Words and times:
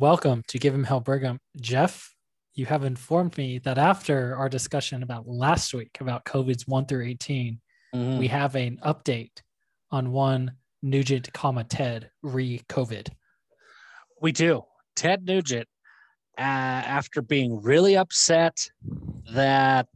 welcome 0.00 0.42
to 0.46 0.58
Give 0.58 0.74
'Em 0.74 0.84
Hell 0.84 1.00
Brigham. 1.00 1.40
Jeff, 1.60 2.14
you 2.54 2.66
have 2.66 2.84
informed 2.84 3.36
me 3.36 3.58
that 3.60 3.78
after 3.78 4.36
our 4.36 4.48
discussion 4.48 5.02
about 5.02 5.26
last 5.26 5.74
week 5.74 5.98
about 6.00 6.24
COVID's 6.24 6.66
1 6.68 6.86
through 6.86 7.04
18, 7.06 7.60
Mhm. 7.94 8.18
we 8.18 8.28
have 8.28 8.54
an 8.54 8.78
update 8.78 9.42
on 9.90 10.12
one 10.12 10.56
Nugent, 10.82 11.32
comma 11.32 11.64
Ted 11.64 12.10
re 12.22 12.60
COVID. 12.68 13.08
We 14.20 14.30
do. 14.30 14.64
Ted 14.94 15.24
Nugent, 15.24 15.68
uh, 16.38 16.42
after 16.42 17.20
being 17.20 17.60
really 17.60 17.96
upset 17.96 18.70
that 19.32 19.88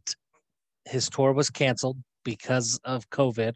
his 0.85 1.09
tour 1.09 1.33
was 1.33 1.51
canceled 1.51 2.03
because 2.25 2.81
of 2.83 3.09
COVID, 3.11 3.55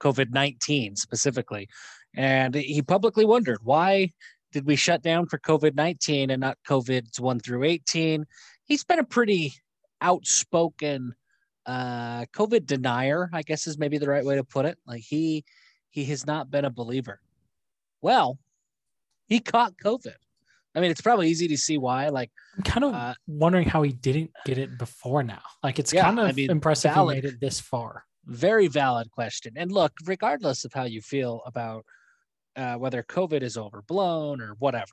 COVID 0.00 0.30
19 0.30 0.96
specifically, 0.96 1.68
and 2.14 2.54
he 2.54 2.80
publicly 2.80 3.26
wondered 3.26 3.58
why 3.62 4.10
did 4.52 4.66
we 4.66 4.76
shut 4.76 5.02
down 5.02 5.26
for 5.26 5.38
COVID 5.38 5.74
19 5.74 6.30
and 6.30 6.40
not 6.40 6.58
COVID's 6.68 7.18
1 7.20 7.40
through 7.40 7.64
18? 7.64 8.24
He's 8.64 8.84
been 8.84 8.98
a 8.98 9.04
pretty 9.04 9.54
outspoken 10.00 11.14
uh 11.64 12.24
covid 12.36 12.66
denier 12.66 13.30
i 13.32 13.40
guess 13.40 13.68
is 13.68 13.78
maybe 13.78 13.96
the 13.96 14.08
right 14.08 14.24
way 14.24 14.34
to 14.34 14.42
put 14.42 14.64
it 14.66 14.76
like 14.84 15.00
he 15.00 15.44
he 15.90 16.04
has 16.04 16.26
not 16.26 16.50
been 16.50 16.64
a 16.64 16.70
believer 16.70 17.20
well 18.00 18.36
he 19.28 19.38
caught 19.38 19.72
covid 19.76 20.16
i 20.74 20.80
mean 20.80 20.90
it's 20.90 21.00
probably 21.00 21.28
easy 21.28 21.46
to 21.46 21.56
see 21.56 21.78
why 21.78 22.08
like 22.08 22.32
I'm 22.56 22.64
kind 22.64 22.84
of 22.84 22.94
Uh, 22.94 23.14
wondering 23.28 23.68
how 23.68 23.82
he 23.82 23.92
didn't 23.92 24.32
get 24.44 24.58
it 24.58 24.76
before 24.76 25.22
now. 25.22 25.40
Like 25.62 25.78
it's 25.78 25.92
Yeah, 25.92 26.02
kind 26.02 26.18
of 26.18 26.28
I 26.28 26.32
mean, 26.32 26.50
impressive 26.50 26.92
valid. 26.92 27.16
he 27.16 27.22
made 27.22 27.32
it 27.34 27.40
this 27.40 27.60
far. 27.60 28.04
very 28.26 28.66
valid 28.66 29.10
question 29.12 29.52
and 29.56 29.70
look 29.70 29.92
regardless 30.04 30.64
of 30.64 30.72
how 30.74 30.82
you 30.84 31.00
feel 31.00 31.42
about 31.46 31.84
uh, 32.56 32.74
whether 32.76 33.02
covid 33.02 33.42
is 33.42 33.56
overblown 33.56 34.40
or 34.40 34.54
whatever. 34.58 34.92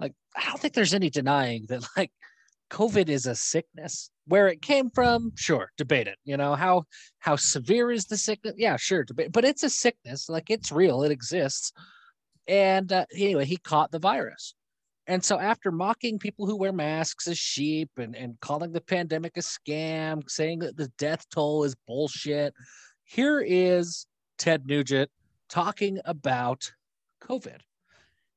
Like 0.00 0.14
i 0.36 0.44
don't 0.46 0.60
think 0.60 0.74
there's 0.74 0.94
any 0.94 1.10
denying 1.10 1.66
that 1.68 1.86
like 1.96 2.12
covid 2.70 3.08
is 3.08 3.26
a 3.26 3.34
sickness. 3.34 4.10
Where 4.26 4.46
it 4.48 4.62
came 4.62 4.90
from 4.90 5.32
sure 5.36 5.70
debate 5.76 6.06
it 6.06 6.18
you 6.24 6.36
know? 6.36 6.54
How 6.54 6.84
how 7.18 7.36
severe 7.36 7.90
is 7.90 8.06
the 8.06 8.16
sickness? 8.16 8.54
Yeah 8.56 8.76
sure 8.76 9.04
debate 9.04 9.32
but 9.32 9.44
it's 9.44 9.62
a 9.62 9.70
sickness 9.70 10.28
like 10.28 10.50
it's 10.50 10.72
real 10.72 11.02
it 11.02 11.12
exists. 11.12 11.72
And 12.46 12.92
uh, 12.92 13.06
anyway 13.14 13.44
he 13.44 13.56
caught 13.56 13.90
the 13.90 13.98
virus. 13.98 14.54
And 15.08 15.24
so 15.24 15.40
after 15.40 15.72
mocking 15.72 16.20
people 16.20 16.46
who 16.46 16.56
wear 16.56 16.72
masks 16.72 17.26
as 17.26 17.36
sheep 17.36 17.90
and, 17.96 18.14
and 18.14 18.38
calling 18.38 18.70
the 18.70 18.80
pandemic 18.80 19.36
a 19.36 19.40
scam 19.40 20.22
saying 20.30 20.60
that 20.60 20.76
the 20.76 20.92
death 20.96 21.26
toll 21.28 21.64
is 21.64 21.74
bullshit 21.88 22.54
here 23.12 23.40
is 23.40 24.06
ted 24.38 24.66
nugent 24.66 25.10
talking 25.48 25.98
about 26.06 26.72
covid. 27.28 27.60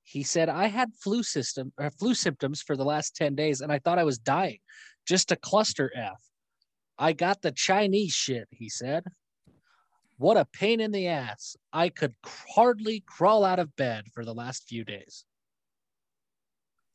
He 0.03 0.23
said 0.23 0.50
i 0.50 0.67
had 0.67 0.89
flu 1.03 1.23
system 1.23 1.73
or 1.80 1.89
flu 1.89 2.14
symptoms 2.14 2.61
for 2.61 2.75
the 2.78 2.86
last 2.86 3.16
10 3.16 3.36
days 3.36 3.61
and 3.61 3.72
i 3.72 3.80
thought 3.80 4.00
i 4.00 4.03
was 4.03 4.17
dying. 4.17 4.59
Just 5.08 5.31
a 5.31 5.36
cluster 5.36 5.91
f. 5.95 6.22
I 6.97 7.13
got 7.13 7.41
the 7.41 7.52
chinese 7.52 8.13
shit 8.13 8.47
he 8.52 8.69
said. 8.69 9.03
What 10.17 10.38
a 10.38 10.45
pain 10.45 10.80
in 10.80 10.91
the 10.91 11.08
ass. 11.08 11.58
I 11.73 11.89
could 11.89 12.13
hardly 12.25 13.03
crawl 13.06 13.44
out 13.44 13.59
of 13.59 13.75
bed 13.75 14.06
for 14.13 14.23
the 14.23 14.33
last 14.33 14.63
few 14.69 14.86
days. 14.86 15.25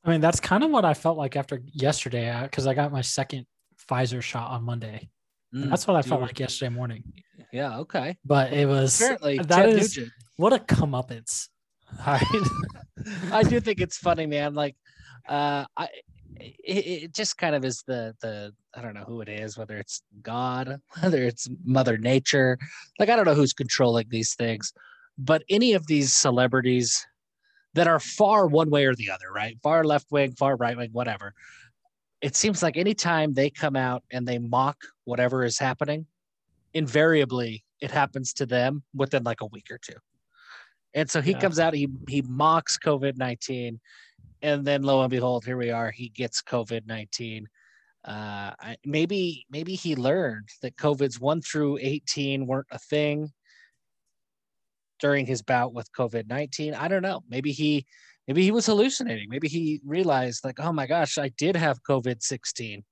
I 0.05 0.11
mean, 0.11 0.23
that's 0.23 0.41
kind 0.41 0.65
of 0.65 0.71
what 0.71 0.87
I 0.87 0.95
felt 0.95 1.19
like 1.19 1.37
after 1.37 1.61
yesterday 1.73 2.35
because 2.45 2.67
I 2.67 2.73
got 2.73 2.91
my 2.93 3.03
second 3.03 3.45
Pfizer 3.91 4.23
shot 4.23 4.51
on 4.51 4.63
Monday. 4.65 5.11
Mm, 5.55 5.69
That's 5.69 5.87
what 5.87 5.97
I 5.97 6.03
felt 6.03 6.23
like 6.23 6.39
yesterday 6.39 6.71
morning. 6.75 7.03
yeah 7.53 7.79
okay. 7.81 8.17
But 8.25 8.53
it 8.55 8.67
was 8.67 8.99
apparently 9.01 9.37
that 9.39 9.49
ted 9.49 9.69
is- 9.71 9.97
nugent 9.97 10.13
what 10.37 10.53
a 10.55 10.59
comeuppance. 10.59 11.49
Right. 12.07 12.23
I 13.33 13.43
do 13.43 13.61
think 13.61 13.81
it's 13.81 13.97
funny, 13.97 14.27
man. 14.27 14.55
Like, 14.55 14.77
uh, 15.29 15.65
I 15.77 15.89
it, 16.37 16.87
it 16.87 17.15
just 17.15 17.37
kind 17.37 17.55
of 17.55 17.65
is 17.65 17.83
the 17.87 18.15
the 18.21 18.53
I 18.75 18.83
don't 18.83 18.95
know 18.95 19.05
who 19.05 19.21
it 19.21 19.29
is, 19.29 19.59
whether 19.59 19.77
it's 19.77 20.03
God, 20.23 20.81
whether 21.01 21.23
it's 21.23 21.49
Mother 21.65 21.99
Nature. 21.99 22.59
Like, 22.99 23.09
I 23.09 23.17
don't 23.17 23.27
know 23.27 23.35
who's 23.35 23.53
controlling 23.53 24.07
these 24.09 24.35
things, 24.35 24.73
but 25.19 25.43
any 25.49 25.75
of 25.75 25.87
these 25.87 26.13
celebrities 26.13 27.07
that 27.75 27.87
are 27.87 28.01
far 28.01 28.47
one 28.47 28.71
way 28.71 28.85
or 28.85 28.95
the 28.95 29.11
other, 29.11 29.31
right? 29.33 29.57
Far 29.63 29.85
left 29.85 30.11
wing, 30.11 30.33
far 30.33 30.57
right 30.57 30.77
wing, 30.77 30.91
whatever. 30.93 31.35
It 32.21 32.37
seems 32.37 32.63
like 32.63 32.77
anytime 32.77 33.33
they 33.33 33.49
come 33.49 33.77
out 33.77 34.03
and 34.11 34.27
they 34.27 34.39
mock 34.39 34.77
whatever 35.05 35.45
is 35.45 35.59
happening, 35.59 36.07
invariably 36.75 37.65
it 37.81 37.91
happens 37.91 38.35
to 38.35 38.47
them 38.47 38.83
within 38.95 39.23
like 39.23 39.41
a 39.41 39.47
week 39.47 39.69
or 39.71 39.79
two. 39.79 39.95
And 40.95 41.11
so 41.11 41.21
he 41.21 41.33
Yeah. 41.33 41.41
comes 41.41 41.59
out, 41.59 41.75
he 41.75 41.89
he 42.09 42.23
mocks 42.23 42.79
COVID 42.79 43.17
nineteen, 43.17 43.81
and 44.43 44.65
then 44.65 44.83
lo 44.83 45.03
and 45.03 45.11
behold, 45.11 45.45
here 45.45 45.57
we 45.57 45.71
are. 45.71 45.91
He 45.91 46.09
gets 46.09 46.43
COVID 46.43 46.87
nineteen. 46.87 47.49
Uh, 48.05 48.55
I, 48.59 48.77
maybe 48.85 49.47
maybe 49.51 49.75
he 49.75 49.95
learned 49.95 50.49
that 50.63 50.77
COVID's 50.77 51.21
one 51.21 51.43
through 51.43 51.79
eighteen 51.81 52.47
weren't 52.47 52.67
a 52.71 52.79
thing 52.79 53.31
during 54.99 55.27
his 55.27 55.43
bout 55.43 55.73
with 55.73 55.93
COVID 55.93 56.27
nineteen. 56.29 56.75
I 56.75 56.89
don't 56.89 57.03
know. 57.03 57.23
Maybe 57.29 57.53
he 57.53 57.87
maybe 58.27 58.43
he 58.43 58.51
was 58.51 58.67
hallucinating. 58.67 59.29
Maybe 59.29 59.49
he 59.49 59.81
realized 59.85 60.45
like, 60.45 60.59
oh 60.61 60.73
my 60.73 60.87
gosh, 60.87 61.19
I 61.19 61.29
did 61.29 61.57
have 61.57 61.83
COVID 61.83 62.23
sixteen. 62.23 62.85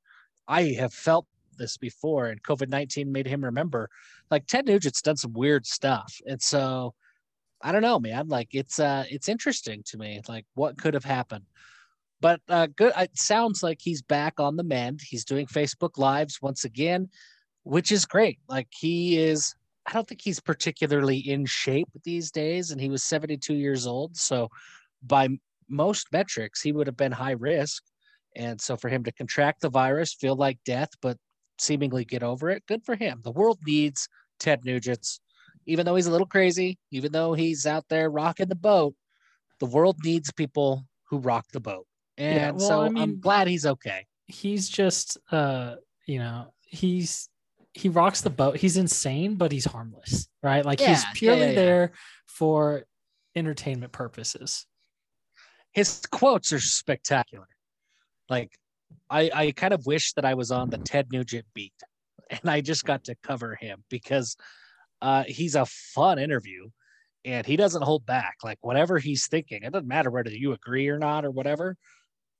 I 0.46 0.74
have 0.78 0.92
felt 0.94 1.26
this 1.56 1.76
before, 1.76 2.26
and 2.26 2.42
COVID 2.42 2.68
nineteen 2.68 3.10
made 3.10 3.26
him 3.26 3.44
remember. 3.44 3.88
Like 4.30 4.46
Ted 4.46 4.66
Nugent's 4.66 5.02
done 5.02 5.16
some 5.16 5.32
weird 5.32 5.66
stuff, 5.66 6.14
and 6.26 6.40
so 6.40 6.94
I 7.60 7.72
don't 7.72 7.82
know, 7.82 7.98
man. 7.98 8.28
Like 8.28 8.48
it's 8.52 8.78
uh 8.78 9.04
it's 9.10 9.28
interesting 9.28 9.82
to 9.86 9.98
me, 9.98 10.20
like 10.28 10.46
what 10.54 10.78
could 10.78 10.94
have 10.94 11.04
happened. 11.04 11.44
But 12.20 12.40
uh 12.48 12.68
good 12.74 12.92
it 12.96 13.18
sounds 13.18 13.62
like 13.62 13.78
he's 13.80 14.02
back 14.02 14.38
on 14.38 14.56
the 14.56 14.62
mend. 14.62 15.00
He's 15.02 15.24
doing 15.24 15.46
Facebook 15.46 15.98
lives 15.98 16.40
once 16.40 16.64
again, 16.64 17.08
which 17.64 17.90
is 17.92 18.04
great. 18.04 18.38
Like 18.48 18.68
he 18.70 19.18
is 19.18 19.54
I 19.86 19.92
don't 19.92 20.06
think 20.06 20.20
he's 20.22 20.40
particularly 20.40 21.18
in 21.18 21.46
shape 21.46 21.88
these 22.04 22.30
days 22.30 22.70
and 22.70 22.80
he 22.80 22.90
was 22.90 23.02
72 23.02 23.54
years 23.54 23.86
old, 23.86 24.16
so 24.16 24.48
by 25.02 25.28
most 25.68 26.08
metrics 26.12 26.60
he 26.60 26.72
would 26.72 26.86
have 26.86 26.96
been 26.96 27.12
high 27.12 27.32
risk. 27.32 27.82
And 28.36 28.60
so 28.60 28.76
for 28.76 28.88
him 28.88 29.02
to 29.04 29.12
contract 29.12 29.62
the 29.62 29.70
virus, 29.70 30.14
feel 30.14 30.36
like 30.36 30.58
death 30.64 30.90
but 31.02 31.16
seemingly 31.58 32.04
get 32.04 32.22
over 32.22 32.50
it, 32.50 32.66
good 32.66 32.84
for 32.84 32.94
him. 32.94 33.20
The 33.24 33.32
world 33.32 33.58
needs 33.66 34.08
Ted 34.38 34.64
Nugent's 34.64 35.20
even 35.68 35.86
though 35.86 35.94
he's 35.94 36.08
a 36.08 36.10
little 36.10 36.26
crazy, 36.26 36.78
even 36.90 37.12
though 37.12 37.34
he's 37.34 37.66
out 37.66 37.84
there 37.88 38.10
rocking 38.10 38.48
the 38.48 38.56
boat, 38.56 38.94
the 39.60 39.66
world 39.66 39.96
needs 40.04 40.32
people 40.32 40.86
who 41.10 41.18
rock 41.18 41.46
the 41.52 41.60
boat. 41.60 41.86
And 42.16 42.36
Yeah, 42.36 42.50
well, 42.52 42.58
so 42.68 42.80
I 42.82 42.90
I'm 43.02 43.20
glad 43.20 43.46
he's 43.48 43.66
okay. 43.66 44.06
he's 44.26 44.68
just 44.68 45.18
uh 45.30 45.76
you 46.06 46.18
know 46.18 46.52
he's 46.66 47.28
he 47.74 47.88
rocks 47.88 48.20
the 48.22 48.30
boat 48.30 48.56
he's 48.56 48.76
insane 48.76 49.36
but 49.36 49.52
he's 49.52 49.64
harmless 49.64 50.28
right 50.42 50.64
like 50.64 50.80
he's 50.80 51.04
Yeah, 51.04 51.08
yeah, 51.08 51.12
purely 51.14 51.48
yeah. 51.48 51.54
there 51.54 51.92
for 52.26 52.84
entertainment 53.36 53.92
purposes 53.92 54.66
His 55.72 56.02
quotes 56.10 56.52
are 56.52 56.60
spectacular. 56.60 57.48
Like 58.28 58.50
I, 59.10 59.30
I 59.32 59.52
kind 59.52 59.72
of 59.72 59.86
wish 59.86 60.12
that 60.14 60.24
I 60.24 60.34
was 60.34 60.50
on 60.50 60.70
the 60.70 60.78
Ted 60.78 61.08
Nugent 61.12 61.46
beat 61.54 61.74
and 62.30 62.50
I 62.50 62.60
just 62.60 62.84
got 62.84 63.04
to 63.04 63.14
cover 63.22 63.54
him 63.54 63.84
because 63.88 64.36
uh, 65.02 65.24
he's 65.26 65.54
a 65.54 65.66
fun 65.66 66.18
interview 66.18 66.68
and 67.24 67.46
he 67.46 67.56
doesn't 67.56 67.82
hold 67.82 68.06
back. 68.06 68.36
Like 68.44 68.58
whatever 68.62 68.98
he's 68.98 69.26
thinking, 69.26 69.62
it 69.62 69.72
doesn't 69.72 69.88
matter 69.88 70.10
whether 70.10 70.30
you 70.30 70.52
agree 70.52 70.88
or 70.88 70.98
not 70.98 71.24
or 71.24 71.30
whatever, 71.30 71.76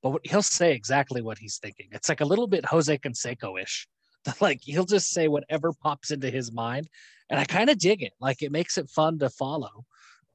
but 0.03 0.21
he'll 0.25 0.43
say 0.43 0.73
exactly 0.73 1.23
what 1.23 1.39
he's 1.39 1.59
thinking. 1.59 1.89
It's 1.93 2.09
like 2.09 2.21
a 2.21 2.25
little 2.27 2.47
bit 2.47 2.65
Jose 2.67 2.97
Canseco 2.99 3.61
ish. 3.61 3.87
Like 4.41 4.61
he'll 4.63 4.85
just 4.85 5.09
say 5.11 5.29
whatever 5.29 5.73
pops 5.73 6.11
into 6.11 6.29
his 6.29 6.53
mind, 6.53 6.89
and 7.31 7.41
I 7.41 7.45
kind 7.45 7.71
of 7.71 7.79
dig 7.79 8.03
it. 8.03 8.13
Like 8.21 8.43
it 8.43 8.53
makes 8.53 8.77
it 8.77 8.91
fun 8.91 9.19
to 9.21 9.31
follow, 9.31 9.87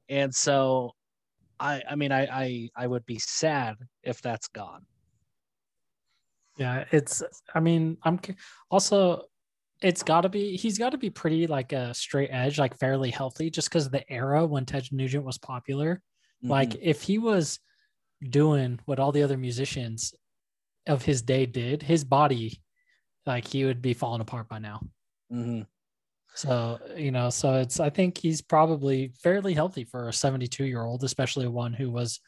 and 0.08 0.34
so 0.34 0.92
I, 1.60 1.82
I 1.88 1.94
mean, 1.94 2.10
I, 2.10 2.26
I, 2.26 2.70
I 2.76 2.86
would 2.88 3.06
be 3.06 3.20
sad 3.20 3.76
if 4.02 4.20
that's 4.20 4.48
gone. 4.48 4.86
yeah 6.56 6.84
it's 6.90 7.22
i 7.54 7.60
mean 7.60 7.96
i'm 8.04 8.18
also 8.70 9.22
it's 9.84 10.02
got 10.02 10.22
to 10.22 10.28
be 10.28 10.56
he's 10.56 10.78
got 10.78 10.90
to 10.90 10.98
be 10.98 11.10
pretty 11.10 11.46
like 11.46 11.72
a 11.72 11.92
straight 11.94 12.30
edge 12.32 12.58
like 12.58 12.78
fairly 12.78 13.10
healthy 13.10 13.50
just 13.50 13.68
because 13.68 13.86
of 13.86 13.92
the 13.92 14.10
era 14.10 14.44
when 14.46 14.64
ted 14.64 14.88
nugent 14.90 15.24
was 15.24 15.38
popular 15.38 16.00
like 16.42 16.70
Mhm. 16.70 16.78
if 16.82 17.02
he 17.02 17.18
was 17.18 17.60
doing 18.22 18.80
what 18.86 18.98
all 18.98 19.12
the 19.12 19.22
other 19.22 19.36
musicians 19.36 20.14
of 20.86 21.02
his 21.04 21.22
day 21.22 21.46
did 21.46 21.82
his 21.82 22.04
body 22.04 22.62
like 23.26 23.46
he 23.46 23.64
would 23.64 23.82
be 23.82 23.94
falling 23.94 24.20
apart 24.22 24.48
by 24.48 24.58
now 24.58 24.80
Mhm. 25.32 25.66
So, 26.36 26.80
you 26.96 27.12
know, 27.12 27.30
so 27.30 27.60
it's, 27.60 27.78
I 27.78 27.90
think 27.90 28.18
he's 28.18 28.42
probably 28.42 29.12
fairly 29.22 29.54
healthy 29.54 29.84
for 29.84 30.08
a 30.08 30.12
72 30.12 30.64
year 30.64 30.82
old, 30.82 31.04
especially 31.04 31.46
one 31.46 31.72
who 31.72 31.92
was 31.92 32.18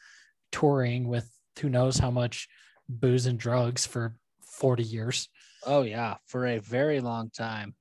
touring 0.51 1.09
with 1.09 1.29
who 1.59 1.69
knows 1.69 1.97
how 1.97 2.09
much 2.09 2.47
booze 2.87 3.25
and 3.25 3.37
drugs 3.37 3.85
for 3.85 4.15
40 4.45 4.83
years. 4.83 5.27
Oh 5.67 5.81
yeah, 5.81 6.15
for 6.25 6.47
a 6.47 6.59
very 6.59 7.01
long 7.01 7.29
time. 7.29 7.75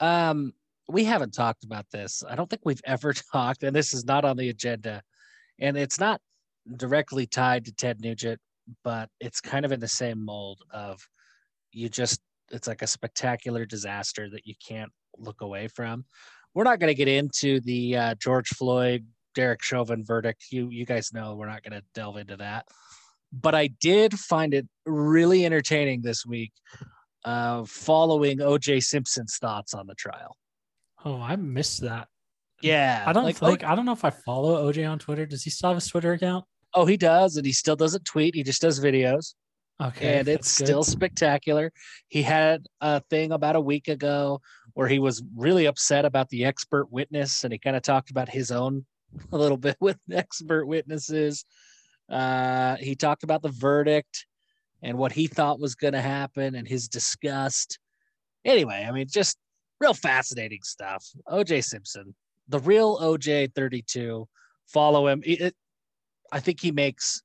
Um, 0.00 0.52
we 0.88 1.04
haven't 1.04 1.32
talked 1.32 1.64
about 1.64 1.86
this. 1.90 2.22
I 2.28 2.36
don't 2.36 2.48
think 2.48 2.62
we've 2.64 2.82
ever 2.86 3.14
talked, 3.14 3.62
and 3.62 3.74
this 3.74 3.94
is 3.94 4.04
not 4.04 4.24
on 4.24 4.36
the 4.36 4.50
agenda, 4.50 5.02
and 5.58 5.76
it's 5.76 5.98
not 5.98 6.20
directly 6.76 7.26
tied 7.26 7.64
to 7.64 7.72
Ted 7.72 8.00
Nugent, 8.02 8.38
but 8.84 9.08
it's 9.18 9.40
kind 9.40 9.64
of 9.64 9.72
in 9.72 9.80
the 9.80 9.88
same 9.88 10.24
mold 10.24 10.62
of 10.70 11.00
you 11.72 11.88
just 11.88 12.20
it's 12.50 12.68
like 12.68 12.82
a 12.82 12.86
spectacular 12.86 13.64
disaster 13.64 14.28
that 14.28 14.46
you 14.46 14.54
can't 14.66 14.92
look 15.16 15.40
away 15.40 15.68
from. 15.68 16.04
We're 16.54 16.64
not 16.64 16.80
going 16.80 16.88
to 16.88 16.94
get 16.94 17.08
into 17.08 17.60
the 17.60 17.96
uh, 17.96 18.14
George 18.16 18.48
Floyd, 18.48 19.06
Derek 19.34 19.62
Chauvin 19.62 20.04
verdict. 20.04 20.46
You 20.50 20.68
you 20.68 20.84
guys 20.84 21.14
know 21.14 21.34
we're 21.34 21.48
not 21.48 21.62
going 21.62 21.80
to 21.80 21.86
delve 21.94 22.18
into 22.18 22.36
that. 22.36 22.66
But 23.32 23.54
I 23.54 23.68
did 23.68 24.18
find 24.18 24.52
it 24.52 24.68
really 24.84 25.46
entertaining 25.46 26.02
this 26.02 26.26
week, 26.26 26.52
uh, 27.24 27.64
following 27.64 28.40
O.J. 28.40 28.80
Simpson's 28.80 29.36
thoughts 29.36 29.74
on 29.74 29.86
the 29.86 29.94
trial. 29.94 30.36
Oh, 31.04 31.20
I 31.20 31.36
missed 31.36 31.82
that. 31.82 32.08
Yeah, 32.60 33.02
I 33.06 33.12
don't 33.12 33.24
like, 33.24 33.42
like 33.42 33.64
I 33.64 33.74
don't 33.74 33.84
know 33.84 33.92
if 33.92 34.04
I 34.04 34.10
follow 34.10 34.70
OJ 34.70 34.88
on 34.88 34.98
Twitter. 34.98 35.26
Does 35.26 35.42
he 35.42 35.50
still 35.50 35.70
have 35.70 35.76
his 35.76 35.88
Twitter 35.88 36.12
account? 36.12 36.44
Oh, 36.74 36.86
he 36.86 36.96
does, 36.96 37.36
and 37.36 37.44
he 37.44 37.52
still 37.52 37.74
doesn't 37.74 38.04
tweet. 38.04 38.34
He 38.34 38.44
just 38.44 38.62
does 38.62 38.80
videos. 38.80 39.34
Okay. 39.82 40.18
And 40.18 40.28
it's 40.28 40.50
still 40.50 40.84
spectacular. 40.84 41.72
He 42.08 42.22
had 42.22 42.66
a 42.80 43.00
thing 43.10 43.32
about 43.32 43.56
a 43.56 43.60
week 43.60 43.88
ago 43.88 44.40
where 44.74 44.86
he 44.86 45.00
was 45.00 45.22
really 45.36 45.66
upset 45.66 46.04
about 46.04 46.28
the 46.28 46.44
expert 46.44 46.90
witness 46.90 47.42
and 47.42 47.52
he 47.52 47.58
kind 47.58 47.74
of 47.74 47.82
talked 47.82 48.10
about 48.10 48.28
his 48.28 48.50
own 48.50 48.86
a 49.32 49.36
little 49.36 49.56
bit 49.56 49.76
with 49.80 49.98
expert 50.10 50.66
witnesses. 50.66 51.44
Uh, 52.08 52.76
he 52.76 52.94
talked 52.94 53.24
about 53.24 53.42
the 53.42 53.48
verdict 53.48 54.26
and 54.82 54.98
what 54.98 55.12
he 55.12 55.26
thought 55.26 55.60
was 55.60 55.74
going 55.74 55.94
to 55.94 56.00
happen 56.00 56.54
and 56.54 56.66
his 56.66 56.88
disgust. 56.88 57.78
Anyway, 58.44 58.84
I 58.86 58.92
mean, 58.92 59.06
just 59.08 59.38
real 59.80 59.94
fascinating 59.94 60.62
stuff. 60.62 61.06
OJ 61.28 61.64
Simpson, 61.64 62.14
the 62.48 62.58
real 62.60 62.98
OJ 62.98 63.54
32. 63.54 64.26
Follow 64.66 65.06
him. 65.08 65.22
It, 65.24 65.54
I 66.32 66.40
think 66.40 66.60
he 66.60 66.72
makes 66.72 67.22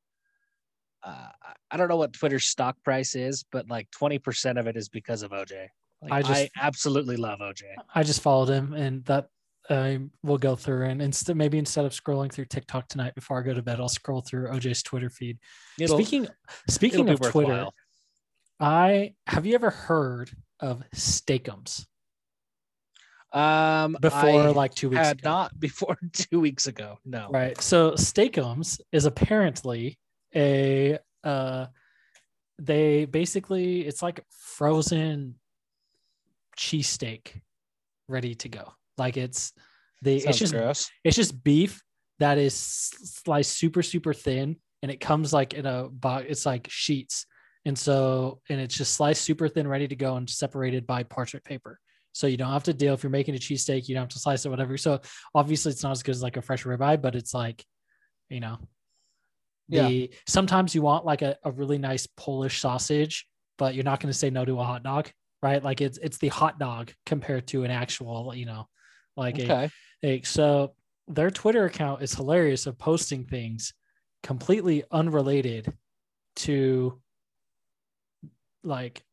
uh, 1.03 1.29
I 1.71 1.77
don't 1.77 1.87
know 1.87 1.97
what 1.97 2.13
Twitter's 2.13 2.45
stock 2.45 2.75
price 2.83 3.15
is, 3.15 3.45
but 3.51 3.69
like 3.69 3.87
20% 3.91 4.59
of 4.59 4.67
it 4.67 4.75
is 4.75 4.89
because 4.89 5.23
of 5.23 5.31
OJ. 5.31 5.67
Like, 6.01 6.11
I 6.11 6.21
just 6.21 6.41
I 6.41 6.49
absolutely 6.61 7.17
love 7.17 7.39
OJ. 7.39 7.63
I 7.93 8.03
just 8.03 8.21
followed 8.21 8.49
him 8.49 8.73
and 8.73 9.03
that 9.05 9.29
I 9.69 9.99
will 10.23 10.37
go 10.37 10.55
through 10.55 10.85
and 10.85 11.01
instead 11.01 11.35
maybe 11.35 11.57
instead 11.57 11.85
of 11.85 11.91
scrolling 11.91 12.31
through 12.31 12.45
TikTok 12.45 12.87
tonight 12.87 13.15
before 13.15 13.39
I 13.39 13.41
go 13.43 13.53
to 13.53 13.61
bed, 13.61 13.79
I'll 13.79 13.89
scroll 13.89 14.21
through 14.21 14.47
OJ's 14.47 14.81
Twitter 14.81 15.09
feed. 15.09 15.39
It'll, 15.79 15.97
speaking 15.97 16.27
speaking 16.69 17.09
of 17.09 17.19
Twitter, 17.21 17.67
I 18.59 19.13
have 19.27 19.45
you 19.45 19.55
ever 19.55 19.69
heard 19.69 20.31
of 20.59 20.83
Steakums? 20.95 21.85
Um, 23.33 23.97
before 23.99 24.19
I 24.19 24.47
like 24.47 24.73
two 24.73 24.89
weeks 24.89 25.05
had 25.05 25.19
ago. 25.19 25.29
not 25.29 25.59
before 25.59 25.97
two 26.13 26.39
weeks 26.39 26.67
ago. 26.67 26.97
No. 27.05 27.29
Right. 27.29 27.59
So 27.61 27.91
Steakums 27.91 28.79
is 28.91 29.05
apparently 29.05 29.97
a 30.35 30.99
uh 31.23 31.67
they 32.59 33.05
basically 33.05 33.81
it's 33.81 34.01
like 34.01 34.23
frozen 34.29 35.35
cheesesteak 36.57 37.41
ready 38.07 38.33
to 38.35 38.49
go. 38.49 38.73
Like 38.97 39.17
it's 39.17 39.53
the 40.01 40.19
Sounds 40.19 40.29
it's 40.29 40.39
just 40.39 40.53
gross. 40.53 40.89
it's 41.03 41.15
just 41.15 41.43
beef 41.43 41.81
that 42.19 42.37
is 42.37 42.55
sliced 42.55 43.57
super 43.57 43.83
super 43.83 44.13
thin 44.13 44.57
and 44.81 44.91
it 44.91 44.99
comes 44.99 45.33
like 45.33 45.53
in 45.53 45.65
a 45.65 45.89
box 45.89 46.25
it's 46.29 46.45
like 46.45 46.67
sheets 46.69 47.25
and 47.65 47.77
so 47.77 48.39
and 48.49 48.61
it's 48.61 48.77
just 48.77 48.93
sliced 48.93 49.23
super 49.23 49.47
thin 49.47 49.67
ready 49.67 49.87
to 49.87 49.95
go 49.95 50.15
and 50.15 50.29
separated 50.29 50.85
by 50.85 51.01
parchment 51.01 51.43
paper 51.43 51.79
so 52.13 52.27
you 52.27 52.37
don't 52.37 52.51
have 52.51 52.63
to 52.63 52.73
deal 52.73 52.93
if 52.93 53.01
you're 53.01 53.09
making 53.09 53.35
a 53.35 53.39
cheesesteak 53.39 53.87
you 53.87 53.95
don't 53.95 54.03
have 54.03 54.09
to 54.09 54.19
slice 54.19 54.45
it 54.45 54.49
whatever 54.49 54.77
so 54.77 54.99
obviously 55.33 55.71
it's 55.71 55.83
not 55.83 55.91
as 55.91 56.03
good 56.03 56.13
as 56.13 56.21
like 56.21 56.37
a 56.37 56.41
fresh 56.41 56.63
ribeye 56.63 57.01
but 57.01 57.15
it's 57.15 57.33
like 57.33 57.65
you 58.29 58.39
know 58.39 58.59
the 59.69 60.09
yeah. 60.11 60.17
sometimes 60.25 60.73
you 60.73 60.81
want 60.81 61.05
like 61.05 61.21
a, 61.21 61.37
a 61.43 61.51
really 61.51 61.77
nice 61.77 62.07
Polish 62.07 62.61
sausage, 62.61 63.27
but 63.57 63.75
you're 63.75 63.83
not 63.83 63.99
going 63.99 64.11
to 64.11 64.17
say 64.17 64.29
no 64.29 64.45
to 64.45 64.59
a 64.59 64.63
hot 64.63 64.83
dog, 64.83 65.09
right? 65.41 65.61
Like 65.61 65.81
it's 65.81 65.97
it's 65.97 66.17
the 66.17 66.29
hot 66.29 66.59
dog 66.59 66.91
compared 67.05 67.47
to 67.47 67.63
an 67.63 67.71
actual, 67.71 68.33
you 68.33 68.45
know, 68.45 68.67
like 69.17 69.39
okay. 69.39 69.69
a, 70.03 70.07
a 70.07 70.21
so 70.23 70.73
their 71.07 71.31
Twitter 71.31 71.65
account 71.65 72.01
is 72.01 72.13
hilarious 72.13 72.67
of 72.67 72.77
posting 72.77 73.25
things 73.25 73.73
completely 74.23 74.83
unrelated 74.91 75.73
to 76.35 76.99
like 78.63 79.03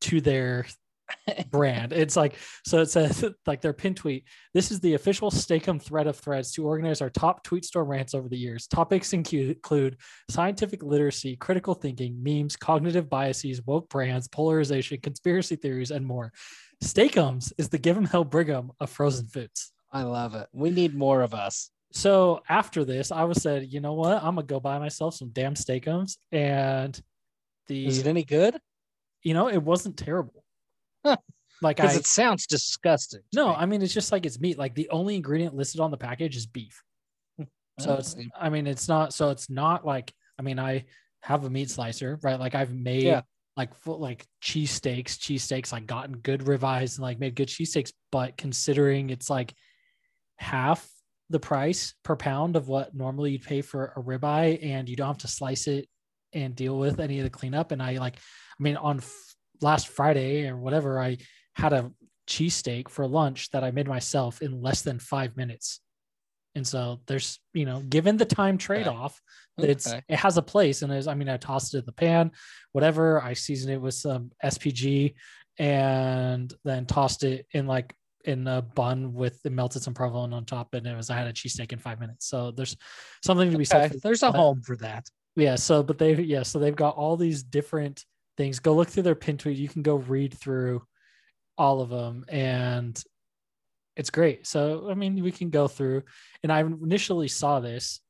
to 0.00 0.20
their 0.20 0.66
brand. 1.50 1.92
It's 1.92 2.16
like 2.16 2.36
so 2.64 2.80
it 2.80 2.90
says 2.90 3.24
like 3.46 3.60
their 3.60 3.72
pin 3.72 3.94
tweet. 3.94 4.24
This 4.52 4.70
is 4.70 4.80
the 4.80 4.94
official 4.94 5.30
Steakum 5.30 5.80
thread 5.80 6.06
of 6.06 6.16
threads 6.16 6.52
to 6.52 6.66
organize 6.66 7.00
our 7.00 7.10
top 7.10 7.44
tweet 7.44 7.64
storm 7.64 7.88
rants 7.88 8.14
over 8.14 8.28
the 8.28 8.38
years. 8.38 8.66
Topics 8.66 9.12
include 9.12 9.96
scientific 10.30 10.82
literacy, 10.82 11.36
critical 11.36 11.74
thinking, 11.74 12.22
memes, 12.22 12.56
cognitive 12.56 13.08
biases, 13.08 13.62
woke 13.66 13.88
brands, 13.88 14.28
polarization, 14.28 14.98
conspiracy 15.00 15.56
theories, 15.56 15.90
and 15.90 16.04
more. 16.04 16.32
Steakums 16.84 17.52
is 17.58 17.68
the 17.68 17.78
give 17.78 17.96
'em 17.96 18.04
hell 18.04 18.24
Brigham 18.24 18.72
of 18.78 18.90
frozen 18.90 19.26
foods. 19.26 19.72
I 19.90 20.02
love 20.02 20.34
it. 20.34 20.48
We 20.52 20.70
need 20.70 20.94
more 20.94 21.22
of 21.22 21.34
us. 21.34 21.70
So 21.92 22.42
after 22.48 22.84
this, 22.84 23.12
I 23.12 23.24
was 23.24 23.40
said, 23.40 23.72
you 23.72 23.80
know 23.80 23.94
what? 23.94 24.18
I'm 24.18 24.34
gonna 24.34 24.42
go 24.42 24.60
buy 24.60 24.78
myself 24.78 25.14
some 25.14 25.30
damn 25.30 25.54
Steakums. 25.54 26.18
And 26.32 27.00
the 27.68 27.86
is 27.86 27.98
it 27.98 28.06
any 28.06 28.24
good? 28.24 28.58
You 29.22 29.34
know, 29.34 29.48
it 29.48 29.62
wasn't 29.62 29.96
terrible 29.96 30.44
like 31.62 31.76
because 31.76 31.96
it 31.96 32.06
sounds 32.06 32.46
disgusting. 32.46 33.22
No, 33.34 33.48
me. 33.48 33.54
I 33.56 33.66
mean 33.66 33.82
it's 33.82 33.94
just 33.94 34.12
like 34.12 34.26
it's 34.26 34.40
meat. 34.40 34.58
Like 34.58 34.74
the 34.74 34.88
only 34.90 35.16
ingredient 35.16 35.54
listed 35.54 35.80
on 35.80 35.90
the 35.90 35.96
package 35.96 36.36
is 36.36 36.46
beef. 36.46 36.82
Hmm. 37.38 37.44
So 37.80 37.94
it's 37.94 38.16
I 38.38 38.50
mean 38.50 38.66
it's 38.66 38.88
not 38.88 39.12
so 39.12 39.30
it's 39.30 39.48
not 39.50 39.86
like 39.86 40.12
I 40.38 40.42
mean 40.42 40.58
I 40.58 40.84
have 41.22 41.44
a 41.44 41.50
meat 41.50 41.70
slicer, 41.70 42.18
right? 42.22 42.38
Like 42.38 42.54
I've 42.54 42.74
made 42.74 43.04
yeah. 43.04 43.22
Like 43.56 43.74
full, 43.74 43.98
like 43.98 44.26
cheese 44.40 44.70
steaks, 44.70 45.16
cheese 45.16 45.44
steaks, 45.44 45.72
like 45.72 45.86
gotten 45.86 46.18
good 46.18 46.40
ribeyes 46.40 46.96
and 46.96 47.02
like 47.02 47.18
made 47.18 47.34
good 47.34 47.48
cheese 47.48 47.70
steaks, 47.70 47.92
but 48.10 48.36
considering 48.36 49.10
it's 49.10 49.30
like 49.30 49.54
half 50.36 50.88
the 51.30 51.40
price 51.40 51.94
per 52.02 52.16
pound 52.16 52.56
of 52.56 52.68
what 52.68 52.94
normally 52.94 53.32
you'd 53.32 53.42
pay 53.42 53.62
for 53.62 53.92
a 53.96 54.02
ribeye 54.02 54.62
and 54.64 54.88
you 54.88 54.96
don't 54.96 55.06
have 55.06 55.18
to 55.18 55.28
slice 55.28 55.66
it 55.66 55.88
and 56.32 56.54
deal 56.54 56.78
with 56.78 57.00
any 57.00 57.18
of 57.18 57.24
the 57.24 57.30
cleanup 57.30 57.70
and 57.70 57.82
I 57.82 57.96
like 57.98 58.16
I 58.16 58.62
mean 58.62 58.76
on 58.76 59.00
last 59.60 59.88
Friday 59.88 60.48
or 60.48 60.56
whatever, 60.56 61.00
I 61.00 61.18
had 61.54 61.72
a 61.72 61.90
cheesesteak 62.28 62.88
for 62.88 63.06
lunch 63.06 63.50
that 63.50 63.64
I 63.64 63.70
made 63.70 63.88
myself 63.88 64.42
in 64.42 64.62
less 64.62 64.82
than 64.82 64.98
five 64.98 65.36
minutes. 65.36 65.80
And 66.54 66.66
so 66.66 67.00
there's, 67.06 67.40
you 67.52 67.66
know, 67.66 67.80
given 67.80 68.16
the 68.16 68.24
time 68.24 68.58
trade 68.58 68.86
off, 68.86 69.20
okay. 69.58 69.70
it's 69.70 69.88
okay. 69.88 70.02
it 70.08 70.16
has 70.16 70.36
a 70.36 70.42
place. 70.42 70.82
And 70.82 70.92
as 70.92 71.08
I 71.08 71.14
mean, 71.14 71.28
I 71.28 71.36
tossed 71.36 71.74
it 71.74 71.78
in 71.78 71.84
the 71.84 71.92
pan, 71.92 72.30
whatever. 72.72 73.20
I 73.20 73.32
seasoned 73.32 73.72
it 73.72 73.80
with 73.80 73.94
some 73.94 74.30
SPG 74.44 75.14
and 75.58 76.52
then 76.64 76.86
tossed 76.86 77.24
it 77.24 77.46
in 77.52 77.66
like 77.66 77.94
in 78.24 78.46
a 78.46 78.62
bun 78.62 79.12
with 79.12 79.42
the 79.42 79.50
melted 79.50 79.82
some 79.82 79.94
provolone 79.94 80.32
on 80.32 80.44
top. 80.44 80.74
And 80.74 80.86
it 80.86 80.96
was 80.96 81.10
I 81.10 81.16
had 81.16 81.26
a 81.26 81.32
cheesesteak 81.32 81.72
in 81.72 81.78
five 81.78 82.00
minutes. 82.00 82.26
So 82.28 82.52
there's 82.52 82.76
something 83.24 83.50
to 83.50 83.58
be 83.58 83.62
okay. 83.62 83.88
said. 83.88 84.00
There's 84.02 84.22
a 84.22 84.32
home 84.32 84.62
for 84.62 84.76
that. 84.76 85.06
Yeah. 85.36 85.56
So 85.56 85.82
but 85.82 85.98
they 85.98 86.14
yeah, 86.14 86.44
so 86.44 86.58
they've 86.58 86.76
got 86.76 86.96
all 86.96 87.16
these 87.16 87.42
different 87.42 88.04
things. 88.36 88.60
Go 88.60 88.74
look 88.74 88.88
through 88.88 89.02
their 89.02 89.14
pin 89.14 89.38
tweet. 89.38 89.58
You 89.58 89.68
can 89.68 89.82
go 89.82 89.96
read 89.96 90.34
through 90.34 90.82
all 91.58 91.80
of 91.80 91.88
them 91.88 92.24
and 92.28 93.02
it's 93.96 94.10
great. 94.10 94.46
So, 94.46 94.88
I 94.90 94.94
mean, 94.94 95.22
we 95.22 95.32
can 95.32 95.50
go 95.50 95.68
through. 95.68 96.02
And 96.42 96.52
I 96.52 96.60
initially 96.60 97.28
saw 97.28 97.60
this 97.60 98.00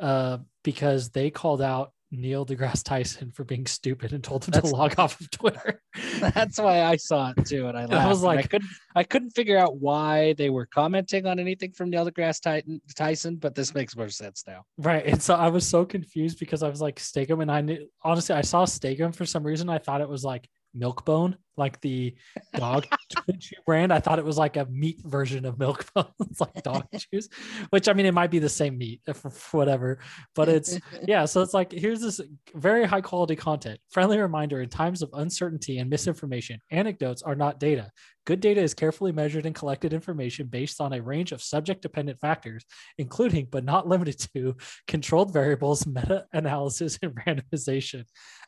uh, 0.00 0.38
because 0.62 1.10
they 1.10 1.30
called 1.30 1.62
out 1.62 1.92
Neil 2.10 2.46
deGrasse 2.46 2.84
Tyson 2.84 3.32
for 3.32 3.44
being 3.44 3.66
stupid 3.66 4.12
and 4.12 4.22
told 4.22 4.44
him 4.44 4.52
That's, 4.52 4.70
to 4.70 4.76
log 4.76 4.98
off 4.98 5.20
of 5.20 5.30
Twitter. 5.30 5.80
That's 6.20 6.58
why 6.58 6.82
I 6.82 6.96
saw 6.96 7.32
it 7.36 7.46
too, 7.46 7.66
and 7.66 7.76
I, 7.76 7.82
I 8.04 8.08
was 8.08 8.22
like, 8.22 8.38
I 8.38 8.42
couldn't, 8.42 8.70
I 8.94 9.02
couldn't 9.04 9.30
figure 9.30 9.58
out 9.58 9.78
why 9.78 10.34
they 10.34 10.50
were 10.50 10.66
commenting 10.66 11.26
on 11.26 11.38
anything 11.38 11.72
from 11.72 11.90
Neil 11.90 12.08
deGrasse 12.08 12.40
Tyson, 12.40 12.80
Tyson, 12.94 13.36
but 13.36 13.54
this 13.54 13.74
makes 13.74 13.96
more 13.96 14.08
sense 14.08 14.44
now. 14.46 14.64
Right, 14.78 15.04
and 15.04 15.22
so 15.22 15.34
I 15.34 15.48
was 15.48 15.66
so 15.66 15.84
confused 15.84 16.38
because 16.38 16.62
I 16.62 16.68
was 16.68 16.80
like 16.80 16.96
Steakum, 16.96 17.42
and 17.42 17.50
I 17.50 17.60
knew 17.60 17.88
honestly 18.02 18.34
I 18.34 18.42
saw 18.42 18.64
Steakum 18.64 19.14
for 19.14 19.26
some 19.26 19.44
reason. 19.44 19.68
I 19.68 19.78
thought 19.78 20.00
it 20.00 20.08
was 20.08 20.24
like 20.24 20.48
Milkbone, 20.76 21.36
like 21.56 21.80
the 21.80 22.14
dog 22.56 22.86
brand. 23.66 23.92
I 23.92 24.00
thought 24.00 24.18
it 24.18 24.24
was 24.24 24.38
like 24.38 24.56
a 24.56 24.66
meat 24.66 25.00
version 25.04 25.44
of 25.44 25.56
Milkbone. 25.56 26.10
it's 26.30 26.40
like 26.40 26.62
dog 26.62 26.86
chews, 26.96 27.28
which 27.70 27.88
I 27.88 27.92
mean, 27.92 28.06
it 28.06 28.14
might 28.14 28.30
be 28.30 28.38
the 28.38 28.48
same 28.48 28.78
meat, 28.78 29.00
if, 29.06 29.52
whatever. 29.52 29.98
But 30.34 30.48
it's 30.48 30.78
yeah. 31.06 31.24
So 31.24 31.42
it's 31.42 31.54
like 31.54 31.72
here's 31.72 32.00
this 32.00 32.20
very 32.54 32.84
high 32.84 33.00
quality 33.00 33.36
content. 33.36 33.78
Friendly 33.90 34.18
reminder: 34.18 34.60
in 34.60 34.68
times 34.68 35.02
of 35.02 35.10
uncertainty 35.14 35.78
and 35.78 35.90
misinformation, 35.90 36.60
anecdotes 36.70 37.22
are 37.22 37.36
not 37.36 37.60
data. 37.60 37.90
Good 38.26 38.40
data 38.40 38.62
is 38.62 38.72
carefully 38.72 39.12
measured 39.12 39.44
and 39.44 39.54
collected 39.54 39.92
information 39.92 40.46
based 40.46 40.80
on 40.80 40.94
a 40.94 41.02
range 41.02 41.32
of 41.32 41.42
subject 41.42 41.82
dependent 41.82 42.18
factors, 42.20 42.64
including 42.96 43.48
but 43.50 43.64
not 43.64 43.86
limited 43.86 44.18
to 44.34 44.56
controlled 44.88 45.32
variables, 45.32 45.86
meta 45.86 46.24
analysis, 46.32 46.98
and 47.02 47.14
randomization. 47.14 48.04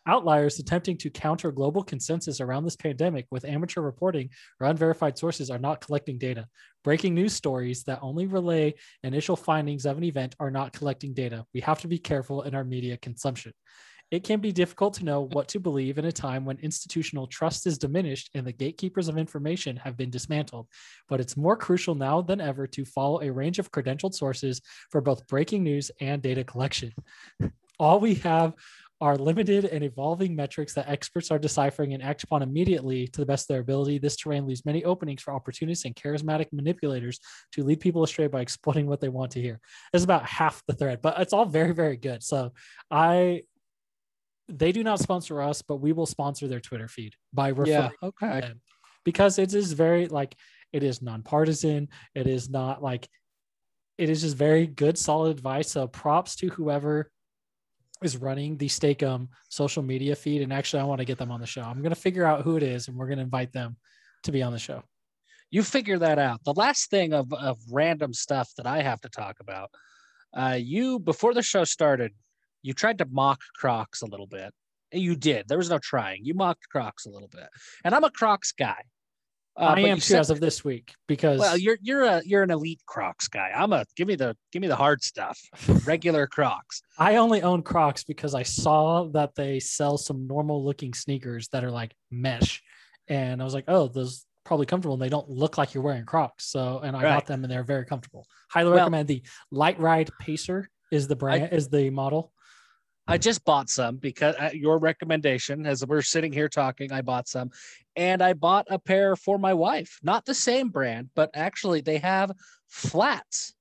Outliers 0.08 0.58
attempting 0.60 0.96
to 0.98 1.10
counter 1.10 1.50
global 1.50 1.82
consensus 1.82 2.40
around 2.40 2.64
this 2.64 2.76
pandemic 2.76 3.26
with 3.30 3.44
amateur 3.44 3.80
reporting 3.80 4.30
or 4.60 4.68
unverified 4.68 5.18
sources 5.18 5.50
are 5.50 5.58
not 5.58 5.80
collecting 5.80 6.16
data. 6.16 6.46
Breaking 6.84 7.14
news 7.14 7.32
stories 7.32 7.82
that 7.84 7.98
only 8.02 8.26
relay 8.26 8.74
initial 9.02 9.34
findings 9.34 9.84
of 9.84 9.98
an 9.98 10.04
event 10.04 10.36
are 10.38 10.50
not 10.50 10.72
collecting 10.72 11.12
data. 11.12 11.44
We 11.52 11.60
have 11.62 11.80
to 11.80 11.88
be 11.88 11.98
careful 11.98 12.42
in 12.42 12.54
our 12.54 12.62
media 12.62 12.96
consumption. 12.98 13.52
It 14.12 14.22
can 14.22 14.38
be 14.38 14.52
difficult 14.52 14.94
to 14.94 15.04
know 15.04 15.22
what 15.32 15.48
to 15.48 15.58
believe 15.58 15.98
in 15.98 16.04
a 16.04 16.12
time 16.12 16.44
when 16.44 16.58
institutional 16.58 17.26
trust 17.26 17.66
is 17.66 17.76
diminished 17.76 18.30
and 18.34 18.46
the 18.46 18.52
gatekeepers 18.52 19.08
of 19.08 19.18
information 19.18 19.76
have 19.78 19.96
been 19.96 20.10
dismantled. 20.10 20.68
But 21.08 21.18
it's 21.18 21.36
more 21.36 21.56
crucial 21.56 21.96
now 21.96 22.22
than 22.22 22.40
ever 22.40 22.68
to 22.68 22.84
follow 22.84 23.20
a 23.20 23.32
range 23.32 23.58
of 23.58 23.72
credentialed 23.72 24.14
sources 24.14 24.62
for 24.90 25.00
both 25.00 25.26
breaking 25.26 25.64
news 25.64 25.90
and 26.00 26.22
data 26.22 26.44
collection. 26.44 26.92
All 27.80 27.98
we 27.98 28.14
have 28.14 28.54
are 29.00 29.16
limited 29.16 29.66
and 29.66 29.84
evolving 29.84 30.34
metrics 30.34 30.72
that 30.72 30.88
experts 30.88 31.30
are 31.30 31.38
deciphering 31.38 31.92
and 31.92 32.02
act 32.02 32.22
upon 32.24 32.42
immediately 32.42 33.06
to 33.08 33.20
the 33.20 33.26
best 33.26 33.44
of 33.44 33.48
their 33.54 33.60
ability. 33.60 33.98
This 33.98 34.16
terrain 34.16 34.46
leaves 34.46 34.64
many 34.64 34.84
openings 34.84 35.22
for 35.22 35.34
opportunists 35.34 35.84
and 35.84 35.94
charismatic 35.94 36.46
manipulators 36.52 37.20
to 37.52 37.62
lead 37.62 37.80
people 37.80 38.02
astray 38.02 38.26
by 38.26 38.40
exploiting 38.40 38.86
what 38.86 39.00
they 39.00 39.10
want 39.10 39.32
to 39.32 39.40
hear. 39.40 39.60
It's 39.92 40.04
about 40.04 40.24
half 40.24 40.62
the 40.66 40.72
thread, 40.72 41.02
but 41.02 41.20
it's 41.20 41.34
all 41.34 41.44
very, 41.44 41.74
very 41.74 41.96
good. 41.96 42.22
So 42.22 42.52
I 42.90 43.42
they 44.48 44.70
do 44.70 44.84
not 44.84 45.00
sponsor 45.00 45.42
us, 45.42 45.60
but 45.60 45.76
we 45.76 45.92
will 45.92 46.06
sponsor 46.06 46.46
their 46.46 46.60
Twitter 46.60 46.86
feed 46.88 47.14
by 47.32 47.48
referring 47.48 47.90
Yeah, 48.02 48.08
okay. 48.08 48.40
them 48.40 48.60
because 49.04 49.38
it 49.38 49.52
is 49.54 49.72
very 49.72 50.06
like 50.06 50.36
it 50.72 50.82
is 50.82 51.02
nonpartisan. 51.02 51.88
It 52.14 52.26
is 52.26 52.48
not 52.48 52.82
like 52.82 53.08
it 53.98 54.08
is 54.08 54.22
just 54.22 54.36
very 54.36 54.66
good, 54.66 54.96
solid 54.96 55.30
advice. 55.30 55.70
So 55.70 55.86
props 55.86 56.36
to 56.36 56.48
whoever 56.48 57.10
is 58.02 58.16
running 58.16 58.56
the 58.56 58.68
Steakum 58.68 59.28
social 59.48 59.82
media 59.82 60.14
feed. 60.14 60.42
And 60.42 60.52
actually, 60.52 60.80
I 60.80 60.84
want 60.84 61.00
to 61.00 61.04
get 61.04 61.18
them 61.18 61.30
on 61.30 61.40
the 61.40 61.46
show. 61.46 61.62
I'm 61.62 61.80
going 61.82 61.94
to 61.94 62.00
figure 62.00 62.24
out 62.24 62.42
who 62.42 62.56
it 62.56 62.62
is, 62.62 62.88
and 62.88 62.96
we're 62.96 63.06
going 63.06 63.18
to 63.18 63.24
invite 63.24 63.52
them 63.52 63.76
to 64.24 64.32
be 64.32 64.42
on 64.42 64.52
the 64.52 64.58
show. 64.58 64.82
You 65.50 65.62
figure 65.62 65.98
that 65.98 66.18
out. 66.18 66.42
The 66.44 66.54
last 66.54 66.90
thing 66.90 67.12
of, 67.12 67.32
of 67.32 67.58
random 67.70 68.12
stuff 68.12 68.50
that 68.56 68.66
I 68.66 68.82
have 68.82 69.00
to 69.02 69.08
talk 69.08 69.36
about. 69.40 69.70
Uh, 70.36 70.58
you 70.60 70.98
before 70.98 71.32
the 71.32 71.42
show 71.42 71.64
started, 71.64 72.12
you 72.62 72.74
tried 72.74 72.98
to 72.98 73.06
mock 73.10 73.40
Crocs 73.54 74.02
a 74.02 74.06
little 74.06 74.26
bit. 74.26 74.52
You 74.92 75.16
did. 75.16 75.48
There 75.48 75.58
was 75.58 75.70
no 75.70 75.78
trying. 75.78 76.24
You 76.24 76.34
mocked 76.34 76.68
Crocs 76.68 77.06
a 77.06 77.10
little 77.10 77.28
bit, 77.28 77.48
and 77.84 77.94
I'm 77.94 78.04
a 78.04 78.10
Crocs 78.10 78.52
guy. 78.52 78.82
Uh, 79.58 79.74
I 79.76 79.80
am 79.80 79.96
too 79.96 80.00
said- 80.02 80.20
as 80.20 80.30
of 80.30 80.38
this 80.40 80.64
week 80.64 80.94
because 81.06 81.40
Well, 81.40 81.56
you're 81.56 81.78
you're 81.80 82.04
a 82.04 82.22
you're 82.24 82.42
an 82.42 82.50
elite 82.50 82.80
Crocs 82.86 83.26
guy. 83.28 83.50
I'm 83.54 83.72
a 83.72 83.84
give 83.96 84.06
me 84.06 84.14
the 84.14 84.36
give 84.52 84.60
me 84.60 84.68
the 84.68 84.76
hard 84.76 85.02
stuff. 85.02 85.38
Regular 85.86 86.26
Crocs. 86.26 86.82
I 86.98 87.16
only 87.16 87.42
own 87.42 87.62
Crocs 87.62 88.04
because 88.04 88.34
I 88.34 88.42
saw 88.42 89.04
that 89.12 89.34
they 89.34 89.58
sell 89.60 89.96
some 89.96 90.26
normal 90.26 90.62
looking 90.64 90.92
sneakers 90.92 91.48
that 91.48 91.64
are 91.64 91.70
like 91.70 91.94
mesh. 92.10 92.62
And 93.08 93.40
I 93.40 93.44
was 93.44 93.54
like, 93.54 93.64
oh, 93.68 93.88
those 93.88 94.26
probably 94.44 94.66
comfortable 94.66 94.94
and 94.94 95.02
they 95.02 95.08
don't 95.08 95.28
look 95.30 95.56
like 95.58 95.72
you're 95.74 95.82
wearing 95.82 96.04
Crocs. 96.04 96.44
So, 96.46 96.80
and 96.80 96.96
I 96.96 97.02
Right. 97.02 97.14
got 97.14 97.26
them 97.26 97.42
and 97.42 97.50
they're 97.52 97.64
very 97.64 97.84
comfortable. 97.86 98.26
Highly 98.50 98.70
Well- 98.70 98.78
recommend 98.78 99.08
the 99.08 99.22
LiteRide 99.52 100.10
Pacer 100.20 100.68
is 100.92 101.08
the 101.08 101.16
brand, 101.16 101.52
is 101.52 101.68
the 101.68 101.90
model. 101.90 102.30
I 103.08 103.18
just 103.18 103.44
bought 103.44 103.70
some 103.70 103.96
because 103.96 104.34
at 104.36 104.56
your 104.56 104.78
recommendation, 104.78 105.64
as 105.64 105.86
we're 105.86 106.02
sitting 106.02 106.32
here 106.32 106.48
talking, 106.48 106.90
I 106.90 107.02
bought 107.02 107.28
some, 107.28 107.50
and 107.94 108.20
I 108.20 108.32
bought 108.32 108.66
a 108.68 108.78
pair 108.78 109.14
for 109.14 109.38
my 109.38 109.54
wife. 109.54 110.00
Not 110.02 110.24
the 110.24 110.34
same 110.34 110.70
brand, 110.70 111.10
but 111.14 111.30
actually 111.34 111.80
they 111.80 111.98
have 111.98 112.32
flats. 112.66 113.54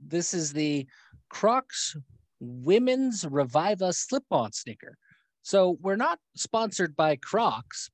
This 0.00 0.32
is 0.32 0.52
the 0.52 0.86
Crocs 1.28 1.96
Women's 2.38 3.24
Reviva 3.24 3.92
slip-on 3.92 4.52
sneaker. 4.52 4.96
So 5.42 5.76
we're 5.80 5.96
not 5.96 6.20
sponsored 6.36 6.94
by 6.94 7.16
Crocs, 7.16 7.90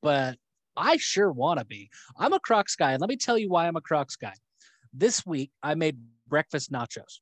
but 0.00 0.38
I 0.76 0.96
sure 0.96 1.32
want 1.32 1.58
to 1.58 1.66
be. 1.66 1.90
I'm 2.16 2.32
a 2.32 2.40
Crocs 2.40 2.76
guy, 2.76 2.92
and 2.92 3.00
let 3.00 3.10
me 3.10 3.16
tell 3.16 3.36
you 3.36 3.50
why 3.50 3.66
I'm 3.66 3.76
a 3.76 3.80
Crocs 3.80 4.14
guy. 4.14 4.34
This 4.92 5.26
week 5.26 5.50
I 5.60 5.74
made 5.74 5.98
breakfast 6.28 6.70
nachos, 6.70 7.18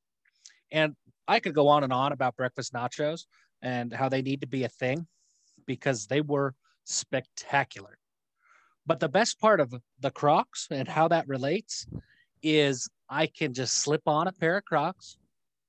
and 0.71 0.95
I 1.31 1.39
could 1.39 1.55
go 1.55 1.69
on 1.69 1.85
and 1.85 1.93
on 1.93 2.11
about 2.11 2.37
breakfast 2.37 2.73
nachos 2.73 3.27
and 3.63 3.93
how 3.93 4.09
they 4.09 4.21
need 4.21 4.41
to 4.41 4.49
be 4.49 4.65
a 4.65 4.69
thing 4.69 5.07
because 5.65 6.09
they 6.09 6.23
were 6.23 6.57
spectacular. 6.83 7.99
But 8.85 8.99
the 8.99 9.09
best 9.09 9.39
part 9.39 9.61
of 9.61 9.73
the 10.01 10.11
Crocs 10.11 10.67
and 10.73 10.89
how 10.89 11.07
that 11.07 11.29
relates 11.29 11.87
is 12.43 12.89
I 13.09 13.29
can 13.29 13.55
just 13.55 13.75
slip 13.75 14.03
on 14.07 14.27
a 14.27 14.33
pair 14.33 14.57
of 14.57 14.65
Crocs, 14.65 15.19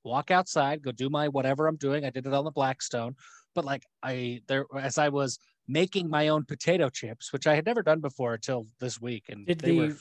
walk 0.02 0.32
outside, 0.32 0.82
go 0.82 0.90
do 0.90 1.08
my 1.08 1.28
whatever 1.28 1.68
I'm 1.68 1.76
doing. 1.76 2.04
I 2.04 2.10
did 2.10 2.26
it 2.26 2.34
on 2.34 2.44
the 2.44 2.50
Blackstone, 2.50 3.14
but 3.54 3.64
like 3.64 3.84
I 4.02 4.40
there 4.48 4.66
as 4.76 4.98
I 4.98 5.10
was 5.10 5.38
making 5.68 6.10
my 6.10 6.26
own 6.26 6.44
potato 6.44 6.88
chips, 6.88 7.32
which 7.32 7.46
I 7.46 7.54
had 7.54 7.66
never 7.66 7.84
done 7.84 8.00
before 8.00 8.34
until 8.34 8.66
this 8.80 9.00
week, 9.00 9.26
and 9.28 9.46
Did 9.46 9.60
they 9.60 9.70
the 9.70 9.76
were 9.76 9.96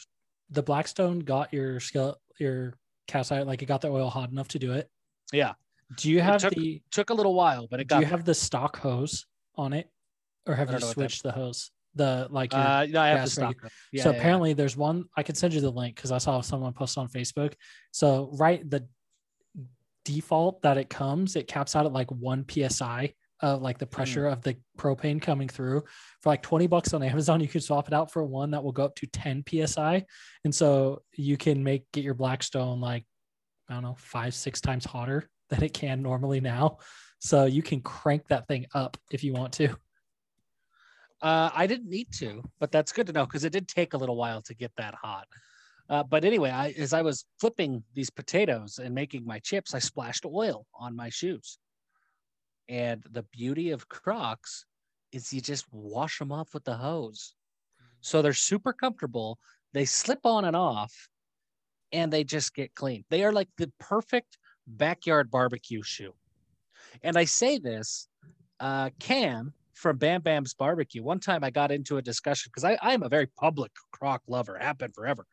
the 0.50 0.63
Blackstone 0.63 1.20
got 1.20 1.53
your 1.53 1.80
skill 1.80 2.18
your 2.39 2.74
cast 3.06 3.32
iron 3.32 3.46
like 3.46 3.62
it 3.62 3.68
got 3.68 3.82
the 3.82 3.89
oil 3.89 4.10
hot 4.10 4.32
enough 4.32 4.48
to 4.48 4.60
do 4.60 4.72
it? 4.72 4.89
Yeah 5.32 5.54
Do 5.98 6.10
you 6.12 6.22
have 6.22 6.42
took- 6.42 6.54
the 6.56 6.82
took 6.92 7.10
a 7.10 7.14
little 7.14 7.34
while, 7.34 7.68
but 7.70 7.80
it 7.80 7.88
got. 7.88 8.00
do 8.00 8.06
you 8.06 8.10
have 8.12 8.26
the 8.26 8.34
stock 8.34 8.78
hose 8.80 9.26
on 9.56 9.74
it? 9.74 9.90
Or 10.48 10.56
have 10.56 10.68
you 10.70 10.74
don't 10.74 10.82
know 10.82 10.88
what 10.88 10.96
that- 10.96 11.02
switched 11.12 11.24
the 11.24 11.32
hose? 11.32 11.72
The 11.96 12.28
like 12.30 12.54
uh, 12.54 12.86
no, 12.90 13.02
I 13.02 13.10
have 13.10 13.26
the 13.26 13.30
stock. 13.30 13.56
Yeah, 13.92 14.04
so 14.04 14.10
yeah, 14.10 14.14
yeah. 14.16 14.20
apparently 14.20 14.54
there's 14.54 14.78
one 14.78 15.06
I 15.18 15.24
can 15.24 15.36
send 15.36 15.54
you 15.54 15.60
the 15.60 15.70
link 15.72 15.96
because 15.98 16.14
I 16.14 16.20
saw 16.20 16.40
someone 16.40 16.72
post 16.72 16.98
on 16.98 17.10
Facebook. 17.10 17.54
So 17.92 18.30
right 18.40 18.68
the 18.70 18.88
default 20.06 20.62
that 20.64 20.78
it 20.78 20.90
comes, 20.90 21.36
it 21.36 21.48
caps 21.48 21.76
out 21.76 21.86
at 21.86 21.94
like 21.94 22.10
one 22.12 22.46
PSI 22.50 23.14
of 23.42 23.62
like 23.62 23.78
the 23.78 23.86
Mm. 23.88 23.92
pressure 23.92 24.28
of 24.28 24.42
the 24.42 24.56
propane 24.78 25.22
coming 25.22 25.48
through. 25.50 25.84
For 26.22 26.30
like 26.30 26.42
20 26.44 26.68
bucks 26.68 26.94
on 26.94 27.04
Amazon, 27.04 27.42
you 27.42 27.48
can 27.48 27.62
swap 27.62 27.88
it 27.88 27.94
out 27.94 28.12
for 28.12 28.24
one 28.24 28.52
that 28.52 28.64
will 28.64 28.72
go 28.72 28.86
up 28.86 28.96
to 28.96 29.08
10 29.08 29.44
PSI. 29.48 30.06
And 30.46 30.54
so 30.54 31.02
you 31.14 31.38
can 31.38 31.64
make 31.64 31.92
get 31.92 32.04
your 32.04 32.14
Blackstone 32.14 32.80
like, 32.80 33.04
I 33.70 33.74
don't 33.74 33.84
know, 33.84 33.96
five, 33.98 34.34
six 34.34 34.62
times 34.62 34.86
hotter 34.86 35.30
than 35.50 35.63
it 35.63 35.74
can 35.74 36.01
normally 36.01 36.41
now. 36.41 36.77
So 37.20 37.46
you 37.46 37.62
can 37.62 37.82
crank 37.82 38.27
that 38.30 38.48
thing 38.48 38.65
up 38.74 38.98
if 39.12 39.24
you 39.24 39.34
want 39.34 39.53
to. 39.53 39.75
Uh, 41.22 41.51
I 41.53 41.68
didn't 41.68 41.89
need 41.89 42.12
to, 42.13 42.41
but 42.60 42.72
that's 42.72 42.91
good 42.91 43.06
to 43.08 43.13
know 43.13 43.25
because 43.25 43.44
it 43.44 43.53
did 43.53 43.68
take 43.68 43.94
a 43.94 43.98
little 43.98 44.15
while 44.15 44.41
to 44.44 44.56
get 44.56 44.72
that 44.77 44.96
hot. 44.96 45.27
Uh, 45.88 46.01
but 46.03 46.25
anyway, 46.25 46.50
I, 46.50 46.70
as 46.80 46.94
I 46.94 47.01
was 47.01 47.25
flipping 47.39 47.84
these 47.94 48.10
potatoes 48.10 48.80
and 48.80 48.96
making 48.96 49.25
my 49.25 49.39
chips, 49.39 49.75
I 49.75 49.80
splashed 49.80 50.25
oil 50.25 50.65
on 50.74 50.96
my 50.96 51.10
shoes. 51.10 51.60
And 52.70 53.03
the 53.12 53.24
beauty 53.24 53.72
of 53.72 53.89
Crocs 53.89 54.65
is 55.12 55.34
you 55.34 55.41
just 55.41 55.65
wash 55.72 56.18
them 56.18 56.32
off 56.32 56.53
with 56.53 56.63
the 56.63 56.75
hose. 56.75 57.36
So 58.00 58.22
they're 58.22 58.34
super 58.34 58.74
comfortable. 58.74 59.38
They 59.74 59.86
slip 59.86 60.25
on 60.25 60.46
and 60.46 60.56
off 60.56 61.10
and 61.91 62.12
they 62.12 62.24
just 62.24 62.53
get 62.55 62.74
clean. 62.75 63.03
They 63.10 63.24
are 63.24 63.31
like 63.31 63.50
the 63.57 63.71
perfect 63.79 64.38
backyard 64.67 65.29
barbecue 65.31 65.83
shoe. 65.83 66.13
And 67.03 67.17
I 67.17 67.25
say 67.25 67.57
this, 67.57 68.07
uh, 68.60 68.89
Cam 69.00 69.53
from 69.74 69.98
Bam 69.98 70.21
Bam's 70.21 70.53
Barbecue, 70.53 71.01
one 71.01 71.19
time 71.19 71.43
I 71.43 71.50
got 71.50 71.71
into 71.71 71.98
a 71.98 72.01
discussion 72.01 72.51
because 72.53 72.63
I, 72.63 72.77
I 72.81 72.93
am 72.93 73.03
a 73.03 73.10
very 73.10 73.27
public 73.27 73.71
croc 73.91 74.21
lover, 74.27 74.57
have 74.60 74.77
been 74.77 74.91
forever. 74.91 75.25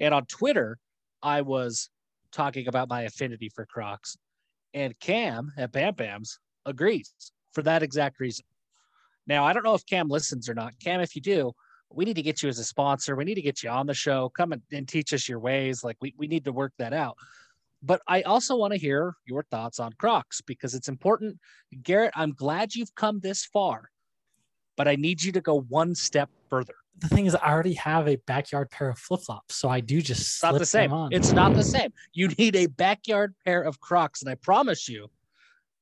And 0.00 0.12
on 0.12 0.26
Twitter, 0.26 0.78
I 1.22 1.42
was 1.42 1.90
talking 2.32 2.66
about 2.66 2.88
my 2.88 3.02
affinity 3.02 3.50
for 3.54 3.64
Crocs. 3.64 4.16
And 4.74 4.98
Cam 4.98 5.52
at 5.56 5.70
Bam 5.70 5.94
Bam's 5.94 6.40
agrees 6.66 7.12
for 7.52 7.62
that 7.62 7.82
exact 7.84 8.18
reason. 8.18 8.44
Now, 9.26 9.44
I 9.44 9.52
don't 9.52 9.64
know 9.64 9.74
if 9.74 9.86
Cam 9.86 10.08
listens 10.08 10.48
or 10.48 10.54
not. 10.54 10.74
Cam, 10.80 11.00
if 11.00 11.14
you 11.14 11.22
do, 11.22 11.52
we 11.94 12.04
need 12.04 12.16
to 12.16 12.22
get 12.22 12.42
you 12.42 12.48
as 12.48 12.58
a 12.58 12.64
sponsor. 12.64 13.16
We 13.16 13.24
need 13.24 13.34
to 13.34 13.42
get 13.42 13.62
you 13.62 13.70
on 13.70 13.86
the 13.86 13.94
show. 13.94 14.30
Come 14.36 14.52
and, 14.52 14.62
and 14.72 14.88
teach 14.88 15.12
us 15.12 15.28
your 15.28 15.38
ways. 15.38 15.84
Like 15.84 15.96
we, 16.00 16.14
we 16.16 16.26
need 16.26 16.44
to 16.44 16.52
work 16.52 16.72
that 16.78 16.92
out. 16.92 17.16
But 17.82 18.00
I 18.08 18.22
also 18.22 18.56
want 18.56 18.72
to 18.72 18.78
hear 18.78 19.14
your 19.26 19.42
thoughts 19.50 19.78
on 19.78 19.92
Crocs 19.98 20.40
because 20.40 20.74
it's 20.74 20.88
important. 20.88 21.38
Garrett, 21.82 22.12
I'm 22.16 22.32
glad 22.32 22.74
you've 22.74 22.94
come 22.94 23.20
this 23.20 23.44
far, 23.44 23.90
but 24.76 24.88
I 24.88 24.96
need 24.96 25.22
you 25.22 25.32
to 25.32 25.40
go 25.40 25.60
one 25.60 25.94
step 25.94 26.30
further. 26.48 26.74
The 26.98 27.08
thing 27.08 27.26
is, 27.26 27.34
I 27.34 27.50
already 27.50 27.74
have 27.74 28.08
a 28.08 28.16
backyard 28.16 28.70
pair 28.70 28.88
of 28.88 28.98
flip 28.98 29.20
flops, 29.20 29.56
so 29.56 29.68
I 29.68 29.80
do 29.80 30.00
just 30.00 30.20
It's 30.20 30.42
not 30.42 30.58
the 30.58 30.64
same. 30.64 30.92
It's 31.10 31.32
not 31.32 31.54
the 31.54 31.64
same. 31.64 31.92
You 32.12 32.28
need 32.28 32.54
a 32.56 32.66
backyard 32.66 33.34
pair 33.44 33.62
of 33.62 33.80
Crocs, 33.80 34.22
and 34.22 34.30
I 34.30 34.36
promise 34.36 34.88
you, 34.88 35.10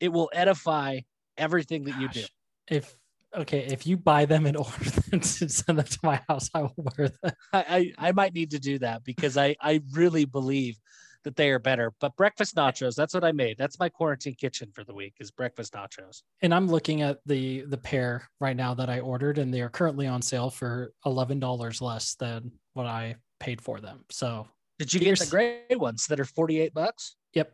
it 0.00 0.08
will 0.08 0.30
edify 0.32 1.00
everything 1.36 1.84
that 1.84 2.00
you 2.00 2.08
do. 2.08 2.24
If 2.68 2.96
okay, 3.34 3.66
if 3.70 3.86
you 3.86 3.96
buy 3.96 4.24
them 4.24 4.46
and 4.46 4.56
order 4.58 4.90
them 5.10 5.20
to 5.20 5.48
send 5.48 5.78
them 5.78 5.86
to 5.86 5.98
my 6.02 6.20
house, 6.28 6.50
I 6.54 6.62
will 6.62 6.74
wear 6.76 7.08
them. 7.08 7.32
I, 7.52 7.92
I, 7.98 8.08
I 8.08 8.12
might 8.12 8.34
need 8.34 8.50
to 8.52 8.58
do 8.58 8.78
that 8.80 9.04
because 9.04 9.36
I, 9.36 9.56
I 9.60 9.82
really 9.92 10.24
believe 10.24 10.78
that 11.24 11.36
they 11.36 11.50
are 11.50 11.58
better. 11.58 11.92
But 12.00 12.16
breakfast 12.16 12.56
nachos, 12.56 12.94
that's 12.94 13.14
what 13.14 13.24
I 13.24 13.32
made. 13.32 13.56
That's 13.58 13.78
my 13.78 13.88
quarantine 13.88 14.34
kitchen 14.34 14.70
for 14.74 14.84
the 14.84 14.94
week 14.94 15.14
is 15.20 15.30
breakfast 15.30 15.74
nachos. 15.74 16.22
And 16.42 16.54
I'm 16.54 16.68
looking 16.68 17.02
at 17.02 17.18
the 17.26 17.62
the 17.62 17.78
pair 17.78 18.28
right 18.40 18.56
now 18.56 18.74
that 18.74 18.90
I 18.90 19.00
ordered, 19.00 19.38
and 19.38 19.52
they 19.52 19.60
are 19.60 19.68
currently 19.68 20.06
on 20.06 20.22
sale 20.22 20.50
for 20.50 20.92
eleven 21.06 21.38
dollars 21.38 21.80
less 21.80 22.14
than 22.16 22.52
what 22.74 22.86
I 22.86 23.16
paid 23.40 23.60
for 23.60 23.80
them. 23.80 24.04
So 24.10 24.46
Did 24.78 24.92
you 24.92 25.00
Get 25.00 25.04
get 25.06 25.18
your 25.18 25.26
the 25.26 25.30
gray 25.30 25.76
ones 25.76 26.06
that 26.06 26.20
are 26.20 26.24
48 26.24 26.72
bucks? 26.74 27.16
Yep. 27.34 27.52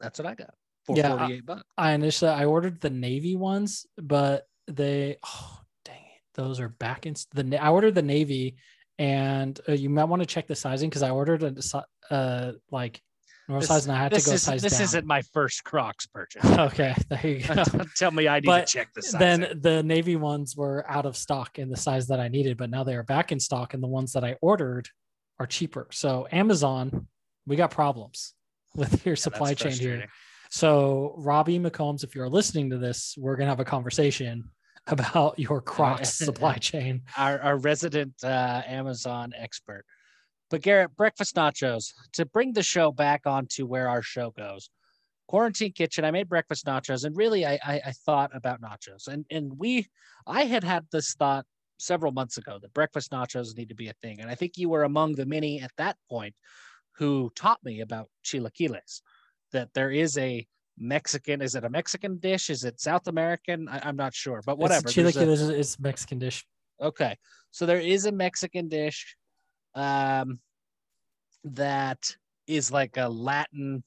That's 0.00 0.18
what 0.18 0.26
I 0.26 0.34
got 0.34 0.54
for 0.84 0.96
Yeah, 0.96 1.16
48 1.16 1.46
bucks. 1.46 1.62
I 1.76 1.92
initially 1.92 2.30
I 2.30 2.44
ordered 2.44 2.80
the 2.80 2.90
navy 2.90 3.36
ones, 3.36 3.86
but 3.96 4.46
they 4.68 5.16
oh 5.24 5.60
dang 5.84 5.96
it, 5.96 6.22
those 6.34 6.60
are 6.60 6.68
back 6.68 7.06
in 7.06 7.14
the 7.34 7.58
I 7.62 7.70
ordered 7.70 7.94
the 7.94 8.02
navy, 8.02 8.56
and 8.98 9.58
uh, 9.68 9.72
you 9.72 9.90
might 9.90 10.04
want 10.04 10.22
to 10.22 10.26
check 10.26 10.46
the 10.46 10.54
sizing 10.54 10.88
because 10.88 11.02
I 11.02 11.10
ordered 11.10 11.42
a 11.42 12.14
uh 12.14 12.52
like 12.70 13.00
Normal 13.48 13.60
This- 13.60 13.68
size, 13.68 13.86
and 13.86 13.96
I 13.96 14.02
had 14.02 14.12
to 14.12 14.20
go 14.22 14.32
is 14.32 14.42
size 14.42 14.60
this 14.60 14.74
down. 14.74 14.82
isn't 14.82 15.06
my 15.06 15.22
first 15.32 15.64
Crocs 15.64 16.06
purchase. 16.06 16.44
okay. 16.58 16.94
There 17.08 17.26
you 17.26 17.42
go. 17.42 17.64
Tell 17.96 18.10
me 18.10 18.28
I 18.28 18.40
need 18.40 18.46
But 18.46 18.66
to 18.66 18.72
check 18.72 18.92
the 18.92 19.16
then 19.18 19.58
the 19.62 19.82
navy 19.82 20.16
ones 20.16 20.54
were 20.54 20.84
out 20.86 21.06
of 21.06 21.16
stock 21.16 21.58
in 21.58 21.70
the 21.70 21.76
size 21.76 22.08
that 22.08 22.20
I 22.20 22.28
needed, 22.28 22.58
but 22.58 22.68
now 22.68 22.84
they 22.84 22.94
are 22.94 23.02
back 23.02 23.32
in 23.32 23.40
stock, 23.40 23.72
and 23.72 23.82
the 23.82 23.86
ones 23.88 24.12
that 24.12 24.22
I 24.22 24.36
ordered 24.42 24.88
are 25.40 25.46
cheaper. 25.46 25.88
So 25.92 26.28
Amazon, 26.30 27.06
we 27.46 27.56
got 27.56 27.70
problems 27.70 28.34
with 28.74 29.06
your 29.06 29.16
supply 29.16 29.54
chain 29.54 29.72
here. 29.72 30.08
So 30.50 31.14
Robbie 31.16 31.58
McCombs, 31.58 32.04
if 32.04 32.14
you're 32.14 32.28
listening 32.28 32.68
to 32.70 32.76
this, 32.78 33.14
we're 33.16 33.36
gonna 33.36 33.48
have 33.50 33.60
a 33.60 33.64
conversation 33.64 34.50
about 34.88 35.38
your 35.38 35.60
Crocs 35.74 36.14
supply 36.14 36.56
chain. 36.56 37.02
Our, 37.16 37.40
our 37.40 37.58
resident 37.58 38.14
uh, 38.22 38.62
Amazon 38.66 39.32
expert. 39.36 39.84
But 40.50 40.62
Garrett, 40.62 40.96
breakfast 40.96 41.36
nachos 41.36 41.92
to 42.14 42.24
bring 42.24 42.52
the 42.52 42.62
show 42.62 42.90
back 42.90 43.22
onto 43.26 43.66
where 43.66 43.88
our 43.88 44.02
show 44.02 44.30
goes. 44.30 44.70
Quarantine 45.26 45.72
kitchen. 45.72 46.06
I 46.06 46.10
made 46.10 46.28
breakfast 46.28 46.64
nachos, 46.64 47.04
and 47.04 47.14
really, 47.14 47.44
I, 47.44 47.58
I 47.62 47.80
I 47.86 47.92
thought 48.06 48.30
about 48.34 48.62
nachos, 48.62 49.08
and 49.08 49.26
and 49.30 49.52
we, 49.58 49.86
I 50.26 50.44
had 50.44 50.64
had 50.64 50.86
this 50.90 51.12
thought 51.12 51.44
several 51.78 52.12
months 52.12 52.38
ago 52.38 52.58
that 52.62 52.72
breakfast 52.72 53.10
nachos 53.12 53.54
need 53.54 53.68
to 53.68 53.74
be 53.74 53.88
a 53.88 53.94
thing, 54.00 54.20
and 54.22 54.30
I 54.30 54.34
think 54.34 54.56
you 54.56 54.70
were 54.70 54.84
among 54.84 55.16
the 55.16 55.26
many 55.26 55.60
at 55.60 55.72
that 55.76 55.98
point 56.08 56.34
who 56.92 57.30
taught 57.36 57.62
me 57.62 57.80
about 57.80 58.08
chilaquiles, 58.24 59.02
that 59.52 59.68
there 59.74 59.90
is 59.90 60.16
a 60.16 60.46
Mexican. 60.78 61.40
Is 61.42 61.54
it 61.54 61.64
a 61.64 61.70
Mexican 61.70 62.18
dish? 62.18 62.50
Is 62.50 62.64
it 62.64 62.80
South 62.80 63.08
American? 63.08 63.68
I, 63.68 63.80
I'm 63.84 63.96
not 63.96 64.14
sure, 64.14 64.42
but 64.44 64.58
whatever. 64.58 64.88
It's 64.88 64.94
There's 64.94 65.16
a- 65.16 65.58
is 65.58 65.78
Mexican 65.80 66.18
dish. 66.18 66.46
Okay. 66.80 67.16
So 67.50 67.66
there 67.66 67.80
is 67.80 68.06
a 68.06 68.12
Mexican 68.12 68.68
dish 68.68 69.16
um 69.74 70.40
that 71.44 72.16
is 72.46 72.72
like 72.72 72.96
a 72.96 73.08
Latin 73.08 73.82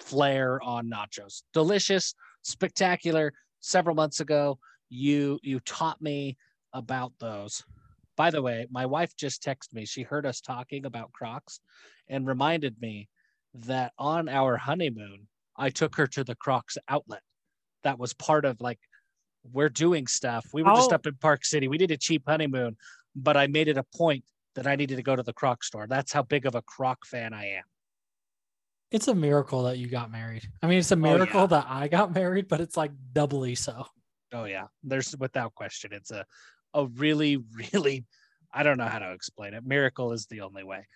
flair 0.00 0.60
on 0.62 0.90
nachos. 0.90 1.42
Delicious, 1.52 2.14
spectacular. 2.42 3.32
Several 3.60 3.94
months 3.94 4.20
ago, 4.20 4.58
you 4.90 5.38
you 5.42 5.60
taught 5.60 6.00
me 6.02 6.36
about 6.72 7.12
those. 7.18 7.62
By 8.16 8.30
the 8.30 8.42
way, 8.42 8.66
my 8.70 8.86
wife 8.86 9.16
just 9.16 9.42
texted 9.42 9.72
me. 9.72 9.86
She 9.86 10.02
heard 10.02 10.26
us 10.26 10.40
talking 10.40 10.84
about 10.86 11.12
Crocs 11.12 11.60
and 12.08 12.26
reminded 12.26 12.80
me 12.80 13.08
that 13.54 13.92
on 13.98 14.28
our 14.28 14.56
honeymoon, 14.56 15.26
I 15.56 15.70
took 15.70 15.96
her 15.96 16.06
to 16.08 16.24
the 16.24 16.34
Crocs 16.34 16.76
outlet. 16.88 17.22
That 17.84 17.98
was 17.98 18.12
part 18.14 18.44
of 18.44 18.60
like 18.60 18.78
we're 19.52 19.68
doing 19.68 20.06
stuff. 20.06 20.46
We 20.52 20.62
were 20.62 20.74
just 20.74 20.92
Oh. 20.92 20.94
up 20.94 21.06
in 21.06 21.14
Park 21.16 21.44
City. 21.44 21.68
We 21.68 21.78
did 21.78 21.90
a 21.90 21.96
cheap 21.96 22.22
honeymoon, 22.26 22.76
but 23.14 23.36
I 23.36 23.46
made 23.46 23.68
it 23.68 23.76
a 23.76 23.84
point 23.96 24.24
that 24.54 24.66
I 24.66 24.76
needed 24.76 24.96
to 24.96 25.02
go 25.02 25.14
to 25.14 25.22
the 25.22 25.32
Croc 25.32 25.62
store. 25.62 25.86
That's 25.86 26.12
how 26.12 26.22
big 26.22 26.46
of 26.46 26.54
a 26.54 26.62
Croc 26.62 27.04
fan 27.04 27.34
I 27.34 27.46
am. 27.56 27.64
It's 28.90 29.08
a 29.08 29.14
miracle 29.14 29.64
that 29.64 29.78
you 29.78 29.88
got 29.88 30.10
married. 30.10 30.48
I 30.62 30.66
mean, 30.66 30.78
it's 30.78 30.92
a 30.92 30.94
oh, 30.94 30.98
yeah. 30.98 31.02
miracle 31.02 31.46
that 31.48 31.66
I 31.68 31.88
got 31.88 32.14
married, 32.14 32.48
but 32.48 32.60
it's 32.60 32.76
like 32.76 32.92
doubly 33.12 33.54
so. 33.54 33.86
Oh 34.32 34.44
yeah, 34.44 34.66
there's 34.82 35.14
without 35.18 35.54
question. 35.54 35.92
It's 35.92 36.10
a 36.10 36.24
a 36.74 36.86
really 36.86 37.36
really 37.72 38.04
I 38.52 38.62
don't 38.62 38.78
know 38.78 38.86
how 38.86 39.00
to 39.00 39.12
explain 39.12 39.54
it. 39.54 39.64
Miracle 39.66 40.12
is 40.12 40.26
the 40.26 40.42
only 40.42 40.64
way. 40.64 40.86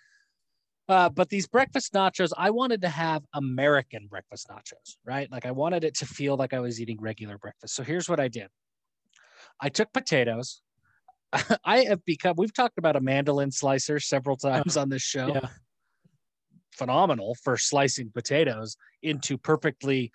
Uh, 0.89 1.07
but 1.07 1.29
these 1.29 1.47
breakfast 1.47 1.93
nachos, 1.93 2.31
I 2.35 2.49
wanted 2.49 2.81
to 2.81 2.89
have 2.89 3.23
American 3.35 4.07
breakfast 4.07 4.47
nachos, 4.49 4.97
right? 5.05 5.31
Like 5.31 5.45
I 5.45 5.51
wanted 5.51 5.83
it 5.83 5.93
to 5.97 6.07
feel 6.07 6.35
like 6.35 6.51
I 6.51 6.59
was 6.59 6.81
eating 6.81 6.97
regular 6.99 7.37
breakfast. 7.37 7.75
So 7.75 7.83
here's 7.83 8.09
what 8.09 8.19
I 8.19 8.27
did. 8.27 8.47
I 9.61 9.69
took 9.69 9.93
potatoes. 9.93 10.61
I 11.63 11.81
have 11.81 12.03
become. 12.05 12.33
We've 12.37 12.53
talked 12.53 12.79
about 12.79 12.95
a 12.95 13.01
mandolin 13.01 13.51
slicer 13.51 13.99
several 13.99 14.35
times 14.35 14.77
on 14.77 14.89
this 14.89 15.03
show. 15.03 15.27
Yeah. 15.27 15.49
phenomenal 16.71 17.35
for 17.43 17.55
slicing 17.55 18.09
potatoes 18.09 18.75
into 19.03 19.37
perfectly 19.37 20.11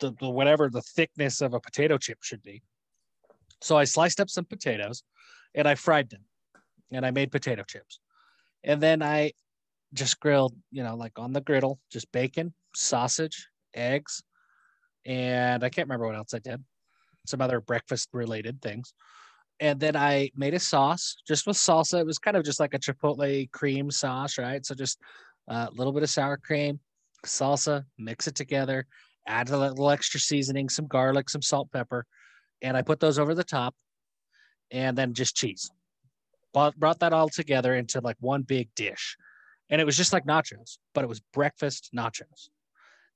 the, 0.00 0.12
the 0.20 0.28
whatever 0.28 0.68
the 0.68 0.82
thickness 0.82 1.40
of 1.40 1.54
a 1.54 1.60
potato 1.60 1.96
chip 1.96 2.18
should 2.20 2.42
be. 2.42 2.62
So 3.62 3.78
I 3.78 3.84
sliced 3.84 4.20
up 4.20 4.28
some 4.28 4.44
potatoes 4.44 5.02
and 5.54 5.66
I 5.66 5.76
fried 5.76 6.10
them 6.10 6.24
and 6.92 7.06
I 7.06 7.10
made 7.10 7.32
potato 7.32 7.62
chips. 7.66 8.00
And 8.64 8.82
then 8.82 9.02
I 9.02 9.32
just 9.94 10.20
grilled, 10.20 10.54
you 10.70 10.82
know, 10.82 10.96
like 10.96 11.18
on 11.18 11.32
the 11.32 11.40
griddle, 11.40 11.78
just 11.90 12.10
bacon, 12.12 12.52
sausage, 12.74 13.48
eggs, 13.74 14.22
and 15.04 15.62
I 15.62 15.68
can't 15.68 15.86
remember 15.88 16.06
what 16.06 16.16
else 16.16 16.34
I 16.34 16.38
did. 16.38 16.62
Some 17.26 17.40
other 17.40 17.60
breakfast 17.60 18.08
related 18.12 18.60
things. 18.60 18.92
And 19.60 19.80
then 19.80 19.96
I 19.96 20.30
made 20.36 20.54
a 20.54 20.58
sauce 20.58 21.16
just 21.26 21.46
with 21.46 21.56
salsa. 21.56 22.00
It 22.00 22.06
was 22.06 22.18
kind 22.18 22.36
of 22.36 22.44
just 22.44 22.60
like 22.60 22.74
a 22.74 22.78
chipotle 22.78 23.50
cream 23.52 23.90
sauce, 23.90 24.36
right? 24.38 24.64
So 24.66 24.74
just 24.74 24.98
a 25.48 25.70
little 25.72 25.92
bit 25.92 26.02
of 26.02 26.10
sour 26.10 26.36
cream, 26.36 26.80
salsa, 27.24 27.84
mix 27.98 28.26
it 28.26 28.34
together, 28.34 28.86
add 29.26 29.48
a 29.50 29.58
little 29.58 29.90
extra 29.90 30.20
seasoning, 30.20 30.68
some 30.68 30.86
garlic, 30.86 31.30
some 31.30 31.42
salt, 31.42 31.70
pepper, 31.72 32.04
and 32.62 32.76
I 32.76 32.82
put 32.82 33.00
those 33.00 33.18
over 33.18 33.34
the 33.34 33.44
top, 33.44 33.74
and 34.70 34.96
then 34.96 35.14
just 35.14 35.36
cheese. 35.36 35.70
Brought, 36.52 37.00
that 37.00 37.12
all 37.12 37.28
together 37.28 37.74
into 37.74 38.00
like 38.00 38.16
one 38.20 38.42
big 38.42 38.68
dish, 38.74 39.16
and 39.70 39.80
it 39.80 39.84
was 39.84 39.96
just 39.96 40.12
like 40.12 40.26
nachos, 40.26 40.78
but 40.94 41.04
it 41.04 41.08
was 41.08 41.20
breakfast 41.32 41.90
nachos. 41.96 42.48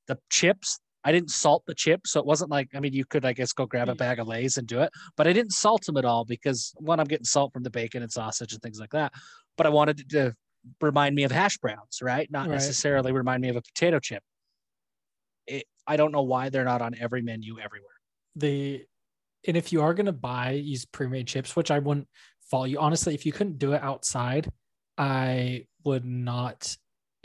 The 0.09 0.19
chips, 0.31 0.81
I 1.05 1.13
didn't 1.13 1.31
salt 1.31 1.65
the 1.67 1.75
chips, 1.75 2.13
so 2.13 2.21
it 2.21 2.27
wasn't 2.27 2.51
like 2.51 2.69
I 2.75 2.81
mean 2.81 2.93
you 2.93 3.05
could 3.05 3.25
I 3.25 3.33
guess 3.33 3.53
go 3.53 3.67
grab 3.67 3.89
a 3.89 3.95
mm. 3.95 3.99
bag 3.99 4.19
of 4.19 4.27
Lay's 4.27 4.57
and 4.57 4.67
do 4.67 4.81
it, 4.81 4.91
but 5.17 5.27
I 5.27 5.33
didn't 5.33 5.53
salt 5.53 5.85
them 5.87 5.97
at 5.97 6.05
all 6.05 6.25
because 6.25 6.73
one 6.77 7.01
I'm 7.01 7.07
getting 7.07 7.25
salt 7.25 7.53
from 7.53 7.63
the 7.63 7.71
bacon 7.71 8.03
and 8.03 8.11
sausage 8.11 8.53
and 8.53 8.63
things 8.63 8.81
like 8.81 8.91
that, 8.91 9.13
but 9.57 9.67
I 9.67 9.71
wanted 9.71 10.09
to 10.11 10.35
remind 10.81 11.15
me 11.15 11.25
of 11.25 11.33
hash 11.33 11.59
browns, 11.59 12.01
right? 12.03 12.31
Not 12.31 12.49
Right. 12.49 12.55
necessarily 12.55 13.13
remind 13.13 13.43
me 13.43 13.49
of 13.49 13.57
a 13.57 13.63
potato 13.63 13.99
chip. 13.99 14.23
It, 15.47 15.65
I 15.87 15.97
don't 15.97 16.13
know 16.13 16.23
why 16.23 16.51
they're 16.51 16.65
not 16.65 16.83
on 16.83 16.95
every 16.99 17.23
menu 17.23 17.59
everywhere. 17.59 17.89
The 18.37 18.85
and 19.47 19.57
if 19.57 19.73
you 19.73 19.81
are 19.83 19.95
gonna 19.95 20.13
buy 20.13 20.55
these 20.55 20.85
pre-made 20.85 21.27
chips, 21.27 21.57
which 21.57 21.71
I 21.71 21.79
wouldn't 21.79 22.09
fault 22.51 22.69
you 22.69 22.79
honestly, 22.79 23.15
if 23.15 23.25
you 23.25 23.33
couldn't 23.33 23.59
do 23.59 23.73
it 23.73 23.83
outside, 23.83 24.51
I 24.99 25.67
would 25.85 26.05
not 26.05 26.77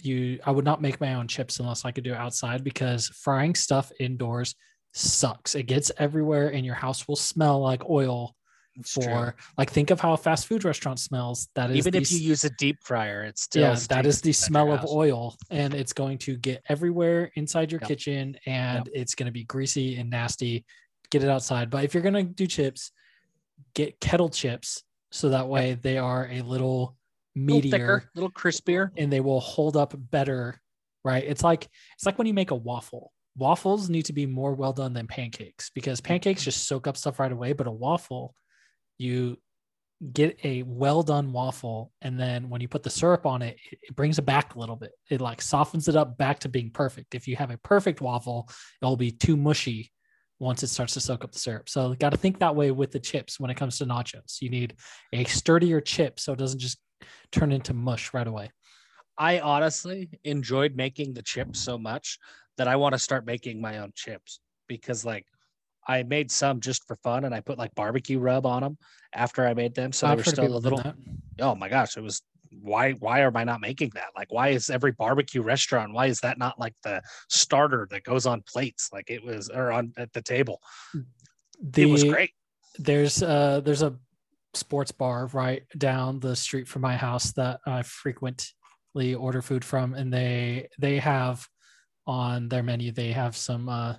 you 0.04 0.40
I 0.46 0.52
would 0.52 0.66
not 0.66 0.82
make 0.82 1.00
my 1.00 1.14
own 1.16 1.28
chips 1.28 1.60
unless 1.60 1.86
I 1.86 1.92
could 1.92 2.04
do 2.04 2.12
it 2.14 2.18
outside 2.18 2.64
because 2.64 3.08
frying 3.08 3.56
stuff 3.56 3.92
indoors 4.00 4.56
sucks. 4.94 5.56
It 5.56 5.64
gets 5.64 5.92
everywhere 5.98 6.50
and 6.54 6.66
your 6.66 6.76
house 6.76 7.08
will 7.08 7.16
smell 7.16 7.60
like 7.62 7.90
oil 7.90 8.36
It's 8.76 8.94
for 8.94 9.36
true. 9.36 9.44
like 9.58 9.72
think 9.72 9.90
of 9.90 10.00
how 10.02 10.14
a 10.14 10.18
fast 10.18 10.48
food 10.48 10.64
restaurant 10.66 11.00
smells. 11.00 11.48
That 11.56 11.72
is 11.72 11.78
Even 11.78 11.94
the 11.94 12.00
if 12.00 12.12
you 12.12 12.18
use 12.20 12.44
a 12.44 12.50
deep 12.52 12.78
fryer, 12.84 13.24
it's 13.24 13.42
still 13.44 13.62
yeah, 13.64 13.80
that 13.90 14.06
is 14.06 14.22
the 14.22 14.34
smell 14.34 14.72
of 14.72 14.86
oil 14.86 15.36
and 15.50 15.74
it's 15.74 15.94
going 15.94 16.18
to 16.20 16.36
get 16.38 16.62
everywhere 16.70 17.32
inside 17.36 17.72
your 17.72 17.80
Yep. 17.82 17.88
kitchen 17.90 18.38
and 18.46 18.90
it's 18.94 19.16
going 19.16 19.28
to 19.28 19.32
be 19.34 19.44
greasy 19.46 19.96
and 19.98 20.10
nasty. 20.10 20.66
Get 21.10 21.24
it 21.24 21.30
outside. 21.30 21.70
But 21.70 21.84
if 21.84 21.94
you're 21.94 22.04
going 22.04 22.16
to 22.16 22.24
do 22.24 22.48
chips, 22.48 22.92
get 23.74 24.00
kettle 24.00 24.30
chips 24.30 24.84
so 25.12 25.30
that 25.30 25.48
way 25.48 25.76
they 25.76 25.98
are 25.98 26.28
a 26.32 26.42
little 26.42 26.98
meatier 27.38 27.72
thicker, 27.72 28.10
little 28.16 28.32
crispier. 28.32 28.90
and 28.98 29.12
they 29.12 29.20
will 29.20 29.40
hold 29.40 29.78
up 29.78 29.94
better, 29.98 30.60
right? 31.04 31.24
It's 31.26 31.44
like 31.44 31.68
it's 31.96 32.06
like 32.06 32.18
when 32.18 32.28
you 32.28 32.34
make 32.34 32.52
a 32.52 32.56
waffle. 32.56 33.12
Waffles 33.38 33.90
need 33.90 34.06
to 34.06 34.14
be 34.14 34.26
more 34.26 34.54
well 34.54 34.72
done 34.72 34.94
than 34.94 35.08
pancakes 35.08 35.70
because 35.70 36.00
mm-hmm. 36.00 36.08
pancakes 36.08 36.44
just 36.44 36.68
soak 36.68 36.88
up 36.88 36.96
stuff 36.96 37.20
right 37.20 37.32
away, 37.32 37.54
but 37.54 37.68
a 37.68 37.72
waffle 37.72 38.34
you 38.98 39.38
get 40.12 40.38
a 40.44 40.62
well 40.64 41.04
done 41.04 41.32
waffle 41.32 41.92
and 42.02 42.20
then 42.20 42.50
when 42.50 42.60
you 42.60 42.68
put 42.68 42.84
the 42.84 42.90
syrup 42.90 43.26
on 43.26 43.42
it, 43.42 43.58
it 43.72 43.80
it 43.90 43.96
brings 43.96 44.20
it 44.20 44.26
back 44.26 44.56
a 44.56 44.60
little 44.60 44.76
bit 44.76 44.92
it 45.10 45.22
like 45.22 45.42
softens 45.42 45.88
it 45.88 45.96
up 45.96 46.18
back 46.18 46.40
to 46.40 46.50
being 46.50 46.70
perfect 46.70 47.16
if 47.16 47.28
you 47.28 47.36
have 47.36 47.50
a 47.50 47.58
perfect 47.60 48.02
waffle 48.02 48.50
it'll 48.82 48.98
be 48.98 49.12
too 49.12 49.38
mushy 49.38 49.92
once 50.38 50.64
it 50.64 50.68
starts 50.68 50.94
to 50.94 51.00
soak 51.00 51.24
up 51.24 51.32
the 51.32 51.40
syrup 51.40 51.70
so 51.70 51.94
got 51.96 52.10
to 52.10 52.18
think 52.18 52.40
that 52.40 52.56
way 52.56 52.72
with 52.72 52.92
the 52.92 53.00
chips 53.00 53.40
when 53.40 53.50
it 53.50 53.56
comes 53.56 53.78
to 53.78 53.86
nachos 53.86 54.42
you 54.42 54.50
need 54.50 54.76
a 55.14 55.24
sturdier 55.24 55.80
chip 55.80 56.20
so 56.20 56.34
it 56.34 56.40
doesn't 56.40 56.60
just 56.60 56.78
turn 57.32 57.52
into 57.52 57.74
mush 57.74 58.14
right 58.14 58.28
away 58.28 58.50
I 59.18 59.40
honestly 59.40 60.10
enjoyed 60.24 60.76
making 60.76 61.14
the 61.14 61.22
chips 61.22 61.60
so 61.60 61.78
much 61.78 62.20
that 62.58 62.68
I 62.68 62.76
want 62.76 62.94
to 62.94 63.00
start 63.00 63.26
making 63.26 63.62
my 63.62 63.80
own 63.80 63.92
chips 63.96 64.40
because 64.68 65.06
like 65.06 65.26
I 65.88 66.04
made 66.04 66.32
some 66.32 66.60
just 66.60 66.86
for 66.88 66.96
fun 66.98 67.26
and 67.26 67.34
I 67.34 67.42
put 67.42 67.58
like 67.58 67.74
barbecue 67.76 68.20
rub 68.20 68.46
on 68.46 68.64
them 68.64 68.78
after 69.14 69.46
I 69.46 69.54
made 69.54 69.76
them. 69.76 69.92
So 69.92 70.08
they 70.08 70.14
I've 70.14 70.18
were 70.18 70.24
still 70.24 70.56
a 70.56 70.58
little 70.58 70.82
oh 71.40 71.56
my 71.56 71.70
gosh, 71.70 71.98
it 71.98 72.02
was 72.02 72.22
why 72.62 72.94
why 72.94 73.22
am 73.22 73.38
I 73.38 73.44
not 73.44 73.62
making 73.62 73.92
that? 73.96 74.10
Like 74.16 74.32
why 74.32 74.50
is 74.50 74.70
every 74.70 74.92
barbecue 74.92 75.42
restaurant, 75.42 75.94
why 75.94 76.08
is 76.08 76.20
that 76.22 76.38
not 76.38 76.60
like 76.60 76.76
the 76.84 77.02
starter 77.30 77.88
that 77.92 78.04
goes 78.04 78.26
on 78.26 78.44
plates? 78.48 78.90
Like 78.92 79.10
it 79.10 79.24
was 79.24 79.50
or 79.50 79.72
on 79.72 79.94
at 79.98 80.12
the 80.14 80.22
table. 80.22 80.62
the, 81.62 81.84
it 81.84 81.86
was 81.86 82.04
great. 82.04 82.32
there's 82.80 83.22
uh 83.22 83.62
there's 83.64 83.82
a 83.82 83.96
sports 84.56 84.92
bar 84.92 85.28
right 85.34 85.64
down 85.78 86.20
the 86.20 86.36
street 86.36 86.68
from 86.68 86.82
my 86.82 86.96
house 86.96 87.32
that 87.34 87.60
I 87.66 87.84
frequently 87.84 89.16
order 89.16 89.42
food 89.42 89.64
from 89.66 89.94
and 89.94 90.12
they 90.14 90.70
they 90.80 90.98
have 91.00 91.46
on 92.08 92.48
their 92.50 92.64
menu 92.64 92.92
they 92.92 93.12
have 93.12 93.36
some 93.36 93.68
uh 93.68 93.96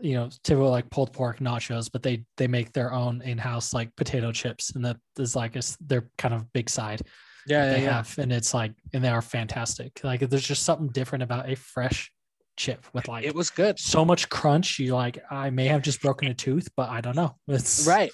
you 0.00 0.14
know 0.14 0.28
typical 0.44 0.70
like 0.70 0.88
pulled 0.90 1.12
pork 1.12 1.38
nachos 1.38 1.90
but 1.90 2.02
they 2.02 2.24
they 2.36 2.46
make 2.46 2.72
their 2.72 2.92
own 2.92 3.22
in-house 3.22 3.72
like 3.72 3.94
potato 3.96 4.30
chips 4.32 4.70
and 4.74 4.84
that 4.84 4.96
is 5.18 5.34
like 5.34 5.56
a 5.56 5.62
their 5.80 6.08
kind 6.18 6.34
of 6.34 6.50
big 6.52 6.68
side 6.70 7.02
Yeah, 7.46 7.66
they 7.66 7.78
yeah, 7.78 7.84
yeah. 7.84 7.92
have, 7.96 8.18
and 8.18 8.30
it's 8.32 8.52
like, 8.52 8.72
and 8.92 9.02
they 9.02 9.08
are 9.08 9.22
fantastic. 9.22 10.00
Like, 10.04 10.20
there's 10.20 10.46
just 10.46 10.62
something 10.62 10.88
different 10.88 11.22
about 11.22 11.48
a 11.48 11.56
fresh 11.56 12.12
chip 12.56 12.84
with 12.92 13.08
like 13.08 13.24
It 13.24 13.34
was 13.34 13.48
good. 13.50 13.78
so 13.78 14.04
much 14.04 14.28
crunch. 14.28 14.78
You 14.78 14.94
like, 14.94 15.18
I 15.30 15.48
may 15.50 15.66
have 15.68 15.80
just 15.82 16.02
broken 16.02 16.28
a 16.28 16.34
tooth, 16.34 16.68
but 16.76 16.90
I 16.90 17.00
don't 17.00 17.16
know. 17.16 17.34
It's 17.48 17.86
Right. 17.86 18.12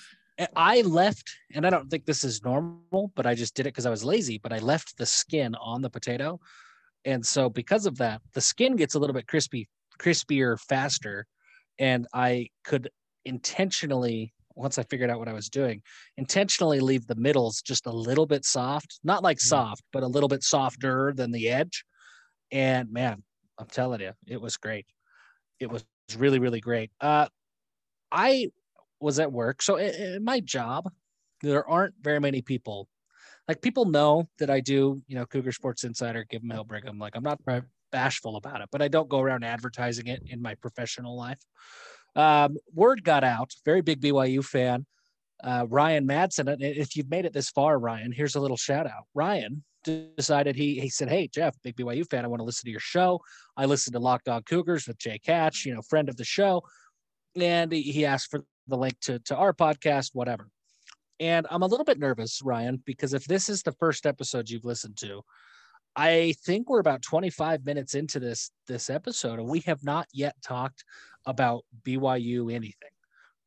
I 0.55 0.83
left, 0.83 1.31
and 1.55 1.67
I 1.67 1.71
don't 1.71 1.89
think 1.91 2.05
this 2.05 2.25
is 2.25 2.45
normal, 2.45 3.13
but 3.15 3.27
I 3.27 3.35
just 3.35 3.55
did 3.55 3.67
it 3.67 3.73
because 3.73 3.87
I 3.87 3.91
was 3.91 4.05
lazy. 4.05 4.39
But 4.39 4.53
I 4.53 4.59
left 4.59 4.99
the 4.99 5.07
skin 5.07 5.55
on 5.57 5.83
the 5.83 5.91
potato, 5.91 6.39
and 7.05 7.25
so 7.25 7.49
because 7.49 7.87
of 7.87 7.97
that, 7.99 8.21
the 8.35 8.41
skin 8.41 8.77
gets 8.77 8.95
a 8.95 8.99
little 8.99 9.15
bit 9.15 9.27
crispy, 9.27 9.69
crispier 9.99 10.59
faster, 10.59 11.27
and 11.79 12.07
I 12.13 12.49
could 12.65 12.91
intentionally, 13.25 14.35
once 14.55 14.79
I 14.79 14.83
figured 14.85 15.11
out 15.11 15.19
what 15.19 15.29
I 15.29 15.33
was 15.33 15.49
doing, 15.49 15.83
intentionally 16.17 16.81
leave 16.81 17.07
the 17.07 17.15
middles 17.15 17.63
just 17.63 17.87
a 17.87 17.93
little 17.93 18.27
bit 18.27 18.45
soft, 18.45 19.01
not 19.05 19.23
like 19.23 19.41
soft, 19.41 19.83
but 19.93 20.03
a 20.03 20.07
little 20.07 20.29
bit 20.29 20.43
softer 20.43 21.13
than 21.15 21.33
the 21.33 21.49
edge. 21.49 21.85
And 22.53 22.93
man, 22.93 23.23
I'm 23.59 23.67
telling 23.67 24.01
you, 24.01 24.13
it 24.27 24.41
was 24.41 24.57
great. 24.57 24.87
It 25.61 25.71
was 25.71 25.85
really, 26.17 26.39
really 26.39 26.61
great. 26.61 26.91
Uh, 27.01 27.29
I 28.13 28.51
was 29.01 29.19
at 29.19 29.33
work. 29.33 29.63
So 29.63 29.77
in, 29.77 30.25
my 30.25 30.41
job, 30.41 30.91
there 31.43 31.69
aren't 31.69 31.95
very 32.01 32.21
many 32.21 32.43
people. 32.43 32.89
Like 33.49 33.63
people 33.63 33.85
know 33.85 34.29
that 34.39 34.51
I 34.51 34.61
do, 34.61 35.03
you 35.07 35.17
know, 35.17 35.27
Cougar 35.27 35.53
Sports 35.53 35.85
Insider, 35.85 36.25
give 36.29 36.43
them 36.43 36.51
hell, 36.51 36.65
Brigham. 36.65 36.99
Like 36.99 37.15
I'm 37.17 37.23
not 37.23 37.39
Right. 37.47 37.63
bashful 37.93 38.37
about 38.37 38.61
it, 38.61 38.69
but 38.73 38.83
I 38.83 38.89
don't 38.89 39.09
go 39.09 39.21
around 39.21 39.45
advertising 39.45 40.09
it 40.09 40.23
in 40.27 40.43
my 40.43 40.55
professional 40.57 41.17
life. 41.17 41.39
Um, 42.17 42.57
word 42.73 43.05
got 43.05 43.23
out. 43.23 43.53
Very 43.65 43.83
big 43.83 44.01
BYU 44.01 44.43
fan. 44.45 44.87
Uh, 45.45 45.67
Ryan 45.69 46.07
Madsen. 46.07 46.51
and 46.51 46.63
If 46.63 46.97
you've 46.97 47.11
made 47.11 47.27
it 47.27 47.33
this 47.35 47.51
far, 47.51 47.79
Ryan, 47.79 48.11
here's 48.11 48.35
a 48.35 48.41
little 48.41 48.57
shout 48.57 48.87
out. 48.87 49.05
Ryan 49.15 49.63
decided 49.85 50.57
he 50.57 50.81
he 50.81 50.89
said, 50.89 51.09
"Hey 51.09 51.29
Jeff, 51.29 51.55
big 51.63 51.77
BYU 51.77 52.05
fan, 52.11 52.25
I 52.25 52.29
want 52.29 52.41
to 52.41 52.45
listen 52.45 52.65
to 52.65 52.71
your 52.73 52.81
show. 52.81 53.21
I 53.57 53.67
listen 53.67 53.93
to 53.93 54.01
Locked 54.01 54.29
On 54.29 54.43
Cougars 54.43 54.89
with 54.89 54.99
Jake 54.99 55.27
Hatch, 55.27 55.65
you 55.65 55.75
know, 55.75 55.83
friend 55.83 56.09
of 56.09 56.17
the 56.17 56.25
show." 56.25 56.63
and 57.41 57.71
he 57.73 58.07
asked 58.07 58.31
for 58.31 58.45
the 58.69 58.77
link 58.77 58.99
to, 59.01 59.19
to 59.21 59.37
our 59.37 59.53
podcast, 59.53 60.11
whatever. 60.15 60.49
And 61.19 61.47
I'm 61.51 61.63
a 61.63 61.67
little 61.67 61.85
bit 61.85 61.99
nervous, 61.99 62.43
Ryan, 62.43 62.83
because 62.85 63.15
if 63.15 63.25
this 63.25 63.49
is 63.49 63.63
the 63.63 63.73
first 63.73 64.07
episode 64.07 64.51
you've 64.51 64.65
listened 64.65 64.97
to, 64.99 65.23
I 65.97 66.35
think 66.45 66.69
we're 66.69 66.81
about 66.81 67.01
25 67.03 67.65
minutes 67.65 67.95
into 67.95 68.21
this 68.21 68.51
this 68.69 68.91
episode, 68.91 69.39
and 69.39 69.49
we 69.49 69.61
have 69.61 69.83
not 69.83 70.07
yet 70.13 70.35
talked 70.43 70.85
about 71.25 71.65
BYU 71.85 72.53
anything. 72.53 72.91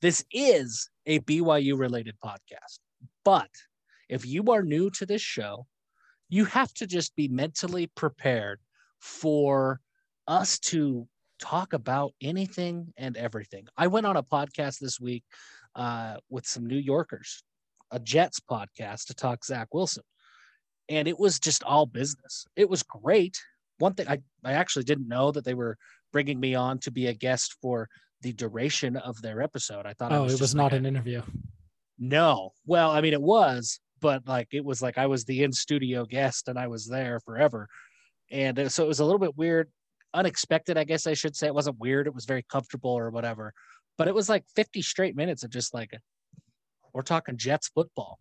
This 0.02 0.26
is 0.32 0.90
a 1.06 1.20
BYU 1.20 1.78
related 1.78 2.16
podcast, 2.24 2.80
but 3.24 3.50
if 4.08 4.26
you 4.26 4.44
are 4.52 4.64
new 4.64 4.90
to 4.92 5.06
this 5.06 5.22
show, 5.22 5.68
you 6.28 6.46
have 6.46 6.74
to 6.76 6.88
just 6.88 7.16
be 7.16 7.28
mentally 7.28 7.88
prepared 7.88 8.60
for 9.00 9.80
us 10.28 10.58
to 10.60 11.08
talk 11.40 11.74
about 11.74 12.14
anything 12.22 12.94
and 12.98 13.16
everything. 13.18 13.68
I 13.78 13.88
went 13.88 14.06
on 14.06 14.18
a 14.18 14.24
podcast 14.24 14.80
this 14.80 15.00
week 15.00 15.24
uh, 15.76 16.18
with 16.30 16.46
some 16.46 16.66
New 16.66 16.78
Yorkers, 16.78 17.44
a 17.92 18.00
Jets 18.00 18.40
podcast 18.40 19.06
to 19.08 19.14
talk 19.14 19.44
Zach 19.46 19.68
Wilson. 19.74 20.04
And 20.90 21.08
it 21.08 21.20
was 21.20 21.40
just 21.40 21.64
all 21.64 21.86
business. 21.86 22.46
It 22.56 22.70
was 22.70 22.84
great. 22.84 23.38
One 23.78 23.94
thing 23.94 24.08
I, 24.08 24.20
I 24.44 24.54
actually 24.54 24.84
didn't 24.86 25.08
know 25.08 25.32
that 25.32 25.46
they 25.46 25.54
were 25.54 25.78
bringing 26.12 26.40
me 26.40 26.56
on 26.56 26.80
to 26.80 26.92
be 26.92 27.08
a 27.08 27.14
guest 27.14 27.56
for 27.62 27.88
the 28.22 28.34
duration 28.34 28.98
of 28.98 29.22
their 29.22 29.42
episode. 29.42 29.86
I 29.86 29.94
thought 29.94 30.12
I 30.12 30.18
Oh, 30.18 30.26
it 30.26 30.42
was 30.42 30.56
not 30.56 30.74
a- 30.74 30.78
an 30.78 30.86
interview. 30.86 31.22
no. 31.98 32.52
Well, 32.66 32.92
I 32.92 33.02
mean, 33.02 33.14
it 33.14 33.22
was, 33.22 33.80
but 34.02 34.28
like 34.28 34.48
it 34.52 34.64
was 34.66 34.82
like 34.82 34.98
I 34.98 35.06
was 35.08 35.26
the 35.26 35.44
in 35.44 35.52
studio 35.54 36.06
guest 36.06 36.48
and 36.48 36.58
I 36.58 36.68
was 36.68 36.88
there 36.88 37.20
forever. 37.22 37.68
And 38.32 38.58
uh, 38.60 38.70
so 38.70 38.84
it 38.84 38.88
was 38.88 39.00
a 39.00 39.06
little 39.06 39.20
bit 39.20 39.38
weird, 39.38 39.70
unexpected, 40.14 40.78
I 40.78 40.84
guess 40.84 41.08
I 41.08 41.14
should 41.14 41.36
say. 41.36 41.48
It 41.48 41.56
wasn't 41.56 41.80
weird. 41.80 42.08
It 42.08 42.16
was 42.16 42.26
very 42.26 42.44
comfortable 42.50 42.92
or 42.92 43.10
whatever. 43.10 43.54
But 43.98 44.08
it 44.08 44.16
was 44.16 44.30
like 44.30 44.46
50 44.56 44.82
straight 44.82 45.16
minutes 45.16 45.44
of 45.44 45.50
just 45.50 45.74
like, 45.74 45.92
we're 46.94 47.02
talking 47.02 47.38
Jets 47.38 47.70
football. 47.70 48.20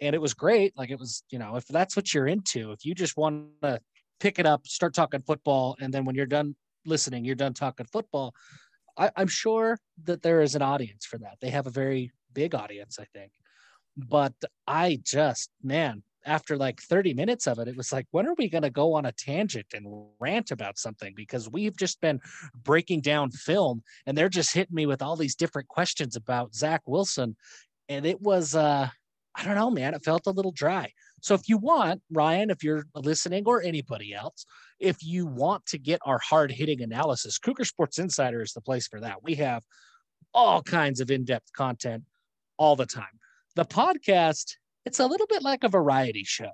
And 0.00 0.14
it 0.14 0.20
was 0.20 0.34
great. 0.34 0.76
Like 0.76 0.90
it 0.90 0.98
was, 0.98 1.24
you 1.30 1.38
know, 1.38 1.56
if 1.56 1.66
that's 1.66 1.96
what 1.96 2.14
you're 2.14 2.28
into, 2.28 2.72
if 2.72 2.84
you 2.84 2.94
just 2.94 3.16
want 3.16 3.48
to 3.62 3.80
pick 4.20 4.38
it 4.38 4.46
up, 4.46 4.66
start 4.66 4.94
talking 4.94 5.20
football, 5.20 5.76
and 5.80 5.92
then 5.92 6.04
when 6.04 6.14
you're 6.14 6.26
done 6.26 6.54
listening, 6.84 7.24
you're 7.24 7.34
done 7.34 7.54
talking 7.54 7.86
football. 7.86 8.34
I, 8.96 9.10
I'm 9.16 9.28
sure 9.28 9.78
that 10.04 10.22
there 10.22 10.42
is 10.42 10.54
an 10.54 10.62
audience 10.62 11.04
for 11.04 11.18
that. 11.18 11.38
They 11.40 11.50
have 11.50 11.66
a 11.66 11.70
very 11.70 12.12
big 12.32 12.54
audience, 12.54 12.98
I 13.00 13.06
think. 13.12 13.32
But 13.96 14.34
I 14.66 15.00
just, 15.02 15.50
man, 15.62 16.02
after 16.26 16.56
like 16.56 16.80
30 16.80 17.14
minutes 17.14 17.46
of 17.46 17.58
it, 17.58 17.68
it 17.68 17.76
was 17.76 17.92
like, 17.92 18.06
when 18.10 18.26
are 18.26 18.34
we 18.36 18.48
going 18.48 18.62
to 18.62 18.70
go 18.70 18.94
on 18.94 19.06
a 19.06 19.12
tangent 19.12 19.66
and 19.72 20.06
rant 20.20 20.50
about 20.50 20.78
something? 20.78 21.12
Because 21.16 21.48
we've 21.50 21.76
just 21.76 22.00
been 22.00 22.20
breaking 22.64 23.00
down 23.00 23.30
film 23.30 23.82
and 24.06 24.16
they're 24.16 24.28
just 24.28 24.54
hitting 24.54 24.74
me 24.74 24.86
with 24.86 25.02
all 25.02 25.16
these 25.16 25.34
different 25.34 25.68
questions 25.68 26.16
about 26.16 26.54
Zach 26.54 26.82
Wilson. 26.86 27.36
And 27.88 28.04
it 28.04 28.20
was, 28.20 28.54
uh, 28.54 28.88
I 29.34 29.44
don't 29.44 29.54
know, 29.54 29.70
man, 29.70 29.94
it 29.94 30.04
felt 30.04 30.26
a 30.26 30.32
little 30.32 30.52
dry. 30.52 30.92
So 31.20 31.34
if 31.34 31.48
you 31.48 31.58
want, 31.58 32.02
Ryan, 32.12 32.50
if 32.50 32.62
you're 32.62 32.84
listening 32.94 33.44
or 33.46 33.62
anybody 33.62 34.14
else, 34.14 34.44
if 34.78 34.96
you 35.02 35.26
want 35.26 35.66
to 35.66 35.78
get 35.78 36.00
our 36.04 36.18
hard 36.18 36.50
hitting 36.50 36.82
analysis, 36.82 37.38
Cougar 37.38 37.64
Sports 37.64 37.98
Insider 37.98 38.42
is 38.42 38.52
the 38.52 38.60
place 38.60 38.86
for 38.86 39.00
that. 39.00 39.22
We 39.22 39.36
have 39.36 39.62
all 40.34 40.62
kinds 40.62 41.00
of 41.00 41.10
in 41.10 41.24
depth 41.24 41.52
content 41.52 42.04
all 42.56 42.76
the 42.76 42.86
time. 42.86 43.06
The 43.56 43.64
podcast, 43.64 44.54
it's 44.88 45.00
a 45.00 45.06
little 45.06 45.26
bit 45.26 45.42
like 45.42 45.64
a 45.64 45.68
variety 45.68 46.24
show. 46.24 46.50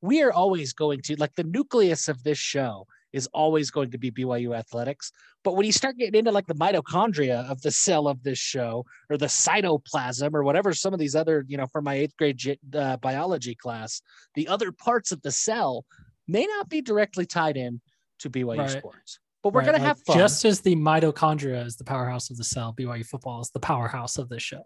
We 0.00 0.22
are 0.22 0.32
always 0.32 0.72
going 0.72 1.00
to, 1.02 1.16
like, 1.16 1.34
the 1.34 1.44
nucleus 1.44 2.08
of 2.08 2.22
this 2.24 2.38
show 2.38 2.86
is 3.12 3.28
always 3.32 3.70
going 3.70 3.90
to 3.92 3.98
be 3.98 4.10
BYU 4.10 4.56
athletics. 4.56 5.12
But 5.44 5.54
when 5.54 5.66
you 5.66 5.72
start 5.72 5.96
getting 5.96 6.18
into 6.18 6.32
like 6.32 6.48
the 6.48 6.54
mitochondria 6.54 7.48
of 7.48 7.62
the 7.62 7.70
cell 7.70 8.08
of 8.08 8.22
this 8.24 8.38
show 8.38 8.84
or 9.08 9.16
the 9.16 9.26
cytoplasm 9.26 10.34
or 10.34 10.42
whatever, 10.42 10.72
some 10.72 10.92
of 10.92 10.98
these 10.98 11.14
other, 11.14 11.44
you 11.46 11.56
know, 11.56 11.68
from 11.68 11.84
my 11.84 11.94
eighth 11.94 12.16
grade 12.16 12.58
uh, 12.74 12.96
biology 12.96 13.54
class, 13.54 14.02
the 14.34 14.48
other 14.48 14.72
parts 14.72 15.12
of 15.12 15.22
the 15.22 15.30
cell 15.30 15.84
may 16.26 16.44
not 16.44 16.68
be 16.68 16.82
directly 16.82 17.24
tied 17.24 17.56
in 17.56 17.80
to 18.18 18.28
BYU 18.30 18.58
Right. 18.58 18.70
sports. 18.70 19.20
But 19.44 19.52
we're 19.52 19.60
Right, 19.60 19.66
going 19.66 19.80
to 19.80 19.86
have 19.86 20.00
fun. 20.00 20.16
Just 20.18 20.44
as 20.44 20.60
the 20.62 20.74
mitochondria 20.74 21.64
is 21.64 21.76
the 21.76 21.84
powerhouse 21.84 22.30
of 22.30 22.36
the 22.36 22.44
cell, 22.44 22.74
BYU 22.76 23.06
football 23.06 23.40
is 23.42 23.50
the 23.50 23.60
powerhouse 23.60 24.18
of 24.18 24.28
this 24.28 24.42
show. 24.42 24.64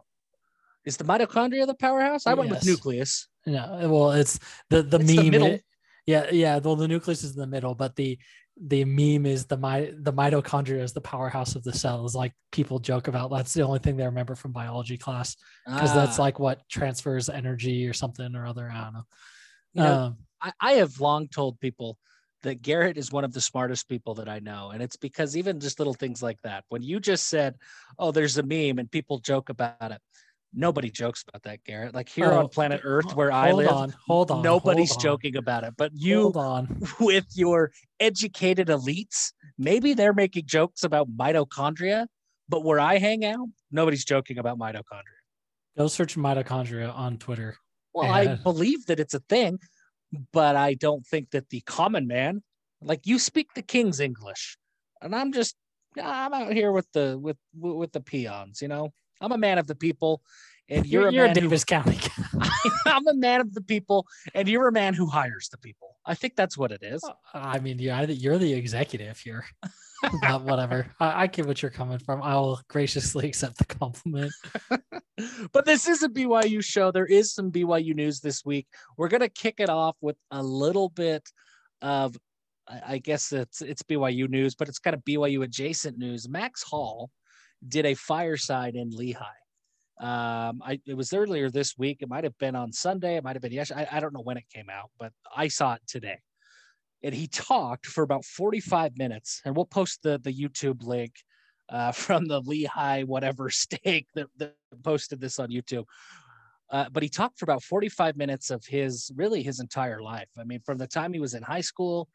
Is 0.88 0.96
the 0.96 1.04
mitochondria 1.04 1.66
the 1.66 1.74
powerhouse? 1.74 2.26
I 2.26 2.32
went 2.32 2.48
with 2.50 2.64
nucleus. 2.64 3.28
No, 3.46 3.88
well, 3.90 4.12
it's 4.12 4.38
the 4.70 4.82
the 4.82 4.98
It's 4.98 5.14
the 5.14 5.22
meme. 5.22 5.30
middle. 5.30 5.58
yeah, 6.06 6.30
yeah. 6.30 6.58
Well, 6.58 6.76
the 6.76 6.88
nucleus 6.88 7.22
is 7.22 7.34
in 7.34 7.40
the 7.40 7.46
middle, 7.46 7.74
but 7.74 7.94
the 7.94 8.18
the 8.60 8.84
meme 8.86 9.26
is 9.26 9.44
the 9.44 9.58
my 9.58 9.92
the 10.00 10.12
mitochondria 10.12 10.82
is 10.82 10.94
the 10.94 11.02
powerhouse 11.02 11.54
of 11.56 11.62
the 11.62 11.72
cell. 11.74 12.06
Is 12.06 12.14
like 12.14 12.32
people 12.52 12.78
joke 12.78 13.06
about. 13.06 13.30
That's 13.30 13.52
the 13.52 13.62
only 13.62 13.80
thing 13.80 13.98
they 13.98 14.06
remember 14.06 14.34
from 14.34 14.52
biology 14.52 14.96
class 14.96 15.36
because 15.66 15.94
that's 15.94 16.18
Ah, 16.18 16.22
like 16.22 16.38
what 16.38 16.66
transfers 16.70 17.28
energy 17.28 17.86
or 17.86 17.92
something 17.92 18.34
or 18.34 18.46
other. 18.46 18.70
I 18.70 18.84
don't 18.84 18.94
know. 18.94 19.04
you 19.74 19.82
know, 19.82 19.92
um, 19.92 20.16
I, 20.40 20.52
I 20.60 20.72
have 20.74 21.00
long 21.00 21.28
told 21.28 21.60
people 21.60 21.98
that 22.42 22.62
Garrett 22.62 22.96
is 22.96 23.12
one 23.12 23.24
of 23.24 23.32
the 23.32 23.40
smartest 23.40 23.88
people 23.88 24.14
that 24.14 24.28
I 24.28 24.38
know. 24.38 24.70
And 24.70 24.82
it's 24.82 24.96
because 24.96 25.36
even 25.36 25.60
just 25.60 25.78
little 25.80 25.94
things 25.94 26.22
like 26.22 26.40
that, 26.42 26.64
when 26.68 26.82
you 26.82 27.00
just 27.00 27.28
said, 27.28 27.56
Oh, 27.98 28.12
there's 28.12 28.38
a 28.38 28.42
meme 28.42 28.78
and 28.78 28.90
people 28.90 29.18
joke 29.18 29.48
about 29.50 29.92
it. 29.92 30.00
Nobody 30.54 30.90
jokes 30.90 31.24
about 31.28 31.42
that, 31.42 31.62
Garrett. 31.64 31.94
Like 31.94 32.08
here 32.08 32.32
Oh, 32.32 32.38
on 32.38 32.48
planet 32.48 32.80
Earth 32.82 33.14
where 33.14 33.30
I 33.30 33.50
hold 33.50 33.58
live, 33.58 33.68
on, 33.70 33.94
hold 34.06 34.30
on. 34.30 34.42
nobody's 34.42 34.90
hold 34.90 34.98
on, 34.98 35.02
joking 35.02 35.36
about 35.36 35.64
it. 35.64 35.74
But 35.76 35.92
you 35.94 36.22
Hold 36.22 36.36
on. 36.38 36.82
with 37.00 37.26
your 37.34 37.70
educated 38.00 38.68
elites, 38.68 39.32
maybe 39.58 39.94
they're 39.94 40.14
making 40.14 40.46
jokes 40.46 40.84
about 40.84 41.08
mitochondria, 41.14 42.06
but 42.48 42.64
where 42.64 42.80
I 42.80 42.98
hang 42.98 43.24
out, 43.24 43.46
nobody's 43.70 44.04
joking 44.04 44.38
about 44.38 44.58
mitochondria. 44.58 45.18
Go 45.76 45.86
search 45.86 46.16
mitochondria 46.16 46.94
on 46.96 47.18
Twitter. 47.18 47.56
Well, 47.94 48.10
I 48.10 48.36
believe 48.36 48.86
that 48.86 48.98
it's 49.00 49.14
a 49.14 49.20
thing, 49.20 49.58
but 50.32 50.56
I 50.56 50.74
don't 50.74 51.06
think 51.06 51.30
that 51.30 51.50
the 51.50 51.60
common 51.62 52.06
man, 52.06 52.42
like 52.80 53.06
you 53.06 53.18
speak 53.18 53.54
the 53.54 53.62
king's 53.62 54.00
English, 54.00 54.56
and 55.02 55.14
I'm 55.14 55.32
just 55.32 55.56
I'm 56.02 56.32
out 56.32 56.52
here 56.52 56.72
with 56.72 56.86
the 56.92 57.18
with 57.20 57.36
with 57.54 57.92
the 57.92 58.00
peons, 58.00 58.62
you 58.62 58.68
know. 58.68 58.92
I'm 59.20 59.32
a 59.32 59.38
man 59.38 59.58
of 59.58 59.66
the 59.66 59.74
people, 59.74 60.22
and 60.68 60.86
you're, 60.86 61.02
You're, 61.02 61.08
a 61.08 61.12
you're 61.12 61.24
a 61.24 61.28
man 61.28 61.36
who, 61.36 61.42
Davis 61.42 61.64
County. 61.64 61.98
I'm 62.86 63.06
a 63.06 63.14
man 63.14 63.40
of 63.40 63.54
the 63.54 63.62
people, 63.62 64.06
and 64.34 64.48
you're 64.48 64.68
a 64.68 64.72
man 64.72 64.94
who 64.94 65.06
hires 65.06 65.48
the 65.50 65.58
people. 65.58 65.96
I 66.04 66.14
think 66.14 66.36
that's 66.36 66.56
what 66.56 66.72
it 66.72 66.82
is. 66.82 67.02
I 67.34 67.58
mean, 67.58 67.78
yeah, 67.78 68.02
you're 68.02 68.38
the 68.38 68.52
executive 68.54 69.18
here. 69.18 69.44
but 70.22 70.42
whatever. 70.42 70.86
I, 71.00 71.22
I 71.22 71.26
get 71.26 71.46
what 71.46 71.62
you're 71.62 71.70
coming 71.70 71.98
from. 71.98 72.22
I'll 72.22 72.60
graciously 72.68 73.26
accept 73.28 73.58
the 73.58 73.64
compliment. 73.64 74.32
but 75.52 75.64
this 75.64 75.88
is 75.88 76.02
a 76.02 76.08
BYU 76.08 76.62
show. 76.62 76.90
There 76.90 77.06
is 77.06 77.32
some 77.32 77.50
BYU 77.50 77.94
news 77.94 78.20
this 78.20 78.44
week. 78.44 78.66
We're 78.96 79.08
gonna 79.08 79.28
kick 79.28 79.56
it 79.58 79.68
off 79.68 79.96
with 80.00 80.16
a 80.30 80.42
little 80.42 80.88
bit 80.88 81.28
of, 81.82 82.16
I 82.68 82.80
I 82.94 82.98
guess 82.98 83.32
it's 83.32 83.60
it's 83.60 83.82
BYU 83.82 84.28
news, 84.28 84.54
but 84.54 84.68
it's 84.68 84.78
kind 84.78 84.94
of 84.94 85.04
BYU 85.04 85.44
adjacent 85.44 85.98
news. 85.98 86.28
Max 86.28 86.62
Hall 86.62 87.10
did 87.66 87.86
a 87.86 87.94
fireside 87.94 88.74
in 88.76 88.90
Lehi. 88.90 89.16
Um, 90.00 90.62
I 90.64 90.80
it 90.86 90.94
was 90.94 91.12
earlier 91.12 91.50
this 91.50 91.76
week. 91.76 91.98
It 92.00 92.08
might 92.08 92.24
have 92.24 92.38
been 92.38 92.54
on 92.54 92.72
Sunday. 92.72 93.16
It 93.16 93.24
might 93.24 93.34
have 93.34 93.42
been 93.42 93.52
yesterday. 93.52 93.86
I, 93.90 93.96
I 93.96 94.00
don't 94.00 94.14
know 94.14 94.22
when 94.22 94.36
it 94.36 94.44
came 94.54 94.70
out, 94.70 94.90
but 94.98 95.12
I 95.34 95.48
saw 95.48 95.74
it 95.74 95.82
today. 95.88 96.18
And 97.02 97.14
he 97.14 97.26
talked 97.26 97.86
for 97.86 98.02
about 98.02 98.24
45 98.24 98.96
minutes, 98.96 99.40
and 99.44 99.56
we'll 99.56 99.66
post 99.66 100.02
the 100.02 100.20
the 100.22 100.32
YouTube 100.32 100.84
link 100.84 101.12
uh, 101.68 101.92
from 102.04 102.26
the 102.26 102.40
Lehi 102.42 103.04
whatever 103.04 103.50
stake 103.50 104.06
that, 104.14 104.28
that 104.38 104.54
posted 104.84 105.20
this 105.20 105.38
on 105.38 105.48
YouTube. 105.48 105.84
Uh, 106.70 106.86
but 106.92 107.02
he 107.02 107.08
talked 107.08 107.38
for 107.38 107.44
about 107.44 107.62
45 107.62 108.16
minutes 108.16 108.50
of 108.50 108.64
his 108.66 109.10
really 109.16 109.42
his 109.42 109.58
entire 109.58 110.02
life. 110.02 110.28
I 110.38 110.44
mean, 110.44 110.60
from 110.60 110.78
the 110.78 110.86
time 110.86 111.12
he 111.12 111.20
was 111.20 111.34
in 111.34 111.42
high 111.42 111.62
school 111.62 112.08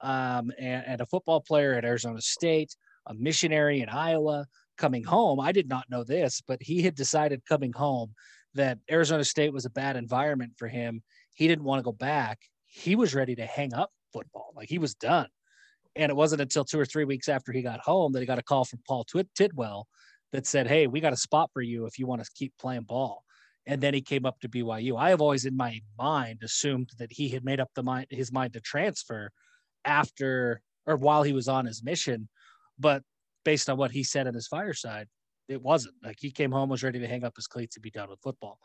um, 0.00 0.50
and, 0.58 0.84
and 0.86 1.00
a 1.00 1.06
football 1.06 1.40
player 1.40 1.74
at 1.74 1.84
Arizona 1.84 2.20
State, 2.20 2.74
a 3.06 3.14
missionary 3.14 3.80
in 3.80 3.88
Iowa, 3.88 4.46
coming 4.78 5.04
home. 5.04 5.40
I 5.40 5.52
did 5.52 5.68
not 5.68 5.90
know 5.90 6.04
this, 6.04 6.40
but 6.46 6.62
he 6.62 6.82
had 6.82 6.94
decided 6.94 7.44
coming 7.46 7.72
home 7.72 8.14
that 8.54 8.78
Arizona 8.90 9.24
State 9.24 9.52
was 9.52 9.66
a 9.66 9.70
bad 9.70 9.96
environment 9.96 10.52
for 10.56 10.68
him. 10.68 11.02
He 11.34 11.46
didn't 11.46 11.64
want 11.64 11.80
to 11.80 11.84
go 11.84 11.92
back. 11.92 12.38
He 12.66 12.96
was 12.96 13.14
ready 13.14 13.34
to 13.36 13.46
hang 13.46 13.74
up 13.74 13.90
football. 14.12 14.52
Like 14.56 14.68
he 14.68 14.78
was 14.78 14.94
done. 14.94 15.28
And 15.96 16.10
it 16.10 16.16
wasn't 16.16 16.40
until 16.40 16.64
two 16.64 16.78
or 16.78 16.86
three 16.86 17.04
weeks 17.04 17.28
after 17.28 17.52
he 17.52 17.62
got 17.62 17.80
home 17.80 18.12
that 18.12 18.20
he 18.20 18.26
got 18.26 18.38
a 18.38 18.42
call 18.42 18.64
from 18.64 18.80
Paul 18.86 19.04
Tidwell 19.34 19.86
that 20.32 20.46
said, 20.46 20.66
Hey, 20.66 20.86
we 20.86 21.00
got 21.00 21.12
a 21.12 21.16
spot 21.16 21.50
for 21.52 21.62
you 21.62 21.86
if 21.86 21.98
you 21.98 22.06
want 22.06 22.22
to 22.22 22.30
keep 22.34 22.52
playing 22.58 22.82
ball. 22.82 23.24
And 23.66 23.80
then 23.80 23.92
he 23.92 24.00
came 24.00 24.24
up 24.24 24.40
to 24.40 24.48
BYU. 24.48 24.98
I 24.98 25.10
have 25.10 25.20
always 25.20 25.44
in 25.44 25.56
my 25.56 25.80
mind 25.98 26.40
assumed 26.42 26.90
that 26.98 27.12
he 27.12 27.28
had 27.28 27.44
made 27.44 27.60
up 27.60 27.70
the 27.74 27.82
mind 27.82 28.06
his 28.10 28.32
mind 28.32 28.54
to 28.54 28.60
transfer 28.60 29.30
after 29.84 30.62
or 30.86 30.96
while 30.96 31.22
he 31.22 31.32
was 31.32 31.48
on 31.48 31.66
his 31.66 31.82
mission. 31.82 32.28
But 32.78 33.02
based 33.44 33.68
on 33.68 33.76
what 33.76 33.90
he 33.90 34.02
said 34.02 34.26
at 34.26 34.34
his 34.34 34.46
fireside, 34.46 35.08
it 35.48 35.62
wasn't. 35.62 35.94
Like 36.02 36.18
he 36.20 36.30
came 36.30 36.52
home, 36.52 36.68
was 36.68 36.82
ready 36.82 36.98
to 36.98 37.06
hang 37.06 37.24
up 37.24 37.36
his 37.36 37.46
cleats 37.46 37.76
and 37.76 37.82
be 37.82 37.90
done 37.90 38.10
with 38.10 38.20
football. 38.20 38.58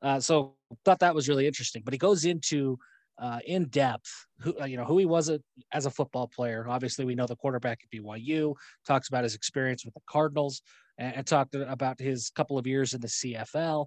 Uh, 0.00 0.18
so 0.18 0.56
thought 0.84 0.98
that 1.00 1.14
was 1.14 1.28
really 1.28 1.46
interesting. 1.46 1.82
But 1.84 1.94
he 1.94 1.98
goes 1.98 2.24
into 2.24 2.78
uh, 3.18 3.38
in 3.46 3.66
depth, 3.66 4.26
who 4.40 4.58
uh, 4.60 4.64
you 4.64 4.76
know 4.76 4.84
who 4.84 4.98
he 4.98 5.06
was 5.06 5.28
a, 5.28 5.40
as 5.72 5.86
a 5.86 5.90
football 5.90 6.26
player. 6.26 6.66
Obviously, 6.68 7.04
we 7.04 7.14
know 7.14 7.26
the 7.26 7.36
quarterback 7.36 7.80
at 7.84 7.96
BYU. 7.96 8.54
Talks 8.86 9.08
about 9.08 9.24
his 9.24 9.34
experience 9.34 9.84
with 9.84 9.94
the 9.94 10.00
Cardinals 10.08 10.62
and, 10.98 11.16
and 11.16 11.26
talked 11.26 11.54
about 11.54 12.00
his 12.00 12.30
couple 12.30 12.58
of 12.58 12.66
years 12.66 12.94
in 12.94 13.00
the 13.00 13.08
CFL. 13.08 13.86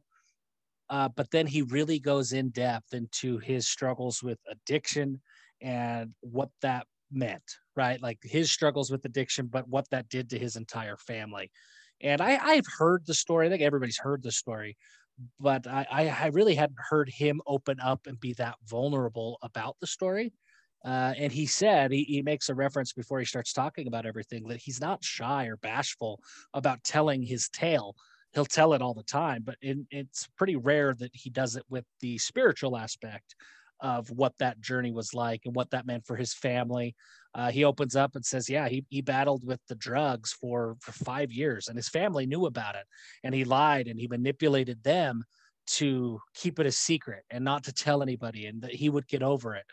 Uh, 0.89 1.09
but 1.15 1.31
then 1.31 1.47
he 1.47 1.63
really 1.63 1.99
goes 1.99 2.31
in 2.31 2.49
depth 2.49 2.93
into 2.93 3.39
his 3.39 3.67
struggles 3.67 4.21
with 4.21 4.37
addiction 4.49 5.19
and 5.61 6.13
what 6.21 6.49
that 6.61 6.85
meant, 7.11 7.43
right? 7.75 8.01
Like 8.01 8.19
his 8.23 8.51
struggles 8.51 8.91
with 8.91 9.05
addiction, 9.05 9.47
but 9.47 9.67
what 9.67 9.89
that 9.91 10.09
did 10.09 10.29
to 10.29 10.39
his 10.39 10.55
entire 10.55 10.97
family. 10.97 11.51
And 12.01 12.21
I, 12.21 12.37
I've 12.37 12.67
heard 12.77 13.05
the 13.05 13.13
story. 13.13 13.47
I 13.47 13.49
think 13.49 13.61
everybody's 13.61 13.97
heard 13.97 14.21
the 14.21 14.31
story, 14.31 14.77
but 15.39 15.65
I, 15.67 16.13
I 16.19 16.27
really 16.27 16.55
hadn't 16.55 16.79
heard 16.89 17.09
him 17.09 17.41
open 17.47 17.79
up 17.79 18.07
and 18.07 18.19
be 18.19 18.33
that 18.33 18.55
vulnerable 18.65 19.37
about 19.41 19.77
the 19.79 19.87
story. 19.87 20.33
Uh, 20.83 21.13
and 21.17 21.31
he 21.31 21.47
said 21.47 21.91
he, 21.91 22.03
he 22.03 22.21
makes 22.21 22.49
a 22.49 22.55
reference 22.55 22.93
before 22.93 23.19
he 23.19 23.25
starts 23.25 23.53
talking 23.53 23.87
about 23.87 24.05
everything 24.05 24.47
that 24.47 24.59
he's 24.59 24.79
not 24.79 25.03
shy 25.03 25.45
or 25.45 25.57
bashful 25.57 26.19
about 26.53 26.83
telling 26.83 27.23
his 27.23 27.49
tale. 27.49 27.95
He'll 28.33 28.45
tell 28.45 28.73
it 28.73 28.81
all 28.81 28.93
the 28.93 29.01
time, 29.03 29.41
but 29.43 29.55
in, 29.61 29.87
it's 29.89 30.27
pretty 30.37 30.57
rare 30.57 30.93
that 30.93 31.11
he 31.13 31.29
does 31.29 31.55
it 31.55 31.63
with 31.69 31.85
the 32.01 32.17
spiritual 32.17 32.77
aspect 32.77 33.35
of 33.79 34.09
what 34.11 34.33
that 34.39 34.61
journey 34.61 34.91
was 34.91 35.13
like 35.13 35.41
and 35.45 35.55
what 35.55 35.71
that 35.71 35.87
meant 35.87 36.05
for 36.05 36.15
his 36.15 36.33
family. 36.33 36.95
Uh, 37.35 37.51
he 37.51 37.63
opens 37.65 37.95
up 37.95 38.15
and 38.15 38.25
says, 38.25 38.49
"Yeah, 38.49 38.67
he 38.69 38.85
he 38.89 39.01
battled 39.01 39.45
with 39.45 39.59
the 39.67 39.75
drugs 39.75 40.31
for 40.33 40.77
for 40.79 40.91
five 40.93 41.31
years, 41.31 41.67
and 41.67 41.77
his 41.77 41.89
family 41.89 42.25
knew 42.25 42.45
about 42.45 42.75
it, 42.75 42.85
and 43.23 43.35
he 43.35 43.43
lied 43.43 43.87
and 43.87 43.99
he 43.99 44.07
manipulated 44.07 44.81
them 44.83 45.23
to 45.67 46.19
keep 46.33 46.59
it 46.59 46.65
a 46.65 46.71
secret 46.71 47.23
and 47.29 47.43
not 47.43 47.63
to 47.65 47.73
tell 47.73 48.01
anybody, 48.01 48.45
and 48.45 48.61
that 48.61 48.73
he 48.73 48.89
would 48.89 49.07
get 49.07 49.21
over 49.21 49.55
it." 49.55 49.65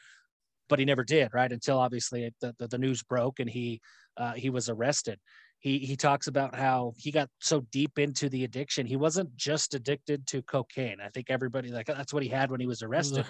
But 0.69 0.79
he 0.79 0.85
never 0.85 1.05
did, 1.05 1.31
right? 1.33 1.53
Until 1.53 1.79
obviously 1.79 2.33
the, 2.41 2.55
the, 2.59 2.69
the 2.69 2.79
news 2.79 3.03
broke 3.03 3.41
and 3.41 3.49
he 3.49 3.81
uh, 4.17 4.33
he 4.33 4.51
was 4.51 4.69
arrested 4.69 5.19
he 5.61 5.79
he 5.79 5.97
talks 5.97 6.27
about 6.27 6.57
how 6.57 6.93
he 6.97 7.13
got 7.13 7.29
so 7.41 7.61
deep 7.71 7.99
into 7.99 8.29
the 8.29 8.43
addiction 8.45 8.85
he 8.85 8.97
wasn't 8.97 9.35
just 9.37 9.75
addicted 9.75 10.27
to 10.27 10.43
cocaine 10.43 10.97
i 11.01 11.09
think 11.09 11.31
everybody 11.31 11.71
like 11.71 11.87
that's 11.87 12.13
what 12.13 12.23
he 12.23 12.29
had 12.29 12.51
when 12.51 12.61
he 12.61 12.67
was 12.67 12.83
arrested 12.83 13.25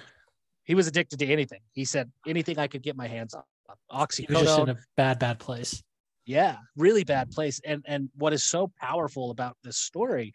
he 0.65 0.75
was 0.75 0.87
addicted 0.87 1.19
to 1.19 1.27
anything. 1.27 1.61
He 1.73 1.85
said 1.85 2.11
anything 2.27 2.59
I 2.59 2.69
could 2.69 2.83
get 2.83 2.97
my 2.97 3.09
hands 3.09 3.35
on. 3.35 3.43
Oxycodone. 3.91 4.29
He 4.29 4.35
was 4.35 4.43
just 4.43 4.59
in 4.61 4.69
a 4.71 4.77
bad, 4.97 5.19
bad 5.19 5.39
place. 5.39 5.83
Yeah, 6.25 6.57
really 6.77 7.05
bad 7.05 7.31
place. 7.31 7.61
And 7.65 7.83
and 7.87 8.09
what 8.17 8.33
is 8.33 8.45
so 8.45 8.71
powerful 8.81 9.31
about 9.31 9.57
this 9.65 9.79
story 9.79 10.33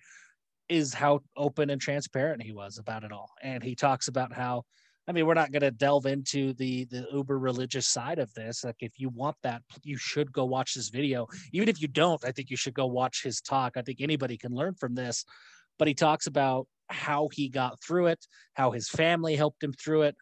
is 0.70 0.94
how 0.94 1.22
open 1.36 1.70
and 1.70 1.80
transparent 1.80 2.44
he 2.44 2.52
was 2.52 2.78
about 2.78 3.04
it 3.04 3.12
all. 3.12 3.32
And 3.42 3.64
he 3.64 3.76
talks 3.76 4.10
about 4.10 4.34
how 4.34 4.64
I 5.10 5.14
mean, 5.14 5.26
we're 5.26 5.36
not 5.36 5.54
going 5.54 5.62
to 5.62 5.72
delve 5.72 6.06
into 6.06 6.54
the 6.54 6.84
the 6.86 7.08
uber 7.14 7.40
religious 7.40 7.88
side 7.88 8.20
of 8.20 8.34
this. 8.34 8.66
Like, 8.66 8.76
if 8.82 9.00
you 9.00 9.10
want 9.10 9.38
that, 9.44 9.62
you 9.84 9.98
should 9.98 10.34
go 10.34 10.44
watch 10.44 10.74
this 10.74 10.90
video. 10.90 11.28
Even 11.54 11.70
if 11.70 11.82
you 11.82 11.88
don't, 11.88 12.24
I 12.26 12.32
think 12.32 12.50
you 12.50 12.58
should 12.58 12.74
go 12.74 12.88
watch 12.88 13.24
his 13.24 13.40
talk. 13.40 13.78
I 13.78 13.82
think 13.82 14.02
anybody 14.02 14.38
can 14.38 14.54
learn 14.54 14.76
from 14.76 14.96
this. 14.96 15.24
But 15.80 15.88
he 15.88 15.94
talks 15.94 16.28
about 16.28 16.68
how 16.90 17.30
he 17.32 17.48
got 17.48 17.82
through 17.82 18.08
it, 18.08 18.26
how 18.54 18.72
his 18.72 18.90
family 18.90 19.36
helped 19.36 19.64
him 19.64 19.74
through 19.74 20.04
it. 20.04 20.16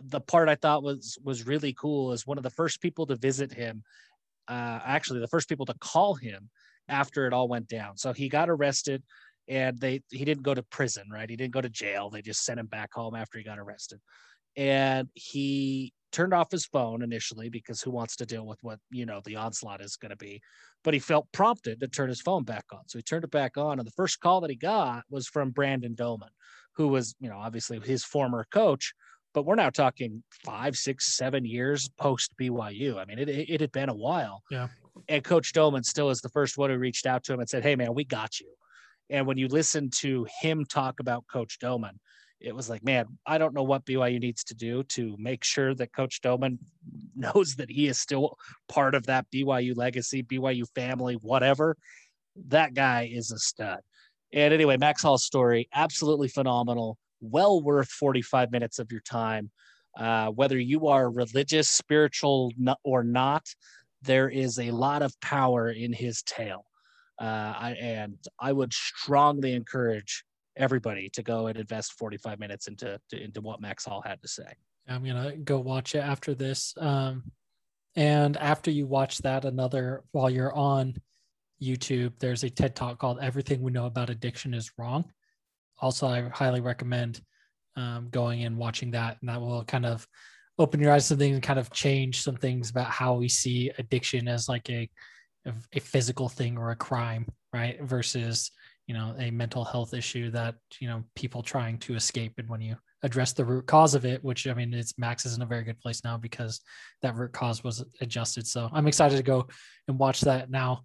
The 0.00 0.20
part 0.20 0.48
I 0.48 0.54
thought 0.54 0.82
was 0.82 1.18
was 1.22 1.46
really 1.46 1.72
cool 1.74 2.12
is 2.12 2.26
one 2.26 2.38
of 2.38 2.44
the 2.44 2.50
first 2.50 2.80
people 2.80 3.06
to 3.06 3.16
visit 3.16 3.52
him, 3.52 3.82
uh, 4.48 4.80
actually 4.84 5.20
the 5.20 5.28
first 5.28 5.48
people 5.48 5.66
to 5.66 5.74
call 5.80 6.14
him 6.14 6.50
after 6.88 7.26
it 7.26 7.32
all 7.32 7.48
went 7.48 7.68
down. 7.68 7.96
So 7.96 8.12
he 8.12 8.28
got 8.28 8.50
arrested, 8.50 9.02
and 9.48 9.78
they 9.78 10.02
he 10.10 10.24
didn't 10.24 10.44
go 10.44 10.54
to 10.54 10.62
prison, 10.62 11.04
right? 11.12 11.28
He 11.28 11.36
didn't 11.36 11.54
go 11.54 11.60
to 11.60 11.68
jail. 11.68 12.10
They 12.10 12.22
just 12.22 12.44
sent 12.44 12.60
him 12.60 12.66
back 12.66 12.92
home 12.94 13.14
after 13.14 13.38
he 13.38 13.44
got 13.44 13.58
arrested, 13.58 14.00
and 14.56 15.08
he 15.14 15.92
turned 16.12 16.34
off 16.34 16.50
his 16.50 16.66
phone 16.66 17.02
initially 17.02 17.48
because 17.48 17.80
who 17.80 17.90
wants 17.90 18.16
to 18.16 18.26
deal 18.26 18.46
with 18.46 18.58
what 18.62 18.78
you 18.90 19.06
know 19.06 19.20
the 19.24 19.36
onslaught 19.36 19.80
is 19.80 19.96
going 19.96 20.10
to 20.10 20.16
be 20.16 20.40
but 20.84 20.94
he 20.94 21.00
felt 21.00 21.26
prompted 21.32 21.80
to 21.80 21.88
turn 21.88 22.08
his 22.08 22.20
phone 22.20 22.44
back 22.44 22.66
on 22.72 22.86
so 22.86 22.98
he 22.98 23.02
turned 23.02 23.24
it 23.24 23.30
back 23.30 23.56
on 23.56 23.78
and 23.78 23.86
the 23.86 23.92
first 23.92 24.20
call 24.20 24.40
that 24.40 24.50
he 24.50 24.56
got 24.56 25.02
was 25.10 25.26
from 25.26 25.50
brandon 25.50 25.94
doman 25.94 26.28
who 26.76 26.88
was 26.88 27.14
you 27.18 27.28
know 27.28 27.38
obviously 27.38 27.80
his 27.80 28.04
former 28.04 28.46
coach 28.52 28.92
but 29.34 29.44
we're 29.44 29.54
now 29.54 29.70
talking 29.70 30.22
five 30.44 30.76
six 30.76 31.16
seven 31.16 31.44
years 31.44 31.88
post 31.98 32.32
byu 32.40 32.98
i 32.98 33.04
mean 33.04 33.18
it, 33.18 33.28
it, 33.28 33.50
it 33.50 33.60
had 33.60 33.72
been 33.72 33.88
a 33.88 33.94
while. 33.94 34.42
Yeah. 34.50 34.68
And 35.08 35.24
coach 35.24 35.52
doman 35.52 35.82
still 35.82 36.10
is 36.10 36.20
the 36.20 36.28
first 36.28 36.58
one 36.58 36.70
who 36.70 36.76
reached 36.76 37.06
out 37.06 37.24
to 37.24 37.32
him 37.32 37.40
and 37.40 37.48
said 37.48 37.62
hey 37.62 37.76
man 37.76 37.94
we 37.94 38.04
got 38.04 38.40
you. 38.40 38.52
And 39.10 39.26
when 39.26 39.36
you 39.36 39.48
listen 39.48 39.90
to 39.98 40.26
him 40.40 40.64
talk 40.64 41.00
about 41.00 41.24
coach 41.30 41.58
doman 41.58 41.98
it 42.42 42.54
was 42.54 42.68
like, 42.68 42.84
man, 42.84 43.06
I 43.24 43.38
don't 43.38 43.54
know 43.54 43.62
what 43.62 43.84
BYU 43.84 44.20
needs 44.20 44.44
to 44.44 44.54
do 44.54 44.82
to 44.84 45.16
make 45.18 45.44
sure 45.44 45.74
that 45.74 45.92
Coach 45.92 46.20
Doman 46.20 46.58
knows 47.16 47.54
that 47.56 47.70
he 47.70 47.88
is 47.88 47.98
still 47.98 48.36
part 48.68 48.94
of 48.94 49.06
that 49.06 49.26
BYU 49.32 49.76
legacy, 49.76 50.22
BYU 50.22 50.64
family, 50.74 51.14
whatever. 51.14 51.76
That 52.48 52.74
guy 52.74 53.10
is 53.12 53.30
a 53.30 53.38
stud. 53.38 53.80
And 54.32 54.52
anyway, 54.54 54.76
Max 54.76 55.02
Hall's 55.02 55.24
story, 55.24 55.68
absolutely 55.74 56.28
phenomenal, 56.28 56.96
well 57.22 57.62
worth 57.62 57.88
45 57.88 58.52
minutes 58.52 58.78
of 58.78 58.92
your 58.92 59.00
time. 59.00 59.50
Uh, 59.96 60.28
whether 60.28 60.58
you 60.58 60.88
are 60.88 61.10
religious, 61.10 61.70
spiritual, 61.70 62.52
or 62.82 63.04
not, 63.04 63.46
there 64.02 64.28
is 64.28 64.58
a 64.58 64.70
lot 64.70 65.02
of 65.02 65.18
power 65.20 65.70
in 65.70 65.92
his 65.92 66.22
tale. 66.22 66.66
Uh, 67.20 67.54
I, 67.56 67.76
and 67.80 68.18
I 68.40 68.52
would 68.52 68.72
strongly 68.72 69.54
encourage 69.54 70.24
everybody 70.56 71.08
to 71.10 71.22
go 71.22 71.46
and 71.46 71.58
invest 71.58 71.92
45 71.94 72.38
minutes 72.38 72.66
into 72.66 72.98
to, 73.10 73.22
into 73.22 73.40
what 73.40 73.60
Max 73.60 73.84
Hall 73.84 74.02
had 74.04 74.20
to 74.22 74.28
say. 74.28 74.52
I'm 74.88 75.04
gonna 75.04 75.36
go 75.36 75.60
watch 75.60 75.94
it 75.94 76.00
after 76.00 76.34
this. 76.34 76.74
Um, 76.78 77.30
and 77.94 78.36
after 78.36 78.70
you 78.70 78.86
watch 78.86 79.18
that, 79.18 79.44
another 79.44 80.02
while 80.12 80.30
you're 80.30 80.54
on 80.54 80.96
YouTube, 81.62 82.12
there's 82.18 82.42
a 82.42 82.50
TED 82.50 82.74
talk 82.74 82.98
called 82.98 83.18
"Everything 83.20 83.62
We 83.62 83.70
Know 83.70 83.86
About 83.86 84.10
Addiction 84.10 84.54
Is 84.54 84.72
Wrong." 84.76 85.04
Also, 85.82 86.06
I 86.06 86.28
highly 86.28 86.60
recommend 86.60 87.20
um, 87.76 88.08
going 88.10 88.44
and 88.44 88.56
watching 88.56 88.92
that, 88.92 89.18
and 89.20 89.28
that 89.28 89.40
will 89.40 89.64
kind 89.64 89.84
of 89.84 90.06
open 90.58 90.80
your 90.80 90.92
eyes 90.92 91.08
to 91.08 91.16
things 91.16 91.34
and 91.34 91.42
kind 91.42 91.58
of 91.58 91.70
change 91.70 92.22
some 92.22 92.36
things 92.36 92.70
about 92.70 92.86
how 92.86 93.14
we 93.14 93.28
see 93.28 93.70
addiction 93.78 94.28
as 94.28 94.48
like 94.48 94.68
a 94.70 94.88
a 95.74 95.80
physical 95.80 96.28
thing 96.28 96.56
or 96.56 96.70
a 96.70 96.76
crime, 96.76 97.26
right? 97.52 97.82
Versus 97.82 98.52
you 98.86 98.94
know 98.94 99.14
a 99.18 99.30
mental 99.30 99.64
health 99.64 99.94
issue 99.94 100.30
that 100.30 100.54
you 100.78 100.88
know 100.88 101.04
people 101.14 101.42
trying 101.42 101.78
to 101.78 101.94
escape. 101.94 102.34
And 102.38 102.48
when 102.48 102.60
you 102.60 102.76
address 103.02 103.32
the 103.32 103.44
root 103.44 103.66
cause 103.66 103.94
of 103.96 104.04
it 104.04 104.22
which 104.22 104.46
i 104.46 104.54
mean 104.54 104.72
it's 104.72 104.96
max 104.96 105.26
is 105.26 105.34
in 105.34 105.42
a 105.42 105.46
very 105.46 105.64
good 105.64 105.80
place 105.80 106.04
now 106.04 106.16
because 106.16 106.60
that 107.02 107.16
root 107.16 107.32
cause 107.32 107.64
was 107.64 107.84
adjusted. 108.00 108.46
So 108.46 108.70
i'm 108.72 108.86
excited 108.86 109.16
to 109.16 109.22
go 109.22 109.48
and 109.88 109.98
watch 109.98 110.20
that. 110.22 110.50
Now 110.50 110.82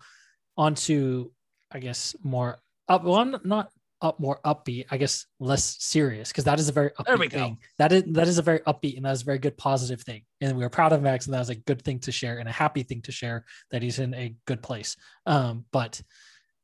on 0.57 0.75
to 0.75 1.31
i 1.71 1.79
guess 1.79 2.15
more 2.23 2.57
up 2.87 3.03
one 3.03 3.39
not 3.43 3.69
up 4.01 4.19
more 4.19 4.39
upbeat 4.45 4.85
i 4.91 4.97
guess 4.97 5.25
less 5.39 5.75
serious 5.79 6.29
because 6.29 6.43
that 6.43 6.59
is 6.59 6.69
a 6.69 6.71
very 6.71 6.91
upbeat 6.99 7.31
thing 7.31 7.53
go. 7.53 7.57
that 7.77 7.91
is 7.91 8.03
that 8.07 8.27
is 8.27 8.37
a 8.37 8.41
very 8.41 8.59
upbeat 8.59 8.95
and 8.95 9.05
that 9.05 9.11
is 9.11 9.21
a 9.21 9.25
very 9.25 9.39
good 9.39 9.57
positive 9.57 10.01
thing 10.01 10.21
and 10.41 10.55
we 10.55 10.63
are 10.63 10.69
proud 10.69 10.93
of 10.93 11.01
max 11.01 11.25
and 11.25 11.33
that 11.33 11.39
was 11.39 11.49
a 11.49 11.55
good 11.55 11.81
thing 11.81 11.99
to 11.99 12.11
share 12.11 12.37
and 12.37 12.47
a 12.47 12.51
happy 12.51 12.83
thing 12.83 13.01
to 13.01 13.11
share 13.11 13.43
that 13.71 13.81
he's 13.81 13.99
in 13.99 14.13
a 14.13 14.35
good 14.45 14.61
place 14.61 14.95
um 15.25 15.65
but 15.71 16.01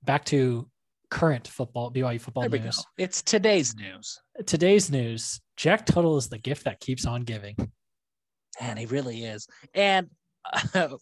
back 0.04 0.24
to 0.26 0.70
current 1.14 1.48
football 1.48 1.92
BYU 1.92 2.20
football 2.20 2.50
There 2.50 2.60
news. 2.60 2.84
It's 2.98 3.22
today's 3.22 3.76
news. 3.76 4.20
Today's 4.48 4.90
news: 4.90 5.40
Jack 5.58 5.86
Tuttle 5.86 6.18
is 6.18 6.28
the 6.28 6.40
gift 6.40 6.64
that 6.64 6.80
keeps 6.80 7.06
on 7.06 7.22
giving. 7.22 7.56
And 8.60 8.80
he 8.80 8.88
really 8.88 9.24
is. 9.24 9.48
And 9.76 10.10
uh, 10.74 10.98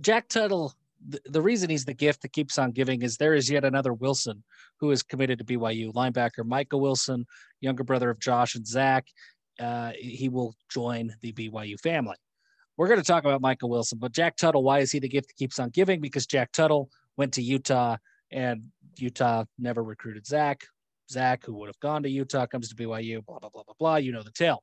Jack 0.00 0.28
Tuttle, 0.28 0.72
the, 1.08 1.20
the 1.26 1.42
reason 1.42 1.70
he's 1.70 1.84
the 1.84 1.94
gift 1.94 2.22
that 2.22 2.32
keeps 2.32 2.58
on 2.58 2.72
giving 2.72 3.02
is 3.02 3.16
there 3.16 3.34
is 3.34 3.50
yet 3.50 3.64
another 3.64 3.92
Wilson 3.92 4.42
who 4.80 4.90
is 4.90 5.02
committed 5.02 5.38
to 5.38 5.44
BYU. 5.44 5.92
Linebacker 5.92 6.44
Michael 6.44 6.80
Wilson, 6.80 7.26
younger 7.60 7.84
brother 7.84 8.10
of 8.10 8.20
Josh 8.20 8.54
and 8.54 8.66
Zach. 8.66 9.06
Uh, 9.60 9.92
he 9.98 10.28
will 10.28 10.54
join 10.70 11.14
the 11.20 11.32
BYU 11.32 11.78
family. 11.80 12.16
We're 12.76 12.88
going 12.88 13.00
to 13.00 13.06
talk 13.06 13.24
about 13.24 13.40
Michael 13.42 13.68
Wilson, 13.68 13.98
but 13.98 14.12
Jack 14.12 14.36
Tuttle, 14.36 14.62
why 14.62 14.78
is 14.78 14.90
he 14.90 14.98
the 14.98 15.08
gift 15.08 15.28
that 15.28 15.36
keeps 15.36 15.58
on 15.58 15.70
giving? 15.70 16.00
Because 16.00 16.26
Jack 16.26 16.52
Tuttle 16.52 16.88
went 17.16 17.34
to 17.34 17.42
Utah 17.42 17.96
and 18.30 18.64
Utah 18.96 19.44
never 19.58 19.82
recruited 19.84 20.26
Zach. 20.26 20.62
Zach, 21.10 21.44
who 21.44 21.54
would 21.54 21.68
have 21.68 21.78
gone 21.80 22.02
to 22.04 22.08
Utah, 22.08 22.46
comes 22.46 22.70
to 22.70 22.74
BYU, 22.74 23.24
blah, 23.26 23.38
blah, 23.38 23.50
blah, 23.50 23.62
blah, 23.64 23.74
blah. 23.78 23.96
You 23.96 24.12
know 24.12 24.22
the 24.22 24.30
tale 24.30 24.62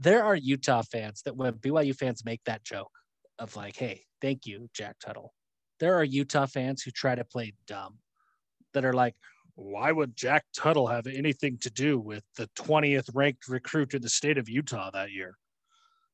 there 0.00 0.24
are 0.24 0.34
Utah 0.34 0.82
fans 0.82 1.22
that 1.22 1.36
when 1.36 1.52
BYU 1.52 1.94
fans 1.94 2.24
make 2.24 2.42
that 2.44 2.64
joke 2.64 2.90
of 3.38 3.54
like, 3.54 3.76
hey, 3.76 4.02
thank 4.20 4.46
you, 4.46 4.68
Jack 4.74 4.98
Tuttle. 4.98 5.32
There 5.78 5.96
are 5.96 6.04
Utah 6.04 6.46
fans 6.46 6.82
who 6.82 6.90
try 6.90 7.14
to 7.14 7.24
play 7.24 7.54
dumb 7.66 7.98
that 8.74 8.84
are 8.84 8.92
like, 8.92 9.14
why 9.54 9.92
would 9.92 10.16
Jack 10.16 10.44
Tuttle 10.54 10.86
have 10.86 11.06
anything 11.06 11.58
to 11.58 11.70
do 11.70 11.98
with 11.98 12.24
the 12.36 12.48
20th 12.58 13.10
ranked 13.14 13.48
recruit 13.48 13.94
in 13.94 14.02
the 14.02 14.08
state 14.08 14.38
of 14.38 14.48
Utah 14.48 14.90
that 14.90 15.10
year? 15.10 15.36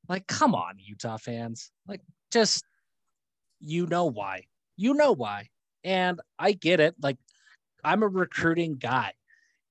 Like, 0.08 0.26
come 0.26 0.54
on, 0.54 0.74
Utah 0.78 1.16
fans. 1.16 1.70
Like, 1.86 2.00
just, 2.32 2.64
you 3.60 3.86
know 3.86 4.06
why. 4.06 4.44
You 4.76 4.94
know 4.94 5.12
why. 5.12 5.48
And 5.84 6.20
I 6.38 6.52
get 6.52 6.80
it. 6.80 6.94
Like, 7.00 7.18
I'm 7.84 8.02
a 8.02 8.08
recruiting 8.08 8.76
guy. 8.76 9.12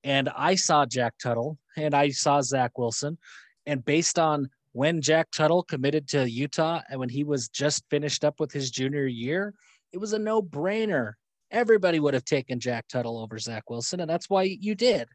And 0.04 0.30
I 0.30 0.56
saw 0.56 0.86
Jack 0.86 1.16
Tuttle 1.22 1.58
and 1.76 1.94
I 1.94 2.10
saw 2.10 2.42
Zach 2.42 2.78
Wilson 2.78 3.18
and 3.66 3.84
based 3.84 4.20
on 4.20 4.50
when 4.76 5.02
Jack 5.02 5.32
Tuttle 5.32 5.64
committed 5.64 6.06
to 6.10 6.30
Utah 6.30 6.82
and 6.90 7.00
when 7.00 7.08
he 7.08 7.24
was 7.24 7.48
just 7.48 7.86
finished 7.90 8.26
up 8.26 8.42
with 8.42 8.52
his 8.52 8.70
junior 8.70 9.08
year, 9.08 9.54
it 9.94 10.00
was 10.00 10.12
a 10.12 10.20
no 10.20 10.42
brainer. 10.42 11.14
Everybody 11.50 12.02
would 12.02 12.14
have 12.14 12.26
taken 12.26 12.60
Jack 12.60 12.90
Tuttle 12.90 13.18
over 13.18 13.40
Zach 13.40 13.70
Wilson, 13.70 14.02
and 14.02 14.10
that's 14.10 14.30
why 14.30 14.44
you 14.44 14.76
did. 14.76 15.08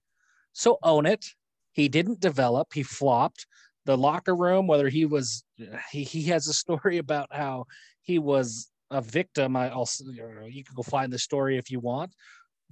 So 0.54 0.78
own 0.82 1.04
it. 1.04 1.26
He 1.72 1.90
didn't 1.90 2.20
develop, 2.20 2.68
he 2.72 2.82
flopped. 2.82 3.46
The 3.84 3.98
locker 3.98 4.34
room, 4.34 4.66
whether 4.66 4.88
he 4.88 5.04
was, 5.04 5.44
he, 5.92 6.04
he 6.04 6.22
has 6.28 6.48
a 6.48 6.54
story 6.54 6.96
about 7.06 7.28
how 7.30 7.66
he 8.00 8.18
was 8.18 8.70
a 8.90 9.02
victim. 9.02 9.56
I 9.56 9.68
also, 9.68 10.04
you 10.06 10.64
can 10.64 10.74
go 10.74 10.82
find 10.82 11.12
the 11.12 11.18
story 11.18 11.58
if 11.58 11.70
you 11.70 11.80
want 11.80 12.14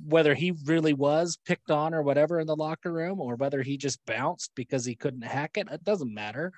whether 0.05 0.33
he 0.33 0.53
really 0.65 0.93
was 0.93 1.37
picked 1.45 1.73
on 1.73 1.93
or 1.93 2.03
whatever 2.03 2.39
in 2.39 2.47
the 2.47 2.55
locker 2.55 2.93
room 2.93 3.21
or 3.21 3.35
whether 3.35 3.63
he 3.63 3.77
just 3.77 3.99
bounced 4.07 4.53
because 4.55 4.85
he 4.85 4.95
couldn't 4.95 5.23
hack 5.23 5.57
it, 5.57 5.69
it 5.71 5.83
doesn't 5.83 6.15
matter. 6.15 6.53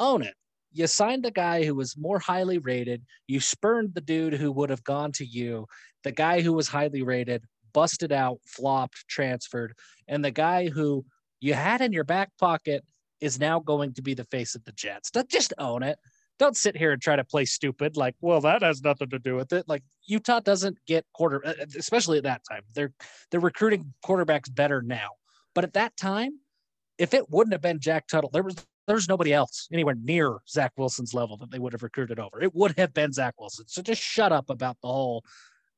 Own 0.00 0.22
it. 0.22 0.34
You 0.72 0.86
signed 0.86 1.24
the 1.24 1.30
guy 1.30 1.64
who 1.64 1.74
was 1.74 1.96
more 1.96 2.18
highly 2.18 2.58
rated. 2.58 3.04
You 3.28 3.38
spurned 3.38 3.94
the 3.94 4.00
dude 4.00 4.34
who 4.34 4.50
would 4.52 4.70
have 4.70 4.82
gone 4.82 5.12
to 5.12 5.24
you. 5.24 5.66
The 6.04 6.12
guy 6.12 6.40
who 6.40 6.52
was 6.52 6.68
highly 6.68 7.02
rated, 7.02 7.44
busted 7.72 8.10
out, 8.10 8.38
flopped, 8.46 9.06
transferred. 9.08 9.74
And 10.08 10.24
the 10.24 10.30
guy 10.30 10.68
who 10.68 11.04
you 11.40 11.54
had 11.54 11.80
in 11.80 11.92
your 11.92 12.04
back 12.04 12.30
pocket 12.38 12.84
is 13.20 13.38
now 13.38 13.60
going 13.60 13.94
to 13.94 14.02
be 14.02 14.14
the 14.14 14.24
face 14.24 14.54
of 14.54 14.64
the 14.64 14.72
Jets. 14.72 15.10
Just 15.28 15.52
own 15.58 15.84
it 15.84 15.98
don't 16.40 16.56
sit 16.56 16.74
here 16.74 16.90
and 16.90 17.02
try 17.02 17.14
to 17.14 17.22
play 17.22 17.44
stupid 17.44 17.96
like 17.98 18.14
well 18.22 18.40
that 18.40 18.62
has 18.62 18.82
nothing 18.82 19.10
to 19.10 19.18
do 19.18 19.36
with 19.36 19.52
it 19.52 19.68
like 19.68 19.82
utah 20.06 20.40
doesn't 20.40 20.76
get 20.86 21.04
quarter 21.12 21.46
uh, 21.46 21.50
uh, 21.50 21.66
especially 21.78 22.16
at 22.16 22.24
that 22.24 22.40
time 22.50 22.62
they're 22.74 22.92
they're 23.30 23.40
recruiting 23.40 23.92
quarterbacks 24.04 24.52
better 24.52 24.80
now 24.80 25.10
but 25.54 25.64
at 25.64 25.74
that 25.74 25.94
time 25.98 26.40
if 26.98 27.12
it 27.12 27.30
wouldn't 27.30 27.52
have 27.52 27.60
been 27.60 27.78
jack 27.78 28.06
tuttle 28.08 28.30
there 28.32 28.42
was 28.42 28.56
there's 28.86 29.08
nobody 29.08 29.32
else 29.32 29.68
anywhere 29.72 29.94
near 30.02 30.38
zach 30.48 30.72
wilson's 30.76 31.14
level 31.14 31.36
that 31.36 31.50
they 31.50 31.58
would 31.58 31.72
have 31.72 31.82
recruited 31.82 32.18
over 32.18 32.42
it 32.42 32.54
would 32.54 32.74
have 32.78 32.92
been 32.94 33.12
zach 33.12 33.34
wilson 33.38 33.64
so 33.68 33.82
just 33.82 34.00
shut 34.00 34.32
up 34.32 34.50
about 34.50 34.76
the 34.82 34.88
whole 34.88 35.24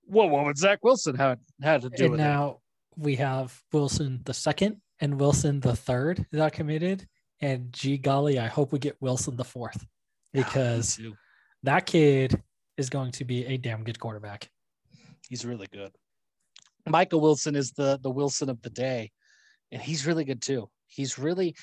well 0.07 0.29
what 0.29 0.45
would 0.45 0.59
zach 0.59 0.79
wilson 0.83 1.15
have 1.15 1.39
had 1.63 1.83
to 1.83 1.91
do 1.91 2.05
and 2.05 2.13
with 2.13 2.21
now 2.21 2.51
it 2.51 2.57
we 2.97 3.17
have 3.17 3.59
wilson 3.73 4.21
the 4.25 4.35
second 4.35 4.77
and 5.01 5.19
wilson 5.19 5.61
the 5.61 5.77
third 5.77 6.27
that 6.33 6.53
committed 6.53 7.07
and 7.41 7.73
gee 7.73 7.99
golly 7.99 8.39
i 8.39 8.47
hope 8.47 8.73
we 8.73 8.79
get 8.79 8.97
wilson 9.01 9.37
the 9.37 9.45
fourth 9.45 9.85
because 10.33 11.01
that 11.63 11.87
kid 11.87 12.43
is 12.77 12.91
going 12.91 13.13
to 13.13 13.25
be 13.25 13.45
a 13.47 13.57
damn 13.57 13.85
good 13.85 13.99
quarterback. 13.99 14.49
He's 15.29 15.45
really 15.45 15.69
good. 15.73 15.93
Michael 16.87 17.21
Wilson 17.21 17.55
is 17.55 17.73
the 17.73 17.99
the 18.03 18.11
Wilson 18.11 18.51
of 18.51 18.61
the 18.63 18.71
day, 18.71 19.13
and 19.71 19.81
he's 19.81 20.07
really 20.07 20.25
good 20.25 20.43
too. 20.43 20.69
He's 20.87 21.19
really. 21.19 21.55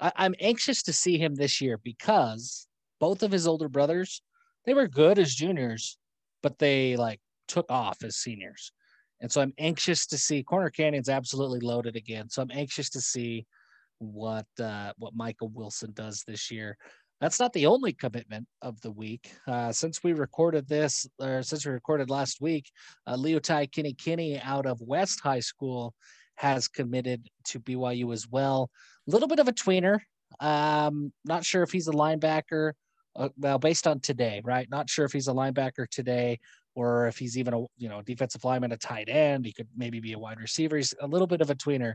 I, 0.00 0.12
I'm 0.16 0.34
anxious 0.40 0.82
to 0.84 0.92
see 0.92 1.18
him 1.18 1.34
this 1.34 1.60
year 1.60 1.78
because 1.82 2.66
both 3.00 3.22
of 3.22 3.32
his 3.32 3.46
older 3.46 3.68
brothers, 3.68 4.22
they 4.64 4.74
were 4.74 4.88
good 4.88 5.18
as 5.18 5.34
juniors, 5.34 5.98
but 6.42 6.58
they 6.58 6.96
like 6.96 7.20
took 7.48 7.70
off 7.70 8.02
as 8.02 8.16
seniors. 8.16 8.72
And 9.20 9.30
so 9.32 9.40
I'm 9.40 9.54
anxious 9.58 10.06
to 10.08 10.18
see 10.18 10.42
Corner 10.42 10.70
Canyon's 10.70 11.08
absolutely 11.08 11.60
loaded 11.60 11.96
again. 11.96 12.28
So 12.28 12.42
I'm 12.42 12.50
anxious 12.52 12.90
to 12.90 13.00
see 13.00 13.46
what 13.98 14.46
uh, 14.60 14.92
what 14.98 15.14
Michael 15.14 15.48
Wilson 15.48 15.92
does 15.94 16.22
this 16.26 16.50
year. 16.50 16.76
That's 17.20 17.40
not 17.40 17.54
the 17.54 17.64
only 17.64 17.94
commitment 17.94 18.46
of 18.60 18.78
the 18.82 18.90
week. 18.90 19.32
Uh, 19.46 19.72
since 19.72 20.04
we 20.04 20.12
recorded 20.12 20.68
this, 20.68 21.08
or 21.18 21.42
since 21.42 21.64
we 21.64 21.72
recorded 21.72 22.10
last 22.10 22.42
week, 22.42 22.70
uh, 23.06 23.16
Leotai 23.16 23.72
Kinney 23.72 23.94
Kinney 23.94 24.38
out 24.38 24.66
of 24.66 24.82
West 24.82 25.20
High 25.20 25.40
School 25.40 25.94
has 26.34 26.68
committed 26.68 27.26
to 27.44 27.60
BYU 27.60 28.12
as 28.12 28.28
well. 28.28 28.70
Little 29.06 29.28
bit 29.28 29.38
of 29.38 29.48
a 29.48 29.52
tweener. 29.52 30.00
Um, 30.40 31.12
not 31.24 31.44
sure 31.44 31.62
if 31.62 31.70
he's 31.70 31.88
a 31.88 31.92
linebacker. 31.92 32.72
Uh, 33.14 33.28
well, 33.38 33.58
based 33.58 33.86
on 33.86 34.00
today, 34.00 34.42
right? 34.44 34.68
Not 34.70 34.90
sure 34.90 35.04
if 35.04 35.12
he's 35.12 35.28
a 35.28 35.32
linebacker 35.32 35.88
today 35.88 36.38
or 36.74 37.06
if 37.06 37.16
he's 37.16 37.38
even 37.38 37.54
a 37.54 37.60
you 37.78 37.88
know 37.88 38.02
defensive 38.02 38.44
lineman, 38.44 38.72
a 38.72 38.76
tight 38.76 39.08
end. 39.08 39.46
He 39.46 39.52
could 39.52 39.68
maybe 39.76 40.00
be 40.00 40.12
a 40.12 40.18
wide 40.18 40.40
receiver. 40.40 40.76
He's 40.76 40.94
a 41.00 41.06
little 41.06 41.26
bit 41.26 41.40
of 41.40 41.50
a 41.50 41.54
tweener. 41.54 41.94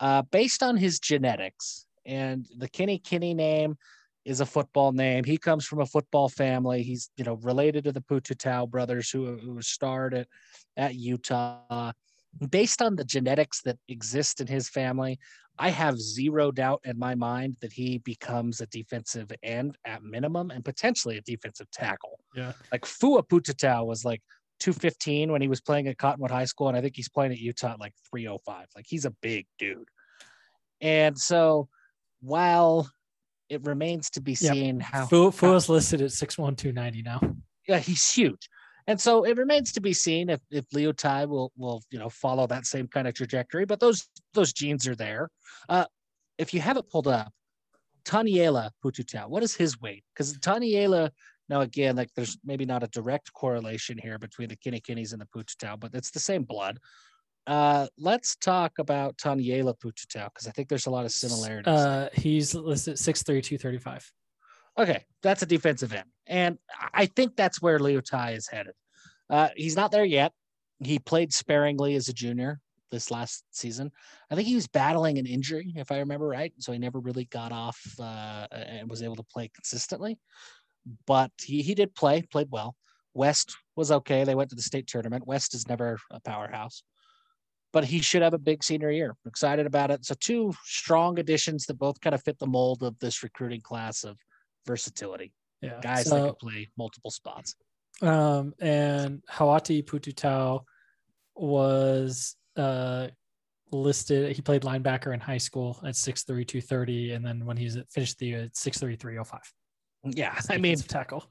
Uh, 0.00 0.22
based 0.22 0.62
on 0.62 0.76
his 0.76 0.98
genetics 0.98 1.86
and 2.06 2.46
the 2.56 2.68
Kenny 2.68 2.98
Kinney 2.98 3.34
name, 3.34 3.76
is 4.24 4.40
a 4.40 4.46
football 4.46 4.92
name. 4.92 5.24
He 5.24 5.38
comes 5.38 5.66
from 5.66 5.80
a 5.80 5.86
football 5.86 6.28
family. 6.28 6.82
He's 6.82 7.10
you 7.16 7.24
know 7.24 7.34
related 7.42 7.84
to 7.84 7.92
the 7.92 8.02
Pututau 8.02 8.68
brothers 8.68 9.10
who 9.10 9.36
who 9.36 9.60
starred 9.62 10.14
at 10.14 10.28
at 10.76 10.94
Utah. 10.94 11.92
Based 12.50 12.80
on 12.80 12.96
the 12.96 13.04
genetics 13.04 13.60
that 13.62 13.78
exist 13.88 14.40
in 14.40 14.46
his 14.46 14.68
family, 14.68 15.18
I 15.58 15.70
have 15.70 15.98
zero 15.98 16.50
doubt 16.52 16.80
in 16.84 16.98
my 16.98 17.14
mind 17.14 17.56
that 17.60 17.72
he 17.72 17.98
becomes 17.98 18.60
a 18.60 18.66
defensive 18.66 19.30
end 19.42 19.76
at 19.84 20.02
minimum 20.02 20.50
and 20.50 20.64
potentially 20.64 21.18
a 21.18 21.22
defensive 21.22 21.70
tackle. 21.70 22.20
Yeah. 22.34 22.52
Like 22.72 22.86
Fua 22.86 23.22
Pututau 23.26 23.84
was 23.84 24.04
like 24.04 24.22
215 24.60 25.32
when 25.32 25.42
he 25.42 25.48
was 25.48 25.60
playing 25.60 25.88
at 25.88 25.98
Cottonwood 25.98 26.30
High 26.30 26.44
School, 26.44 26.68
and 26.68 26.76
I 26.76 26.80
think 26.80 26.94
he's 26.96 27.08
playing 27.08 27.32
at 27.32 27.38
Utah 27.38 27.72
at 27.72 27.80
like 27.80 27.94
305. 28.10 28.66
Like 28.76 28.86
he's 28.88 29.04
a 29.04 29.10
big 29.22 29.46
dude. 29.58 29.88
And 30.80 31.18
so 31.18 31.68
while 32.20 32.90
it 33.48 33.62
remains 33.64 34.10
to 34.10 34.20
be 34.20 34.32
Yep. 34.32 34.52
seen 34.54 34.80
how 34.80 35.06
Fu, 35.06 35.30
Fu 35.30 35.52
is 35.54 35.68
listed 35.68 36.00
at 36.00 36.12
six 36.12 36.38
one 36.38 36.54
two 36.56 36.72
ninety 36.72 37.02
now. 37.02 37.20
yeah, 37.68 37.78
he's 37.78 38.10
huge. 38.10 38.48
And 38.86 39.00
so 39.00 39.24
it 39.24 39.36
remains 39.36 39.72
to 39.72 39.80
be 39.80 39.92
seen 39.92 40.30
if, 40.30 40.40
if 40.50 40.68
Leotai 40.70 41.28
will 41.28 41.52
will 41.56 41.82
you 41.90 41.98
know 41.98 42.08
follow 42.08 42.46
that 42.46 42.66
same 42.66 42.88
kind 42.88 43.06
of 43.06 43.14
trajectory. 43.14 43.64
But 43.64 43.80
those 43.80 44.08
those 44.34 44.52
genes 44.52 44.86
are 44.86 44.96
there. 44.96 45.30
Uh, 45.68 45.84
if 46.38 46.54
you 46.54 46.60
have 46.60 46.76
it 46.76 46.88
pulled 46.88 47.08
up, 47.08 47.32
Taniela 48.04 48.70
Pututau, 48.82 49.28
what 49.28 49.42
is 49.42 49.54
his 49.54 49.80
weight? 49.80 50.04
Because 50.14 50.36
Taniela, 50.38 51.10
now 51.48 51.60
again, 51.60 51.96
like 51.96 52.10
there's 52.14 52.38
maybe 52.44 52.64
not 52.64 52.82
a 52.82 52.88
direct 52.88 53.32
correlation 53.32 53.98
here 53.98 54.18
between 54.18 54.48
the 54.48 54.56
Kinnikinnies 54.56 55.12
and 55.12 55.20
the 55.20 55.26
Pututau, 55.26 55.78
but 55.78 55.94
it's 55.94 56.10
the 56.10 56.20
same 56.20 56.44
blood. 56.44 56.78
Uh, 57.46 57.86
let's 57.98 58.36
talk 58.36 58.78
about 58.78 59.16
Taniela 59.16 59.74
Pututau 59.78 60.26
because 60.26 60.46
I 60.46 60.50
think 60.50 60.68
there's 60.68 60.86
a 60.86 60.90
lot 60.90 61.04
of 61.04 61.12
similarities. 61.12 61.72
Uh, 61.72 62.08
he's 62.12 62.54
listed 62.54 62.98
six 62.98 63.22
three 63.22 63.42
two 63.42 63.58
thirty 63.58 63.78
five. 63.78 64.10
Okay, 64.80 65.04
that's 65.22 65.42
a 65.42 65.46
defensive 65.46 65.92
end, 65.92 66.08
and 66.26 66.58
I 66.94 67.04
think 67.04 67.36
that's 67.36 67.60
where 67.60 67.78
Leotai 67.78 68.34
is 68.34 68.48
headed. 68.48 68.72
Uh, 69.28 69.50
he's 69.54 69.76
not 69.76 69.92
there 69.92 70.06
yet. 70.06 70.32
He 70.82 70.98
played 70.98 71.34
sparingly 71.34 71.96
as 71.96 72.08
a 72.08 72.14
junior 72.14 72.60
this 72.90 73.10
last 73.10 73.44
season. 73.50 73.92
I 74.30 74.34
think 74.34 74.48
he 74.48 74.54
was 74.54 74.66
battling 74.66 75.18
an 75.18 75.26
injury, 75.26 75.70
if 75.76 75.92
I 75.92 75.98
remember 75.98 76.28
right, 76.28 76.54
so 76.56 76.72
he 76.72 76.78
never 76.78 76.98
really 76.98 77.26
got 77.26 77.52
off 77.52 77.78
uh, 78.00 78.46
and 78.52 78.88
was 78.88 79.02
able 79.02 79.16
to 79.16 79.22
play 79.22 79.50
consistently. 79.54 80.18
But 81.06 81.30
he 81.44 81.60
he 81.60 81.74
did 81.74 81.94
play, 81.94 82.22
played 82.22 82.48
well. 82.50 82.74
West 83.12 83.54
was 83.76 83.92
okay. 83.92 84.24
They 84.24 84.34
went 84.34 84.48
to 84.48 84.56
the 84.56 84.62
state 84.62 84.86
tournament. 84.86 85.26
West 85.26 85.54
is 85.54 85.68
never 85.68 85.98
a 86.10 86.20
powerhouse, 86.20 86.82
but 87.70 87.84
he 87.84 88.00
should 88.00 88.22
have 88.22 88.32
a 88.32 88.38
big 88.38 88.64
senior 88.64 88.90
year. 88.90 89.10
I'm 89.10 89.28
excited 89.28 89.66
about 89.66 89.90
it. 89.90 90.06
So 90.06 90.14
two 90.18 90.54
strong 90.64 91.18
additions 91.18 91.66
that 91.66 91.78
both 91.78 92.00
kind 92.00 92.14
of 92.14 92.22
fit 92.22 92.38
the 92.38 92.46
mold 92.46 92.82
of 92.82 92.98
this 92.98 93.22
recruiting 93.22 93.60
class 93.60 94.04
of 94.04 94.16
versatility. 94.70 95.32
Yeah. 95.62 95.80
Guys 95.82 96.08
so, 96.08 96.14
that 96.14 96.26
can 96.26 96.34
play 96.48 96.68
multiple 96.78 97.10
spots. 97.10 97.56
um, 98.02 98.54
and 98.60 99.20
Hauati 99.28 99.84
Pututau 99.84 100.62
was 101.34 102.36
uh, 102.56 103.08
listed. 103.72 104.34
He 104.36 104.42
played 104.42 104.62
linebacker 104.62 105.12
in 105.12 105.20
high 105.20 105.38
school 105.38 105.80
at 105.84 105.94
6'3", 105.94 106.46
230, 106.46 107.12
and 107.12 107.26
then 107.26 107.44
when 107.44 107.56
he's 107.56 107.76
finished 107.90 108.18
the 108.18 108.26
year 108.26 108.42
at 108.42 108.54
6'3", 108.54 108.98
305. 108.98 109.40
Yeah, 110.16 110.38
I 110.48 110.56
mean 110.56 110.78
tackle. 110.78 111.24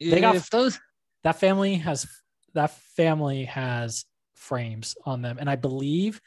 They 0.00 0.20
got 0.20 0.50
those 0.50 0.80
that 1.24 1.38
family 1.38 1.74
has 1.74 2.06
that 2.54 2.70
family 2.96 3.44
has 3.44 4.06
frames 4.34 4.96
on 5.04 5.22
them, 5.22 5.36
and 5.38 5.48
I 5.48 5.56
believe 5.56 6.20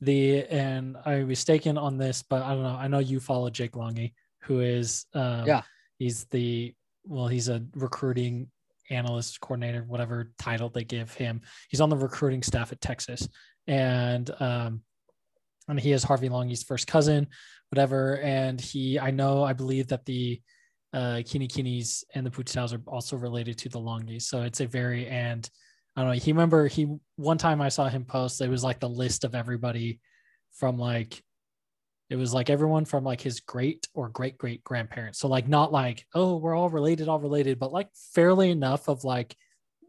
the 0.00 0.44
and 0.44 0.96
I 1.04 1.18
was 1.18 1.26
mistaken 1.26 1.78
on 1.78 1.96
this, 1.96 2.22
but 2.22 2.42
I 2.42 2.50
don't 2.54 2.62
know. 2.62 2.76
I 2.84 2.88
know 2.88 2.98
you 2.98 3.18
follow 3.18 3.48
Jake 3.50 3.72
Langi, 3.72 4.12
who 4.42 4.60
is 4.60 5.06
um, 5.14 5.46
Yeah. 5.46 5.62
He's 5.98 6.24
the 6.26 6.74
well, 7.04 7.26
he's 7.26 7.48
a 7.48 7.64
recruiting 7.74 8.48
analyst 8.90 9.40
coordinator, 9.40 9.84
whatever 9.84 10.32
title 10.38 10.68
they 10.68 10.84
give 10.84 11.12
him. 11.14 11.40
He's 11.68 11.80
on 11.80 11.90
the 11.90 11.96
recruiting 11.96 12.42
staff 12.42 12.72
at 12.72 12.80
Texas, 12.80 13.28
and 13.66 14.30
um, 14.40 14.82
and 15.68 15.78
he 15.78 15.92
is 15.92 16.02
Harvey 16.02 16.28
Langi's 16.28 16.62
first 16.62 16.86
cousin, 16.86 17.28
whatever. 17.70 18.18
And 18.18 18.60
he, 18.60 18.98
I 18.98 19.10
know, 19.10 19.44
I 19.44 19.52
believe 19.52 19.88
that 19.88 20.06
the 20.06 20.40
uh, 20.92 21.22
Kini 21.26 21.48
Kinis 21.48 22.04
and 22.14 22.24
the 22.24 22.30
Pututaus 22.30 22.72
are 22.72 22.82
also 22.90 23.16
related 23.16 23.58
to 23.58 23.68
the 23.68 23.80
Langis. 23.80 24.22
So 24.22 24.42
it's 24.42 24.60
a 24.60 24.66
very 24.66 25.06
and 25.06 25.48
I 25.96 26.02
don't 26.02 26.10
know. 26.10 26.18
He 26.18 26.32
remember 26.32 26.68
he 26.68 26.96
one 27.16 27.38
time 27.38 27.60
I 27.60 27.68
saw 27.68 27.88
him 27.88 28.04
post. 28.04 28.40
It 28.40 28.48
was 28.48 28.64
like 28.64 28.80
the 28.80 28.88
list 28.88 29.24
of 29.24 29.34
everybody 29.34 30.00
from 30.52 30.78
like 30.78 31.22
it 32.10 32.16
was 32.16 32.32
like 32.32 32.50
everyone 32.50 32.84
from 32.84 33.04
like 33.04 33.20
his 33.20 33.40
great 33.40 33.86
or 33.94 34.08
great 34.08 34.38
great 34.38 34.64
grandparents. 34.64 35.18
So 35.18 35.28
like 35.28 35.48
not 35.48 35.72
like 35.72 36.06
oh 36.14 36.36
we're 36.36 36.54
all 36.54 36.70
related, 36.70 37.08
all 37.08 37.20
related, 37.20 37.58
but 37.58 37.72
like 37.72 37.88
fairly 38.14 38.50
enough 38.50 38.88
of 38.88 39.04
like 39.04 39.36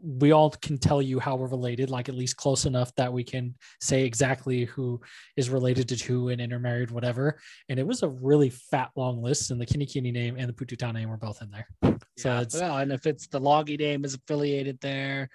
we 0.02 0.32
all 0.32 0.50
can 0.50 0.78
tell 0.78 1.02
you 1.02 1.20
how 1.20 1.36
we're 1.36 1.48
related, 1.48 1.90
like 1.90 2.08
at 2.08 2.16
least 2.16 2.38
close 2.38 2.66
enough 2.66 2.94
that 2.96 3.12
we 3.12 3.24
can 3.24 3.54
say 3.82 4.06
exactly 4.06 4.66
who 4.66 5.02
is 5.36 5.50
related 5.50 5.90
to 5.90 6.06
who 6.06 6.30
and 6.30 6.40
intermarried, 6.40 6.92
whatever. 6.92 7.40
And 7.68 7.80
it 7.80 7.86
was 7.86 8.02
a 8.04 8.10
really 8.10 8.50
fat 8.50 8.92
long 8.96 9.22
list, 9.22 9.52
and 9.52 9.60
the 9.60 9.66
Kini 9.66 9.86
Kini 9.86 10.12
name 10.12 10.36
and 10.38 10.48
the 10.48 10.54
Pututau 10.54 10.94
name 10.94 11.10
were 11.10 11.18
both 11.18 11.42
in 11.42 11.52
there. 11.52 11.98
So 12.18 12.38
it's 12.38 12.56
well, 12.56 12.78
and 12.78 12.92
if 12.92 13.06
it's 13.06 13.28
the 13.28 13.40
Loggy 13.40 13.78
name 13.78 14.06
is 14.06 14.14
affiliated 14.14 14.80
there, 14.82 15.30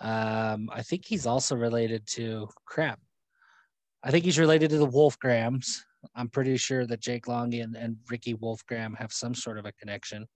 um, 0.00 0.70
I 0.72 0.82
think 0.82 1.04
he's 1.04 1.26
also 1.26 1.56
related 1.56 2.06
to 2.08 2.48
crap. 2.64 3.00
I 4.02 4.10
think 4.10 4.24
he's 4.24 4.38
related 4.38 4.70
to 4.70 4.78
the 4.78 4.86
Wolfgrams. 4.86 5.80
I'm 6.14 6.28
pretty 6.28 6.56
sure 6.56 6.86
that 6.86 7.00
Jake 7.00 7.26
Langi 7.26 7.62
and, 7.62 7.76
and 7.76 7.96
Ricky 8.10 8.34
Wolfgram 8.34 8.96
have 8.96 9.12
some 9.12 9.34
sort 9.34 9.58
of 9.58 9.66
a 9.66 9.72
connection. 9.72 10.26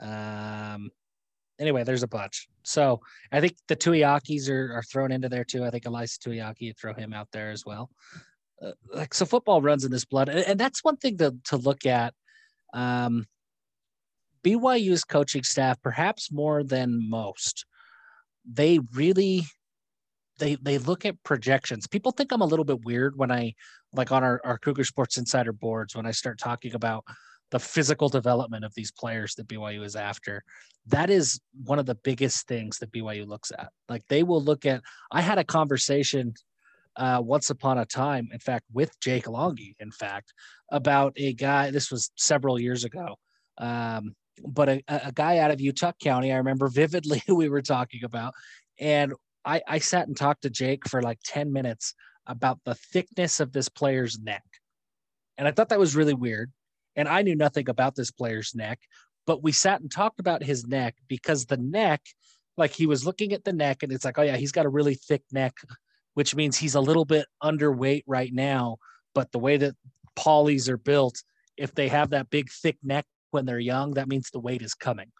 Um, 0.00 0.90
anyway, 1.58 1.84
there's 1.84 2.02
a 2.02 2.08
bunch. 2.08 2.48
So 2.62 3.00
I 3.32 3.40
think 3.40 3.56
the 3.68 3.76
Tuiakis 3.76 4.48
are, 4.48 4.74
are 4.74 4.82
thrown 4.82 5.12
into 5.12 5.28
there 5.28 5.44
too. 5.44 5.64
I 5.64 5.70
think 5.70 5.84
Ilaisa 5.84 6.18
Tuiaki, 6.18 6.76
throw 6.76 6.94
him 6.94 7.12
out 7.12 7.28
there 7.32 7.50
as 7.50 7.64
well. 7.64 7.90
Uh, 8.60 8.72
like 8.92 9.14
so, 9.14 9.24
football 9.24 9.62
runs 9.62 9.84
in 9.84 9.90
this 9.92 10.04
blood, 10.04 10.28
and, 10.28 10.40
and 10.40 10.58
that's 10.58 10.82
one 10.82 10.96
thing 10.96 11.16
to 11.18 11.34
to 11.44 11.56
look 11.56 11.86
at. 11.86 12.12
Um, 12.74 13.26
BYU's 14.42 15.04
coaching 15.04 15.44
staff, 15.44 15.80
perhaps 15.80 16.32
more 16.32 16.64
than 16.64 17.08
most, 17.08 17.66
they 18.44 18.80
really 18.94 19.44
they 20.38 20.56
they 20.56 20.78
look 20.78 21.04
at 21.04 21.22
projections. 21.22 21.86
People 21.86 22.12
think 22.12 22.32
I'm 22.32 22.40
a 22.40 22.46
little 22.46 22.64
bit 22.64 22.84
weird 22.84 23.16
when 23.16 23.30
I 23.30 23.54
like 23.92 24.12
on 24.12 24.22
our, 24.22 24.40
our 24.44 24.58
Cougar 24.58 24.84
Sports 24.84 25.18
Insider 25.18 25.52
boards 25.52 25.96
when 25.96 26.06
I 26.06 26.10
start 26.10 26.38
talking 26.38 26.74
about 26.74 27.04
the 27.50 27.58
physical 27.58 28.08
development 28.08 28.64
of 28.64 28.74
these 28.74 28.92
players 28.92 29.34
that 29.34 29.48
BYU 29.48 29.84
is 29.84 29.96
after. 29.96 30.42
That 30.86 31.10
is 31.10 31.40
one 31.64 31.78
of 31.78 31.86
the 31.86 31.94
biggest 31.94 32.46
things 32.46 32.78
that 32.78 32.92
BYU 32.92 33.26
looks 33.26 33.50
at. 33.58 33.70
Like 33.88 34.02
they 34.08 34.22
will 34.22 34.42
look 34.42 34.66
at. 34.66 34.82
I 35.10 35.22
had 35.22 35.38
a 35.38 35.44
conversation 35.44 36.34
uh, 36.96 37.22
once 37.24 37.50
upon 37.50 37.78
a 37.78 37.86
time, 37.86 38.28
in 38.32 38.40
fact, 38.40 38.66
with 38.72 38.98
Jake 39.00 39.24
Langi, 39.24 39.74
in 39.80 39.90
fact, 39.90 40.34
about 40.70 41.12
a 41.16 41.32
guy. 41.32 41.70
This 41.70 41.90
was 41.90 42.10
several 42.16 42.60
years 42.60 42.84
ago. 42.84 43.16
Um, 43.56 44.14
but 44.46 44.68
a, 44.68 44.82
a 44.88 45.12
guy 45.12 45.38
out 45.38 45.50
of 45.50 45.60
Utah 45.60 45.92
County, 46.02 46.32
I 46.32 46.36
remember 46.36 46.68
vividly 46.72 47.22
who 47.26 47.36
we 47.36 47.48
were 47.48 47.62
talking 47.62 48.04
about. 48.04 48.34
And 48.78 49.14
I, 49.44 49.62
I 49.66 49.78
sat 49.78 50.08
and 50.08 50.16
talked 50.16 50.42
to 50.42 50.50
Jake 50.50 50.86
for 50.88 51.00
like 51.00 51.18
10 51.24 51.52
minutes 51.52 51.94
about 52.28 52.60
the 52.64 52.74
thickness 52.74 53.40
of 53.40 53.52
this 53.52 53.68
player's 53.68 54.18
neck. 54.18 54.44
And 55.36 55.48
I 55.48 55.50
thought 55.50 55.70
that 55.70 55.78
was 55.78 55.96
really 55.96 56.14
weird. 56.14 56.52
And 56.94 57.08
I 57.08 57.22
knew 57.22 57.36
nothing 57.36 57.68
about 57.68 57.94
this 57.94 58.10
player's 58.10 58.54
neck, 58.54 58.80
but 59.26 59.42
we 59.42 59.52
sat 59.52 59.80
and 59.80 59.90
talked 59.90 60.20
about 60.20 60.42
his 60.42 60.66
neck 60.66 60.96
because 61.06 61.46
the 61.46 61.56
neck, 61.56 62.02
like 62.56 62.72
he 62.72 62.86
was 62.86 63.06
looking 63.06 63.32
at 63.32 63.44
the 63.44 63.52
neck 63.52 63.82
and 63.82 63.92
it's 63.92 64.04
like, 64.04 64.18
oh, 64.18 64.22
yeah, 64.22 64.36
he's 64.36 64.52
got 64.52 64.66
a 64.66 64.70
really 64.70 64.94
thick 64.94 65.22
neck, 65.32 65.54
which 66.14 66.34
means 66.34 66.56
he's 66.56 66.74
a 66.74 66.80
little 66.80 67.04
bit 67.04 67.26
underweight 67.42 68.02
right 68.06 68.32
now. 68.32 68.76
But 69.14 69.30
the 69.32 69.38
way 69.38 69.56
that 69.58 69.74
polys 70.18 70.68
are 70.68 70.76
built, 70.76 71.22
if 71.56 71.74
they 71.74 71.88
have 71.88 72.10
that 72.10 72.30
big, 72.30 72.50
thick 72.50 72.76
neck 72.82 73.06
when 73.30 73.46
they're 73.46 73.58
young, 73.58 73.94
that 73.94 74.08
means 74.08 74.30
the 74.30 74.40
weight 74.40 74.62
is 74.62 74.74
coming. 74.74 75.10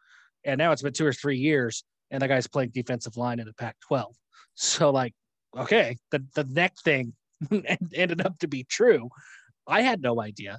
And 0.44 0.58
now 0.58 0.72
it's 0.72 0.82
been 0.82 0.92
two 0.92 1.06
or 1.06 1.12
three 1.12 1.38
years, 1.38 1.84
and 2.10 2.22
the 2.22 2.28
guy's 2.28 2.46
playing 2.46 2.70
defensive 2.70 3.16
line 3.16 3.38
in 3.38 3.46
the 3.46 3.54
Pac 3.54 3.76
12. 3.86 4.14
So, 4.60 4.90
like, 4.90 5.14
okay, 5.56 5.96
the, 6.10 6.24
the 6.34 6.44
neck 6.44 6.74
thing 6.84 7.12
ended 7.94 8.24
up 8.24 8.38
to 8.40 8.48
be 8.48 8.64
true. 8.64 9.08
I 9.66 9.82
had 9.82 10.02
no 10.02 10.20
idea. 10.20 10.58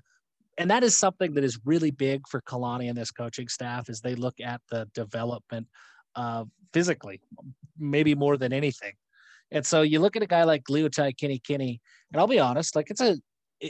And 0.58 0.70
that 0.72 0.84
is 0.84 0.98
something 0.98 1.34
that 1.36 1.44
is 1.44 1.60
really 1.64 1.92
big 1.92 2.28
for 2.28 2.42
Kalani 2.42 2.90
and 2.90 2.98
this 2.98 3.12
coaching 3.12 3.48
staff 3.48 3.90
is 3.90 4.02
they 4.02 4.16
look 4.16 4.36
at 4.44 4.62
the 4.70 4.90
development 4.94 5.68
uh, 6.16 6.44
physically, 6.74 7.22
maybe 7.78 8.14
more 8.14 8.36
than 8.36 8.52
anything. 8.52 8.94
And 9.52 9.66
so 9.66 9.82
you 9.82 10.00
look 10.00 10.16
at 10.16 10.22
a 10.22 10.28
guy 10.28 10.44
like 10.44 10.66
Leotai 10.66 11.16
Kini 11.18 11.40
Kini, 11.40 11.82
and 12.12 12.20
I'll 12.20 12.28
be 12.28 12.40
honest, 12.40 12.76
like 12.76 12.92
it's 12.92 13.02
a 13.02 13.18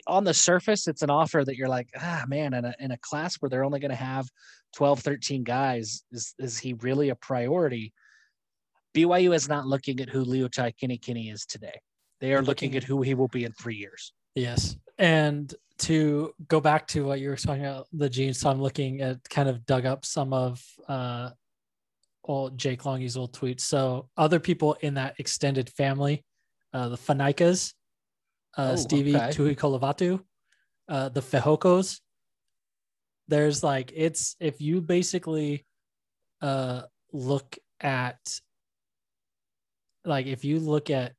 on 0.08 0.24
the 0.24 0.34
surface, 0.34 0.88
it's 0.88 1.02
an 1.02 1.10
offer 1.10 1.44
that 1.44 1.56
you're 1.56 1.68
like, 1.68 1.90
ah, 2.00 2.24
man, 2.28 2.54
in 2.54 2.66
a, 2.66 2.76
in 2.80 2.92
a 2.92 2.98
class 2.98 3.36
where 3.36 3.50
they're 3.50 3.64
only 3.64 3.80
going 3.80 3.90
to 3.90 3.96
have 3.96 4.28
12, 4.76 5.00
13 5.00 5.44
guys, 5.44 6.04
is, 6.12 6.36
is 6.38 6.60
he 6.60 6.74
really 6.74 7.10
a 7.10 7.16
priority? 7.16 7.94
BYU 9.06 9.34
is 9.34 9.48
not 9.48 9.66
looking 9.66 10.00
at 10.02 10.10
who 10.10 10.24
Kini 10.78 10.98
Kini 10.98 11.30
is 11.30 11.46
today. 11.46 11.80
They 12.20 12.34
are 12.34 12.42
looking, 12.42 12.72
looking 12.72 12.76
at 12.76 12.84
who 12.84 13.02
he 13.02 13.14
will 13.14 13.28
be 13.28 13.46
in 13.46 13.54
three 13.54 13.76
years. 13.76 14.14
Yes. 14.36 14.76
And 14.98 15.54
to 15.80 16.34
go 16.48 16.60
back 16.60 16.88
to 16.88 17.06
what 17.06 17.20
you 17.20 17.30
were 17.30 17.38
talking 17.38 17.66
about, 17.66 17.88
the 17.94 18.10
genes, 18.10 18.40
so 18.40 18.50
I'm 18.50 18.62
looking 18.62 19.02
at 19.02 19.18
kind 19.30 19.48
of 19.48 19.66
dug 19.66 19.86
up 19.86 20.06
some 20.06 20.34
of 20.34 20.62
uh, 20.88 21.30
old 22.26 22.58
Jake 22.58 22.84
Langi's 22.84 23.16
old 23.16 23.34
tweets. 23.34 23.62
So 23.62 24.10
other 24.18 24.40
people 24.40 24.76
in 24.82 24.96
that 24.96 25.16
extended 25.20 25.70
family, 25.70 26.26
uh, 26.74 26.90
the 26.90 26.98
Fanaikas, 26.98 27.74
uh, 28.58 28.72
oh, 28.74 28.76
Stevie 28.76 29.16
okay. 29.16 29.30
Tuikolovatu, 29.30 30.22
uh, 30.90 31.10
the 31.10 31.22
Fehokos. 31.22 32.02
There's 33.30 33.64
like 33.64 33.94
it's 33.96 34.36
if 34.40 34.60
you 34.60 34.82
basically 34.82 35.66
uh, 36.42 36.82
look 37.14 37.58
at 37.80 38.20
like 40.10 40.26
if 40.26 40.44
you 40.44 40.60
look 40.60 40.90
at 40.90 41.14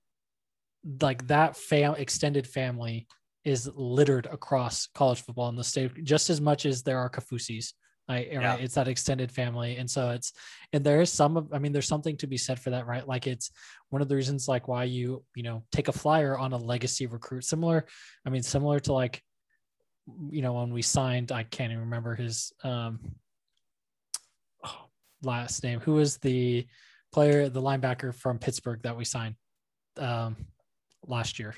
like 1.00 1.26
that 1.28 1.56
fam 1.56 1.94
extended 1.94 2.46
family 2.46 3.06
is 3.44 3.70
littered 3.74 4.26
across 4.26 4.88
college 4.94 5.22
football 5.22 5.48
in 5.48 5.56
the 5.56 5.64
state 5.64 6.04
just 6.04 6.28
as 6.28 6.40
much 6.40 6.66
as 6.66 6.82
there 6.82 6.98
are 6.98 7.08
Kaufusis. 7.08 7.72
Right, 8.08 8.28
yeah. 8.28 8.38
right, 8.38 8.60
it's 8.60 8.74
that 8.74 8.88
extended 8.88 9.30
family, 9.30 9.76
and 9.76 9.88
so 9.88 10.10
it's 10.10 10.32
and 10.72 10.82
there 10.82 11.00
is 11.00 11.12
some 11.12 11.36
of 11.36 11.54
I 11.54 11.60
mean, 11.60 11.70
there's 11.70 11.86
something 11.86 12.16
to 12.16 12.26
be 12.26 12.36
said 12.36 12.58
for 12.58 12.70
that, 12.70 12.84
right? 12.84 13.06
Like 13.06 13.28
it's 13.28 13.52
one 13.90 14.02
of 14.02 14.08
the 14.08 14.16
reasons 14.16 14.48
like 14.48 14.66
why 14.66 14.82
you 14.82 15.22
you 15.36 15.44
know 15.44 15.62
take 15.70 15.86
a 15.86 15.92
flyer 15.92 16.36
on 16.36 16.52
a 16.52 16.56
legacy 16.56 17.06
recruit, 17.06 17.44
similar. 17.44 17.86
I 18.26 18.30
mean, 18.30 18.42
similar 18.42 18.80
to 18.80 18.92
like 18.92 19.22
you 20.28 20.42
know 20.42 20.54
when 20.54 20.72
we 20.72 20.82
signed, 20.82 21.30
I 21.30 21.44
can't 21.44 21.70
even 21.70 21.84
remember 21.84 22.16
his 22.16 22.52
um 22.64 22.98
last 25.22 25.62
name. 25.62 25.78
Who 25.78 25.94
was 25.94 26.16
the 26.18 26.66
player, 27.12 27.48
the 27.48 27.62
linebacker 27.62 28.14
from 28.14 28.38
Pittsburgh 28.38 28.82
that 28.82 28.96
we 28.96 29.04
signed 29.04 29.36
um 29.98 30.36
last 31.06 31.38
year? 31.38 31.54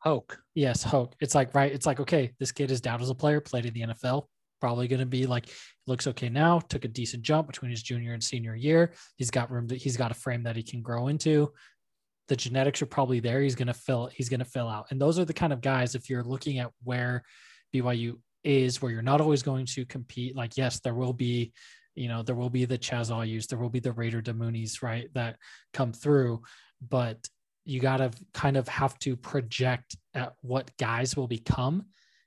Hoke. 0.00 0.38
Yes, 0.54 0.82
Hoke. 0.82 1.14
It's 1.20 1.34
like 1.34 1.54
right. 1.54 1.72
It's 1.72 1.86
like 1.86 2.00
okay, 2.00 2.32
this 2.38 2.52
kid 2.52 2.70
is 2.70 2.80
down 2.80 3.00
as 3.00 3.10
a 3.10 3.14
player, 3.14 3.40
played 3.40 3.66
in 3.66 3.74
the 3.74 3.82
NFL, 3.82 4.26
probably 4.60 4.88
going 4.88 5.00
to 5.00 5.06
be 5.06 5.26
like 5.26 5.48
looks 5.86 6.06
okay 6.06 6.28
now 6.28 6.58
took 6.58 6.84
a 6.84 6.88
decent 6.88 7.22
jump 7.22 7.46
between 7.46 7.70
his 7.70 7.82
junior 7.82 8.12
and 8.12 8.22
senior 8.22 8.54
year 8.54 8.92
he's 9.16 9.30
got 9.30 9.50
room 9.50 9.66
that 9.66 9.76
he's 9.76 9.96
got 9.96 10.10
a 10.10 10.14
frame 10.14 10.42
that 10.42 10.56
he 10.56 10.62
can 10.62 10.82
grow 10.82 11.08
into 11.08 11.52
the 12.28 12.36
genetics 12.36 12.82
are 12.82 12.86
probably 12.86 13.20
there 13.20 13.40
he's 13.40 13.54
going 13.54 13.68
to 13.68 13.74
fill 13.74 14.08
he's 14.12 14.28
going 14.28 14.40
to 14.40 14.46
fill 14.46 14.68
out 14.68 14.86
and 14.90 15.00
those 15.00 15.18
are 15.18 15.24
the 15.24 15.32
kind 15.32 15.52
of 15.52 15.60
guys 15.60 15.94
if 15.94 16.10
you're 16.10 16.24
looking 16.24 16.58
at 16.58 16.70
where 16.84 17.22
byu 17.74 18.16
is 18.44 18.80
where 18.80 18.92
you're 18.92 19.02
not 19.02 19.20
always 19.20 19.42
going 19.42 19.66
to 19.66 19.84
compete 19.84 20.36
like 20.36 20.56
yes 20.56 20.80
there 20.80 20.94
will 20.94 21.12
be 21.12 21.52
you 21.98 22.08
know 22.08 22.22
there 22.22 22.34
will 22.34 22.50
be 22.50 22.64
the 22.64 22.78
chaz 22.78 23.26
use 23.26 23.46
there 23.46 23.58
will 23.58 23.68
be 23.68 23.80
the 23.80 23.92
raider 23.92 24.20
demoonies 24.20 24.82
right 24.82 25.08
that 25.14 25.36
come 25.72 25.92
through 25.92 26.40
but 26.88 27.28
you 27.64 27.80
got 27.80 27.98
to 27.98 28.10
kind 28.32 28.56
of 28.56 28.66
have 28.68 28.98
to 28.98 29.16
project 29.16 29.96
at 30.14 30.32
what 30.40 30.70
guys 30.78 31.16
will 31.16 31.28
become 31.28 31.84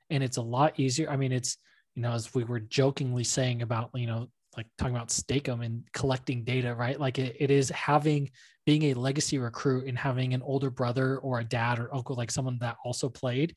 and 0.09 0.23
it's 0.23 0.37
a 0.37 0.41
lot 0.41 0.79
easier 0.79 1.09
i 1.09 1.15
mean 1.15 1.31
it's 1.31 1.57
you 1.95 2.01
know, 2.01 2.11
as 2.11 2.33
we 2.33 2.43
were 2.43 2.59
jokingly 2.59 3.23
saying 3.23 3.61
about, 3.61 3.89
you 3.93 4.07
know, 4.07 4.27
like 4.55 4.67
talking 4.77 4.95
about 4.95 5.09
Steakum 5.09 5.63
and 5.65 5.83
collecting 5.93 6.43
data, 6.43 6.73
right? 6.75 6.99
Like 6.99 7.19
it, 7.19 7.37
it 7.39 7.51
is 7.51 7.69
having 7.69 8.29
being 8.65 8.83
a 8.83 8.93
legacy 8.93 9.37
recruit 9.37 9.87
and 9.87 9.97
having 9.97 10.33
an 10.33 10.41
older 10.41 10.69
brother 10.69 11.17
or 11.17 11.39
a 11.39 11.43
dad 11.43 11.79
or 11.79 11.93
uncle, 11.93 12.15
like 12.15 12.31
someone 12.31 12.57
that 12.59 12.77
also 12.85 13.09
played. 13.09 13.55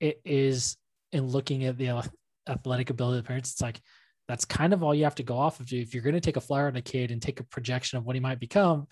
It 0.00 0.20
is 0.24 0.76
in 1.12 1.26
looking 1.26 1.64
at 1.64 1.76
the 1.76 2.02
athletic 2.48 2.90
ability 2.90 3.18
of 3.18 3.24
the 3.24 3.28
parents. 3.28 3.52
It's 3.52 3.62
like 3.62 3.80
that's 4.28 4.44
kind 4.44 4.72
of 4.72 4.82
all 4.82 4.94
you 4.94 5.04
have 5.04 5.14
to 5.16 5.22
go 5.22 5.38
off 5.38 5.58
of. 5.58 5.72
If 5.72 5.94
you're 5.94 6.02
going 6.02 6.14
to 6.14 6.20
take 6.20 6.36
a 6.36 6.40
flyer 6.40 6.66
on 6.66 6.76
a 6.76 6.82
kid 6.82 7.10
and 7.10 7.20
take 7.20 7.40
a 7.40 7.44
projection 7.44 7.98
of 7.98 8.04
what 8.04 8.14
he 8.14 8.20
might 8.20 8.38
become, 8.38 8.86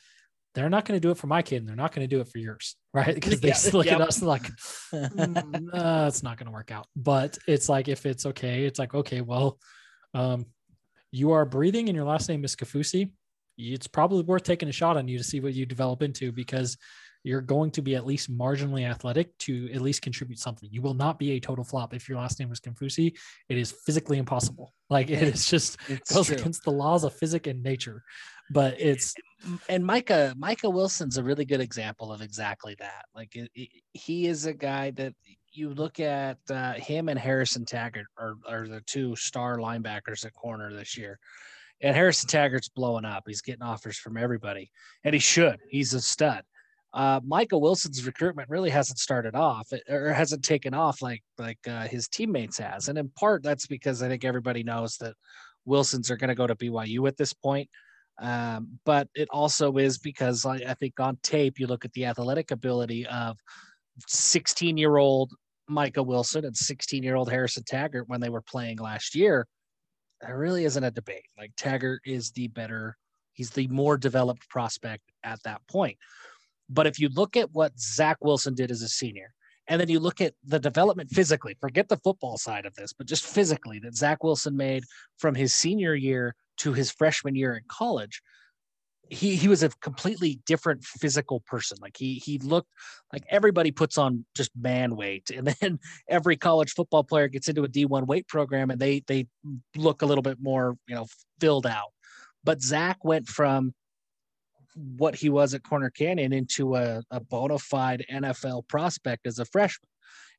they're 0.55 0.71
not 0.71 0.87
going 0.87 0.97
to 0.97 1.07
do 1.07 1.11
it 1.11 1.19
for 1.19 1.27
my 1.27 1.43
kid 1.43 1.59
and 1.59 1.69
they're 1.69 1.77
not 1.77 1.95
going 1.95 2.09
to 2.09 2.15
do 2.15 2.21
it 2.23 2.29
for 2.29 2.39
yours, 2.39 2.77
right? 2.95 3.15
Because 3.15 3.41
they 3.41 3.49
yeah, 3.49 3.71
look 3.73 3.87
yep. 3.87 4.01
at 4.01 4.09
us 4.09 4.23
like, 4.23 4.51
mm, 4.93 5.69
uh, 5.75 6.07
it's 6.09 6.23
not 6.23 6.39
going 6.39 6.47
to 6.47 6.53
work 6.53 6.73
out. 6.73 6.87
But 6.97 7.37
it's 7.47 7.69
like, 7.69 7.89
if 7.89 8.07
it's 8.07 8.25
okay, 8.25 8.65
it's 8.65 8.79
like, 8.79 8.95
okay, 8.95 9.21
well, 9.21 9.59
um, 10.15 10.47
you 11.13 11.33
are 11.33 11.45
breathing 11.45 11.89
and 11.89 11.97
your 11.97 12.07
last 12.07 12.29
name 12.29 12.45
is 12.45 12.57
Kaufusi. 12.57 13.11
It's 13.59 13.87
probably 13.87 14.23
worth 14.23 14.43
taking 14.43 14.69
a 14.69 14.73
shot 14.73 14.97
on 14.97 15.09
you 15.09 15.19
to 15.19 15.25
see 15.25 15.41
what 15.41 15.55
you 15.55 15.67
develop 15.67 16.03
into 16.03 16.33
because 16.33 16.79
you're 17.27 17.41
going 17.41 17.73
to 17.73 17.83
be 17.83 17.97
at 17.97 18.07
least 18.07 18.33
marginally 18.33 18.89
athletic 18.89 19.37
to 19.39 19.69
at 19.73 19.81
least 19.81 20.01
contribute 20.01 20.39
something. 20.39 20.69
You 20.71 20.81
will 20.81 20.95
not 20.95 21.19
be 21.19 21.33
a 21.33 21.41
total 21.41 21.65
flop 21.65 21.93
if 21.93 22.09
your 22.09 22.19
last 22.19 22.39
name 22.39 22.49
was 22.49 22.61
Kaufusi. 22.61 23.17
It 23.49 23.59
is 23.59 23.73
physically 23.85 24.19
impossible. 24.19 24.73
Like 24.89 25.11
it 25.11 25.21
is 25.21 25.49
just 25.49 25.79
it's 25.89 26.15
goes 26.15 26.29
true. 26.29 26.37
against 26.37 26.63
the 26.63 26.71
laws 26.71 27.03
of 27.03 27.13
physics 27.13 27.49
and 27.49 27.61
nature. 27.61 28.05
But 28.51 28.81
it's 28.81 29.17
and 29.69 29.85
Micah 29.85 30.33
Micah 30.39 30.71
Wilson's 30.71 31.19
a 31.19 31.25
really 31.25 31.45
good 31.45 31.61
example 31.61 32.13
of 32.13 32.23
exactly 32.23 32.77
that. 32.79 33.05
Like 33.13 33.35
it, 33.35 33.51
it, 33.57 33.69
he 33.95 34.29
is 34.29 34.47
a 34.47 34.55
guy 34.55 34.93
that 34.93 35.13
you 35.51 35.71
look 35.71 35.99
at 35.99 36.39
uh, 36.49 36.75
him 36.75 37.09
and 37.09 37.19
Harrison 37.19 37.65
Taggart 37.65 38.07
are, 38.17 38.37
are 38.49 38.69
the 38.69 38.81
two 38.83 39.17
star 39.17 39.57
linebackers 39.57 40.25
at 40.25 40.35
corner 40.35 40.73
this 40.73 40.97
year. 40.97 41.19
And 41.81 41.97
Harrison 41.97 42.29
Taggart's 42.29 42.69
blowing 42.69 43.05
up. 43.05 43.25
He's 43.27 43.43
getting 43.43 43.63
offers 43.63 43.99
from 43.99 44.17
everybody, 44.17 44.71
and 45.03 45.15
he 45.15 45.21
should. 45.21 45.59
He's 45.69 45.95
a 45.95 46.01
stud 46.01 46.45
uh, 46.97 47.21
Michael 47.27 47.61
Wilson's 47.61 48.07
recruitment 48.07 48.49
really 48.49 48.71
hasn't 48.71 48.99
started 48.99 49.35
off 49.35 49.71
or 49.87 50.15
hasn't 50.15 50.43
taken 50.43 50.73
off 50.73 51.03
like 51.03 51.23
like 51.37 51.59
uh, 51.69 51.87
his 51.87 52.09
teammates 52.09 52.57
has, 52.57 52.89
and 52.89 52.97
in 52.97 53.11
part 53.11 53.43
that's 53.43 53.67
because 53.67 54.03
I 54.03 54.09
think 54.09 54.25
everybody 54.25 54.63
knows 54.63 54.97
that 54.97 55.15
Wilsons 55.67 56.11
are 56.11 56.17
going 56.17 56.29
to 56.29 56.35
go 56.35 56.47
to 56.47 56.55
BYU 56.55 57.07
at 57.07 57.19
this 57.19 57.35
point. 57.35 57.69
Um, 58.19 58.79
but 58.87 59.09
it 59.15 59.29
also 59.31 59.77
is 59.77 59.99
because 59.99 60.47
I, 60.47 60.55
I 60.55 60.73
think 60.73 60.99
on 60.99 61.19
tape 61.23 61.59
you 61.59 61.67
look 61.67 61.85
at 61.85 61.93
the 61.93 62.07
athletic 62.07 62.51
ability 62.51 63.07
of 63.07 63.37
16 64.09 64.79
year 64.79 64.97
old 64.97 65.33
Micah 65.69 66.03
Wilson 66.03 66.47
and 66.47 66.57
16 66.57 67.03
year 67.03 67.17
old 67.17 67.31
Harrison 67.31 67.65
Taggart 67.65 68.09
when 68.09 68.23
they 68.23 68.31
were 68.31 68.41
playing 68.41 68.79
last 68.79 69.15
year. 69.15 69.47
There 70.23 70.39
really 70.39 70.65
isn't 70.65 70.83
a 70.83 70.91
debate. 70.91 71.27
Like 71.37 71.53
Taggart 71.59 72.01
is 72.07 72.31
the 72.31 72.49
better, 72.49 72.97
he's 73.35 73.51
the 73.51 73.69
more 73.69 73.99
developed 73.99 74.49
prospect 74.49 75.03
at 75.23 75.43
that 75.43 75.61
point. 75.69 75.99
But 76.69 76.87
if 76.87 76.99
you 76.99 77.09
look 77.09 77.37
at 77.37 77.53
what 77.53 77.79
Zach 77.79 78.19
Wilson 78.21 78.55
did 78.55 78.71
as 78.71 78.83
a 78.83 78.89
senior, 78.89 79.33
and 79.69 79.81
then 79.81 79.89
you 79.89 80.01
look 80.01 80.21
at 80.21 80.35
the 80.45 80.59
development 80.59 81.11
physically, 81.11 81.57
forget 81.61 81.89
the 81.89 81.97
football 81.99 82.39
side 82.39 82.67
of 82.67 82.75
this, 82.75 82.93
but 82.93 83.07
just 83.07 83.27
physically 83.27 83.79
that 83.81 83.97
Zach 83.97 84.23
Wilson 84.23 84.57
made 84.57 84.85
from 85.19 85.35
his 85.35 85.55
senior 85.55 85.95
year 85.95 86.35
to 86.59 86.73
his 86.73 86.91
freshman 86.91 87.35
year 87.35 87.55
in 87.55 87.63
college, 87.69 88.23
he 89.09 89.37
he 89.37 89.49
was 89.49 89.63
a 89.63 89.69
completely 89.81 90.41
different 90.47 90.85
physical 90.85 91.41
person. 91.41 91.79
Like 91.81 91.97
he 91.97 92.15
he 92.15 92.39
looked 92.39 92.71
like 93.13 93.25
everybody 93.29 93.71
puts 93.71 93.99
on 93.99 94.25
just 94.35 94.51
man 94.57 94.97
weight, 94.97 95.31
and 95.31 95.47
then 95.47 95.79
every 96.09 96.37
college 96.37 96.73
football 96.73 97.05
player 97.05 97.29
gets 97.29 97.49
into 97.49 97.65
a 97.65 97.69
D1 97.69 98.07
weight 98.07 98.27
program 98.29 98.71
and 98.71 98.81
they 98.81 99.03
they 99.07 99.27
look 99.77 100.03
a 100.03 100.07
little 100.07 100.23
bit 100.23 100.39
more 100.41 100.77
you 100.89 100.95
know 100.95 101.07
filled 101.41 101.67
out. 101.67 101.93
But 102.45 102.63
Zach 102.63 103.05
went 103.05 103.29
from 103.29 103.75
what 104.77 105.15
he 105.15 105.29
was 105.31 105.55
at 105.55 105.63
Corner 105.63 105.91
Canyon 105.91 106.33
into 106.33 106.77
a, 106.77 107.03
a 107.11 107.21
bona 107.21 107.59
fide 107.59 108.05
NFL 108.13 108.69
prospect 108.69 109.27
as 109.27 109.39
a 109.39 109.45
freshman. 109.45 109.89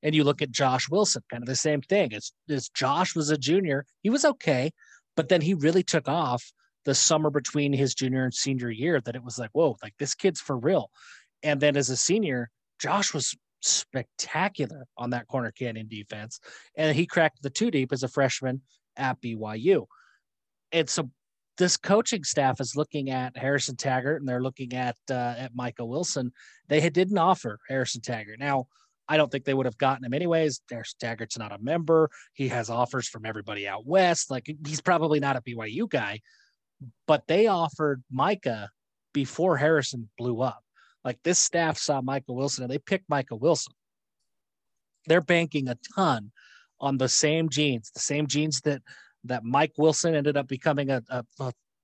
And 0.04 0.14
you 0.14 0.24
look 0.24 0.42
at 0.42 0.52
Josh 0.52 0.90
Wilson, 0.90 1.24
kind 1.30 1.42
of 1.42 1.48
the 1.48 1.56
same 1.56 1.82
thing. 1.82 2.14
As, 2.14 2.32
as 2.50 2.70
Josh 2.70 3.16
was 3.16 3.32
a 3.32 3.38
junior, 3.38 3.86
he 4.04 4.10
was 4.10 4.24
okay, 4.24 4.72
but 5.16 5.30
then 5.30 5.42
he 5.42 5.56
really 5.56 5.84
took 5.84 6.08
off 6.08 6.52
the 6.86 6.94
summer 6.94 7.30
between 7.30 7.74
his 7.74 7.96
junior 7.96 8.24
and 8.24 8.34
senior 8.34 8.70
year 8.70 9.02
that 9.02 9.16
it 9.16 9.24
was 9.24 9.40
like, 9.40 9.50
whoa, 9.54 9.76
like 9.82 9.96
this 9.98 10.14
kid's 10.14 10.40
for 10.40 10.58
real. 10.58 10.92
And 11.44 11.60
then 11.60 11.76
as 11.76 11.90
a 11.90 11.98
senior, 11.98 12.50
Josh 12.80 13.14
was 13.14 13.36
spectacular 13.62 14.86
on 14.98 15.10
that 15.10 15.28
Corner 15.28 15.52
Canyon 15.52 15.88
defense. 15.88 16.40
And 16.76 16.96
he 16.96 17.06
cracked 17.06 17.42
the 17.42 17.50
two 17.50 17.72
deep 17.72 17.92
as 17.92 18.04
a 18.04 18.08
freshman 18.08 18.62
at 18.96 19.20
BYU. 19.22 19.88
And 20.72 20.90
so 20.90 21.10
this 21.58 21.78
coaching 21.78 22.24
staff 22.24 22.62
is 22.62 22.76
looking 22.76 23.10
at 23.10 23.36
Harrison 23.36 23.76
Taggart 23.76 24.22
and 24.22 24.30
they're 24.30 24.42
looking 24.42 24.74
at 24.74 24.96
uh, 25.10 25.36
at 25.38 25.56
Micah 25.56 25.86
Wilson. 25.86 26.32
They 26.70 26.80
had, 26.80 26.94
didn't 26.94 27.18
offer 27.18 27.60
Harrison 27.68 28.02
Taggart. 28.02 28.40
Now, 28.40 28.68
I 29.10 29.18
don't 29.18 29.32
think 29.32 29.46
they 29.46 29.54
would 29.54 29.66
have 29.66 29.78
gotten 29.78 30.06
him 30.06 30.14
anyways. 30.14 30.62
Harrison 30.70 30.98
Taggart's 31.00 31.38
not 31.38 31.52
a 31.52 31.58
member. 31.60 32.10
He 32.34 32.50
has 32.50 32.70
offers 32.70 33.08
from 33.08 33.26
everybody 33.26 33.68
out 33.68 33.86
west. 33.86 34.30
Like 34.30 34.54
he's 34.66 34.82
probably 34.82 35.20
not 35.20 35.36
a 35.36 35.42
BYU 35.42 35.90
guy, 35.90 36.22
but 37.08 37.24
they 37.28 37.48
offered 37.48 38.04
Micah 38.12 38.70
before 39.14 39.58
Harrison 39.58 40.10
blew 40.18 40.42
up. 40.42 40.62
Like 41.04 41.20
this 41.24 41.40
staff 41.40 41.78
saw 41.78 42.02
Michael 42.02 42.36
Wilson 42.36 42.64
and 42.66 42.72
they 42.72 42.80
picked 42.80 43.10
Michael 43.10 43.40
Wilson. 43.40 43.74
They're 45.08 45.22
banking 45.22 45.70
a 45.70 45.78
ton 45.96 46.32
on 46.80 46.98
the 46.98 47.10
same 47.10 47.50
genes, 47.50 47.92
the 47.92 48.02
same 48.02 48.28
genes 48.28 48.62
that 48.62 48.82
that 49.24 49.44
Mike 49.44 49.74
Wilson 49.78 50.16
ended 50.16 50.38
up 50.38 50.48
becoming 50.48 50.90
a, 50.90 51.02
a, 51.10 51.24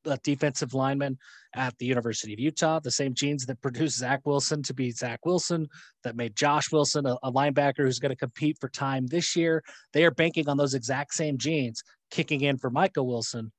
a, 0.05 0.17
defensive 0.23 0.73
lineman 0.73 1.17
at 1.55 1.77
the 1.77 1.86
University 1.86 2.34
of 2.34 2.39
Utah. 2.39 2.79
The 2.79 2.91
same 2.91 3.13
genes 3.13 3.45
that 3.45 3.61
produced 3.61 3.97
Zach 3.97 4.21
Wilson 4.25 4.61
to 4.63 4.73
be 4.73 4.91
Zach 4.91 5.25
Wilson, 5.25 5.67
that 6.03 6.15
made 6.15 6.36
Josh 6.36 6.71
Wilson 6.71 7.05
a, 7.05 7.17
a 7.23 7.31
linebacker 7.31 7.79
who's 7.79 7.99
going 7.99 8.11
to 8.11 8.15
compete 8.15 8.57
for 8.59 8.69
time 8.69 9.07
this 9.07 9.36
year. 9.36 9.63
They 9.93 10.05
are 10.05 10.11
banking 10.11 10.49
on 10.49 10.57
those 10.57 10.73
exact 10.73 11.13
same 11.13 11.38
genes 11.38 11.84
kicking 12.11 12.41
in 12.41 12.57
for 12.57 12.69
Michael 12.69 13.07
Wilson. 13.07 13.51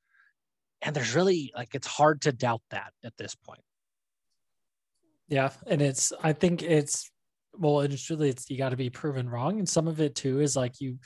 And 0.83 0.95
there's 0.95 1.15
really 1.15 1.51
like 1.57 1.75
it's 1.75 1.87
hard 1.87 2.23
to 2.23 2.33
doubt 2.33 2.63
that 2.71 2.93
at 3.05 3.17
this 3.17 3.35
point. 3.35 3.61
Yeah, 5.29 5.51
and 5.67 5.81
it's 5.81 6.13
I 6.23 6.33
think 6.35 6.63
it's 6.63 7.11
well, 7.59 7.81
it's 7.81 8.11
really 8.11 8.29
it's 8.29 8.51
you 8.51 8.59
got 8.59 8.71
to 8.71 8.77
be 8.77 8.91
proven 8.91 9.29
wrong, 9.29 9.59
and 9.59 9.69
some 9.69 9.89
of 9.89 10.01
it 10.01 10.15
too 10.15 10.41
is 10.41 10.57
like 10.57 10.81
you 10.81 10.99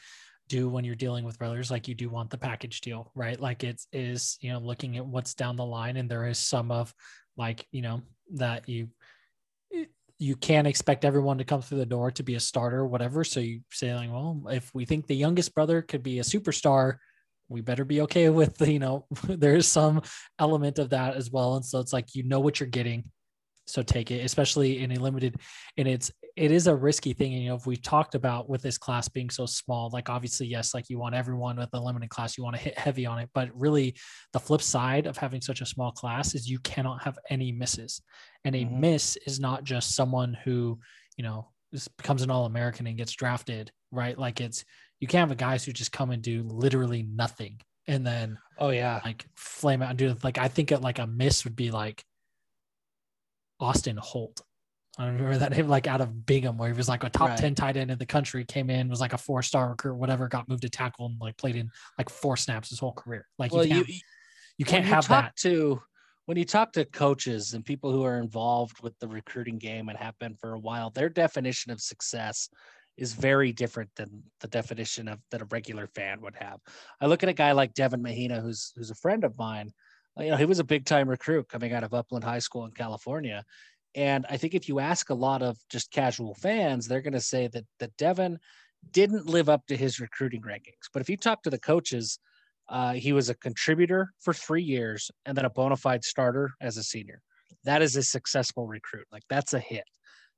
do 0.49 0.69
when 0.69 0.85
you're 0.85 0.95
dealing 0.95 1.25
with 1.25 1.39
brothers 1.39 1.71
like 1.71 1.89
you 1.89 1.95
do 1.95 2.09
want 2.09 2.31
the 2.31 2.39
package 2.39 2.81
deal 2.81 3.11
right? 3.15 3.41
Like 3.41 3.65
it 3.65 3.81
is 3.93 4.39
you 4.41 4.53
know 4.53 4.59
looking 4.59 4.97
at 4.97 5.07
what's 5.07 5.35
down 5.35 5.57
the 5.57 5.65
line 5.65 5.97
and 5.97 6.11
there 6.11 6.27
is 6.27 6.39
some 6.39 6.71
of 6.71 6.93
like 7.37 7.67
you 7.71 7.83
know 7.83 8.03
that 8.35 8.69
you 8.69 8.89
you 10.19 10.35
can't 10.35 10.67
expect 10.67 11.05
everyone 11.05 11.39
to 11.39 11.45
come 11.45 11.63
through 11.63 11.79
the 11.79 11.87
door 11.87 12.11
to 12.11 12.23
be 12.23 12.35
a 12.35 12.41
starter 12.41 12.85
whatever. 12.85 13.25
So 13.25 13.41
you 13.41 13.61
say 13.71 13.95
like 13.95 14.11
well 14.11 14.43
if 14.51 14.75
we 14.75 14.85
think 14.85 15.07
the 15.07 15.17
youngest 15.17 15.55
brother 15.55 15.83
could 15.83 16.03
be 16.03 16.19
a 16.19 16.23
superstar 16.23 16.97
we 17.49 17.63
better 17.63 17.85
be 17.85 18.03
okay 18.03 18.29
with 18.41 18.57
the, 18.59 18.73
you 18.73 18.79
know 18.79 19.07
there's 19.25 19.67
some 19.67 20.03
element 20.39 20.79
of 20.79 20.91
that 20.91 21.17
as 21.17 21.31
well. 21.31 21.57
And 21.57 21.65
so 21.65 21.79
it's 21.79 21.93
like 21.93 22.15
you 22.15 22.25
know 22.25 22.41
what 22.41 22.61
you're 22.61 22.69
getting. 22.69 23.05
So 23.67 23.83
take 23.83 24.11
it 24.11 24.25
especially 24.25 24.83
in 24.83 24.93
a 24.93 24.97
limited 24.97 25.37
in 25.77 25.87
it's 25.87 26.11
it 26.39 26.53
is 26.53 26.69
a 26.69 26.75
risky 26.75 27.13
thing 27.13 27.35
and 27.35 27.43
you 27.43 27.49
know 27.49 27.57
if 27.57 27.67
we 27.67 27.77
talked 27.77 28.15
about 28.15 28.49
with 28.49 28.63
this 28.63 28.79
class 28.79 29.09
being 29.09 29.29
so 29.29 29.45
small 29.45 29.91
like 29.93 30.09
obviously 30.09 30.47
yes 30.47 30.73
like 30.73 30.89
you 30.89 30.99
want 30.99 31.15
everyone 31.15 31.57
with 31.57 31.69
a 31.73 31.81
limited 31.81 32.09
class 32.09 32.39
you 32.39 32.45
want 32.45 32.55
to 32.55 32.63
hit 32.63 32.79
heavy 32.79 33.05
on 33.07 33.19
it 33.19 33.29
but 33.35 33.51
really 33.55 33.95
the 34.33 34.39
flip 34.39 34.63
side 34.63 35.07
of 35.07 35.17
having 35.17 35.41
such 35.41 35.61
a 35.61 35.67
small 35.67 35.91
class 35.91 36.35
is 36.35 36.49
you 36.49 36.59
cannot 36.61 37.03
have 37.03 37.19
any 37.29 37.51
misses 37.51 38.01
and 38.45 38.55
a 38.55 38.65
mm-hmm. 38.65 38.81
miss 38.81 39.17
is 39.27 39.41
not 39.41 39.65
just 39.65 39.97
someone 39.97 40.33
who 40.45 40.79
you 41.17 41.25
know 41.25 41.49
becomes 41.97 42.23
an 42.23 42.31
all-american 42.31 42.87
and 42.87 42.97
gets 42.97 43.13
drafted 43.13 43.71
right 43.91 44.17
like 44.17 44.41
it's 44.41 44.65
you 45.01 45.09
can't 45.09 45.29
have 45.29 45.37
guys 45.37 45.65
who 45.65 45.73
just 45.73 45.93
come 45.93 46.11
and 46.11 46.23
do 46.23 46.45
literally 46.45 47.03
nothing 47.03 47.59
and 47.89 48.07
then 48.07 48.39
oh 48.59 48.71
yeah 48.71 49.01
like 49.05 49.27
flame 49.37 49.83
out 49.83 49.91
and 49.91 49.99
do 49.99 50.15
like 50.23 50.39
i 50.39 50.47
think 50.47 50.71
it 50.71 50.81
like 50.81 51.01
a 51.01 51.07
miss 51.07 51.45
would 51.45 51.57
be 51.57 51.71
like 51.71 52.05
Austin 53.61 53.97
Holt. 53.97 54.41
I 54.99 55.07
remember 55.07 55.39
that 55.39 55.53
name 55.53 55.69
like 55.69 55.87
out 55.87 56.01
of 56.01 56.27
Bingham, 56.27 56.59
where 56.59 56.69
he 56.69 56.77
was 56.77 56.89
like 56.89 57.05
a 57.05 57.11
top 57.11 57.29
right. 57.29 57.39
10 57.39 57.55
tight 57.55 57.77
end 57.77 57.91
in 57.91 57.99
the 57.99 58.07
country, 58.07 58.45
came 58.45 58.69
in, 58.69 58.89
was 58.89 59.01
like 59.01 59.13
a 59.13 59.19
four 59.19 59.43
star 59.43 59.71
recruit, 59.71 59.95
whatever, 59.95 60.27
got 60.27 60.49
moved 60.49 60.63
to 60.63 60.69
tackle 60.69 61.07
and 61.07 61.17
like 61.21 61.37
played 61.37 61.55
in 61.55 61.71
like 61.97 62.11
four 62.11 62.37
snaps 62.37 62.71
his 62.71 62.81
whole 62.81 62.93
career. 62.93 63.27
Like 63.39 63.53
well, 63.53 63.65
you 63.65 63.75
can't, 63.75 63.89
you, 63.89 64.01
you 64.59 64.65
can't 64.65 64.85
have 64.85 65.07
that. 65.09 65.37
To, 65.37 65.81
when 66.27 66.37
you 66.37 66.45
talk 66.45 66.73
to 66.73 66.85
coaches 66.85 67.55
and 67.55 67.65
people 67.65 67.93
who 67.93 68.03
are 68.03 68.19
involved 68.19 68.83
with 68.83 68.99
the 68.99 69.07
recruiting 69.07 69.59
game 69.59 69.89
and 69.89 69.97
have 69.97 70.19
been 70.19 70.35
for 70.35 70.55
a 70.55 70.59
while, 70.59 70.91
their 70.91 71.09
definition 71.09 71.71
of 71.71 71.81
success 71.81 72.49
is 72.97 73.15
very 73.15 73.53
different 73.53 73.91
than 73.95 74.25
the 74.41 74.49
definition 74.49 75.07
of 75.07 75.21
that 75.31 75.41
a 75.41 75.47
regular 75.47 75.87
fan 75.87 76.21
would 76.21 76.35
have. 76.35 76.59
I 77.01 77.07
look 77.07 77.23
at 77.23 77.29
a 77.29 77.35
guy 77.35 77.53
like 77.53 77.73
Devin 77.73 78.03
Mahina, 78.03 78.41
who's 78.41 78.73
who's 78.77 78.91
a 78.91 78.97
friend 78.97 79.23
of 79.23 79.39
mine, 79.39 79.71
you 80.19 80.31
know, 80.31 80.37
he 80.37 80.45
was 80.45 80.59
a 80.59 80.65
big 80.65 80.85
time 80.85 81.09
recruit 81.09 81.49
coming 81.49 81.73
out 81.73 81.85
of 81.85 81.95
Upland 81.95 82.25
High 82.25 82.41
School 82.41 82.65
in 82.65 82.73
California. 82.73 83.45
And 83.95 84.27
I 84.29 84.37
think 84.37 84.55
if 84.55 84.69
you 84.69 84.81
ask 84.81 85.11
a 85.11 85.15
lot 85.15 85.43
of 85.43 85.57
just 85.71 85.91
casual 85.91 86.35
fans, 86.35 86.87
they're 86.87 87.03
going 87.03 87.13
to 87.15 87.21
say 87.21 87.49
that 87.49 87.65
that 87.81 87.97
Devin 87.97 88.39
didn't 88.93 89.27
live 89.27 89.49
up 89.49 89.67
to 89.67 89.77
his 89.77 90.01
recruiting 90.01 90.43
rankings. 90.43 90.89
But 90.93 91.03
if 91.03 91.11
you 91.11 91.17
talk 91.17 91.43
to 91.43 91.51
the 91.51 91.61
coaches, 91.61 92.19
Uh, 92.71 92.93
he 92.93 93.15
was 93.15 93.31
a 93.31 93.35
contributor 93.35 94.13
for 94.21 94.35
three 94.35 94.63
years 94.63 95.11
and 95.25 95.35
then 95.35 95.47
a 95.47 95.51
bona 95.51 95.75
fide 95.75 96.05
starter 96.05 96.51
as 96.61 96.77
a 96.77 96.83
senior. 96.83 97.23
That 97.65 97.81
is 97.81 97.97
a 97.97 98.03
successful 98.03 98.67
recruit. 98.67 99.07
Like 99.11 99.25
that's 99.31 99.55
a 99.55 99.59
hit. 99.59 99.89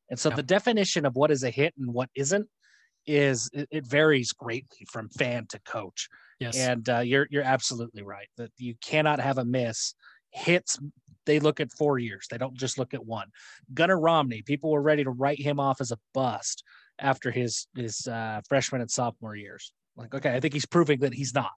And 0.08 0.16
so 0.16 0.28
Yeah. 0.28 0.36
the 0.36 0.44
definition 0.44 1.04
of 1.06 1.16
what 1.16 1.32
is 1.32 1.42
a 1.42 1.50
hit 1.50 1.74
and 1.76 1.92
what 1.92 2.08
isn't 2.14 2.48
is 3.04 3.50
it, 3.52 3.66
it 3.72 3.84
varies 3.84 4.30
greatly 4.32 4.86
from 4.92 5.08
fan 5.08 5.46
to 5.48 5.58
coach. 5.76 6.08
Yes. 6.38 6.56
And 6.56 6.88
uh, 6.88 7.00
you're 7.00 7.26
you're 7.32 7.52
absolutely 7.56 8.04
right 8.04 8.30
that 8.36 8.52
you 8.58 8.74
cannot 8.80 9.18
have 9.18 9.38
a 9.38 9.44
miss. 9.44 9.94
Hits 10.30 10.78
they 11.26 11.38
look 11.38 11.60
at 11.60 11.70
four 11.72 11.98
years. 11.98 12.26
They 12.30 12.38
don't 12.38 12.56
just 12.56 12.78
look 12.78 12.94
at 12.94 13.04
one. 13.04 13.28
Gunnar 13.74 14.00
Romney, 14.00 14.42
people 14.42 14.70
were 14.70 14.82
ready 14.82 15.04
to 15.04 15.10
write 15.10 15.40
him 15.40 15.60
off 15.60 15.80
as 15.80 15.92
a 15.92 15.98
bust 16.14 16.64
after 16.98 17.30
his 17.30 17.66
his 17.76 18.06
uh, 18.06 18.40
freshman 18.48 18.80
and 18.80 18.90
sophomore 18.90 19.36
years. 19.36 19.72
Like, 19.96 20.14
okay, 20.14 20.34
I 20.34 20.40
think 20.40 20.54
he's 20.54 20.66
proving 20.66 21.00
that 21.00 21.14
he's 21.14 21.34
not, 21.34 21.52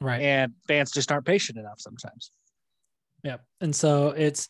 right. 0.00 0.20
and 0.20 0.52
fans 0.68 0.90
just 0.90 1.10
aren't 1.10 1.26
patient 1.26 1.58
enough 1.58 1.80
sometimes. 1.80 2.30
Yeah. 3.24 3.38
And 3.60 3.74
so 3.74 4.10
it's 4.10 4.48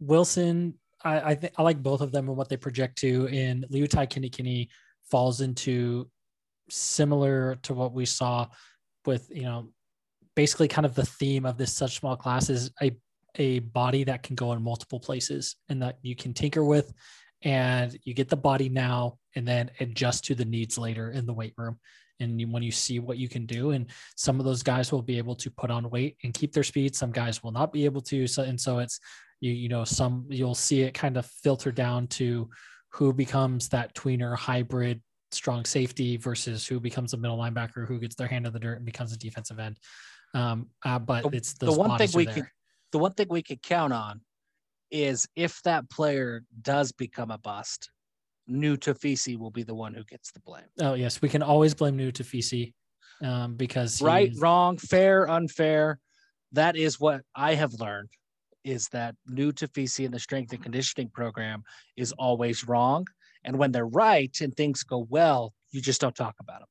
Wilson. 0.00 0.74
I, 1.04 1.20
I 1.20 1.34
think 1.34 1.52
I 1.56 1.62
like 1.62 1.82
both 1.82 2.00
of 2.00 2.12
them 2.12 2.28
and 2.28 2.36
what 2.36 2.48
they 2.48 2.56
project 2.56 2.98
to. 2.98 3.26
In 3.26 3.64
Leotai 3.70 4.08
Kinney 4.08 4.70
falls 5.10 5.40
into 5.40 6.08
similar 6.70 7.56
to 7.62 7.74
what 7.74 7.92
we 7.92 8.06
saw 8.06 8.48
with, 9.04 9.28
you 9.30 9.42
know, 9.42 9.70
basically 10.36 10.68
kind 10.68 10.86
of 10.86 10.94
the 10.94 11.04
theme 11.04 11.44
of 11.44 11.56
this 11.56 11.72
such 11.72 11.98
small 11.98 12.16
class 12.16 12.48
is 12.50 12.70
a, 12.82 12.92
a 13.36 13.58
body 13.60 14.04
that 14.04 14.22
can 14.22 14.36
go 14.36 14.52
in 14.52 14.62
multiple 14.62 15.00
places 15.00 15.56
and 15.68 15.82
that 15.82 15.98
you 16.02 16.14
can 16.14 16.32
tinker 16.32 16.64
with 16.64 16.92
and 17.42 17.98
you 18.04 18.14
get 18.14 18.28
the 18.28 18.36
body 18.36 18.68
now 18.68 19.18
and 19.34 19.48
then 19.48 19.70
adjust 19.80 20.24
to 20.24 20.34
the 20.34 20.44
needs 20.44 20.78
later 20.78 21.10
in 21.10 21.26
the 21.26 21.32
weight 21.32 21.54
room. 21.56 21.78
And 22.18 22.40
when 22.50 22.62
you 22.62 22.72
see 22.72 22.98
what 22.98 23.18
you 23.18 23.28
can 23.28 23.44
do, 23.44 23.72
and 23.72 23.86
some 24.16 24.38
of 24.38 24.46
those 24.46 24.62
guys 24.62 24.90
will 24.90 25.02
be 25.02 25.18
able 25.18 25.34
to 25.36 25.50
put 25.50 25.70
on 25.70 25.90
weight 25.90 26.16
and 26.24 26.32
keep 26.32 26.52
their 26.52 26.62
speed. 26.62 26.96
Some 26.96 27.10
guys 27.10 27.42
will 27.42 27.52
not 27.52 27.72
be 27.72 27.84
able 27.84 28.00
to. 28.02 28.26
So, 28.26 28.42
and 28.42 28.58
so 28.58 28.78
it's, 28.78 28.98
you, 29.40 29.52
you 29.52 29.68
know, 29.68 29.84
some 29.84 30.24
you'll 30.30 30.54
see 30.54 30.82
it 30.82 30.94
kind 30.94 31.18
of 31.18 31.26
filter 31.26 31.70
down 31.70 32.06
to 32.08 32.48
who 32.92 33.12
becomes 33.12 33.68
that 33.68 33.94
tweener 33.94 34.34
hybrid 34.34 35.02
strong 35.30 35.66
safety 35.66 36.16
versus 36.16 36.66
who 36.66 36.80
becomes 36.80 37.12
a 37.12 37.16
middle 37.18 37.36
linebacker 37.36 37.86
who 37.86 37.98
gets 37.98 38.14
their 38.14 38.28
hand 38.28 38.46
in 38.46 38.52
the 38.52 38.58
dirt 38.58 38.76
and 38.76 38.86
becomes 38.86 39.12
a 39.12 39.18
defensive 39.18 39.58
end. 39.58 39.78
Um, 40.36 40.68
uh, 40.84 40.98
but 40.98 41.32
it's 41.32 41.54
the 41.54 41.72
one 41.72 41.96
thing 41.98 42.10
we 42.14 42.26
there. 42.26 42.34
could- 42.34 42.50
The 42.92 42.98
one 42.98 43.12
thing 43.14 43.26
we 43.30 43.42
could 43.42 43.62
count 43.62 43.92
on 43.92 44.20
is 44.90 45.26
if 45.34 45.62
that 45.62 45.88
player 45.90 46.44
does 46.62 46.92
become 46.92 47.30
a 47.30 47.38
bust, 47.38 47.90
Nu'u 48.48 48.76
Tafisi 48.76 49.36
will 49.36 49.50
be 49.50 49.64
the 49.64 49.74
one 49.74 49.92
who 49.94 50.04
gets 50.04 50.30
the 50.30 50.40
blame. 50.40 50.68
Oh 50.80 50.94
yes, 50.94 51.20
we 51.20 51.28
can 51.28 51.42
always 51.42 51.74
blame 51.74 51.96
Nu'u 51.96 52.12
Tafisi 52.12 52.74
um, 53.22 53.56
because 53.56 54.00
right, 54.02 54.30
wrong, 54.38 54.76
fair, 54.78 55.28
unfair. 55.28 55.98
That 56.52 56.76
is 56.76 57.00
what 57.00 57.22
I 57.34 57.54
have 57.54 57.72
learned 57.74 58.10
is 58.62 58.88
that 58.88 59.16
Nu'u 59.28 59.52
Tafisi 59.52 60.04
in 60.04 60.12
the 60.12 60.20
strength 60.20 60.52
and 60.52 60.62
conditioning 60.62 61.08
program 61.08 61.64
is 61.96 62.12
always 62.12 62.68
wrong. 62.68 63.06
And 63.42 63.58
when 63.58 63.72
they're 63.72 63.86
right 63.86 64.34
and 64.40 64.54
things 64.54 64.82
go 64.84 65.06
well, 65.08 65.54
you 65.72 65.80
just 65.80 66.00
don't 66.00 66.14
talk 66.14 66.36
about 66.40 66.60
them. 66.60 66.68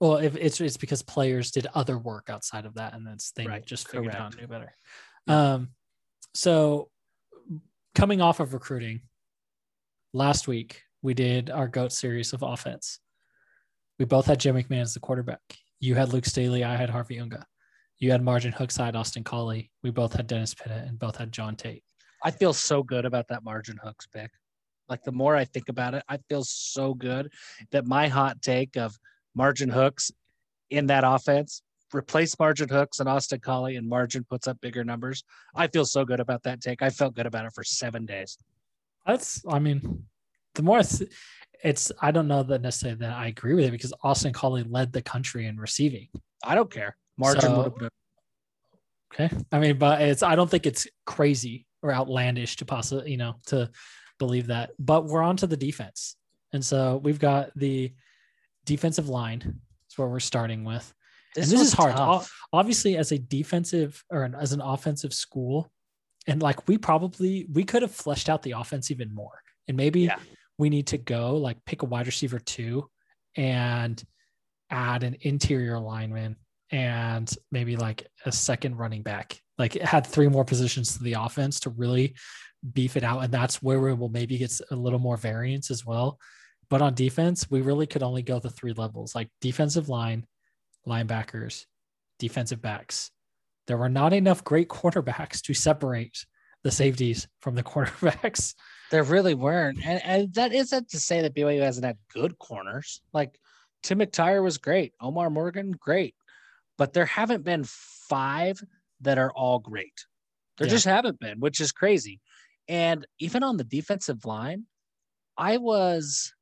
Well, 0.00 0.16
if 0.18 0.36
it's 0.36 0.60
it's 0.60 0.76
because 0.76 1.02
players 1.02 1.50
did 1.50 1.66
other 1.74 1.98
work 1.98 2.28
outside 2.30 2.66
of 2.66 2.74
that, 2.74 2.94
and 2.94 3.06
that's 3.06 3.32
they 3.32 3.46
Right, 3.46 3.64
just 3.64 3.88
figured 3.88 4.14
out 4.14 4.32
correct. 4.32 4.40
knew 4.40 4.46
better. 4.46 4.74
Um, 5.26 5.70
so 6.34 6.88
coming 7.94 8.20
off 8.20 8.38
of 8.40 8.54
recruiting, 8.54 9.00
last 10.12 10.46
week 10.46 10.82
we 11.02 11.14
did 11.14 11.50
our 11.50 11.68
goat 11.68 11.92
series 11.92 12.32
of 12.32 12.42
offense. 12.42 13.00
We 13.98 14.04
both 14.04 14.26
had 14.26 14.38
Jim 14.38 14.54
McMahon 14.56 14.82
as 14.82 14.94
the 14.94 15.00
quarterback. 15.00 15.40
You 15.80 15.96
had 15.96 16.12
Luke 16.12 16.24
Staley. 16.26 16.62
I 16.64 16.76
had 16.76 16.90
Harvey 16.90 17.18
Unga. 17.18 17.44
You 17.98 18.12
had 18.12 18.22
Margin 18.22 18.52
Hookside, 18.52 18.94
Austin 18.94 19.24
Collie. 19.24 19.70
We 19.82 19.90
both 19.90 20.12
had 20.12 20.28
Dennis 20.28 20.54
Pitta, 20.54 20.84
and 20.86 20.98
both 20.98 21.16
had 21.16 21.32
John 21.32 21.56
Tate. 21.56 21.82
I 22.24 22.30
feel 22.30 22.52
so 22.52 22.82
good 22.82 23.04
about 23.04 23.26
that 23.28 23.42
margin 23.44 23.78
hooks 23.82 24.06
pick. 24.06 24.30
Like 24.88 25.02
the 25.02 25.12
more 25.12 25.36
I 25.36 25.44
think 25.44 25.68
about 25.68 25.94
it, 25.94 26.02
I 26.08 26.18
feel 26.28 26.44
so 26.44 26.94
good 26.94 27.32
that 27.72 27.86
my 27.86 28.08
hot 28.08 28.40
take 28.40 28.76
of 28.76 28.96
margin 29.38 29.70
hooks 29.70 30.10
in 30.68 30.88
that 30.88 31.04
offense, 31.06 31.62
replace 31.94 32.38
margin 32.38 32.68
hooks 32.68 33.00
and 33.00 33.08
Austin 33.08 33.40
Collie 33.40 33.76
and 33.76 33.88
margin 33.88 34.24
puts 34.24 34.46
up 34.46 34.60
bigger 34.60 34.84
numbers. 34.84 35.24
I 35.54 35.68
feel 35.68 35.86
so 35.86 36.04
good 36.04 36.20
about 36.20 36.42
that 36.42 36.60
take. 36.60 36.82
I 36.82 36.90
felt 36.90 37.14
good 37.14 37.24
about 37.24 37.46
it 37.46 37.52
for 37.54 37.64
seven 37.64 38.04
days. 38.04 38.36
That's, 39.06 39.42
I 39.48 39.58
mean, 39.58 40.04
the 40.54 40.62
more 40.62 40.80
it's, 40.80 41.02
it's 41.64 41.90
I 42.02 42.10
don't 42.10 42.28
know 42.28 42.42
that 42.42 42.60
necessarily 42.60 42.98
that 42.98 43.16
I 43.16 43.28
agree 43.28 43.54
with 43.54 43.64
it 43.64 43.70
because 43.70 43.94
Austin 44.02 44.32
Collie 44.32 44.64
led 44.64 44.92
the 44.92 45.00
country 45.00 45.46
in 45.46 45.56
receiving. 45.56 46.08
I 46.44 46.54
don't 46.54 46.70
care. 46.70 46.96
Margin 47.16 47.40
So- 47.40 47.56
would 47.56 47.64
have 47.64 47.78
been 47.78 47.88
Okay. 49.14 49.30
I 49.50 49.58
mean, 49.58 49.78
but 49.78 50.02
it's 50.02 50.22
I 50.22 50.36
don't 50.36 50.50
think 50.50 50.66
it's 50.66 50.86
crazy 51.06 51.66
or 51.82 51.92
outlandish 51.92 52.56
to 52.56 52.66
possibly, 52.66 53.10
you 53.10 53.16
know, 53.16 53.36
to 53.46 53.70
believe 54.18 54.48
that. 54.48 54.72
But 54.78 55.06
we're 55.06 55.22
on 55.22 55.38
to 55.38 55.46
the 55.46 55.56
defense. 55.56 56.16
And 56.52 56.62
so 56.62 56.98
we've 57.02 57.18
got 57.18 57.50
the 57.56 57.92
defensive 58.68 59.08
line. 59.08 59.40
That's 59.40 59.98
where 59.98 60.08
we're 60.08 60.20
starting 60.20 60.62
with. 60.64 60.92
and 61.36 61.44
this 61.44 61.60
is 61.60 61.72
hard. 61.72 61.96
tough. 61.96 62.30
Obviously, 62.52 62.96
as 62.96 63.10
a 63.12 63.18
defensive 63.18 64.02
or 64.10 64.22
an, 64.24 64.34
as 64.34 64.52
an 64.52 64.60
offensive 64.60 65.12
school, 65.12 65.70
and 66.26 66.42
like 66.42 66.68
we 66.68 66.76
probably 66.78 67.46
we 67.52 67.64
could 67.64 67.82
have 67.82 67.90
fleshed 67.94 68.28
out 68.28 68.42
the 68.42 68.52
offense 68.52 68.90
even 68.90 69.12
more. 69.14 69.40
And 69.66 69.76
maybe 69.76 70.00
Yeah. 70.02 70.18
we 70.58 70.68
need 70.70 70.86
to 70.88 70.98
go 70.98 71.36
like 71.36 71.56
pick 71.64 71.82
a 71.82 71.86
wide 71.86 72.06
receiver 72.06 72.38
two 72.38 72.88
and 73.36 74.02
add 74.70 75.02
an 75.02 75.16
interior 75.22 75.78
lineman 75.78 76.36
and 76.70 77.34
maybe 77.50 77.76
like 77.76 78.06
a 78.26 78.32
second 78.32 78.76
running 78.76 79.02
back. 79.02 79.40
Like 79.56 79.76
it 79.76 79.82
had 79.82 80.06
three 80.06 80.28
more 80.28 80.44
positions 80.44 80.96
to 80.96 81.02
the 81.02 81.14
offense 81.14 81.60
to 81.60 81.70
really 81.70 82.14
beef 82.74 82.96
it 82.96 83.04
out. 83.04 83.24
And 83.24 83.32
that's 83.32 83.62
where 83.62 83.80
we 83.80 83.94
will 83.94 84.10
maybe 84.10 84.36
get 84.38 84.60
a 84.70 84.76
little 84.76 84.98
more 84.98 85.16
variance 85.16 85.70
as 85.70 85.86
well. 85.86 86.18
But 86.70 86.82
on 86.82 86.94
defense, 86.94 87.50
we 87.50 87.60
really 87.62 87.86
could 87.86 88.02
only 88.02 88.22
go 88.22 88.38
the 88.38 88.50
three 88.50 88.72
levels 88.74 89.14
like 89.14 89.28
defensive 89.40 89.88
line, 89.88 90.26
linebackers, 90.86 91.64
defensive 92.18 92.60
backs. 92.60 93.10
There 93.66 93.78
were 93.78 93.88
not 93.88 94.12
enough 94.12 94.44
great 94.44 94.68
quarterbacks 94.68 95.40
to 95.42 95.54
separate 95.54 96.26
the 96.64 96.70
safeties 96.70 97.28
from 97.40 97.54
the 97.54 97.62
quarterbacks. 97.72 98.54
There 98.90 99.02
really 99.04 99.34
weren't. 99.34 99.78
And, 99.84 100.02
and 100.04 100.34
that 100.34 100.52
isn't 100.52 100.88
to 100.90 101.00
say 101.00 101.22
that 101.22 101.34
BYU 101.34 101.60
hasn't 101.60 101.86
had 101.86 101.98
good 102.12 102.38
corners. 102.38 103.00
Like 103.12 103.38
Tim 103.82 103.98
McTyer 104.00 104.42
was 104.42 104.58
great. 104.58 104.92
Omar 105.00 105.30
Morgan, 105.30 105.72
great. 105.72 106.14
But 106.76 106.92
there 106.92 107.06
haven't 107.06 107.44
been 107.44 107.64
five 107.66 108.60
that 109.02 109.18
are 109.18 109.30
all 109.32 109.58
great. 109.58 110.04
There 110.58 110.66
Yeah. 110.66 110.72
just 110.72 110.84
haven't 110.86 111.20
been, 111.20 111.40
which 111.40 111.60
is 111.60 111.72
crazy. 111.72 112.20
And 112.66 113.06
even 113.18 113.42
on 113.42 113.56
the 113.56 113.64
defensive 113.64 114.24
line, 114.24 114.64
I 115.36 115.58
was 115.58 116.32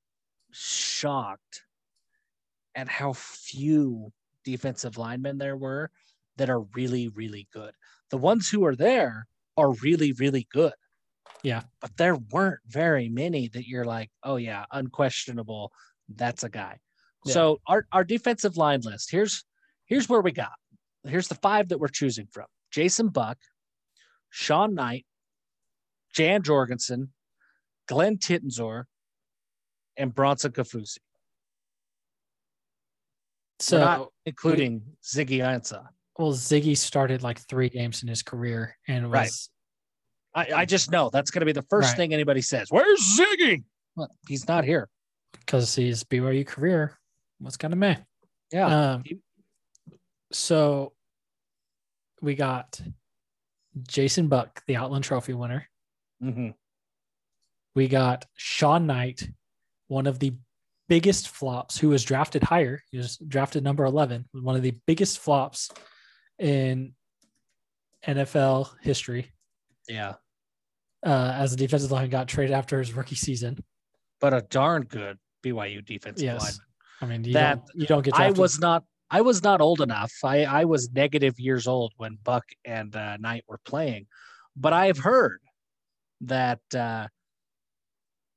shocked 0.58 1.62
at 2.74 2.88
how 2.88 3.12
few 3.12 4.12
defensive 4.44 4.96
linemen 4.98 5.38
there 5.38 5.56
were 5.56 5.90
that 6.36 6.50
are 6.50 6.60
really, 6.74 7.08
really 7.08 7.46
good. 7.52 7.72
The 8.10 8.16
ones 8.18 8.48
who 8.48 8.64
are 8.64 8.76
there 8.76 9.26
are 9.56 9.72
really, 9.72 10.12
really 10.12 10.46
good 10.52 10.72
Yeah. 11.42 11.62
but 11.80 11.96
there 11.96 12.16
weren't 12.30 12.60
very 12.66 13.08
many 13.08 13.48
that 13.48 13.66
you're 13.66 13.84
like, 13.84 14.10
oh 14.22 14.36
yeah, 14.36 14.64
unquestionable. 14.72 15.72
That's 16.08 16.44
a 16.44 16.48
guy. 16.48 16.78
Yeah. 17.24 17.32
So 17.34 17.60
our, 17.66 17.86
our 17.92 18.04
defensive 18.04 18.56
line 18.56 18.80
list, 18.82 19.10
here's 19.10 19.44
here's 19.86 20.08
where 20.08 20.20
we 20.20 20.32
got. 20.32 20.52
Here's 21.04 21.28
the 21.28 21.34
five 21.36 21.68
that 21.68 21.78
we're 21.80 21.88
choosing 21.88 22.26
from. 22.32 22.46
Jason 22.70 23.08
Buck, 23.08 23.38
Shawn 24.30 24.74
Knight, 24.74 25.06
Jan 26.14 26.42
Jorgensen, 26.42 27.12
Glenn 27.88 28.18
Titensor, 28.18 28.84
and 29.96 30.14
Bronson 30.14 30.52
Kaufusi, 30.52 30.98
So, 33.60 33.78
not- 33.78 34.08
including 34.24 34.82
Ziggy 35.02 35.38
Ansah. 35.38 35.86
well, 36.18 36.32
Ziggy 36.32 36.76
started 36.76 37.22
like 37.22 37.38
three 37.40 37.68
games 37.68 38.02
in 38.02 38.08
his 38.08 38.22
career 38.22 38.76
and 38.88 39.10
was 39.10 39.50
Right. 40.34 40.50
I, 40.52 40.60
I 40.60 40.64
just 40.66 40.90
know 40.90 41.08
that's 41.10 41.30
going 41.30 41.40
to 41.40 41.46
be 41.46 41.52
the 41.52 41.62
first 41.70 41.90
Right. 41.90 41.96
thing 41.96 42.14
anybody 42.14 42.42
says. 42.42 42.70
Where's 42.70 43.00
Ziggy? 43.18 43.64
Well, 43.94 44.10
he's 44.28 44.46
not 44.48 44.64
here. 44.64 44.88
because 45.32 45.74
his 45.76 46.02
BYU 46.02 46.44
career 46.46 46.98
was 47.40 47.56
kind 47.56 47.72
of 47.72 47.78
meh. 47.78 47.96
Yeah. 48.50 48.94
Um, 48.94 49.04
so 50.32 50.92
we 52.20 52.34
got 52.34 52.80
Jason 53.86 54.26
Buck, 54.28 54.62
the 54.66 54.76
Outland 54.76 55.04
Trophy 55.04 55.34
winner. 55.34 55.68
Mhm. 56.22 56.54
We 57.74 57.86
got 57.88 58.26
Shawn 58.34 58.86
Knight, 58.86 59.28
one 59.88 60.06
of 60.06 60.18
the 60.18 60.34
biggest 60.88 61.28
flops, 61.28 61.78
who 61.78 61.88
was 61.88 62.04
drafted 62.04 62.42
higher. 62.42 62.80
He 62.90 62.96
was 62.98 63.16
drafted 63.18 63.64
number 63.64 63.84
11, 63.84 64.28
one 64.32 64.56
of 64.56 64.62
the 64.62 64.76
biggest 64.86 65.18
flops 65.18 65.70
in 66.38 66.94
NFL 68.06 68.70
history 68.82 69.32
Yeah. 69.88 70.14
uh, 71.04 71.32
as 71.36 71.52
a 71.52 71.56
defensive 71.56 71.90
line 71.90 72.08
got 72.10 72.28
traded 72.28 72.54
after 72.54 72.78
his 72.78 72.92
rookie 72.92 73.16
season. 73.16 73.62
but 74.18 74.32
a 74.32 74.40
darn 74.48 74.82
good 74.84 75.18
BYU 75.44 75.84
defensive 75.84 76.24
Yes. 76.24 76.40
lineman. 76.40 76.66
I 77.02 77.06
mean, 77.06 77.24
you, 77.24 77.32
That- 77.34 77.58
don't, 77.66 77.80
you 77.80 77.86
don't 77.86 78.02
get 78.02 78.14
I 78.14 78.30
was 78.30 78.58
not 78.58 78.84
I 79.10 79.20
was 79.20 79.42
not 79.42 79.60
old 79.60 79.80
enough. 79.82 80.12
I, 80.24 80.44
I 80.46 80.64
was 80.64 80.90
negative 80.90 81.38
years 81.38 81.68
old 81.68 81.92
when 81.96 82.16
Buck 82.24 82.44
and 82.64 82.96
uh, 82.96 83.18
Knight 83.18 83.44
were 83.46 83.58
playing, 83.64 84.06
but 84.56 84.72
I've 84.72 84.98
heard 84.98 85.40
that 86.22 86.60
uh, 86.74 87.06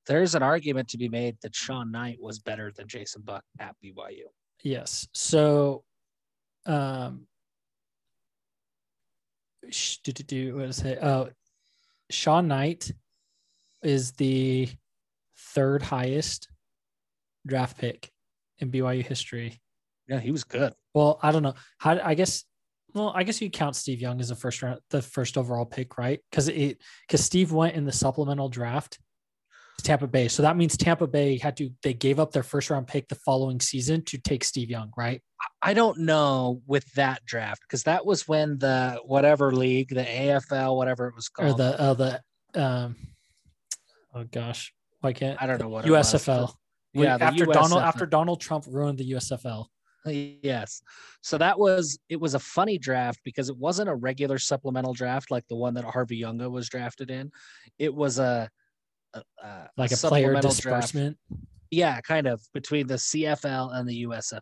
there's 0.07 0.35
an 0.35 0.43
argument 0.43 0.89
to 0.89 0.97
be 0.97 1.09
made 1.09 1.37
that 1.41 1.55
Shawn 1.55 1.91
Knight 1.91 2.17
was 2.21 2.39
better 2.39 2.71
than 2.75 2.87
Jason 2.87 3.21
Buck 3.23 3.43
at 3.59 3.75
BYU. 3.83 4.23
Yes. 4.63 5.07
So, 5.13 5.83
um, 6.65 7.27
do, 10.03 10.11
do, 10.11 10.23
do, 10.23 10.55
what 10.55 10.65
is 10.65 10.81
it? 10.81 11.01
Uh, 11.01 11.27
Shawn 12.09 12.47
Knight 12.47 12.91
is 13.83 14.11
the 14.13 14.69
third 15.37 15.81
highest 15.81 16.49
draft 17.45 17.77
pick 17.77 18.11
in 18.59 18.71
BYU 18.71 19.05
history. 19.05 19.59
Yeah, 20.07 20.19
he 20.19 20.31
was 20.31 20.43
good. 20.43 20.73
Well, 20.93 21.19
I 21.21 21.31
don't 21.31 21.43
know 21.43 21.53
how. 21.77 21.99
I 22.03 22.15
guess. 22.15 22.43
Well, 22.95 23.13
I 23.15 23.21
guess 23.21 23.39
you 23.39 23.51
count 23.51 23.75
Steve 23.75 24.01
Young 24.01 24.19
as 24.19 24.29
the 24.29 24.35
first 24.35 24.63
round, 24.63 24.79
the 24.89 25.03
first 25.03 25.37
overall 25.37 25.65
pick, 25.65 25.99
right? 25.99 26.19
Because 26.31 26.47
it 26.47 26.81
because 27.07 27.23
Steve 27.23 27.51
went 27.51 27.75
in 27.75 27.85
the 27.85 27.91
supplemental 27.91 28.49
draft 28.49 28.97
Tampa 29.82 30.07
Bay, 30.07 30.27
so 30.27 30.41
that 30.41 30.57
means 30.57 30.77
Tampa 30.77 31.07
Bay 31.07 31.38
had 31.38 31.57
to 31.57 31.69
they 31.84 31.93
gave 31.93 32.19
up 32.19 32.32
their 32.32 32.43
first 32.43 32.69
round 32.69 32.88
pick 32.88 33.07
the 33.07 33.15
following 33.15 33.59
season 33.59 34.03
to 34.05 34.17
take 34.17 34.43
Steve 34.43 34.69
Young, 34.69 34.91
right? 34.97 35.21
I 35.61 35.73
don't 35.73 35.99
know 35.99 36.61
with 36.67 36.91
that 36.93 37.25
draft 37.25 37.61
because 37.61 37.84
that 37.84 38.05
was 38.05 38.27
when 38.27 38.57
the 38.59 38.99
whatever 39.05 39.51
league, 39.51 39.89
the 39.89 40.03
AFL, 40.03 40.75
whatever 40.75 41.07
it 41.07 41.15
was 41.15 41.30
called, 41.30 41.59
or 41.59 41.63
the 41.63 41.80
uh, 41.80 41.93
the 41.93 42.21
um, 42.55 42.95
oh 44.13 44.23
gosh, 44.23 44.73
why 45.01 45.13
can't 45.13 45.41
I 45.41 45.47
don't 45.47 45.61
know 45.61 45.69
what 45.69 45.86
USFL? 45.86 46.53
Yeah, 46.93 47.17
after 47.19 47.45
USFL. 47.45 47.53
Donald 47.53 47.82
after 47.82 48.05
Donald 48.05 48.41
Trump 48.41 48.65
ruined 48.67 48.97
the 48.97 49.11
USFL. 49.11 49.65
Yes. 50.05 50.82
So 51.21 51.38
that 51.38 51.59
was 51.59 51.99
it 52.09 52.19
was 52.19 52.34
a 52.34 52.39
funny 52.39 52.77
draft 52.77 53.19
because 53.23 53.49
it 53.49 53.57
wasn't 53.57 53.89
a 53.89 53.95
regular 53.95 54.38
supplemental 54.38 54.93
draft 54.93 55.30
like 55.32 55.47
the 55.47 55.55
one 55.55 55.73
that 55.75 55.84
Harvey 55.84 56.23
Unga 56.23 56.49
was 56.49 56.69
drafted 56.69 57.11
in. 57.11 57.32
It 57.77 57.93
was 57.93 58.19
a, 58.19 58.49
a, 59.14 59.22
a 59.43 59.70
like 59.78 59.91
a, 59.91 59.97
player 59.97 60.39
disbursement. 60.39 61.18
Draft. 61.30 61.43
Yeah, 61.72 62.01
kind 62.01 62.28
of 62.28 62.41
between 62.53 62.88
the 62.88 62.95
CFL 62.95 63.76
and 63.76 63.88
the 63.88 64.05
USFL. 64.05 64.41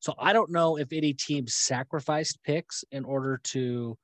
So 0.00 0.14
I 0.18 0.32
don't 0.32 0.50
know 0.50 0.78
if 0.78 0.92
any 0.92 1.12
team 1.12 1.46
sacrificed 1.48 2.38
picks 2.44 2.84
in 2.92 3.04
order 3.04 3.40
to 3.44 3.96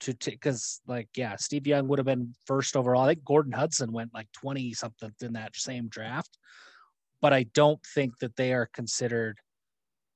to 0.00 0.14
because 0.24 0.80
like 0.86 1.08
yeah, 1.16 1.36
Steve 1.36 1.66
Young 1.66 1.88
would 1.88 1.98
have 1.98 2.06
been 2.06 2.34
first 2.46 2.76
overall. 2.76 3.02
I 3.02 3.08
think 3.08 3.24
Gordon 3.24 3.52
Hudson 3.52 3.92
went 3.92 4.14
like 4.14 4.28
20 4.32 4.72
something 4.74 5.12
in 5.20 5.32
that 5.34 5.56
same 5.56 5.88
draft. 5.88 6.38
But 7.20 7.32
I 7.34 7.44
don't 7.54 7.80
think 7.94 8.18
that 8.20 8.36
they 8.36 8.54
are 8.54 8.68
considered 8.72 9.38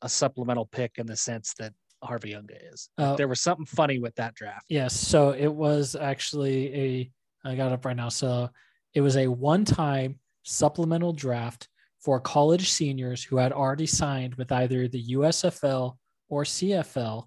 a 0.00 0.08
supplemental 0.08 0.66
pick 0.66 0.92
in 0.96 1.06
the 1.06 1.16
sense 1.16 1.54
that 1.58 1.72
Harvey 2.02 2.34
Unga 2.34 2.54
is. 2.72 2.88
Uh, 2.96 3.16
there 3.16 3.28
was 3.28 3.40
something 3.40 3.66
funny 3.66 3.98
with 3.98 4.14
that 4.14 4.34
draft. 4.34 4.66
Yes. 4.68 4.94
So 4.94 5.30
it 5.30 5.52
was 5.52 5.96
actually 5.96 6.74
a, 6.74 7.10
I 7.44 7.54
got 7.56 7.68
it 7.68 7.74
up 7.74 7.84
right 7.84 7.96
now. 7.96 8.08
So 8.08 8.48
it 8.94 9.00
was 9.00 9.16
a 9.16 9.28
one 9.28 9.64
time 9.64 10.18
supplemental 10.42 11.12
draft 11.12 11.68
for 12.00 12.20
college 12.20 12.70
seniors 12.70 13.24
who 13.24 13.36
had 13.36 13.52
already 13.52 13.86
signed 13.86 14.34
with 14.34 14.52
either 14.52 14.88
the 14.88 15.14
USFL 15.14 15.96
or 16.28 16.44
CFL 16.44 17.24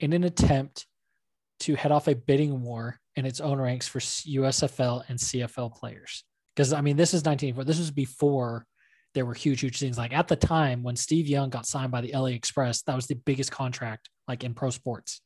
in 0.00 0.12
an 0.12 0.24
attempt 0.24 0.86
to 1.60 1.74
head 1.74 1.92
off 1.92 2.08
a 2.08 2.14
bidding 2.14 2.62
war 2.62 2.98
in 3.16 3.26
its 3.26 3.40
own 3.40 3.60
ranks 3.60 3.88
for 3.88 3.98
USFL 3.98 5.02
and 5.08 5.18
CFL 5.18 5.74
players. 5.74 6.24
Because 6.54 6.72
I 6.72 6.80
mean, 6.80 6.96
this 6.96 7.14
is 7.14 7.22
1984. 7.22 7.64
This 7.64 7.78
was 7.78 7.90
before 7.90 8.66
there 9.14 9.24
were 9.24 9.34
huge, 9.34 9.60
huge 9.60 9.78
things. 9.78 9.98
Like 9.98 10.12
at 10.12 10.28
the 10.28 10.36
time 10.36 10.82
when 10.82 10.96
Steve 10.96 11.26
Young 11.26 11.50
got 11.50 11.66
signed 11.66 11.90
by 11.90 12.00
the 12.00 12.12
LA 12.12 12.26
Express, 12.26 12.82
that 12.82 12.96
was 12.96 13.06
the 13.06 13.14
biggest 13.14 13.50
contract 13.50 14.08
like 14.26 14.44
in 14.44 14.54
pro 14.54 14.70
sports. 14.70 15.20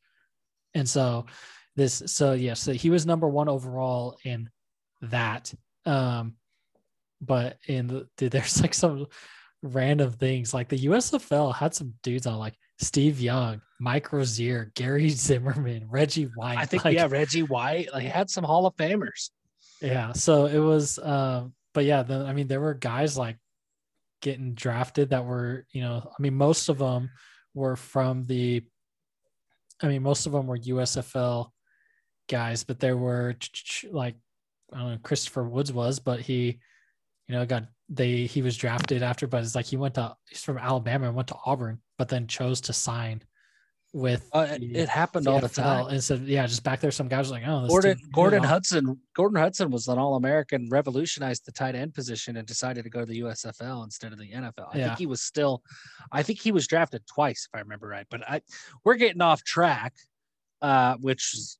And 0.74 0.88
so 0.88 1.26
this, 1.76 2.02
so 2.06 2.32
yes, 2.32 2.40
yeah, 2.42 2.54
so 2.54 2.72
he 2.72 2.90
was 2.90 3.06
number 3.06 3.28
one 3.28 3.48
overall 3.48 4.16
in 4.24 4.48
that. 5.02 5.52
Um, 5.86 6.34
but 7.20 7.58
in 7.66 7.86
the, 7.86 8.08
dude, 8.16 8.32
there's 8.32 8.60
like 8.60 8.74
some 8.74 9.06
random 9.62 10.10
things 10.10 10.52
like 10.52 10.68
the 10.68 10.86
USFL 10.86 11.54
had 11.54 11.74
some 11.74 11.94
dudes 12.02 12.26
on 12.26 12.38
like 12.38 12.54
Steve 12.78 13.20
Young, 13.20 13.60
Mike 13.80 14.12
Rozier, 14.12 14.72
Gary 14.74 15.08
Zimmerman, 15.10 15.86
Reggie 15.88 16.28
White. 16.34 16.58
I 16.58 16.66
think 16.66 16.84
like, 16.84 16.94
yeah, 16.94 17.08
Reggie 17.08 17.42
White. 17.42 17.92
Like 17.92 18.04
had 18.04 18.30
some 18.30 18.44
Hall 18.44 18.66
of 18.66 18.76
Famers. 18.76 19.30
Yeah. 19.80 20.12
So 20.12 20.46
it 20.46 20.58
was 20.58 20.98
um, 20.98 21.54
but 21.74 21.84
yeah, 21.84 22.02
the, 22.02 22.24
I 22.24 22.32
mean 22.32 22.48
there 22.48 22.60
were 22.60 22.74
guys 22.74 23.16
like 23.16 23.36
getting 24.22 24.54
drafted 24.54 25.10
that 25.10 25.26
were, 25.26 25.66
you 25.72 25.82
know, 25.82 26.08
I 26.08 26.22
mean, 26.22 26.34
most 26.34 26.70
of 26.70 26.78
them 26.78 27.10
were 27.54 27.76
from 27.76 28.24
the, 28.24 28.62
I 29.82 29.88
mean, 29.88 30.02
most 30.02 30.26
of 30.26 30.32
them 30.32 30.46
were 30.46 30.56
USFL 30.56 31.50
guys, 32.30 32.64
but 32.64 32.80
there 32.80 32.96
were 32.96 33.34
like, 33.90 34.14
I 34.74 34.78
don't 34.78 34.90
know, 34.92 34.98
Christopher 35.02 35.44
Woods 35.44 35.72
was, 35.72 35.98
but 35.98 36.20
he, 36.20 36.58
you 37.28 37.34
know, 37.34 37.44
got 37.46 37.64
they 37.88 38.26
he 38.26 38.42
was 38.42 38.56
drafted 38.56 39.02
after, 39.02 39.26
but 39.26 39.42
it's 39.42 39.54
like 39.54 39.66
he 39.66 39.76
went 39.76 39.94
to 39.94 40.16
he's 40.28 40.42
from 40.42 40.58
Alabama 40.58 41.06
and 41.06 41.16
went 41.16 41.28
to 41.28 41.36
Auburn, 41.44 41.80
but 41.98 42.08
then 42.08 42.26
chose 42.26 42.60
to 42.62 42.72
sign 42.72 43.22
with 43.94 44.26
uh, 44.32 44.56
the, 44.58 44.74
it 44.74 44.88
happened 44.88 45.28
all 45.28 45.40
the 45.40 45.48
time. 45.48 45.88
And 45.88 46.02
so 46.02 46.14
yeah, 46.14 46.46
just 46.46 46.64
back 46.64 46.80
there, 46.80 46.90
some 46.90 47.08
guys 47.08 47.28
were 47.28 47.36
like, 47.36 47.46
oh, 47.46 47.66
Gordon 47.68 47.98
Gordon 48.12 48.42
Hudson 48.42 48.98
Gordon 49.14 49.38
Hudson 49.38 49.70
was 49.70 49.88
an 49.88 49.98
All 49.98 50.16
American, 50.16 50.68
revolutionized 50.70 51.44
the 51.44 51.52
tight 51.52 51.74
end 51.74 51.92
position, 51.92 52.38
and 52.38 52.46
decided 52.46 52.84
to 52.84 52.90
go 52.90 53.00
to 53.00 53.06
the 53.06 53.20
USFL 53.20 53.84
instead 53.84 54.12
of 54.12 54.18
the 54.18 54.30
NFL. 54.30 54.68
I 54.72 54.78
yeah. 54.78 54.86
think 54.86 54.98
he 54.98 55.06
was 55.06 55.20
still, 55.20 55.62
I 56.10 56.22
think 56.22 56.40
he 56.40 56.52
was 56.52 56.66
drafted 56.66 57.06
twice 57.06 57.48
if 57.52 57.56
I 57.56 57.60
remember 57.60 57.86
right. 57.86 58.06
But 58.10 58.28
I 58.28 58.40
we're 58.84 58.94
getting 58.94 59.20
off 59.20 59.44
track, 59.44 59.92
uh, 60.62 60.96
which 61.00 61.34
is 61.34 61.58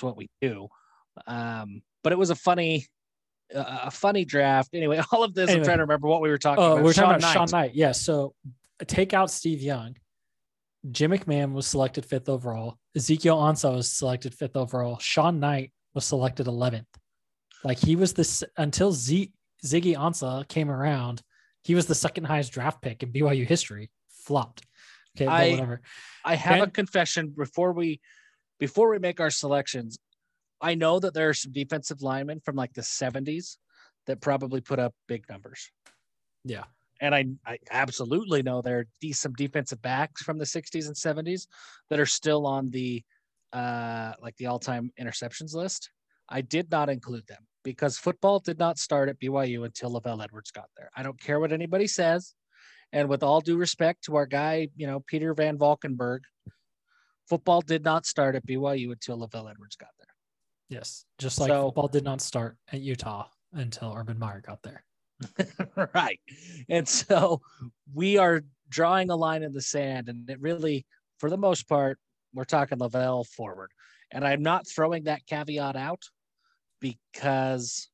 what 0.00 0.16
we 0.16 0.30
do. 0.40 0.68
Um, 1.26 1.82
but 2.04 2.12
it 2.12 2.18
was 2.18 2.30
a 2.30 2.36
funny. 2.36 2.86
Uh, 3.54 3.80
a 3.84 3.90
funny 3.90 4.24
draft. 4.24 4.70
Anyway, 4.72 4.98
all 5.12 5.22
of 5.22 5.34
this, 5.34 5.50
anyway, 5.50 5.60
I'm 5.60 5.64
trying 5.64 5.76
to 5.78 5.82
remember 5.82 6.08
what 6.08 6.22
we 6.22 6.30
were 6.30 6.38
talking 6.38 6.64
uh, 6.64 6.72
about. 6.72 6.82
We 6.82 6.90
are 6.90 6.94
talking 6.94 7.10
about 7.10 7.20
Knight. 7.20 7.32
Shawn 7.34 7.48
Knight. 7.50 7.74
Yeah. 7.74 7.92
So 7.92 8.34
take 8.86 9.12
out 9.12 9.30
Steve 9.30 9.60
Young 9.60 9.96
Jim 10.90 11.12
McMahon 11.12 11.52
was 11.52 11.66
selected 11.66 12.04
fifth 12.04 12.28
overall. 12.28 12.78
Ezekiel 12.94 13.38
Ansah 13.38 13.74
was 13.74 13.90
selected 13.90 14.34
fifth 14.34 14.56
overall. 14.56 14.98
Shawn 14.98 15.40
Knight 15.40 15.72
was 15.94 16.04
selected 16.04 16.46
11th. 16.46 16.86
Like 17.62 17.78
he 17.78 17.96
was 17.96 18.12
this 18.12 18.44
until 18.58 18.92
Z, 18.92 19.32
Ziggy 19.64 19.96
Ansah 19.96 20.46
came 20.48 20.70
around, 20.70 21.22
he 21.62 21.74
was 21.74 21.86
the 21.86 21.94
second 21.94 22.24
highest 22.24 22.52
draft 22.52 22.82
pick 22.82 23.02
in 23.02 23.10
BYU 23.10 23.46
history. 23.46 23.90
Flopped. 24.26 24.66
Okay, 25.16 25.26
I, 25.26 25.50
whatever. 25.52 25.80
I 26.24 26.34
have 26.34 26.54
and, 26.60 26.62
a 26.64 26.70
confession 26.70 27.28
before 27.28 27.72
we 27.72 28.00
before 28.58 28.90
we 28.90 28.98
make 28.98 29.20
our 29.20 29.30
selections. 29.30 29.98
I 30.64 30.74
know 30.74 30.98
that 30.98 31.14
there 31.14 31.28
are 31.28 31.34
some 31.34 31.52
defensive 31.52 32.02
linemen 32.02 32.40
from 32.40 32.56
like 32.56 32.72
the 32.72 32.82
70s 32.82 33.58
that 34.06 34.20
probably 34.20 34.60
put 34.60 34.78
up 34.78 34.94
big 35.06 35.28
numbers. 35.28 35.70
Yeah 36.44 36.64
and 37.00 37.14
I, 37.14 37.26
I 37.46 37.58
absolutely 37.70 38.42
know 38.42 38.62
there 38.62 38.78
are 38.78 39.12
some 39.12 39.32
defensive 39.34 39.82
backs 39.82 40.22
from 40.22 40.38
the 40.38 40.44
60s 40.44 40.86
and 40.86 40.96
70s 40.96 41.46
that 41.90 42.00
are 42.00 42.06
still 42.06 42.46
on 42.46 42.70
the 42.70 43.02
uh, 43.52 44.12
like 44.20 44.36
the 44.36 44.46
all-time 44.46 44.90
interceptions 45.00 45.54
list. 45.54 45.90
I 46.28 46.40
did 46.40 46.70
not 46.70 46.88
include 46.88 47.26
them 47.26 47.46
because 47.62 47.98
football 47.98 48.40
did 48.40 48.58
not 48.58 48.78
start 48.78 49.08
at 49.08 49.20
BYU 49.20 49.64
until 49.64 49.92
LaVell 49.92 50.24
Edwards 50.24 50.50
got 50.50 50.68
there. 50.76 50.90
I 50.96 51.02
don't 51.02 51.20
care 51.20 51.38
what 51.38 51.52
anybody 51.52 51.86
says. 51.86 52.34
And 52.92 53.08
with 53.08 53.22
all 53.22 53.40
due 53.40 53.56
respect 53.56 54.04
to 54.04 54.16
our 54.16 54.26
guy, 54.26 54.68
you 54.76 54.86
know, 54.86 55.00
Peter 55.00 55.34
Van 55.34 55.58
Valkenburg, 55.58 56.22
football 57.28 57.60
did 57.60 57.84
not 57.84 58.06
start 58.06 58.34
at 58.34 58.46
BYU 58.46 58.92
until 58.92 59.18
LaVell 59.18 59.50
Edwards 59.50 59.76
got 59.76 59.90
there. 59.93 59.93
Yes. 60.68 61.04
Just 61.18 61.40
like 61.40 61.48
so, 61.48 61.66
football 61.66 61.88
did 61.88 62.04
not 62.04 62.20
start 62.20 62.56
at 62.72 62.80
Utah 62.80 63.28
until 63.52 63.94
Urban 63.96 64.18
Meyer 64.18 64.42
got 64.44 64.62
there. 64.62 64.84
right. 65.94 66.20
And 66.68 66.88
so 66.88 67.40
we 67.92 68.18
are 68.18 68.42
drawing 68.68 69.10
a 69.10 69.16
line 69.16 69.42
in 69.42 69.52
the 69.52 69.60
sand, 69.60 70.08
and 70.08 70.28
it 70.28 70.40
really, 70.40 70.86
for 71.18 71.30
the 71.30 71.36
most 71.36 71.68
part, 71.68 71.98
we're 72.32 72.44
talking 72.44 72.78
LaVell 72.78 73.26
forward. 73.28 73.70
And 74.10 74.26
I'm 74.26 74.42
not 74.42 74.66
throwing 74.66 75.04
that 75.04 75.26
caveat 75.26 75.76
out 75.76 76.02
because 76.80 77.88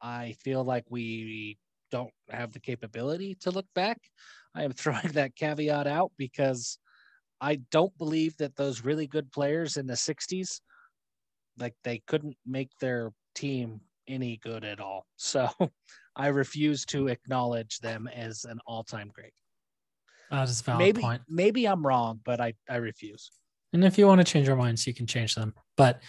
I 0.00 0.36
feel 0.42 0.64
like 0.64 0.84
we 0.88 1.58
don't 1.90 2.12
have 2.30 2.52
the 2.52 2.60
capability 2.60 3.36
to 3.40 3.50
look 3.50 3.66
back. 3.74 3.98
I 4.54 4.64
am 4.64 4.72
throwing 4.72 5.12
that 5.12 5.36
caveat 5.36 5.86
out 5.86 6.12
because 6.16 6.78
I 7.40 7.56
don't 7.70 7.96
believe 7.98 8.36
that 8.36 8.56
those 8.56 8.84
really 8.84 9.06
good 9.06 9.32
players 9.32 9.76
in 9.76 9.86
the 9.86 9.94
60s 9.94 10.60
like 11.60 11.74
they 11.84 12.02
couldn't 12.06 12.36
make 12.46 12.70
their 12.80 13.12
team 13.34 13.80
any 14.08 14.38
good 14.38 14.64
at 14.64 14.80
all. 14.80 15.06
So 15.16 15.48
I 16.16 16.28
refuse 16.28 16.84
to 16.86 17.08
acknowledge 17.08 17.78
them 17.78 18.08
as 18.14 18.44
an 18.44 18.58
all-time 18.66 19.10
great. 19.14 19.32
That 20.30 20.48
is 20.48 20.60
valid 20.60 20.78
maybe, 20.78 21.00
point. 21.00 21.22
Maybe 21.28 21.66
I'm 21.66 21.86
wrong, 21.86 22.20
but 22.24 22.40
I, 22.40 22.54
I 22.68 22.76
refuse. 22.76 23.30
And 23.72 23.84
if 23.84 23.98
you 23.98 24.06
want 24.06 24.20
to 24.20 24.24
change 24.24 24.46
your 24.48 24.56
minds, 24.56 24.86
you 24.86 24.94
can 24.94 25.06
change 25.06 25.34
them. 25.34 25.54
But 25.76 26.02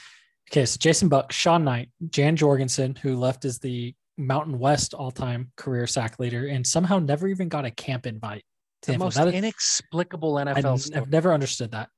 okay, 0.51 0.65
so 0.65 0.77
Jason 0.79 1.09
Buck, 1.09 1.31
Shawn 1.31 1.63
Knight, 1.63 1.89
Jan 2.09 2.35
Jorgensen, 2.35 2.95
who 2.95 3.15
left 3.15 3.45
as 3.45 3.59
the 3.59 3.93
Mountain 4.17 4.57
West 4.59 4.93
all-time 4.93 5.51
career 5.57 5.87
sack 5.87 6.19
leader 6.19 6.47
and 6.47 6.65
somehow 6.65 6.99
never 6.99 7.27
even 7.27 7.49
got 7.49 7.65
a 7.65 7.71
camp 7.71 8.05
invite 8.07 8.43
The 8.83 8.97
most 8.97 9.15
That 9.15 9.27
is- 9.29 9.33
inexplicable 9.35 10.37
I, 10.37 10.45
NFL 10.45 10.79
story. 10.79 10.99
have 10.99 11.09
never 11.09 11.33
understood 11.33 11.71
that. 11.71 11.89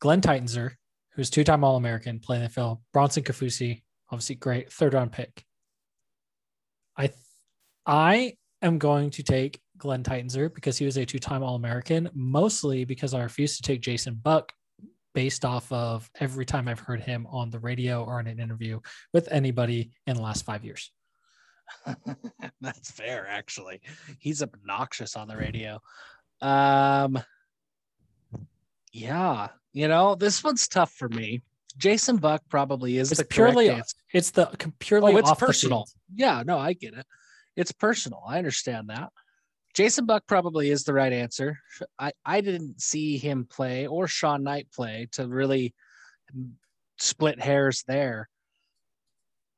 Glenn 0.00 0.20
Titensor 0.20 0.72
who's 1.14 1.30
two-time 1.30 1.64
All-American, 1.64 2.18
playing 2.18 2.42
the 2.42 2.48
film. 2.48 2.78
Bronson 2.92 3.22
Kaufusi, 3.22 3.82
obviously 4.10 4.36
great 4.36 4.72
third-round 4.72 5.12
pick. 5.12 5.44
I, 6.96 7.06
th- 7.06 7.18
I 7.86 8.34
am 8.60 8.78
going 8.78 9.10
to 9.10 9.22
take 9.22 9.60
Glenn 9.76 10.02
Titensor 10.02 10.52
because 10.52 10.78
he 10.78 10.84
was 10.84 10.96
a 10.96 11.04
two-time 11.04 11.42
All-American, 11.42 12.10
mostly 12.14 12.84
because 12.84 13.14
I 13.14 13.22
refuse 13.22 13.56
to 13.56 13.62
take 13.62 13.80
Jason 13.80 14.14
Buck, 14.14 14.52
based 15.14 15.44
off 15.44 15.70
of 15.70 16.10
every 16.20 16.46
time 16.46 16.68
I've 16.68 16.80
heard 16.80 17.00
him 17.00 17.26
on 17.30 17.50
the 17.50 17.58
radio 17.58 18.04
or 18.04 18.20
in 18.20 18.26
an 18.26 18.40
interview 18.40 18.80
with 19.12 19.28
anybody 19.30 19.90
in 20.06 20.16
the 20.16 20.22
last 20.22 20.44
five 20.44 20.64
years. 20.64 20.90
That's 22.60 22.90
fair, 22.90 23.26
actually. 23.28 23.80
He's 24.18 24.42
obnoxious 24.42 25.16
on 25.16 25.28
the 25.28 25.36
radio. 25.36 25.80
Um, 26.40 27.18
yeah, 28.92 29.48
you 29.72 29.88
know, 29.88 30.14
this 30.14 30.42
one's 30.44 30.68
tough 30.68 30.92
for 30.92 31.08
me. 31.08 31.42
Jason 31.76 32.16
Buck 32.18 32.42
probably 32.48 32.98
is 32.98 33.10
It's 33.10 33.20
the 33.20 33.26
purely 33.26 33.70
answer. 33.70 33.96
it's 34.12 34.30
the 34.30 34.46
purely 34.78 35.14
Oh, 35.14 35.16
it's 35.16 35.34
personal. 35.34 35.86
Yeah, 36.14 36.42
no, 36.44 36.58
I 36.58 36.74
get 36.74 36.94
it. 36.94 37.06
It's 37.56 37.72
personal. 37.72 38.22
I 38.26 38.38
understand 38.38 38.90
that. 38.90 39.10
Jason 39.74 40.04
Buck 40.04 40.24
probably 40.26 40.70
is 40.70 40.84
the 40.84 40.92
right 40.92 41.12
answer. 41.12 41.58
I, 41.98 42.12
I 42.26 42.42
didn't 42.42 42.82
see 42.82 43.16
him 43.16 43.46
play 43.50 43.86
or 43.86 44.06
Shawn 44.06 44.42
Knight 44.42 44.68
play 44.74 45.08
to 45.12 45.26
really 45.26 45.74
split 46.98 47.40
hairs 47.40 47.82
there. 47.88 48.28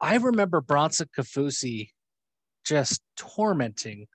I 0.00 0.16
remember 0.16 0.60
Bronson 0.60 1.08
Kaufusi 1.16 1.88
just 2.64 3.02
tormenting 3.16 4.06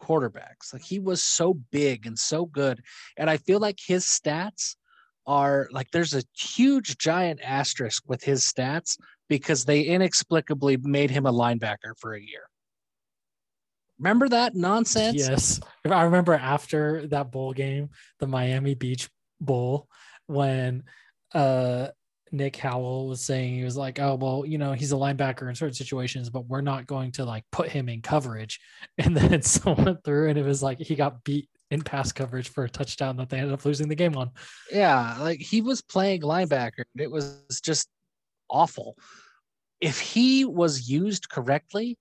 quarterbacks. 0.00 0.72
Like 0.72 0.82
he 0.82 0.98
was 1.00 1.22
so 1.22 1.54
big 1.54 2.06
and 2.06 2.18
so 2.18 2.46
good. 2.46 2.82
And 3.16 3.28
I 3.28 3.36
feel 3.36 3.58
like 3.58 3.78
his 3.84 4.04
stats 4.04 4.76
are 5.30 5.68
like 5.70 5.88
there's 5.92 6.12
a 6.12 6.24
huge 6.36 6.98
giant 6.98 7.40
asterisk 7.40 8.02
with 8.08 8.20
his 8.20 8.42
stats 8.42 8.98
because 9.28 9.64
they 9.64 9.82
inexplicably 9.82 10.76
made 10.78 11.08
him 11.08 11.24
a 11.24 11.32
linebacker 11.32 11.96
for 11.98 12.14
a 12.14 12.20
year. 12.20 12.42
Remember 14.00 14.28
that 14.28 14.56
nonsense? 14.56 15.16
Yes. 15.16 15.60
I 15.88 16.02
remember 16.02 16.34
after 16.34 17.06
that 17.08 17.30
bowl 17.30 17.52
game, 17.52 17.90
the 18.18 18.26
Miami 18.26 18.74
Beach 18.74 19.08
Bowl, 19.40 19.86
when 20.26 20.82
uh 21.32 21.88
Nick 22.32 22.56
Howell 22.56 23.06
was 23.06 23.24
saying 23.24 23.54
he 23.54 23.62
was 23.62 23.76
like, 23.76 24.00
Oh, 24.00 24.16
well, 24.16 24.44
you 24.44 24.58
know, 24.58 24.72
he's 24.72 24.90
a 24.90 24.96
linebacker 24.96 25.48
in 25.48 25.54
certain 25.54 25.74
situations, 25.74 26.28
but 26.28 26.46
we're 26.46 26.60
not 26.60 26.88
going 26.88 27.12
to 27.12 27.24
like 27.24 27.44
put 27.52 27.68
him 27.68 27.88
in 27.88 28.02
coverage. 28.02 28.58
And 28.98 29.16
then 29.16 29.42
someone 29.58 29.98
threw 30.04 30.28
and 30.28 30.38
it 30.38 30.44
was 30.44 30.60
like 30.60 30.80
he 30.80 30.96
got 30.96 31.22
beat 31.22 31.48
in 31.70 31.82
pass 31.82 32.12
coverage 32.12 32.48
for 32.48 32.64
a 32.64 32.70
touchdown 32.70 33.16
that 33.16 33.28
they 33.28 33.38
ended 33.38 33.52
up 33.52 33.64
losing 33.64 33.88
the 33.88 33.94
game 33.94 34.16
on. 34.16 34.30
Yeah, 34.72 35.16
like 35.20 35.40
he 35.40 35.60
was 35.60 35.82
playing 35.82 36.22
linebacker. 36.22 36.82
It 36.96 37.10
was 37.10 37.60
just 37.62 37.88
awful. 38.48 38.96
If 39.80 40.00
he 40.00 40.44
was 40.44 40.90
used 40.90 41.28
correctly, 41.28 41.96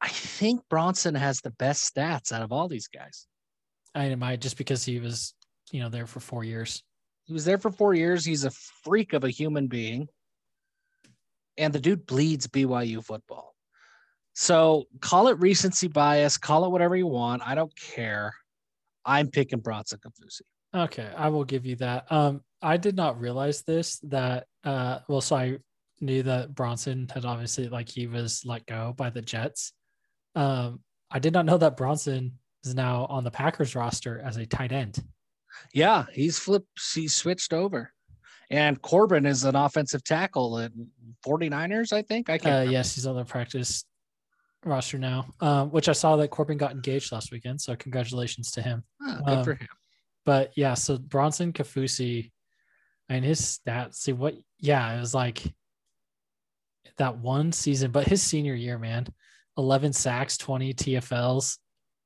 I 0.00 0.08
think 0.08 0.60
Bronson 0.68 1.14
has 1.14 1.40
the 1.40 1.50
best 1.50 1.94
stats 1.94 2.30
out 2.30 2.42
of 2.42 2.52
all 2.52 2.68
these 2.68 2.88
guys. 2.88 3.26
I 3.94 4.04
mean 4.04 4.12
it 4.12 4.18
might 4.18 4.40
just 4.40 4.58
because 4.58 4.84
he 4.84 5.00
was, 5.00 5.34
you 5.72 5.80
know, 5.80 5.88
there 5.88 6.06
for 6.06 6.20
four 6.20 6.44
years. 6.44 6.82
He 7.24 7.32
was 7.32 7.44
there 7.44 7.58
for 7.58 7.70
four 7.70 7.94
years. 7.94 8.24
He's 8.24 8.44
a 8.44 8.50
freak 8.50 9.14
of 9.14 9.24
a 9.24 9.30
human 9.30 9.66
being. 9.66 10.08
And 11.58 11.72
the 11.72 11.80
dude 11.80 12.06
bleeds 12.06 12.46
BYU 12.46 13.02
football. 13.02 13.54
So 14.34 14.84
call 15.00 15.28
it 15.28 15.40
recency 15.40 15.88
bias, 15.88 16.36
call 16.36 16.66
it 16.66 16.70
whatever 16.70 16.94
you 16.94 17.06
want. 17.06 17.42
I 17.44 17.54
don't 17.54 17.74
care. 17.74 18.34
I'm 19.06 19.30
picking 19.30 19.60
Bronson 19.60 19.98
Kaufusi. 19.98 20.42
Okay, 20.74 21.10
I 21.16 21.28
will 21.28 21.44
give 21.44 21.64
you 21.64 21.76
that. 21.76 22.10
Um, 22.10 22.42
I 22.60 22.76
did 22.76 22.96
not 22.96 23.20
realize 23.20 23.62
this 23.62 23.98
that 24.00 24.46
uh 24.64 24.98
well, 25.08 25.20
so 25.20 25.36
I 25.36 25.58
knew 26.00 26.22
that 26.24 26.54
Bronson 26.54 27.08
had 27.12 27.24
obviously 27.24 27.68
like 27.68 27.88
he 27.88 28.06
was 28.06 28.42
let 28.44 28.66
go 28.66 28.92
by 28.96 29.10
the 29.10 29.22
Jets. 29.22 29.72
Um, 30.34 30.80
I 31.10 31.18
did 31.18 31.32
not 31.32 31.46
know 31.46 31.56
that 31.58 31.76
Bronson 31.76 32.32
is 32.64 32.74
now 32.74 33.06
on 33.08 33.24
the 33.24 33.30
Packers 33.30 33.74
roster 33.74 34.20
as 34.24 34.36
a 34.36 34.46
tight 34.46 34.72
end. 34.72 35.02
Yeah, 35.72 36.04
he's 36.12 36.38
flipped, 36.38 36.68
he's 36.94 37.14
switched 37.14 37.52
over. 37.52 37.92
And 38.50 38.80
Corbin 38.80 39.26
is 39.26 39.44
an 39.44 39.56
offensive 39.56 40.04
tackle 40.04 40.58
at 40.58 40.72
49ers, 41.26 41.92
I 41.92 42.02
think. 42.02 42.30
I 42.30 42.38
can't 42.38 42.68
Uh, 42.68 42.70
yes, 42.70 42.94
he's 42.94 43.06
on 43.06 43.16
the 43.16 43.24
practice 43.24 43.84
roster 44.64 44.98
now. 44.98 45.26
Um, 45.40 45.70
which 45.70 45.88
I 45.88 45.92
saw 45.92 46.16
that 46.16 46.30
Corbin 46.30 46.58
got 46.58 46.72
engaged 46.72 47.12
last 47.12 47.32
weekend, 47.32 47.60
so 47.60 47.76
congratulations 47.76 48.50
to 48.52 48.62
him. 48.62 48.84
Ah, 49.02 49.20
good 49.24 49.44
for 49.44 49.52
um, 49.52 49.58
him. 49.58 49.68
But 50.24 50.52
yeah, 50.56 50.74
so 50.74 50.98
Bronson 50.98 51.52
Kaufusi 51.52 52.32
and 53.08 53.24
his 53.24 53.40
stats, 53.40 53.94
see 53.94 54.12
what 54.12 54.34
yeah, 54.58 54.96
it 54.96 55.00
was 55.00 55.14
like 55.14 55.42
that 56.98 57.18
one 57.18 57.52
season, 57.52 57.90
but 57.90 58.08
his 58.08 58.22
senior 58.22 58.54
year, 58.54 58.78
man, 58.78 59.06
11 59.58 59.92
sacks, 59.92 60.36
20 60.38 60.74
TFLs. 60.74 61.58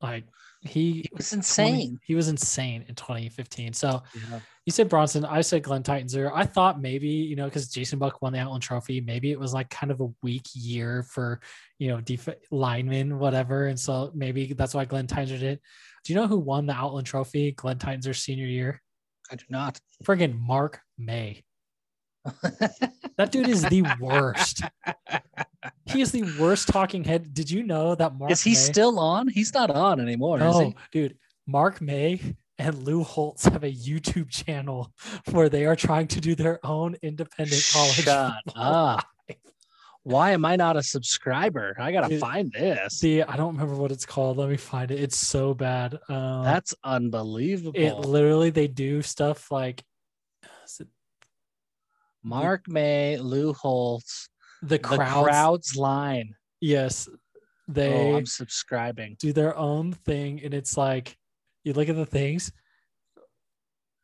Like 0.02 0.24
he 0.62 1.00
It 1.00 1.16
was 1.16 1.30
20 1.30 1.38
insane. 1.38 1.98
he 2.02 2.14
was 2.14 2.28
insane 2.28 2.84
in 2.88 2.94
2015. 2.94 3.72
So 3.72 4.02
Yeah. 4.14 4.40
you 4.66 4.72
said 4.72 4.88
Bronson, 4.88 5.24
I 5.24 5.40
said 5.40 5.62
Glenn 5.62 5.82
Titensor 5.82 6.30
I 6.34 6.44
thought 6.44 6.80
maybe, 6.80 7.08
you 7.08 7.34
know, 7.36 7.46
because 7.46 7.68
Jason 7.68 7.98
Buck 7.98 8.20
won 8.20 8.32
the 8.34 8.38
Outland 8.40 8.62
Trophy, 8.62 9.00
maybe 9.00 9.30
it 9.32 9.40
was 9.40 9.54
like 9.54 9.70
kind 9.70 9.90
of 9.90 10.00
a 10.00 10.08
weak 10.22 10.46
year 10.52 11.02
for, 11.04 11.40
you 11.78 11.88
know, 11.88 12.00
def- 12.00 12.28
linemen, 12.50 13.18
whatever. 13.18 13.66
And 13.68 13.80
so 13.80 14.10
maybe 14.14 14.52
that's 14.52 14.74
why 14.74 14.84
Glenn 14.84 15.06
Titans 15.06 15.40
did. 15.40 15.60
Do 16.04 16.12
you 16.12 16.18
know 16.18 16.26
who 16.26 16.38
won 16.38 16.66
the 16.66 16.74
Outland 16.74 17.06
Trophy 17.06 17.52
Glenn 17.52 17.78
Titans' 17.78 18.18
senior 18.18 18.46
year? 18.46 18.82
I 19.30 19.36
do 19.36 19.44
not. 19.48 19.80
Friggin' 20.04 20.38
Mark 20.38 20.80
May. 20.98 21.42
That 23.16 23.32
dude 23.32 23.48
is 23.48 23.62
the 23.64 23.82
worst. 24.00 24.62
he 25.86 26.00
is 26.00 26.12
the 26.12 26.22
worst 26.40 26.68
talking 26.68 27.04
head. 27.04 27.34
Did 27.34 27.50
you 27.50 27.62
know 27.62 27.94
that 27.94 28.14
Mark 28.16 28.30
is 28.30 28.42
he 28.42 28.50
May- 28.50 28.54
still 28.56 28.98
on? 28.98 29.28
He's 29.28 29.52
not 29.54 29.70
on 29.70 30.00
anymore, 30.00 30.36
is 30.38 30.42
No, 30.42 30.60
he? 30.60 30.76
dude. 30.92 31.16
Mark 31.46 31.80
May 31.80 32.20
and 32.58 32.84
Lou 32.84 33.02
Holtz 33.02 33.44
have 33.46 33.64
a 33.64 33.72
YouTube 33.72 34.30
channel 34.30 34.92
where 35.30 35.48
they 35.48 35.66
are 35.66 35.76
trying 35.76 36.06
to 36.08 36.20
do 36.20 36.34
their 36.34 36.64
own 36.64 36.96
independent 37.02 37.68
college. 37.72 37.94
Shut 37.94 38.34
up. 38.54 39.04
Why 40.02 40.30
am 40.30 40.46
I 40.46 40.56
not 40.56 40.76
a 40.78 40.82
subscriber? 40.82 41.76
I 41.78 41.92
gotta 41.92 42.08
Dude, 42.08 42.20
find 42.20 42.50
this. 42.52 42.94
See, 42.98 43.20
I 43.22 43.36
don't 43.36 43.52
remember 43.54 43.74
what 43.76 43.92
it's 43.92 44.06
called. 44.06 44.38
Let 44.38 44.48
me 44.48 44.56
find 44.56 44.90
it. 44.90 44.98
It's 44.98 45.18
so 45.18 45.52
bad. 45.52 45.98
Um, 46.08 46.42
That's 46.42 46.74
unbelievable. 46.82 47.72
it. 47.78 47.92
Literally, 47.98 48.48
they 48.48 48.66
do 48.66 49.02
stuff 49.02 49.50
like 49.50 49.84
Mark 52.22 52.68
May, 52.68 53.16
Lou 53.18 53.52
Holtz, 53.52 54.28
the 54.62 54.68
the 54.68 54.78
crowds. 54.78 55.26
crowd's 55.28 55.76
line. 55.76 56.34
Yes, 56.60 57.08
Oh, 57.10 57.72
they 57.72 58.14
I'm 58.14 58.26
subscribing. 58.26 59.16
do 59.20 59.32
their 59.32 59.56
own 59.56 59.92
thing, 59.92 60.40
and 60.44 60.52
it's 60.52 60.76
like 60.76 61.16
you 61.64 61.72
look 61.72 61.88
at 61.88 61.96
the 61.96 62.06
things. 62.06 62.52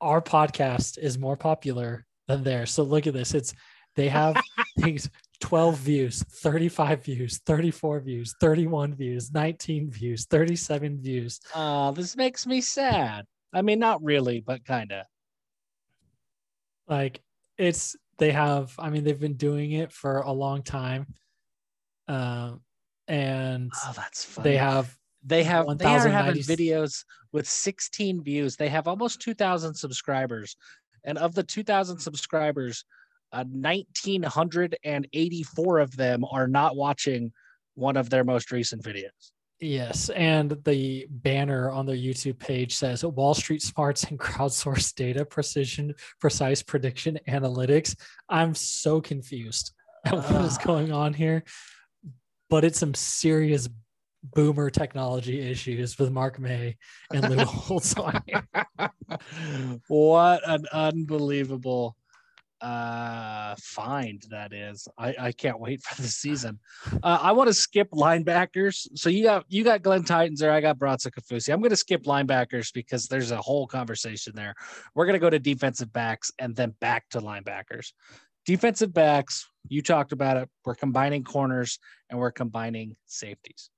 Our 0.00 0.20
podcast 0.22 0.98
is 0.98 1.18
more 1.18 1.36
popular 1.36 2.06
than 2.28 2.44
theirs. 2.44 2.70
So 2.70 2.82
look 2.84 3.06
at 3.06 3.14
this. 3.14 3.34
It's 3.34 3.54
they 3.96 4.08
have 4.08 4.36
things 4.78 5.08
12 5.40 5.76
views, 5.78 6.22
35 6.22 7.04
views, 7.04 7.38
34 7.38 8.00
views, 8.00 8.34
31 8.40 8.94
views, 8.94 9.32
19 9.32 9.90
views, 9.90 10.26
37 10.26 11.00
views. 11.02 11.40
Uh, 11.54 11.90
this 11.92 12.16
makes 12.16 12.46
me 12.46 12.60
sad. 12.60 13.24
I 13.52 13.62
mean, 13.62 13.78
not 13.78 14.02
really, 14.02 14.40
but 14.40 14.64
kind 14.64 14.92
of. 14.92 15.06
Like 16.88 17.20
it's 17.58 17.96
they 18.18 18.32
have, 18.32 18.74
I 18.78 18.90
mean, 18.90 19.04
they've 19.04 19.20
been 19.20 19.36
doing 19.36 19.72
it 19.72 19.92
for 19.92 20.20
a 20.20 20.32
long 20.32 20.62
time. 20.62 21.06
Um, 22.08 22.62
and 23.08 23.70
Oh, 23.84 23.92
that's 23.94 24.24
funny. 24.24 24.50
they 24.50 24.56
have 24.56 24.96
they 25.24 25.42
have 25.44 25.66
they 25.78 25.84
are 25.84 26.08
having 26.08 26.36
1,090 26.36 26.42
videos 26.42 27.04
with 27.32 27.48
16 27.48 28.22
views. 28.22 28.56
They 28.56 28.68
have 28.68 28.86
almost 28.86 29.20
2,000 29.20 29.74
subscribers, 29.74 30.56
and 31.04 31.18
of 31.18 31.34
the 31.34 31.42
2,000 31.42 31.98
subscribers, 31.98 32.84
uh, 33.32 33.44
1,984 33.44 35.78
of 35.78 35.96
them 35.96 36.24
are 36.30 36.46
not 36.46 36.76
watching 36.76 37.32
one 37.74 37.96
of 37.96 38.08
their 38.08 38.24
most 38.24 38.52
recent 38.52 38.82
videos. 38.82 39.32
Yes, 39.58 40.10
and 40.10 40.50
the 40.64 41.06
banner 41.08 41.70
on 41.70 41.86
their 41.86 41.96
YouTube 41.96 42.38
page 42.38 42.74
says 42.74 43.04
Wall 43.04 43.32
Street 43.34 43.62
smarts 43.62 44.04
and 44.04 44.18
crowdsourced 44.20 44.94
data, 44.94 45.24
precision, 45.24 45.94
precise 46.20 46.62
prediction 46.62 47.18
analytics. 47.28 47.96
I'm 48.28 48.54
so 48.54 49.00
confused 49.00 49.72
at 50.04 50.12
what 50.14 50.44
is 50.44 50.58
Ah. 50.60 50.64
going 50.64 50.92
on 50.92 51.14
here, 51.14 51.42
but 52.50 52.64
it's 52.64 52.78
some 52.78 52.94
serious 52.94 53.68
boomer 54.34 54.68
technology 54.70 55.40
issues 55.40 55.98
with 55.98 56.10
Mark 56.10 56.38
May 56.38 56.76
and 57.14 57.28
Lou 57.30 57.36
Holtz 57.44 57.94
on 57.96 58.20
here. 58.26 58.44
what 59.88 60.42
an 60.48 60.66
unbelievable 60.72 61.96
uh 62.60 63.54
find 63.58 64.22
that 64.30 64.52
is. 64.52 64.88
I 64.98 65.14
i 65.18 65.32
can't 65.32 65.60
wait 65.60 65.82
for 65.82 66.00
the 66.00 66.08
season. 66.08 66.58
Uh, 67.02 67.18
i 67.22 67.32
want 67.32 67.48
to 67.48 67.54
skip 67.54 67.90
linebackers. 67.90 68.88
So 68.94 69.08
you 69.10 69.24
got 69.24 69.44
you 69.48 69.64
got 69.64 69.82
glenn 69.82 70.04
titans 70.04 70.40
there 70.40 70.52
i 70.52 70.60
got 70.60 70.78
Bronson 70.78 71.12
Kaufusi. 71.12 71.52
i'm 71.52 71.60
going 71.60 71.70
to 71.70 71.76
skip 71.76 72.04
linebackers 72.04 72.72
because 72.72 73.06
there's 73.08 73.30
a 73.30 73.36
whole 73.36 73.66
conversation 73.66 74.32
there. 74.34 74.54
We're 74.94 75.06
going 75.06 75.14
to 75.14 75.20
go 75.20 75.30
to 75.30 75.38
defensive 75.38 75.92
backs 75.92 76.30
and 76.38 76.54
then 76.56 76.74
back 76.80 77.08
to 77.10 77.20
linebackers. 77.20 77.92
Defensive 78.46 78.94
backs 78.94 79.46
you 79.68 79.82
talked 79.82 80.12
about 80.12 80.36
it. 80.36 80.48
We're 80.64 80.74
combining 80.74 81.24
corners 81.24 81.78
and 82.10 82.18
we're 82.18 82.30
combining 82.30 82.96
safeties. 83.06 83.70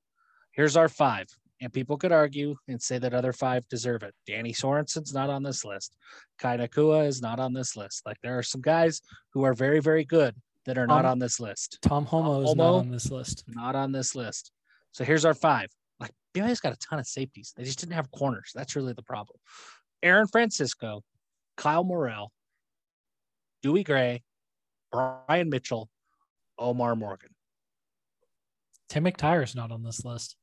Here's 0.52 0.76
our 0.76 0.88
five 0.88 1.26
and 1.60 1.72
people 1.72 1.96
could 1.96 2.12
argue 2.12 2.56
and 2.68 2.80
say 2.80 2.98
that 2.98 3.14
other 3.14 3.32
five 3.32 3.68
deserve 3.68 4.02
it. 4.02 4.14
Danny 4.26 4.52
Sorensen's 4.52 5.12
not 5.12 5.30
on 5.30 5.42
this 5.42 5.64
list. 5.64 5.96
Kai 6.38 6.56
Nacua 6.56 7.06
is 7.06 7.20
not 7.20 7.40
on 7.40 7.52
this 7.52 7.76
list. 7.76 8.02
Like 8.06 8.16
there 8.22 8.38
are 8.38 8.42
some 8.42 8.60
guys 8.60 9.00
who 9.32 9.42
are 9.44 9.54
very, 9.54 9.80
very 9.80 10.04
good 10.04 10.34
that 10.66 10.78
are 10.78 10.86
not 10.86 11.04
Um, 11.04 11.12
on 11.12 11.18
this 11.18 11.40
list. 11.40 11.78
Tom 11.82 12.06
Holmoe 12.06 12.44
is 12.44 12.54
not 12.54 12.74
on 12.74 12.90
this 12.90 13.10
list. 13.10 13.44
Not 13.48 13.74
on 13.74 13.90
this 13.90 14.14
list. 14.14 14.52
So 14.92 15.04
here's 15.04 15.24
our 15.24 15.34
five. 15.34 15.68
Like 15.98 16.12
BYU's 16.34 16.60
got 16.60 16.72
a 16.72 16.76
ton 16.76 16.98
of 16.98 17.06
safeties. 17.06 17.52
They 17.56 17.64
just 17.64 17.80
didn't 17.80 17.94
have 17.94 18.10
corners. 18.10 18.52
That's 18.54 18.76
really 18.76 18.92
the 18.92 19.02
problem. 19.02 19.38
Aaron 20.02 20.28
Francisco, 20.28 21.02
Kyle 21.56 21.84
Morrell, 21.84 22.30
Derwin 23.64 23.84
Gray, 23.84 24.22
Brian 24.92 25.48
Mitchell, 25.50 25.88
Omar 26.58 26.94
Morgan. 26.94 27.30
Tim 28.88 29.04
McTyer 29.04 29.42
is 29.42 29.54
not 29.54 29.70
on 29.72 29.82
this 29.82 30.04
list. 30.04 30.36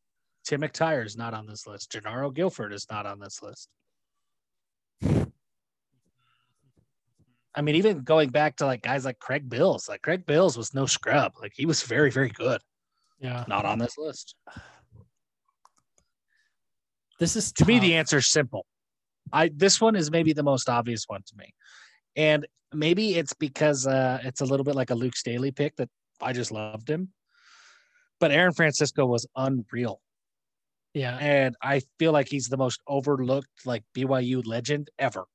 Tim 0.45 0.61
McTyer 0.61 1.05
is 1.05 1.17
not 1.17 1.33
on 1.33 1.47
this 1.47 1.65
list. 1.65 1.91
Gennaro 1.91 2.29
Guilford 2.29 2.71
is 2.71 2.85
not 2.89 3.05
on 3.05 3.19
this 3.19 3.41
list. 3.41 3.67
I 7.57 7.61
mean, 7.61 7.75
even 7.75 8.01
going 8.01 8.29
back 8.29 8.57
to 8.57 8.65
like 8.65 8.81
guys 8.81 9.05
like 9.05 9.17
Craig 9.19 9.49
Bills, 9.49 9.87
like 9.87 10.01
Craig 10.01 10.25
Bills 10.25 10.57
was 10.57 10.73
no 10.73 10.85
scrub. 10.85 11.33
Like 11.41 11.53
he 11.55 11.65
was 11.65 11.83
very, 11.83 12.11
very 12.11 12.29
good. 12.29 12.61
Yeah. 13.19 13.45
Not 13.47 13.65
on 13.65 13.79
this 13.79 13.97
list. 13.97 14.35
This 17.19 17.35
is 17.35 17.53
To 17.53 17.65
me, 17.65 17.79
the 17.79 17.95
answer 17.95 18.17
is 18.17 18.27
simple. 18.27 18.65
I 19.31 19.49
this 19.55 19.79
one 19.79 19.95
is 19.95 20.11
maybe 20.11 20.33
the 20.33 20.43
most 20.43 20.69
obvious 20.69 21.05
one 21.07 21.21
to 21.25 21.33
me. 21.37 21.53
And 22.15 22.45
maybe 22.73 23.15
it's 23.15 23.33
because 23.33 23.87
uh 23.87 24.19
it's 24.23 24.41
a 24.41 24.45
little 24.45 24.65
bit 24.65 24.75
like 24.75 24.89
a 24.89 24.95
Luke 24.95 25.15
Staley 25.15 25.51
pick 25.51 25.77
that 25.77 25.89
I 26.21 26.33
just 26.33 26.51
loved 26.51 26.89
him. 26.89 27.13
But 28.19 28.31
Aaron 28.31 28.53
Francisco 28.53 29.05
was 29.05 29.25
unreal. 29.35 30.01
Yeah. 30.95 31.17
and 31.17 31.55
I 31.61 31.81
feel 31.99 32.11
like 32.11 32.27
he's 32.27 32.47
the 32.47 32.57
most 32.57 32.81
overlooked 32.87 33.65
like 33.65 33.83
BYU 33.95 34.43
legend 34.47 34.89
ever. 34.97 35.25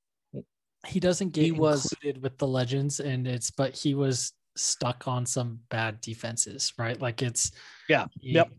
He 0.88 0.98
doesn't 0.98 1.30
get 1.30 1.44
He 1.44 1.52
was- 1.52 1.92
included 1.92 2.22
with 2.22 2.38
the 2.38 2.48
legends, 2.48 2.98
and 3.00 3.28
it's 3.28 3.50
but 3.52 3.76
he 3.76 3.94
was 3.94 4.32
stuck 4.56 5.06
on 5.06 5.24
some 5.26 5.60
bad 5.68 6.00
defenses, 6.00 6.72
right? 6.78 7.00
Like 7.00 7.22
it's 7.22 7.52
Yeah. 7.88 8.06
he- 8.20 8.32
Yep. 8.32 8.50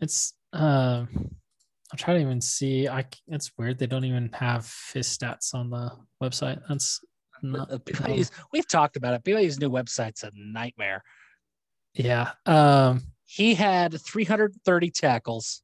It's 0.00 0.34
um, 0.52 1.08
I'm 1.92 1.96
trying 1.98 2.16
to 2.18 2.22
even 2.22 2.40
see. 2.40 2.88
I 2.88 3.04
it's 3.28 3.52
weird 3.56 3.78
they 3.78 3.86
don't 3.86 4.04
even 4.04 4.30
have 4.32 4.64
his 4.92 5.06
stats 5.08 5.54
on 5.54 5.70
the 5.70 5.92
website. 6.22 6.60
That's 6.68 7.00
not 7.42 7.70
Uh, 7.70 7.78
BYU's- 7.78 8.30
we've 8.52 8.66
talked 8.68 8.96
about 8.96 9.14
it. 9.14 9.22
BYU's 9.24 9.58
new 9.60 9.70
website's 9.70 10.24
a 10.24 10.30
nightmare. 10.34 11.02
yeah. 11.94 12.32
Um, 12.46 13.11
He 13.34 13.54
had 13.54 13.98
330 13.98 14.90
tackles, 14.90 15.62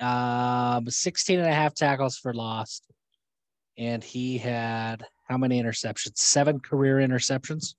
um, 0.00 0.88
16 0.88 1.40
and 1.40 1.48
a 1.48 1.52
half 1.52 1.74
tackles 1.74 2.16
for 2.18 2.32
loss, 2.32 2.82
and 3.76 4.02
he 4.04 4.38
had 4.38 5.04
how 5.28 5.36
many 5.38 5.60
interceptions? 5.60 6.16
Seven 6.18 6.60
career 6.60 6.96
interceptions 6.98 7.74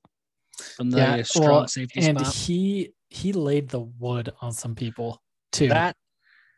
from 0.76 0.90
the 0.92 0.98
Yeah, 0.98 1.22
strong 1.24 1.50
well, 1.50 1.68
safety 1.68 2.02
and 2.02 2.20
spot. 2.20 2.36
he 2.36 2.92
he 3.10 3.32
laid 3.32 3.70
the 3.70 3.80
wood 3.80 4.34
on 4.42 4.52
some 4.52 4.76
people 4.76 5.22
too. 5.54 5.70
that 5.70 5.96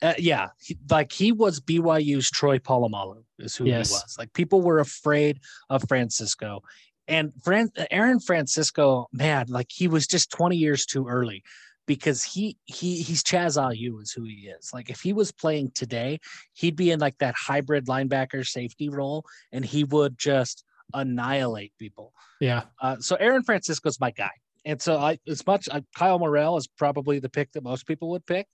uh, 0.02 0.16
yeah 0.18 0.48
he, 0.60 0.76
like 0.90 1.12
he 1.12 1.32
was 1.32 1.60
byu's 1.60 2.32
troy 2.32 2.58
polamalu 2.58 3.22
is 3.38 3.56
who 3.56 3.66
Yes. 3.66 3.90
he 3.90 3.94
was 3.94 4.16
like 4.18 4.34
people 4.34 4.62
were 4.62 4.80
afraid 4.80 5.40
of 5.70 5.84
francisco 5.88 6.62
and 7.08 7.32
Fran- 7.44 7.70
aaron 7.92 8.20
francisco 8.20 9.06
man 9.14 9.46
like 9.48 9.68
he 9.72 9.88
was 9.88 10.08
just 10.08 10.32
20 10.32 10.56
years 10.58 10.88
too 10.88 11.08
early 11.08 11.44
because 11.90 12.24
he 12.24 12.56
he 12.66 13.02
he's 13.02 13.24
chaz 13.24 13.58
ayu 13.58 14.00
is 14.02 14.12
who 14.12 14.24
he 14.24 14.48
is 14.58 14.70
like 14.76 14.90
if 14.90 15.00
he 15.02 15.12
was 15.12 15.32
playing 15.32 15.72
today 15.82 16.20
he'd 16.54 16.76
be 16.76 16.92
in 16.92 17.00
like 17.00 17.18
that 17.18 17.34
hybrid 17.36 17.88
linebacker 17.88 18.46
safety 18.46 18.90
role 18.90 19.26
and 19.52 19.66
he 19.66 19.84
would 19.84 20.16
just 20.18 20.64
annihilate 20.94 21.74
people 21.80 22.14
yeah, 22.40 22.64
uh, 22.82 22.96
so 23.00 23.16
Aaron 23.18 23.44
Francisco's 23.44 24.00
my 24.00 24.12
guy. 24.12 24.32
And 24.66 24.82
so 24.82 24.98
I, 24.98 25.20
as 25.28 25.46
much 25.46 25.68
uh, 25.70 25.82
Kyle 25.96 26.20
Morrell 26.20 26.56
is 26.58 26.68
probably 26.68 27.20
the 27.20 27.28
pick 27.30 27.52
that 27.52 27.64
most 27.64 27.86
people 27.86 28.10
would 28.12 28.26
pick. 28.26 28.48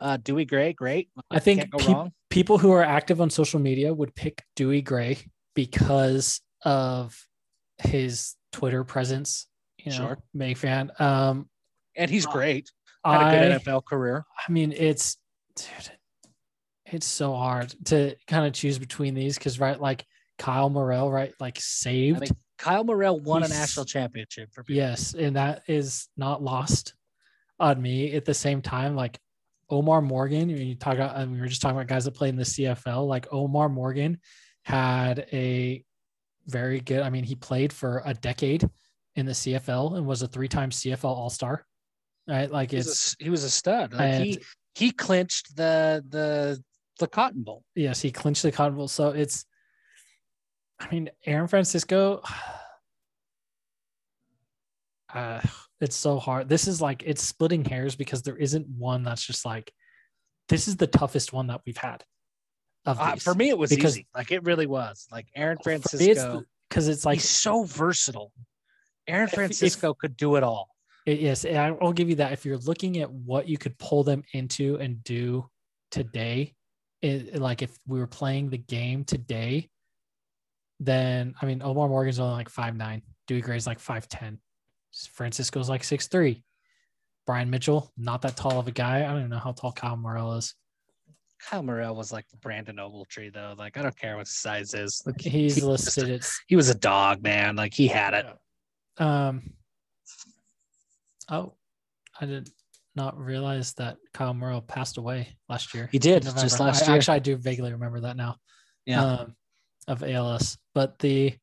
Uh, 0.00 0.16
Derwin 0.16 0.48
Gray, 0.48 0.72
great. 0.72 1.10
I 1.30 1.38
think 1.38 1.60
Can't 1.60 1.70
go 1.70 1.78
peop- 1.78 1.88
wrong. 1.88 2.12
people 2.30 2.56
who 2.58 2.70
are 2.70 2.82
active 2.82 3.20
on 3.20 3.28
social 3.30 3.60
media 3.60 3.92
would 3.92 4.14
pick 4.14 4.44
Derwin 4.56 4.84
Gray 4.84 5.18
because 5.54 6.40
of 6.64 7.20
his 7.78 8.34
Twitter 8.52 8.84
presence. 8.84 9.46
You 9.84 9.90
know, 9.92 9.96
Sure. 9.98 10.18
May 10.32 10.54
fan. 10.54 10.90
Um, 10.98 11.48
And 11.98 12.10
he's 12.10 12.26
uh, 12.26 12.30
great. 12.30 12.70
Had 13.04 13.20
I, 13.20 13.32
a 13.32 13.50
good 13.50 13.62
NFL 13.62 13.84
career. 13.84 14.24
I 14.48 14.52
mean, 14.52 14.72
it's 14.72 15.18
dude, 15.56 15.92
it's 16.86 17.06
so 17.06 17.34
hard 17.34 17.74
to 17.86 18.14
kind 18.26 18.46
of 18.46 18.52
choose 18.52 18.78
between 18.78 19.14
these 19.14 19.36
because 19.36 19.60
right, 19.60 19.78
like 19.80 20.06
Kyle 20.38 20.70
Morrell, 20.70 21.10
right, 21.10 21.32
like 21.40 21.58
saved. 21.60 22.18
I 22.18 22.20
mean, 22.20 22.30
Kyle 22.58 22.84
Morrell 22.84 23.20
won 23.20 23.42
a 23.42 23.48
national 23.48 23.84
championship 23.84 24.52
for 24.52 24.64
BYU. 24.64 24.74
Yes, 24.76 25.14
and 25.14 25.36
that 25.36 25.62
is 25.68 26.08
not 26.16 26.42
lost 26.42 26.94
on 27.60 27.80
me. 27.80 28.14
At 28.14 28.24
the 28.24 28.34
same 28.34 28.62
time, 28.62 28.96
like 28.96 29.18
Omar 29.70 30.00
Morgan, 30.00 30.48
when 30.48 30.66
you 30.66 30.74
talk 30.74 30.94
about, 30.94 31.16
and 31.16 31.32
we 31.32 31.40
were 31.40 31.46
just 31.46 31.60
talking 31.60 31.76
about 31.76 31.88
guys 31.88 32.04
that 32.04 32.14
play 32.14 32.28
in 32.28 32.36
the 32.36 32.44
CFL. 32.44 33.06
Like 33.06 33.32
Omar 33.32 33.68
Morgan 33.68 34.18
had 34.62 35.26
a 35.32 35.84
very 36.46 36.80
good. 36.80 37.00
I 37.00 37.10
mean, 37.10 37.24
he 37.24 37.34
played 37.34 37.72
for 37.72 38.02
a 38.04 38.14
decade 38.14 38.68
in 39.14 39.26
the 39.26 39.32
CFL 39.32 39.96
and 39.96 40.06
was 40.06 40.22
a 40.22 40.28
three-time 40.28 40.70
CFL 40.70 41.04
All 41.04 41.30
Star. 41.30 41.66
Right, 42.28 42.50
like 42.50 42.70
He 42.72 42.76
it's 42.76 43.14
a, 43.18 43.24
he 43.24 43.30
was 43.30 43.42
a 43.44 43.50
stud. 43.50 43.94
Like 43.94 44.00
and- 44.02 44.24
he 44.24 44.42
he 44.74 44.90
clinched 44.92 45.56
the 45.56 46.04
the 46.08 46.62
the 46.98 47.06
Cotton 47.08 47.42
Bowl. 47.42 47.64
yes, 47.74 48.00
he 48.02 48.10
clinched 48.12 48.42
the 48.42 48.52
Cotton 48.52 48.76
Bowl. 48.76 48.88
So 48.88 49.10
it's, 49.10 49.46
I 50.78 50.88
mean, 50.90 51.10
Aaron 51.26 51.48
Francisco. 51.48 52.22
Uh, 55.12 55.40
it's 55.80 55.96
so 55.96 56.18
hard. 56.18 56.48
This 56.50 56.68
is 56.68 56.82
like 56.82 57.02
it's 57.06 57.22
splitting 57.22 57.64
hairs 57.64 57.96
because 57.96 58.20
there 58.22 58.36
isn't 58.36 58.68
one 58.68 59.04
that's 59.04 59.24
just 59.24 59.44
like, 59.46 59.72
this 60.50 60.68
is 60.68 60.76
the 60.76 60.86
toughest 60.86 61.32
one 61.32 61.46
that 61.46 61.62
we've 61.64 61.76
had. 61.78 62.04
Of 62.84 63.00
Uh, 63.00 63.16
for 63.16 63.34
me, 63.34 63.48
it 63.48 63.56
was 63.56 63.70
Because- 63.70 63.96
easy. 63.96 64.06
Like 64.14 64.30
it 64.32 64.42
really 64.44 64.66
was. 64.66 65.06
Like 65.10 65.26
Aaron 65.34 65.56
it's 65.56 65.64
Francisco, 65.64 66.42
because 66.68 66.88
it's 66.88 67.06
like 67.06 67.16
he's 67.20 67.28
so 67.28 67.64
versatile. 67.64 68.32
Aaron 69.06 69.24
If- 69.28 69.30
if- 69.30 69.34
Francisco 69.34 69.94
could 69.94 70.16
do 70.16 70.36
it 70.36 70.42
all. 70.42 70.68
Yes, 71.14 71.44
I- 71.44 71.76
I'll 71.80 71.92
give 71.92 72.08
you 72.08 72.16
that. 72.16 72.32
If 72.32 72.44
you're 72.44 72.58
looking 72.58 72.98
at 72.98 73.10
what 73.10 73.48
you 73.48 73.56
could 73.58 73.78
pull 73.78 74.04
them 74.04 74.22
into 74.32 74.76
and 74.76 75.02
do 75.04 75.48
today, 75.90 76.54
it, 77.02 77.40
like 77.40 77.62
if 77.62 77.76
we 77.86 77.98
were 77.98 78.06
playing 78.06 78.50
the 78.50 78.58
game 78.58 79.04
today, 79.04 79.70
then 80.80 81.34
I 81.40 81.46
mean 81.46 81.62
Omar 81.62 81.88
Morgan's 81.88 82.18
only 82.18 82.34
like 82.34 82.48
five 82.48 82.76
nine, 82.76 83.02
Derwin 83.28 83.42
Gray's 83.42 83.66
like 83.66 83.78
five 83.80 84.08
ten, 84.08 84.38
Francisco's 85.12 85.68
like 85.68 85.84
six 85.84 86.08
three, 86.08 86.42
Brian 87.26 87.50
Mitchell 87.50 87.90
not 87.96 88.22
that 88.22 88.36
tall 88.36 88.58
of 88.58 88.68
a 88.68 88.72
guy. 88.72 88.98
I 89.04 89.08
don't 89.08 89.18
even 89.18 89.30
know 89.30 89.38
how 89.38 89.52
tall 89.52 89.72
Kyle 89.72 89.96
Morrell 89.96 90.34
is. 90.34 90.54
Kyle 91.40 91.62
Morrell 91.62 91.94
was 91.94 92.12
like 92.12 92.26
Brandon 92.40 92.76
Ogletree, 92.76 93.32
though. 93.32 93.54
Like 93.56 93.76
I 93.76 93.82
don't 93.82 93.96
care 93.96 94.16
what 94.16 94.26
his 94.26 94.36
size 94.36 94.74
is. 94.74 95.02
Like, 95.06 95.20
He's 95.20 95.56
he 95.56 95.64
was 95.64 95.84
just 95.84 95.98
a- 95.98 96.00
listed. 96.06 96.30
He 96.48 96.56
was 96.56 96.68
a 96.68 96.74
dog, 96.74 97.22
man. 97.22 97.54
Like 97.56 97.72
he 97.74 97.86
had 97.86 98.14
it. 98.14 98.26
um. 98.98 99.52
Oh, 101.30 101.54
I 102.20 102.26
did 102.26 102.50
not 102.94 103.18
realize 103.18 103.74
that 103.74 103.96
Kyle 104.12 104.34
Morrell 104.34 104.60
passed 104.60 104.98
away 104.98 105.36
last 105.48 105.74
year. 105.74 105.88
He 105.92 105.98
did 105.98 106.22
just 106.22 106.60
last 106.60 106.82
I- 106.82 106.86
year. 106.86 106.96
Actually, 106.96 107.16
I 107.16 107.20
do 107.20 107.36
vaguely 107.36 107.72
remember 107.72 108.00
that 108.00 108.16
now. 108.16 108.36
Yeah. 108.86 109.04
Um, 109.04 109.34
of 109.86 110.02
ALS, 110.02 110.58
but 110.74 110.98
the, 110.98 111.34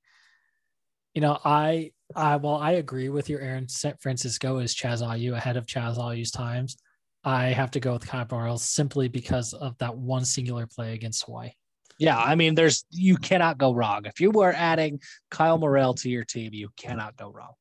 you 1.15 1.21
know, 1.21 1.39
I, 1.43 1.91
I, 2.15 2.35
well, 2.35 2.57
I 2.57 2.73
agree 2.73 3.09
with 3.09 3.27
your 3.27 3.41
Aaron 3.41 3.67
San 3.67 3.95
Francisco 3.99 4.59
is 4.59 4.75
Chaz 4.75 5.01
Ayu 5.01 5.35
ahead 5.35 5.57
of 5.57 5.65
Chaz 5.65 5.97
Ayu's 5.97 6.29
times. 6.29 6.77
I 7.23 7.45
have 7.47 7.71
to 7.71 7.79
go 7.79 7.93
with 7.93 8.05
Kyle 8.05 8.27
Morrell 8.29 8.59
simply 8.59 9.07
because 9.07 9.53
of 9.53 9.75
that 9.79 9.97
one 9.97 10.25
singular 10.25 10.67
play 10.67 10.93
against 10.93 11.25
Hawaii. 11.25 11.51
Yeah, 11.97 12.19
I 12.19 12.35
mean, 12.35 12.53
there's 12.53 12.85
you 12.91 13.17
cannot 13.17 13.57
go 13.57 13.73
wrong. 13.73 14.05
If 14.05 14.19
you 14.19 14.29
were 14.29 14.53
adding 14.53 14.99
Kyle 15.31 15.57
Morrell 15.57 15.95
to 15.95 16.09
your 16.09 16.23
team, 16.23 16.53
you 16.53 16.69
cannot 16.77 17.15
go 17.17 17.29
wrong. 17.29 17.53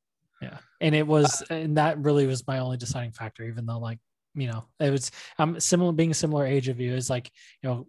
Yeah. 0.45 0.57
And 0.81 0.95
it 0.95 1.05
was, 1.05 1.43
and 1.49 1.77
that 1.77 1.97
really 1.99 2.27
was 2.27 2.45
my 2.47 2.59
only 2.59 2.77
deciding 2.77 3.11
factor, 3.11 3.43
even 3.43 3.65
though 3.65 3.79
like, 3.79 3.99
you 4.33 4.47
know, 4.47 4.65
it 4.79 4.91
was, 4.91 5.11
I'm 5.37 5.59
similar, 5.59 5.91
being 5.91 6.11
a 6.11 6.15
similar 6.15 6.45
age 6.45 6.67
of 6.67 6.79
you 6.79 6.93
is 6.93 7.09
like, 7.09 7.31
you 7.61 7.69
know, 7.69 7.87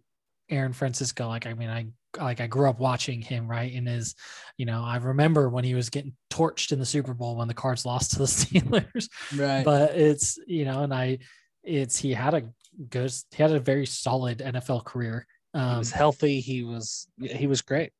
Aaron 0.48 0.72
Francisco, 0.72 1.28
like 1.28 1.46
I 1.46 1.54
mean, 1.54 1.68
I 1.68 1.86
like 2.22 2.40
I 2.40 2.46
grew 2.46 2.68
up 2.68 2.78
watching 2.78 3.20
him, 3.20 3.48
right? 3.48 3.72
in 3.72 3.86
his, 3.86 4.14
you 4.56 4.64
know, 4.64 4.82
I 4.84 4.96
remember 4.96 5.48
when 5.48 5.64
he 5.64 5.74
was 5.74 5.90
getting 5.90 6.14
torched 6.30 6.72
in 6.72 6.78
the 6.78 6.86
Super 6.86 7.14
Bowl 7.14 7.36
when 7.36 7.48
the 7.48 7.54
Cards 7.54 7.84
lost 7.84 8.12
to 8.12 8.18
the 8.18 8.24
Steelers. 8.26 9.08
Right. 9.36 9.64
But 9.64 9.96
it's, 9.96 10.38
you 10.46 10.64
know, 10.64 10.82
and 10.82 10.94
I 10.94 11.18
it's 11.64 11.98
he 11.98 12.12
had 12.12 12.34
a 12.34 12.42
good 12.88 13.12
he 13.34 13.42
had 13.42 13.52
a 13.52 13.60
very 13.60 13.86
solid 13.86 14.38
NFL 14.38 14.84
career. 14.84 15.26
Um, 15.52 15.72
he 15.72 15.78
was 15.78 15.90
healthy. 15.90 16.40
He 16.40 16.62
was 16.62 17.08
he 17.20 17.46
was 17.46 17.62
great. 17.62 17.92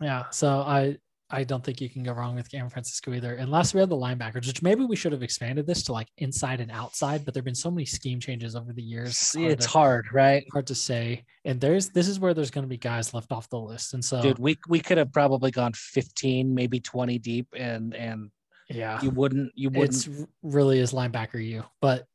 Yeah. 0.00 0.24
So 0.30 0.60
I 0.60 0.96
I 1.30 1.44
don't 1.44 1.62
think 1.62 1.80
you 1.80 1.88
can 1.88 2.02
go 2.02 2.12
wrong 2.12 2.34
with 2.34 2.48
Aaron 2.52 2.70
Francisco 2.70 3.12
either. 3.12 3.34
Unless 3.34 3.72
we 3.72 3.80
have 3.80 3.88
the 3.88 3.96
linebackers, 3.96 4.46
which 4.46 4.62
maybe 4.62 4.84
we 4.84 4.96
should 4.96 5.12
have 5.12 5.22
expanded 5.22 5.66
this 5.66 5.82
to 5.84 5.92
like 5.92 6.08
inside 6.18 6.60
and 6.60 6.70
outside, 6.70 7.24
but 7.24 7.32
there've 7.32 7.44
been 7.44 7.54
so 7.54 7.70
many 7.70 7.84
scheme 7.84 8.18
changes 8.18 8.56
over 8.56 8.72
the 8.72 8.82
years. 8.82 9.10
It's 9.10 9.34
hard, 9.34 9.52
it's 9.52 9.66
to, 9.66 9.70
hard 9.70 10.06
right? 10.12 10.44
Hard 10.52 10.66
to 10.66 10.74
say. 10.74 11.24
And 11.44 11.60
there's 11.60 11.90
this 11.90 12.08
is 12.08 12.18
where 12.18 12.34
there's 12.34 12.50
going 12.50 12.64
to 12.64 12.68
be 12.68 12.76
guys 12.76 13.14
left 13.14 13.32
off 13.32 13.48
the 13.48 13.58
list. 13.58 13.94
And 13.94 14.04
so, 14.04 14.20
dude, 14.20 14.38
we 14.38 14.58
we 14.68 14.80
could 14.80 14.98
have 14.98 15.12
probably 15.12 15.50
gone 15.50 15.72
15, 15.74 16.54
maybe 16.54 16.80
20 16.80 17.18
deep, 17.18 17.48
and 17.56 17.94
and 17.94 18.30
yeah, 18.68 19.00
you 19.02 19.10
wouldn't 19.10 19.52
you 19.54 19.70
wouldn't. 19.70 20.06
It's 20.06 20.26
really 20.42 20.80
is 20.80 20.92
linebacker 20.92 21.44
you, 21.44 21.64
but 21.80 22.06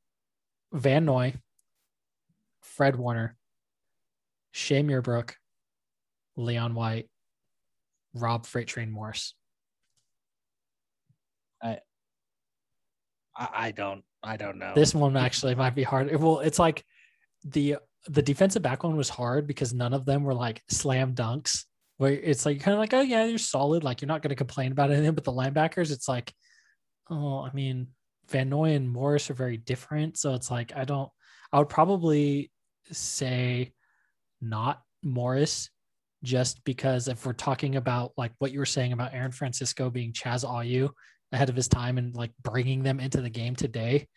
Van 0.74 1.06
Noy, 1.06 1.34
Fred 2.62 2.96
Warner, 2.96 3.38
Shea 4.52 4.84
Muirbrook, 4.84 5.34
Leon 6.36 6.76
White, 6.76 7.10
Rob 8.16 8.46
Freight 8.46 8.68
Train 8.68 8.92
Morris? 8.92 9.34
I 11.62 11.80
I 13.38 13.72
don't 13.72 14.04
I 14.24 14.38
don't 14.38 14.58
know. 14.58 14.74
This 14.74 14.96
one 14.96 15.16
actually 15.18 15.56
might 15.56 15.76
be 15.76 15.84
hard. 15.84 16.14
Well, 16.16 16.40
it's 16.40 16.60
like 16.60 16.84
the 17.44 17.78
the 18.08 18.22
defensive 18.22 18.62
back 18.62 18.84
one 18.84 18.96
was 18.96 19.10
hard 19.10 19.48
because 19.48 19.74
none 19.74 19.94
of 19.94 20.06
them 20.06 20.24
were 20.24 20.34
like 20.34 20.64
slam 20.70 21.14
dunks. 21.14 21.66
Where 21.98 22.12
it's 22.12 22.46
like 22.46 22.60
kind 22.60 22.74
of 22.74 22.80
like, 22.80 22.94
oh 22.94 23.02
yeah, 23.02 23.26
you're 23.26 23.38
solid. 23.38 23.84
Like 23.84 24.02
you're 24.02 24.08
not 24.08 24.22
going 24.22 24.30
to 24.30 24.36
complain 24.36 24.72
about 24.72 24.92
anything. 24.92 25.14
But 25.14 25.24
the 25.24 25.32
linebackers, 25.32 25.92
it's 25.92 26.10
like, 26.10 26.34
oh, 27.10 27.40
I 27.40 27.52
mean, 27.54 27.88
Van 28.30 28.50
Noy 28.50 28.72
and 28.72 28.90
Morris 28.90 29.30
are 29.30 29.36
very 29.36 29.58
different. 29.58 30.18
So 30.18 30.34
it's 30.34 30.52
like 30.52 30.74
I 30.76 30.84
don't. 30.84 31.10
I 31.54 31.60
would 31.60 31.70
probably 31.70 32.52
say 32.92 33.74
not 34.42 34.82
Morris 35.04 35.70
just 36.26 36.64
because 36.66 37.08
if 37.08 37.26
we're 37.26 37.34
talking 37.34 37.78
about 37.78 38.12
like 38.18 38.32
what 38.40 38.52
you 38.52 38.60
were 38.60 38.66
saying 38.66 38.92
about 38.92 39.14
Aaron 39.14 39.32
Francisco 39.32 39.90
being 39.90 40.12
Chaz 40.12 40.44
Ayu 40.44 40.90
ahead 41.32 41.50
of 41.50 41.56
his 41.56 41.68
time 41.68 41.98
and 41.98 42.14
like 42.16 42.32
bringing 42.44 42.84
them 42.84 43.00
into 43.00 43.22
the 43.22 43.30
game 43.30 43.56
today, 43.56 44.08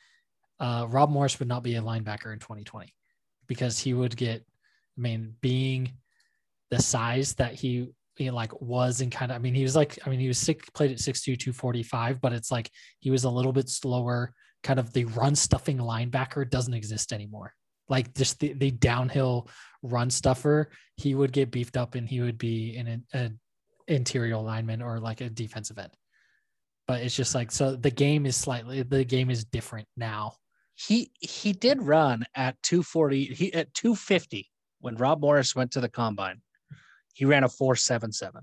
uh, 0.58 0.86
Rob 0.88 1.10
Morris 1.10 1.38
would 1.38 1.48
not 1.48 1.62
be 1.62 1.76
a 1.76 1.82
linebacker 1.82 2.32
in 2.32 2.38
2020 2.38 2.92
because 3.46 3.78
he 3.78 3.94
would 3.94 4.16
get, 4.16 4.44
I 4.96 5.00
mean, 5.00 5.34
being 5.40 5.92
the 6.70 6.82
size 6.82 7.34
that 7.34 7.54
he, 7.54 7.88
he 8.16 8.30
like 8.30 8.60
was 8.60 9.00
and 9.00 9.12
kind 9.12 9.30
of, 9.30 9.36
I 9.36 9.38
mean, 9.38 9.54
he 9.54 9.62
was 9.62 9.76
like, 9.76 9.98
I 10.04 10.10
mean, 10.10 10.18
he 10.18 10.28
was 10.28 10.38
sick, 10.38 10.72
played 10.72 10.90
at 10.90 10.98
6'2, 10.98 11.38
245, 11.38 12.20
but 12.20 12.32
it's 12.32 12.50
like 12.50 12.70
he 12.98 13.10
was 13.10 13.24
a 13.24 13.30
little 13.30 13.52
bit 13.52 13.68
slower. 13.68 14.32
Kind 14.64 14.80
of 14.80 14.92
the 14.92 15.04
run 15.04 15.36
stuffing 15.36 15.78
linebacker 15.78 16.48
doesn't 16.50 16.74
exist 16.74 17.12
anymore 17.12 17.54
like 17.88 18.14
just 18.14 18.40
the, 18.40 18.52
the 18.54 18.70
downhill 18.70 19.48
run 19.82 20.10
stuffer, 20.10 20.70
he 20.96 21.14
would 21.14 21.32
get 21.32 21.50
beefed 21.50 21.76
up 21.76 21.94
and 21.94 22.08
he 22.08 22.20
would 22.20 22.38
be 22.38 22.76
in 22.76 23.04
an 23.12 23.38
interior 23.86 24.36
lineman 24.36 24.82
or 24.82 24.98
like 25.00 25.20
a 25.20 25.30
defensive 25.30 25.78
end. 25.78 25.92
But 26.86 27.02
it's 27.02 27.16
just 27.16 27.34
like 27.34 27.50
so 27.50 27.76
the 27.76 27.90
game 27.90 28.26
is 28.26 28.36
slightly 28.36 28.82
the 28.82 29.04
game 29.04 29.30
is 29.30 29.44
different 29.44 29.86
now. 29.96 30.34
He 30.74 31.10
he 31.20 31.52
did 31.52 31.82
run 31.82 32.24
at 32.34 32.56
240 32.62 33.24
he 33.26 33.52
at 33.52 33.72
250 33.74 34.48
when 34.80 34.96
Rob 34.96 35.20
Morris 35.20 35.54
went 35.54 35.72
to 35.72 35.80
the 35.80 35.88
combine. 35.88 36.40
He 37.14 37.24
ran 37.24 37.44
a 37.44 37.48
477 37.48 38.42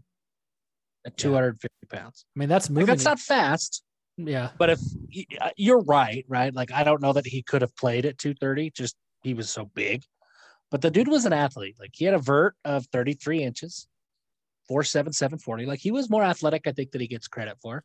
at 1.06 1.18
250 1.18 1.70
yeah. 1.82 2.00
pounds. 2.00 2.26
I 2.36 2.40
mean 2.40 2.50
that's 2.50 2.70
moving. 2.70 2.88
Like, 2.88 2.98
that's 2.98 3.06
not 3.06 3.20
fast. 3.20 3.84
Yeah. 4.18 4.52
But 4.58 4.70
if 4.70 4.80
uh, 5.42 5.50
you're 5.58 5.82
right, 5.82 6.24
right? 6.28 6.54
Like 6.54 6.72
I 6.72 6.84
don't 6.84 7.02
know 7.02 7.14
that 7.14 7.26
he 7.26 7.42
could 7.42 7.62
have 7.62 7.76
played 7.76 8.06
at 8.06 8.18
230 8.20 8.72
just 8.72 8.96
he 9.26 9.34
was 9.34 9.50
so 9.50 9.66
big. 9.66 10.04
But 10.72 10.82
the 10.82 10.92
dude 10.92 11.08
was 11.08 11.26
an 11.26 11.34
athlete. 11.34 11.76
Like 11.80 11.92
he 11.94 12.06
had 12.06 12.14
a 12.14 12.20
vert 12.20 12.56
of 12.64 12.86
33 12.88 13.44
inches, 13.44 13.88
4'7, 14.70 15.14
740. 15.14 15.66
Like 15.66 15.80
he 15.80 15.92
was 15.92 16.10
more 16.10 16.24
athletic, 16.24 16.68
I 16.68 16.72
think, 16.72 16.92
that 16.92 17.02
he 17.02 17.08
gets 17.08 17.28
credit 17.28 17.58
for. 17.62 17.84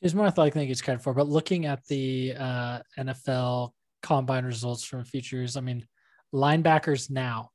He's 0.00 0.14
more 0.14 0.26
athletic 0.26 0.54
than 0.54 0.62
he 0.62 0.68
gets 0.68 0.82
credit 0.82 1.02
for. 1.02 1.14
But 1.14 1.28
looking 1.28 1.66
at 1.66 1.84
the 1.86 2.34
uh, 2.38 2.80
NFL 2.98 3.70
combine 4.02 4.44
results 4.44 4.84
from 4.84 5.04
futures, 5.04 5.56
I 5.56 5.60
mean, 5.60 5.86
linebackers 6.34 7.10
now, 7.10 7.50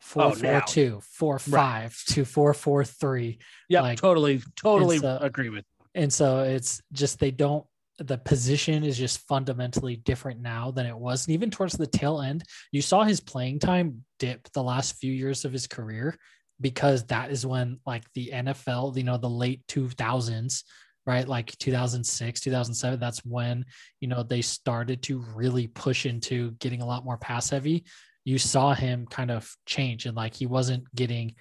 four 0.00 0.24
oh, 0.24 0.30
four 0.32 0.62
two, 0.66 1.00
four 1.02 1.38
five 1.38 1.94
right. 2.08 2.14
to 2.14 2.24
four 2.24 2.54
four 2.54 2.84
three. 2.84 3.38
Yeah, 3.68 3.82
like, 3.82 3.98
totally, 3.98 4.42
totally 4.56 4.98
so, 4.98 5.18
agree 5.20 5.50
with. 5.50 5.64
And 5.94 6.12
so 6.12 6.40
it's 6.40 6.80
just 6.92 7.18
they 7.18 7.30
don't 7.30 7.66
the 8.06 8.18
position 8.18 8.84
is 8.84 8.98
just 8.98 9.26
fundamentally 9.26 9.96
different 9.96 10.40
now 10.40 10.70
than 10.70 10.86
it 10.86 10.96
was. 10.96 11.26
And 11.26 11.34
even 11.34 11.50
towards 11.50 11.74
the 11.74 11.86
tail 11.86 12.20
end, 12.20 12.44
you 12.70 12.82
saw 12.82 13.04
his 13.04 13.20
playing 13.20 13.58
time 13.58 14.04
dip 14.18 14.48
the 14.52 14.62
last 14.62 14.96
few 14.96 15.12
years 15.12 15.44
of 15.44 15.52
his 15.52 15.66
career 15.66 16.16
because 16.60 17.04
that 17.06 17.30
is 17.30 17.44
when 17.44 17.78
like 17.86 18.04
the 18.14 18.30
NFL, 18.32 18.96
you 18.96 19.02
know, 19.02 19.18
the 19.18 19.28
late 19.28 19.66
2000s, 19.66 20.62
right? 21.06 21.26
Like 21.26 21.56
2006, 21.58 22.40
2007, 22.40 23.00
that's 23.00 23.24
when, 23.24 23.64
you 24.00 24.08
know, 24.08 24.22
they 24.22 24.42
started 24.42 25.02
to 25.04 25.24
really 25.34 25.66
push 25.66 26.06
into 26.06 26.52
getting 26.52 26.80
a 26.80 26.86
lot 26.86 27.04
more 27.04 27.18
pass 27.18 27.50
heavy. 27.50 27.84
You 28.24 28.38
saw 28.38 28.72
him 28.74 29.06
kind 29.06 29.30
of 29.30 29.52
change 29.66 30.06
and 30.06 30.16
like 30.16 30.34
he 30.34 30.46
wasn't 30.46 30.84
getting, 30.94 31.34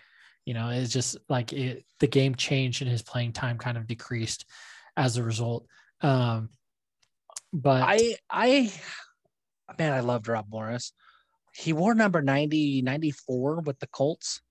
you 0.45 0.55
know, 0.55 0.69
it's 0.69 0.91
just 0.91 1.17
like 1.29 1.53
it, 1.53 1.85
the 1.99 2.07
game 2.07 2.33
changed 2.33 2.81
and 2.81 2.89
his 2.89 3.03
playing 3.03 3.33
time 3.33 3.59
kind 3.59 3.77
of 3.77 3.85
decreased 3.85 4.45
as 4.97 5.17
a 5.17 5.23
result. 5.23 5.67
Um, 6.01 6.49
but 7.53 7.83
I, 7.83 8.15
I, 8.29 8.71
man, 9.77 9.93
I 9.93 9.99
loved 9.99 10.27
Rob 10.27 10.45
Morris. 10.49 10.93
He 11.53 11.73
wore 11.73 11.93
number 11.93 12.21
90, 12.21 12.81
94 12.81 13.61
with 13.61 13.79
the 13.79 13.87
Colts. 13.87 14.41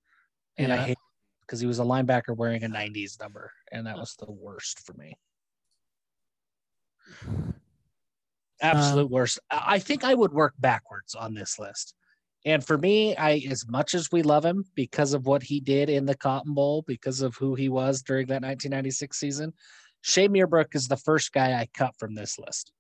And 0.58 0.68
yeah. 0.68 0.74
I 0.74 0.78
hate 0.78 0.98
because 1.40 1.60
he 1.60 1.66
was 1.66 1.80
a 1.80 1.84
linebacker 1.84 2.36
wearing 2.36 2.62
a 2.62 2.68
90s 2.68 3.18
number. 3.18 3.50
And 3.72 3.86
that 3.86 3.96
was 3.96 4.14
the 4.16 4.30
worst 4.30 4.86
for 4.86 4.92
me. 4.94 5.16
Absolute 8.62 9.06
um, 9.06 9.10
worst. 9.10 9.38
I 9.50 9.78
think 9.78 10.04
I 10.04 10.14
would 10.14 10.32
work 10.32 10.54
backwards 10.58 11.14
on 11.14 11.34
this 11.34 11.58
list. 11.58 11.94
And 12.44 12.64
for 12.64 12.78
me, 12.78 13.16
I 13.16 13.42
as 13.50 13.66
much 13.68 13.94
as 13.94 14.12
we 14.12 14.22
love 14.22 14.44
him 14.44 14.64
because 14.74 15.12
of 15.12 15.26
what 15.26 15.42
he 15.42 15.60
did 15.60 15.90
in 15.90 16.06
the 16.06 16.14
Cotton 16.14 16.54
Bowl, 16.54 16.84
because 16.86 17.20
of 17.20 17.34
who 17.36 17.54
he 17.54 17.68
was 17.68 18.02
during 18.02 18.26
that 18.28 18.42
1996 18.42 19.18
season, 19.18 19.52
Shea 20.02 20.28
Muirbrook 20.28 20.74
is 20.74 20.88
the 20.88 20.96
first 20.96 21.32
guy 21.32 21.52
I 21.52 21.68
cut 21.74 21.94
from 21.98 22.14
this 22.14 22.38
list. 22.38 22.72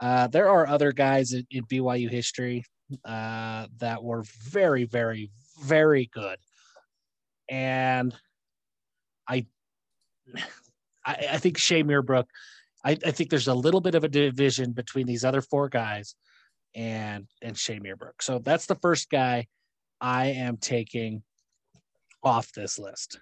Uh, 0.00 0.26
there 0.26 0.48
are 0.48 0.66
other 0.66 0.92
guys 0.92 1.32
in, 1.32 1.46
in 1.50 1.64
BYU 1.64 2.10
history 2.10 2.64
uh, 3.04 3.66
that 3.78 4.02
were 4.02 4.24
very, 4.50 4.84
very, 4.84 5.30
very 5.62 6.10
good, 6.12 6.38
and 7.48 8.14
I, 9.28 9.46
I, 11.04 11.16
I 11.32 11.38
think 11.38 11.58
Shea 11.58 11.82
Muirbrook. 11.82 12.26
I, 12.84 12.92
I, 13.06 13.12
think 13.12 13.30
there's 13.30 13.48
a 13.48 13.54
little 13.54 13.80
bit 13.80 13.94
of 13.94 14.02
a 14.02 14.08
division 14.08 14.72
between 14.72 15.06
these 15.06 15.24
other 15.24 15.40
four 15.40 15.68
guys 15.68 16.16
and 16.74 17.28
and 17.40 17.56
Shea 17.56 17.78
Muirbrook. 17.78 18.22
So 18.22 18.40
that's 18.40 18.66
the 18.66 18.74
first 18.76 19.08
guy 19.08 19.46
I 20.00 20.26
am 20.26 20.56
taking 20.56 21.22
off 22.24 22.52
this 22.52 22.78
list. 22.78 23.20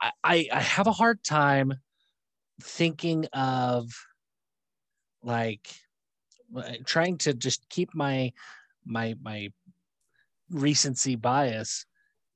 I, 0.00 0.48
I 0.52 0.60
have 0.60 0.86
a 0.86 0.92
hard 0.92 1.22
time 1.24 1.74
thinking 2.62 3.26
of 3.32 3.90
like 5.22 5.68
trying 6.86 7.18
to 7.18 7.34
just 7.34 7.68
keep 7.68 7.94
my 7.94 8.32
my 8.84 9.14
my 9.22 9.48
recency 10.50 11.16
bias 11.16 11.84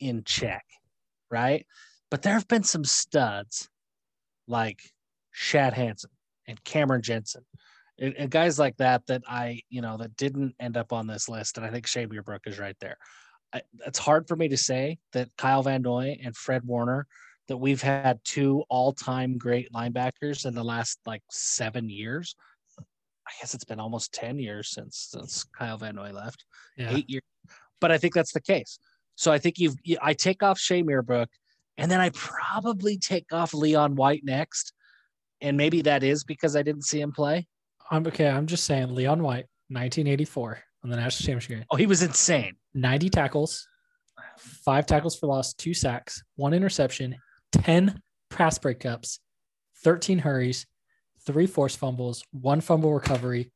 in 0.00 0.24
check, 0.24 0.64
right? 1.30 1.66
But 2.10 2.22
there 2.22 2.34
have 2.34 2.48
been 2.48 2.64
some 2.64 2.84
studs 2.84 3.68
like 4.46 4.82
Shad 5.30 5.72
Hanson 5.72 6.10
and 6.46 6.62
Cameron 6.64 7.02
Jensen 7.02 7.44
and, 7.98 8.14
and, 8.16 8.30
guys 8.30 8.58
like 8.58 8.76
that 8.78 9.06
that 9.06 9.22
I, 9.26 9.60
you 9.70 9.80
know, 9.80 9.96
that 9.98 10.16
didn't 10.16 10.54
end 10.60 10.76
up 10.76 10.92
on 10.92 11.06
this 11.06 11.28
list. 11.28 11.56
And 11.56 11.66
I 11.66 11.70
think 11.70 11.86
Shea 11.86 12.06
Muirbrook 12.06 12.46
is 12.46 12.58
right 12.58 12.76
there. 12.80 12.96
I, 13.52 13.62
it's 13.86 13.98
hard 13.98 14.26
for 14.28 14.36
me 14.36 14.48
to 14.48 14.56
say 14.56 14.98
that 15.12 15.28
Kyle 15.38 15.62
Van 15.62 15.82
Noy 15.82 16.18
and 16.22 16.36
Fred 16.36 16.64
Warner 16.64 17.06
that 17.52 17.58
we've 17.58 17.82
had 17.82 18.18
two 18.24 18.64
all-time 18.70 19.36
great 19.36 19.70
linebackers 19.74 20.46
in 20.46 20.54
the 20.54 20.64
last 20.64 20.98
like 21.04 21.22
seven 21.30 21.90
years. 21.90 22.34
I 22.80 23.30
guess 23.38 23.52
it's 23.52 23.66
been 23.66 23.78
almost 23.78 24.14
10 24.14 24.38
years 24.38 24.70
since 24.70 25.08
since 25.10 25.44
Kyle 25.44 25.76
Van 25.76 25.96
Noy 25.96 26.12
left. 26.12 26.46
Yeah. 26.78 26.96
Eight 26.96 27.10
years. 27.10 27.22
But 27.78 27.92
I 27.92 27.98
think 27.98 28.14
that's 28.14 28.32
the 28.32 28.40
case. 28.40 28.78
So 29.16 29.30
I 29.30 29.36
think 29.36 29.58
you've 29.58 29.76
I 30.00 30.14
take 30.14 30.42
off 30.42 30.58
Shea 30.58 30.82
Muirbrook, 30.82 31.26
and 31.76 31.90
then 31.90 32.00
I 32.00 32.08
probably 32.14 32.96
take 32.96 33.30
off 33.34 33.52
Leon 33.52 33.96
White 33.96 34.22
next. 34.24 34.72
And 35.42 35.58
maybe 35.58 35.82
that 35.82 36.02
is 36.02 36.24
because 36.24 36.56
I 36.56 36.62
didn't 36.62 36.84
see 36.84 37.02
him 37.02 37.12
play. 37.12 37.46
I'm 37.90 38.06
okay. 38.06 38.30
I'm 38.30 38.46
just 38.46 38.64
saying 38.64 38.94
Leon 38.94 39.22
White, 39.22 39.44
1984 39.68 40.58
on 40.84 40.88
the 40.88 40.96
national 40.96 41.26
championship 41.26 41.50
game. 41.50 41.66
Oh, 41.70 41.76
he 41.76 41.84
was 41.84 42.02
insane. 42.02 42.54
90 42.72 43.10
tackles, 43.10 43.68
five 44.38 44.86
tackles 44.86 45.18
for 45.18 45.26
loss, 45.26 45.52
two 45.52 45.74
sacks, 45.74 46.22
one 46.36 46.54
interception, 46.54 47.14
10 47.52 48.00
pass 48.30 48.58
breakups, 48.58 49.18
13 49.84 50.18
hurries, 50.18 50.66
three 51.26 51.46
forced 51.46 51.78
fumbles, 51.78 52.24
one 52.32 52.60
fumble 52.60 52.92
recovery, 52.92 53.50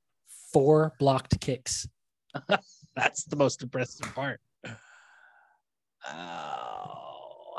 four 0.52 0.93
blocked 0.98 1.40
kicks. 1.40 1.89
That's 2.97 3.24
the 3.24 3.36
most 3.36 3.62
impressive 3.62 4.14
part. 4.14 4.40
Oh, 6.09 7.55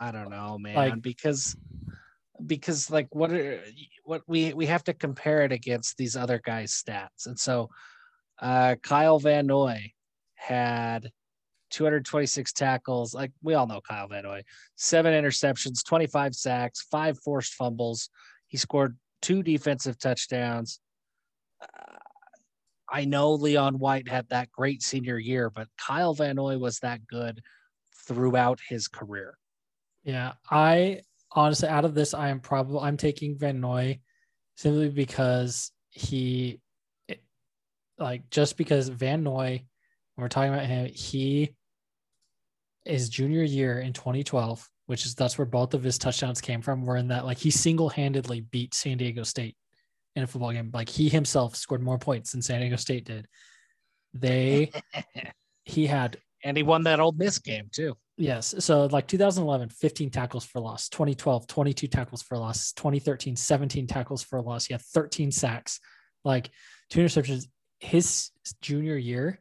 I 0.00 0.10
don't 0.10 0.30
know, 0.30 0.58
man, 0.58 0.74
Like- 0.76 1.02
because 1.02 1.56
because 2.44 2.90
like 2.90 3.08
what 3.14 3.32
are 3.32 3.62
what 4.04 4.22
we 4.26 4.52
we 4.52 4.66
have 4.66 4.84
to 4.84 4.92
compare 4.92 5.42
it 5.42 5.52
against 5.52 5.96
these 5.96 6.16
other 6.16 6.38
guys' 6.44 6.82
stats, 6.86 7.26
and 7.26 7.38
so 7.38 7.70
uh, 8.40 8.74
Kyle 8.82 9.18
Van 9.18 9.46
Noy 9.46 9.92
had 10.34 11.10
226 11.70 12.52
tackles. 12.52 13.14
Like 13.14 13.32
we 13.42 13.54
all 13.54 13.66
know 13.66 13.80
Kyle 13.80 14.08
Van 14.08 14.24
Noy, 14.24 14.42
seven 14.76 15.12
interceptions, 15.12 15.84
25 15.84 16.34
sacks, 16.34 16.86
five 16.90 17.18
forced 17.24 17.54
fumbles. 17.54 18.08
He 18.48 18.56
scored 18.56 18.96
two 19.22 19.42
defensive 19.42 19.98
touchdowns. 19.98 20.80
Uh, 21.60 21.96
I 22.88 23.04
know 23.04 23.32
Leon 23.32 23.78
White 23.78 24.08
had 24.08 24.28
that 24.28 24.52
great 24.52 24.82
senior 24.82 25.18
year, 25.18 25.50
but 25.50 25.68
Kyle 25.76 26.14
Van 26.14 26.36
Noy 26.36 26.58
was 26.58 26.78
that 26.80 27.06
good 27.06 27.42
throughout 28.06 28.60
his 28.68 28.86
career. 28.88 29.36
Yeah, 30.04 30.34
I 30.50 31.00
honestly, 31.32 31.68
out 31.68 31.84
of 31.84 31.94
this, 31.94 32.14
I 32.14 32.28
am 32.28 32.40
probably 32.40 32.80
I'm 32.80 32.96
taking 32.96 33.36
Van 33.36 33.60
Noy 33.60 33.98
simply 34.56 34.88
because 34.88 35.72
he, 35.90 36.60
like, 37.98 38.28
just 38.30 38.56
because 38.56 38.88
Van 38.88 39.22
Noy, 39.22 39.64
we're 40.16 40.28
talking 40.28 40.52
about 40.52 40.66
him, 40.66 40.86
he 40.86 41.54
his 42.84 43.08
junior 43.08 43.42
year 43.42 43.80
in 43.80 43.92
2012, 43.92 44.68
which 44.86 45.04
is 45.04 45.14
that's 45.14 45.36
where 45.36 45.44
both 45.44 45.74
of 45.74 45.82
his 45.82 45.98
touchdowns 45.98 46.40
came 46.40 46.62
from. 46.62 46.84
Were 46.84 46.96
in 46.96 47.08
that 47.08 47.24
like 47.24 47.38
he 47.38 47.50
single 47.50 47.88
handedly 47.88 48.40
beat 48.40 48.74
San 48.74 48.98
Diego 48.98 49.22
State 49.22 49.56
in 50.14 50.22
a 50.22 50.26
football 50.26 50.52
game. 50.52 50.70
Like 50.72 50.88
he 50.88 51.08
himself 51.08 51.54
scored 51.56 51.82
more 51.82 51.98
points 51.98 52.32
than 52.32 52.42
San 52.42 52.60
Diego 52.60 52.76
State 52.76 53.04
did. 53.04 53.26
They 54.14 54.72
he 55.64 55.86
had 55.86 56.16
And 56.42 56.56
he 56.56 56.62
won 56.62 56.84
that 56.84 57.00
old 57.00 57.18
Miss 57.18 57.38
game 57.38 57.68
too. 57.72 57.96
Yes. 58.16 58.54
So 58.60 58.86
like 58.86 59.06
2011, 59.06 59.68
15 59.68 60.10
tackles 60.10 60.44
for 60.44 60.60
loss, 60.60 60.88
2012, 60.88 61.46
22 61.46 61.86
tackles 61.86 62.22
for 62.22 62.38
loss, 62.38 62.72
2013, 62.72 63.36
17 63.36 63.86
tackles 63.86 64.22
for 64.22 64.40
loss. 64.40 64.64
He 64.64 64.72
had 64.72 64.80
13 64.80 65.30
sacks, 65.30 65.80
like 66.24 66.50
two 66.88 67.00
interceptions. 67.00 67.46
His 67.78 68.30
junior 68.62 68.96
year, 68.96 69.40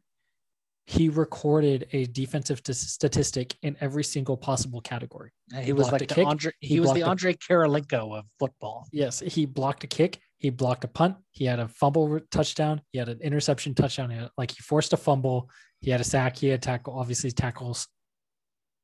he 0.88 1.10
recorded 1.10 1.88
a 1.94 2.06
defensive 2.06 2.62
t- 2.62 2.72
statistic 2.74 3.56
in 3.64 3.76
every 3.82 4.04
single 4.04 4.38
possible 4.38 4.82
category. 4.82 5.32
He 5.62 5.74
was 5.74 5.92
like 5.92 6.04
a 6.04 6.06
the 6.06 6.14
kick, 6.14 6.28
Andre, 6.28 6.52
he, 6.60 6.68
he 6.76 6.80
was 6.80 6.94
the 6.94 7.02
a- 7.02 7.06
Andre 7.08 7.34
Kirilenko 7.34 8.18
of 8.20 8.26
football. 8.40 8.88
Yes, 8.92 9.20
he 9.20 9.46
blocked 9.48 9.84
a 9.84 9.88
kick, 9.88 10.20
he 10.38 10.52
blocked 10.52 10.84
a 10.84 10.88
punt, 10.88 11.18
he 11.32 11.46
had 11.46 11.60
a 11.60 11.68
fumble 11.68 12.20
touchdown, 12.30 12.82
he 12.92 13.00
had 13.00 13.10
an 13.10 13.20
interception 13.22 13.74
touchdown. 13.74 14.12
He 14.12 14.18
had, 14.18 14.30
like 14.38 14.52
he 14.52 14.62
forced 14.62 14.94
a 14.94 14.98
fumble, 14.98 15.50
he 15.82 15.90
had 15.90 16.02
a 16.02 16.04
sack, 16.04 16.38
he 16.38 16.48
had 16.50 16.62
tackle, 16.62 16.94
obviously 17.00 17.32
tackles, 17.32 17.88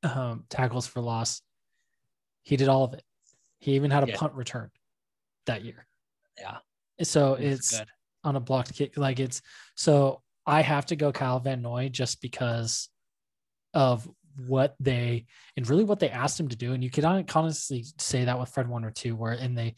um, 0.02 0.46
tackles 0.50 0.88
for 0.88 1.02
loss. 1.02 1.42
He 2.44 2.58
did 2.58 2.68
all 2.68 2.84
of 2.84 2.94
it. 2.96 3.04
He 3.60 3.74
even 3.74 3.92
had 3.92 4.04
a 4.04 4.08
Yeah. 4.08 4.18
punt 4.18 4.34
return 4.34 4.72
that 5.46 5.64
year. 5.64 5.86
Yeah. 6.40 6.58
So 7.04 7.36
it's 7.36 7.78
good. 7.78 7.88
on 8.24 8.36
a 8.36 8.40
blocked 8.40 8.74
kick. 8.74 8.98
Like 8.98 9.20
it's 9.20 9.44
so 9.76 10.24
I 10.52 10.62
have 10.64 10.88
to 10.88 10.98
go 10.98 11.14
Kyle 11.14 11.40
Van 11.40 11.62
Noy 11.62 11.88
just 11.88 12.22
because 12.22 12.90
of 13.74 14.08
what 14.46 14.76
they 14.82 15.26
and 15.56 15.68
really 15.70 15.86
what 15.86 16.00
they 16.02 16.10
asked 16.10 16.38
him 16.38 16.50
to 16.50 16.58
do. 16.58 16.74
And 16.74 16.84
you 16.84 16.90
could 16.90 17.06
honestly 17.06 17.86
say 17.98 18.26
that 18.26 18.38
with 18.38 18.50
Fred 18.50 18.68
Warner 18.68 18.92
too, 18.92 19.16
where 19.16 19.32
and 19.32 19.58
they 19.58 19.76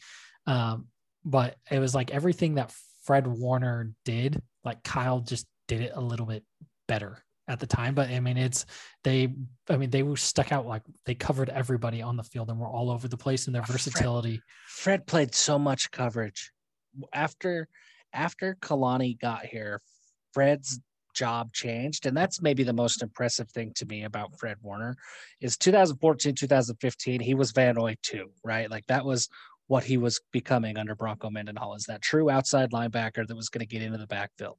um 0.48 0.88
but 1.24 1.54
it 1.70 1.78
was 1.78 1.94
like 1.94 2.10
everything 2.10 2.56
that 2.56 2.74
Fred 3.04 3.28
Warner 3.28 3.92
did, 4.04 4.42
like 4.64 4.82
Kyle 4.82 5.20
just 5.20 5.46
did 5.68 5.80
it 5.80 5.92
a 5.94 6.00
little 6.00 6.26
bit 6.26 6.42
better 6.88 7.22
at 7.46 7.60
the 7.60 7.68
time. 7.68 7.94
But 7.94 8.10
I 8.10 8.18
mean 8.18 8.36
it's 8.36 8.66
they 9.04 9.32
I 9.70 9.76
mean 9.76 9.90
they 9.90 10.02
were 10.02 10.16
stuck 10.16 10.50
out 10.50 10.66
like 10.66 10.82
they 11.06 11.14
covered 11.14 11.50
everybody 11.50 12.02
on 12.02 12.16
the 12.16 12.24
field 12.24 12.50
and 12.50 12.58
were 12.58 12.66
all 12.66 12.90
over 12.90 13.06
the 13.06 13.16
place 13.16 13.46
in 13.46 13.52
their 13.52 13.62
Fred- 13.62 13.74
versatility. 13.74 14.42
Fred 14.66 15.06
played 15.06 15.36
so 15.36 15.56
much 15.56 15.92
coverage. 15.92 16.50
After 17.12 17.68
after 18.12 18.56
Kalani 18.60 19.16
got 19.20 19.46
here, 19.46 19.80
Fred's 20.34 20.80
job 21.14 21.52
changed. 21.52 22.06
And 22.06 22.16
that's 22.16 22.42
maybe 22.42 22.64
the 22.64 22.72
most 22.72 23.02
impressive 23.02 23.48
thing 23.50 23.72
to 23.76 23.86
me 23.86 24.04
about 24.04 24.38
Fred 24.38 24.58
Warner 24.60 24.96
is 25.40 25.56
2014, 25.56 26.34
2015, 26.34 27.20
he 27.20 27.34
was 27.34 27.52
Van 27.52 27.76
Noy 27.76 27.96
too, 28.02 28.30
right? 28.44 28.70
Like 28.70 28.86
that 28.86 29.04
was 29.04 29.28
what 29.68 29.84
he 29.84 29.96
was 29.96 30.20
becoming 30.32 30.76
under 30.76 30.94
Bronco 30.94 31.30
Mendenhall 31.30 31.74
is 31.74 31.84
that 31.84 32.02
true 32.02 32.28
outside 32.28 32.72
linebacker 32.72 33.26
that 33.26 33.36
was 33.36 33.48
going 33.48 33.60
to 33.60 33.66
get 33.66 33.82
into 33.82 33.96
the 33.96 34.06
backfield. 34.06 34.58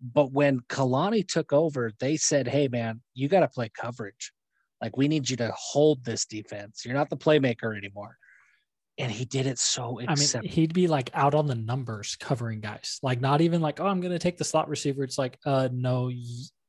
But 0.00 0.32
when 0.32 0.60
Kalani 0.68 1.26
took 1.26 1.54
over, 1.54 1.90
they 2.00 2.18
said, 2.18 2.46
Hey 2.46 2.68
man, 2.68 3.00
you 3.14 3.28
got 3.28 3.40
to 3.40 3.48
play 3.48 3.70
coverage. 3.70 4.32
Like 4.82 4.96
we 4.96 5.08
need 5.08 5.30
you 5.30 5.36
to 5.38 5.52
hold 5.56 6.04
this 6.04 6.26
defense. 6.26 6.82
You're 6.84 6.94
not 6.94 7.08
the 7.08 7.16
playmaker 7.16 7.74
anymore. 7.74 8.18
And 8.98 9.12
he 9.12 9.24
did 9.26 9.46
it 9.46 9.58
so 9.58 10.00
I 10.00 10.14
mean, 10.14 10.16
he'd 10.44 10.72
be 10.72 10.86
like 10.88 11.10
out 11.12 11.34
on 11.34 11.46
the 11.46 11.54
numbers 11.54 12.16
covering 12.18 12.60
guys, 12.60 12.98
like 13.02 13.20
not 13.20 13.40
even 13.42 13.60
like, 13.60 13.78
oh, 13.78 13.86
I'm 13.86 14.00
going 14.00 14.12
to 14.12 14.18
take 14.18 14.38
the 14.38 14.44
slot 14.44 14.68
receiver. 14.70 15.04
It's 15.04 15.18
like, 15.18 15.38
uh, 15.44 15.68
no, 15.70 16.10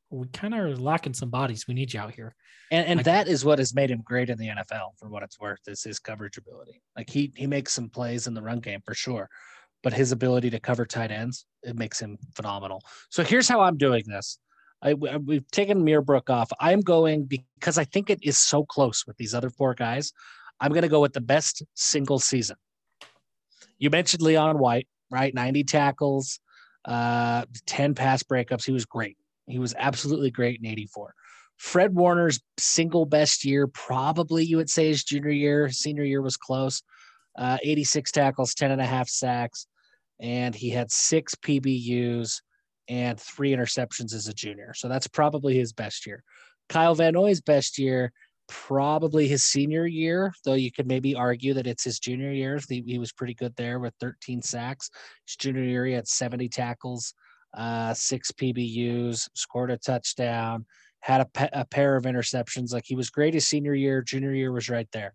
we 0.09 0.27
kind 0.33 0.53
of 0.53 0.59
are 0.59 0.75
lacking 0.75 1.13
some 1.13 1.29
bodies. 1.29 1.67
We 1.67 1.73
need 1.73 1.93
you 1.93 1.99
out 2.01 2.13
here. 2.13 2.35
And 2.71 2.85
and 2.85 2.97
Like- 2.97 3.05
that 3.05 3.27
is 3.27 3.45
what 3.45 3.59
has 3.59 3.73
made 3.73 3.89
him 3.91 4.01
great 4.03 4.29
in 4.29 4.37
the 4.37 4.47
NFL 4.49 4.97
for 4.97 5.09
what 5.09 5.23
it's 5.23 5.39
worth 5.39 5.61
is 5.67 5.83
his 5.83 5.99
coverage 5.99 6.37
ability. 6.37 6.81
Like 6.97 7.09
he 7.09 7.31
he 7.35 7.47
makes 7.47 7.71
some 7.73 7.89
plays 7.89 8.27
in 8.27 8.33
the 8.33 8.41
run 8.41 8.59
game 8.59 8.81
for 8.85 8.93
sure, 8.93 9.29
but 9.83 9.93
his 9.93 10.11
ability 10.11 10.49
to 10.49 10.59
cover 10.59 10.85
tight 10.85 11.11
ends 11.11 11.45
it 11.63 11.75
makes 11.77 11.99
him 11.99 12.17
phenomenal. 12.35 12.81
So 13.09 13.23
here's 13.23 13.47
how 13.47 13.61
I'm 13.61 13.77
doing 13.77 14.03
this. 14.05 14.37
I, 14.81 14.93
we- 14.95 15.15
we've 15.17 15.49
taken 15.51 15.83
Muirbrook 15.83 16.29
off. 16.29 16.51
I'm 16.59 16.81
going 16.81 17.25
because 17.25 17.77
I 17.77 17.85
think 17.85 18.09
it 18.09 18.19
is 18.21 18.37
so 18.37 18.63
close 18.65 19.07
with 19.07 19.15
these 19.17 19.33
other 19.33 19.49
four 19.49 19.73
guys. 19.73 20.11
I'm 20.59 20.71
going 20.71 20.83
to 20.83 20.89
go 20.89 21.01
with 21.01 21.13
the 21.13 21.21
best 21.21 21.63
single 21.75 22.19
season. 22.19 22.57
You 23.77 23.89
mentioned 23.89 24.21
Leon 24.21 24.57
White, 24.57 24.87
right? 25.11 25.33
90 25.33 25.63
tackles, 25.65 26.39
uh, 26.85 27.45
10 27.65 27.93
pass 27.93 28.23
breakups. 28.23 28.65
He 28.65 28.71
was 28.71 28.85
great. 28.85 29.17
He 29.47 29.59
was 29.59 29.75
absolutely 29.77 30.31
great 30.31 30.59
in 30.59 30.65
84. 30.65 31.13
Fred 31.57 31.95
Warner's 31.95 32.39
single 32.57 33.05
best 33.05 33.43
year, 33.43 33.67
probably 33.67 34.43
you 34.43 34.57
would 34.57 34.69
say 34.69 34.87
his 34.87 35.03
junior 35.03 35.31
year. 35.31 35.69
Senior 35.69 36.03
year 36.03 36.21
was 36.21 36.37
close. 36.37 36.83
Uh, 37.37 37.57
86 37.63 38.11
tackles, 38.11 38.53
10 38.53 38.71
and 38.71 38.81
a 38.81 38.85
half 38.85 39.07
sacks, 39.07 39.67
and 40.19 40.55
he 40.55 40.69
had 40.69 40.91
six 40.91 41.35
PBUs 41.35 42.41
and 42.87 43.19
three 43.19 43.51
interceptions 43.51 44.13
as 44.13 44.27
a 44.27 44.33
junior. 44.33 44.73
So 44.73 44.87
that's 44.87 45.07
probably 45.07 45.57
his 45.57 45.73
best 45.73 46.05
year. 46.07 46.23
Kyle 46.69 46.95
Van 46.95 47.13
Noy's 47.13 47.41
best 47.41 47.77
year, 47.77 48.11
probably 48.47 49.27
his 49.27 49.43
senior 49.43 49.85
year, 49.85 50.33
though 50.43 50.53
you 50.53 50.71
could 50.71 50.87
maybe 50.87 51.15
argue 51.15 51.53
that 51.53 51.67
it's 51.67 51.83
his 51.83 51.99
junior 51.99 52.31
year. 52.31 52.59
He, 52.67 52.83
he 52.85 52.97
was 52.97 53.11
pretty 53.11 53.33
good 53.33 53.55
there 53.55 53.79
with 53.79 53.93
13 53.99 54.41
sacks. 54.41 54.89
His 55.25 55.35
junior 55.35 55.63
year, 55.63 55.85
he 55.85 55.93
had 55.93 56.07
70 56.07 56.49
tackles, 56.49 57.13
uh, 57.53 57.93
six 57.93 58.31
PBUs, 58.31 59.29
scored 59.33 59.71
a 59.71 59.77
touchdown, 59.77 60.65
had 61.01 61.21
a, 61.21 61.25
pa- 61.25 61.49
a 61.53 61.65
pair 61.65 61.95
of 61.95 62.03
interceptions. 62.05 62.73
Like 62.73 62.85
he 62.85 62.95
was 62.95 63.09
great 63.09 63.33
his 63.33 63.47
senior 63.47 63.73
year. 63.73 64.01
Junior 64.01 64.33
year 64.33 64.51
was 64.51 64.69
right 64.69 64.89
there. 64.91 65.13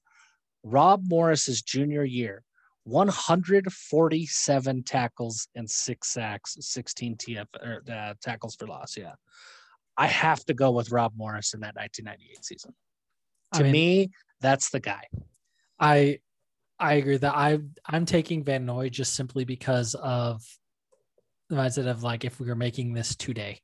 Rob 0.62 1.02
Morris's 1.09 1.62
junior 1.62 2.04
year, 2.04 2.44
147 2.84 4.82
tackles 4.84 5.48
and 5.54 5.68
six 5.68 6.09
sacks, 6.09 6.56
16 6.60 7.16
TF 7.16 7.46
or, 7.60 7.82
uh, 7.92 8.14
tackles 8.22 8.54
for 8.54 8.66
loss. 8.66 8.96
Yeah. 8.96 9.14
I 9.96 10.06
have 10.06 10.44
to 10.46 10.54
go 10.54 10.70
with 10.70 10.90
Rob 10.90 11.12
Morris 11.16 11.54
in 11.54 11.60
that 11.60 11.74
1998 11.74 12.44
season. 12.44 12.74
I 13.53 13.59
To 13.59 13.65
mean, 13.65 13.73
me, 13.73 14.11
that's 14.41 14.70
the 14.70 14.81
guy. 14.81 15.05
I 15.79 16.20
I 16.79 16.95
agree 16.95 17.16
that 17.19 17.35
I 17.35 17.59
I'm 17.87 18.07
taking 18.07 18.45
Van 18.45 18.65
Noy 18.66 18.89
just 18.89 19.15
simply 19.15 19.45
because 19.45 19.95
of 19.95 20.43
the 21.49 21.57
mindset 21.57 21.87
of 21.87 22.03
like 22.03 22.24
if 22.24 22.41
we 22.41 22.49
were 22.49 22.55
making 22.57 22.93
this 22.95 23.15
today. 23.15 23.61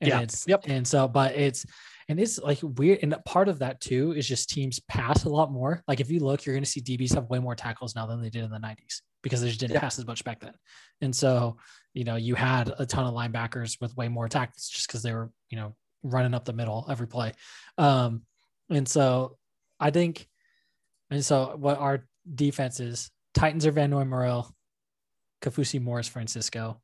And 0.00 0.08
Yeah. 0.08 0.20
it's 0.20 0.46
Yep. 0.46 0.64
and 0.68 0.86
so 0.86 1.08
but 1.08 1.34
it's 1.34 1.64
and 2.08 2.20
it's 2.20 2.38
like 2.38 2.58
weird 2.62 3.00
and 3.02 3.16
part 3.24 3.48
of 3.48 3.58
that 3.60 3.80
too 3.80 4.12
is 4.12 4.28
just 4.28 4.48
teams 4.50 4.78
pass 4.80 5.24
a 5.24 5.28
lot 5.28 5.50
more. 5.50 5.82
Like 5.88 6.00
if 6.00 6.10
you 6.10 6.20
look, 6.20 6.44
you're 6.44 6.54
gonna 6.54 6.66
see 6.66 6.80
DBs 6.80 7.14
have 7.14 7.28
way 7.30 7.38
more 7.38 7.54
tackles 7.56 7.94
now 7.94 8.06
than 8.06 8.22
they 8.22 8.30
did 8.30 8.44
in 8.44 8.50
the 8.50 8.58
90s 8.58 9.02
because 9.22 9.40
they 9.40 9.48
just 9.48 9.60
didn't 9.60 9.74
Yeah. 9.74 9.80
pass 9.80 9.98
as 9.98 10.06
much 10.06 10.22
back 10.24 10.40
then. 10.40 10.54
And 11.00 11.14
so, 11.16 11.56
you 11.94 12.04
know, 12.04 12.16
you 12.16 12.34
had 12.36 12.72
a 12.78 12.86
ton 12.86 13.06
of 13.06 13.14
linebackers 13.14 13.80
with 13.80 13.96
way 13.96 14.08
more 14.08 14.28
tackles 14.28 14.68
just 14.68 14.86
because 14.86 15.02
they 15.02 15.12
were, 15.12 15.32
you 15.50 15.56
know, 15.56 15.74
running 16.02 16.34
up 16.34 16.44
the 16.44 16.52
middle 16.52 16.86
every 16.88 17.08
play. 17.08 17.32
Um, 17.76 18.22
and 18.70 18.88
so 18.88 19.36
I 19.80 19.90
think 19.90 20.28
and 21.10 21.24
so 21.24 21.54
what 21.56 21.78
our 21.78 22.06
defense 22.34 22.80
is 22.80 23.10
Titans 23.34 23.66
are 23.66 23.70
Van 23.72 23.90
Noy 23.90 24.04
Morrell, 24.04 24.50
Kaufusi 25.42 25.80
Morris 25.80 26.08
Francisco. 26.08 26.80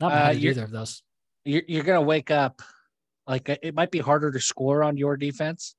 Not 0.00 0.12
Uh, 0.12 0.14
mad 0.14 0.30
at 0.30 0.38
you're- 0.40 0.50
either 0.52 0.64
of 0.64 0.70
those. 0.70 1.02
You're, 1.44 1.62
you're 1.68 1.84
going 1.84 1.98
to 2.00 2.06
wake 2.06 2.30
up 2.30 2.60
Like 3.26 3.48
it 3.48 3.74
might 3.74 3.90
be 3.90 3.98
harder 3.98 4.30
to 4.32 4.40
score 4.40 4.82
on 4.82 4.96
your 4.96 5.16
defense, 5.16 5.74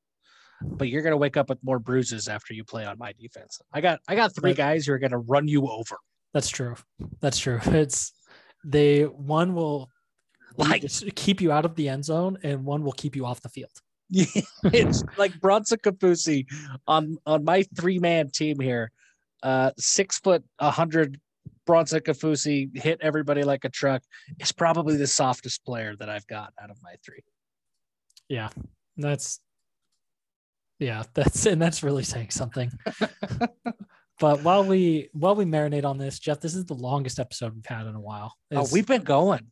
but 0.61 0.87
you're 0.87 1.01
gonna 1.01 1.17
wake 1.17 1.35
up 1.37 1.49
with 1.49 1.57
more 1.63 1.79
bruises 1.79 2.27
after 2.29 2.53
you 2.53 2.63
play 2.63 2.85
on 2.85 2.97
my 2.97 3.11
defense. 3.13 3.59
I 3.73 3.81
got 3.81 3.99
I 4.07 4.15
got 4.15 4.33
three 4.33 4.53
guys 4.53 4.85
who 4.85 4.93
are 4.93 4.99
gonna 4.99 5.17
run 5.17 5.47
you 5.49 5.67
over. 5.69 5.97
That's 6.33 6.47
true. 6.49 6.75
That's 7.19 7.37
true. 7.39 7.59
It's 7.65 8.13
they 8.63 9.03
one 9.03 9.53
will 9.53 9.89
like 10.55 10.85
keep 11.15 11.41
you 11.41 11.51
out 11.51 11.65
of 11.65 11.75
the 11.75 11.89
end 11.89 12.05
zone 12.05 12.37
and 12.43 12.63
one 12.63 12.83
will 12.83 12.93
keep 12.93 13.15
you 13.17 13.25
off 13.25 13.41
the 13.41 13.49
field. 13.49 13.71
it's 14.63 15.03
like 15.17 15.39
Bronson 15.39 15.79
Kaufusi 15.79 16.45
on 16.87 17.17
on 17.25 17.43
my 17.45 17.63
three 17.75 17.99
man 17.99 18.29
team 18.29 18.59
here. 18.59 18.91
Uh, 19.41 19.71
six 19.77 20.19
foot, 20.19 20.43
a 20.59 20.69
hundred. 20.69 21.19
Bronson 21.65 22.01
Kaufusi 22.01 22.75
hit 22.75 22.99
everybody 23.01 23.43
like 23.43 23.63
a 23.63 23.69
truck. 23.69 24.03
Is 24.39 24.51
probably 24.51 24.97
the 24.97 25.07
softest 25.07 25.63
player 25.63 25.95
that 25.95 26.09
I've 26.09 26.27
got 26.27 26.53
out 26.61 26.69
of 26.69 26.77
my 26.83 26.95
three. 27.05 27.23
Yeah, 28.27 28.49
that's 28.97 29.39
yeah, 30.79 31.03
that's 31.13 31.45
and 31.45 31.61
that's 31.61 31.83
really 31.83 32.03
saying 32.03 32.31
something. 32.31 32.71
but 34.19 34.41
while 34.43 34.65
we 34.65 35.09
while 35.13 35.35
we 35.35 35.45
marinate 35.45 35.85
on 35.85 35.97
this, 35.97 36.19
Jeff, 36.19 36.41
this 36.41 36.55
is 36.55 36.65
the 36.65 36.73
longest 36.73 37.19
episode 37.19 37.55
we've 37.55 37.65
had 37.65 37.87
in 37.87 37.95
a 37.95 38.01
while. 38.01 38.35
Oh, 38.51 38.61
it's, 38.61 38.71
oh, 38.71 38.73
we've 38.73 38.87
been 38.87 39.03
going. 39.03 39.47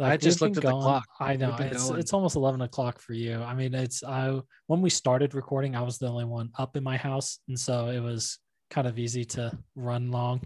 Like, 0.00 0.12
I 0.12 0.16
just 0.16 0.40
looked 0.40 0.56
at 0.56 0.62
going, 0.62 0.76
the 0.76 0.80
clock. 0.80 1.04
I 1.20 1.36
know 1.36 1.54
it's 1.60 1.88
going. 1.88 2.00
it's 2.00 2.14
almost 2.14 2.34
eleven 2.34 2.62
o'clock 2.62 2.98
for 3.00 3.12
you. 3.12 3.34
I 3.42 3.54
mean, 3.54 3.74
it's 3.74 4.02
I 4.02 4.40
when 4.66 4.80
we 4.80 4.88
started 4.88 5.34
recording, 5.34 5.76
I 5.76 5.82
was 5.82 5.98
the 5.98 6.08
only 6.08 6.24
one 6.24 6.48
up 6.58 6.74
in 6.74 6.82
my 6.82 6.96
house, 6.96 7.38
and 7.48 7.60
so 7.60 7.88
it 7.88 8.00
was 8.00 8.38
kind 8.70 8.86
of 8.86 8.98
easy 8.98 9.26
to 9.26 9.52
run 9.74 10.10
long. 10.10 10.40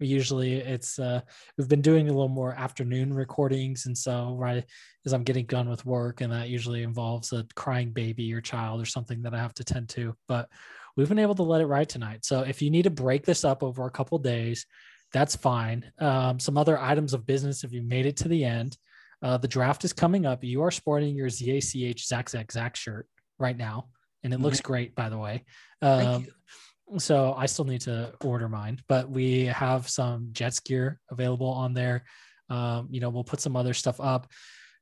We 0.00 0.08
usually 0.08 0.54
it's 0.54 0.98
uh 0.98 1.20
we've 1.56 1.68
been 1.68 1.82
doing 1.82 2.08
a 2.08 2.12
little 2.12 2.28
more 2.28 2.52
afternoon 2.54 3.14
recordings, 3.14 3.86
and 3.86 3.96
so 3.96 4.34
right 4.36 4.64
as 5.04 5.12
I'm 5.12 5.22
getting 5.22 5.46
done 5.46 5.68
with 5.68 5.86
work, 5.86 6.20
and 6.20 6.32
that 6.32 6.48
usually 6.48 6.82
involves 6.82 7.32
a 7.32 7.46
crying 7.54 7.92
baby 7.92 8.34
or 8.34 8.40
child 8.40 8.82
or 8.82 8.86
something 8.86 9.22
that 9.22 9.34
I 9.34 9.38
have 9.38 9.54
to 9.54 9.64
tend 9.64 9.88
to. 9.90 10.16
But 10.26 10.48
we've 10.96 11.08
been 11.08 11.20
able 11.20 11.36
to 11.36 11.44
let 11.44 11.60
it 11.60 11.66
ride 11.66 11.88
tonight. 11.88 12.24
So 12.24 12.40
if 12.40 12.60
you 12.60 12.70
need 12.72 12.82
to 12.82 12.90
break 12.90 13.24
this 13.24 13.44
up 13.44 13.62
over 13.62 13.86
a 13.86 13.90
couple 13.90 14.18
days, 14.18 14.66
that's 15.12 15.36
fine. 15.36 15.92
Um, 16.00 16.40
some 16.40 16.58
other 16.58 16.76
items 16.76 17.14
of 17.14 17.24
business 17.24 17.62
if 17.62 17.72
you 17.72 17.82
made 17.82 18.06
it 18.06 18.16
to 18.16 18.28
the 18.28 18.44
end. 18.44 18.76
Uh, 19.22 19.36
the 19.38 19.48
draft 19.48 19.84
is 19.84 19.92
coming 19.92 20.26
up. 20.26 20.44
You 20.44 20.62
are 20.62 20.70
sporting 20.70 21.16
your 21.16 21.28
ZACH 21.28 22.06
Zach 22.06 22.28
Zach 22.28 22.52
Zach 22.52 22.76
shirt 22.76 23.06
right 23.38 23.56
now, 23.56 23.88
and 24.22 24.32
it 24.32 24.40
looks 24.40 24.58
mm-hmm. 24.58 24.66
great, 24.66 24.94
by 24.94 25.08
the 25.08 25.18
way. 25.18 25.44
Um, 25.82 26.26
so 26.98 27.34
I 27.36 27.46
still 27.46 27.64
need 27.64 27.80
to 27.82 28.12
order 28.22 28.48
mine, 28.48 28.80
but 28.88 29.10
we 29.10 29.46
have 29.46 29.88
some 29.88 30.28
Jets 30.32 30.60
gear 30.60 31.00
available 31.10 31.48
on 31.48 31.74
there. 31.74 32.04
Um, 32.48 32.88
you 32.90 33.00
know, 33.00 33.08
we'll 33.08 33.24
put 33.24 33.40
some 33.40 33.56
other 33.56 33.74
stuff 33.74 34.00
up. 34.00 34.30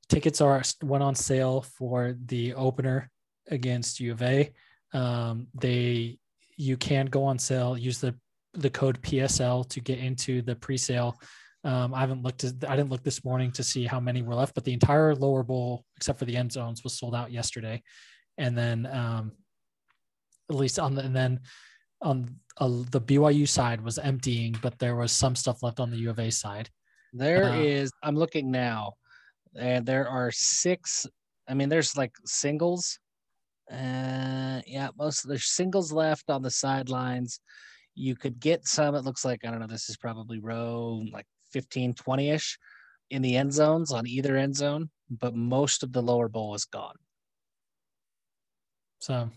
Tickets 0.08 0.40
are 0.40 0.62
went 0.82 1.02
on 1.02 1.14
sale 1.14 1.62
for 1.62 2.14
the 2.26 2.54
opener 2.54 3.10
against 3.48 4.00
U 4.00 4.12
of 4.12 4.22
A. 4.22 4.52
Um, 4.92 5.46
they 5.54 6.18
you 6.56 6.76
can 6.76 7.06
go 7.06 7.24
on 7.24 7.38
sale. 7.38 7.76
Use 7.78 7.98
the 7.98 8.14
the 8.52 8.70
code 8.70 9.00
PSL 9.02 9.68
to 9.70 9.80
get 9.80 9.98
into 9.98 10.42
the 10.42 10.54
pre-sale 10.54 11.18
um, 11.64 11.94
I 11.94 12.00
haven't 12.00 12.22
looked. 12.22 12.44
At, 12.44 12.68
I 12.68 12.76
didn't 12.76 12.90
look 12.90 13.02
this 13.02 13.24
morning 13.24 13.50
to 13.52 13.62
see 13.62 13.86
how 13.86 13.98
many 13.98 14.22
were 14.22 14.34
left, 14.34 14.54
but 14.54 14.64
the 14.64 14.72
entire 14.74 15.14
lower 15.14 15.42
bowl, 15.42 15.84
except 15.96 16.18
for 16.18 16.26
the 16.26 16.36
end 16.36 16.52
zones, 16.52 16.84
was 16.84 16.98
sold 16.98 17.14
out 17.14 17.32
yesterday. 17.32 17.82
And 18.36 18.56
then, 18.56 18.86
um, 18.86 19.32
at 20.50 20.56
least 20.56 20.78
on 20.78 20.94
the 20.94 21.02
and 21.02 21.16
then 21.16 21.40
on 22.02 22.36
uh, 22.58 22.68
the 22.90 23.00
BYU 23.00 23.48
side 23.48 23.80
was 23.80 23.98
emptying, 23.98 24.56
but 24.60 24.78
there 24.78 24.94
was 24.94 25.10
some 25.10 25.34
stuff 25.34 25.62
left 25.62 25.80
on 25.80 25.90
the 25.90 25.96
U 25.98 26.10
of 26.10 26.18
A 26.18 26.30
side. 26.30 26.68
There 27.14 27.44
uh, 27.44 27.56
is. 27.56 27.90
I'm 28.02 28.16
looking 28.16 28.50
now, 28.50 28.94
and 29.56 29.86
there 29.86 30.08
are 30.08 30.30
six. 30.30 31.06
I 31.48 31.54
mean, 31.54 31.70
there's 31.70 31.96
like 31.96 32.12
singles. 32.26 32.98
Uh, 33.72 34.60
yeah, 34.66 34.88
most 34.98 35.26
there's 35.26 35.46
singles 35.46 35.92
left 35.92 36.28
on 36.28 36.42
the 36.42 36.50
sidelines. 36.50 37.40
You 37.94 38.16
could 38.16 38.38
get 38.38 38.66
some. 38.66 38.94
It 38.94 39.04
looks 39.04 39.24
like 39.24 39.46
I 39.46 39.50
don't 39.50 39.60
know. 39.60 39.66
This 39.66 39.88
is 39.88 39.96
probably 39.96 40.40
row 40.40 41.02
like 41.10 41.26
15, 41.54 41.94
20 41.94 42.30
ish 42.30 42.58
in 43.10 43.22
the 43.22 43.36
end 43.36 43.52
zones 43.52 43.92
on 43.92 44.06
either 44.06 44.36
end 44.36 44.56
zone, 44.56 44.90
but 45.08 45.34
most 45.34 45.84
of 45.84 45.92
the 45.92 46.02
lower 46.02 46.28
bowl 46.28 46.54
is 46.54 46.64
gone. 46.64 46.96
So 48.98 49.30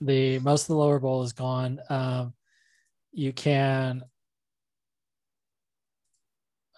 the 0.00 0.38
most 0.38 0.62
of 0.62 0.68
the 0.68 0.76
lower 0.76 0.98
bowl 0.98 1.22
is 1.22 1.34
gone. 1.34 1.78
Um, 1.90 2.32
you 3.12 3.32
can. 3.34 4.02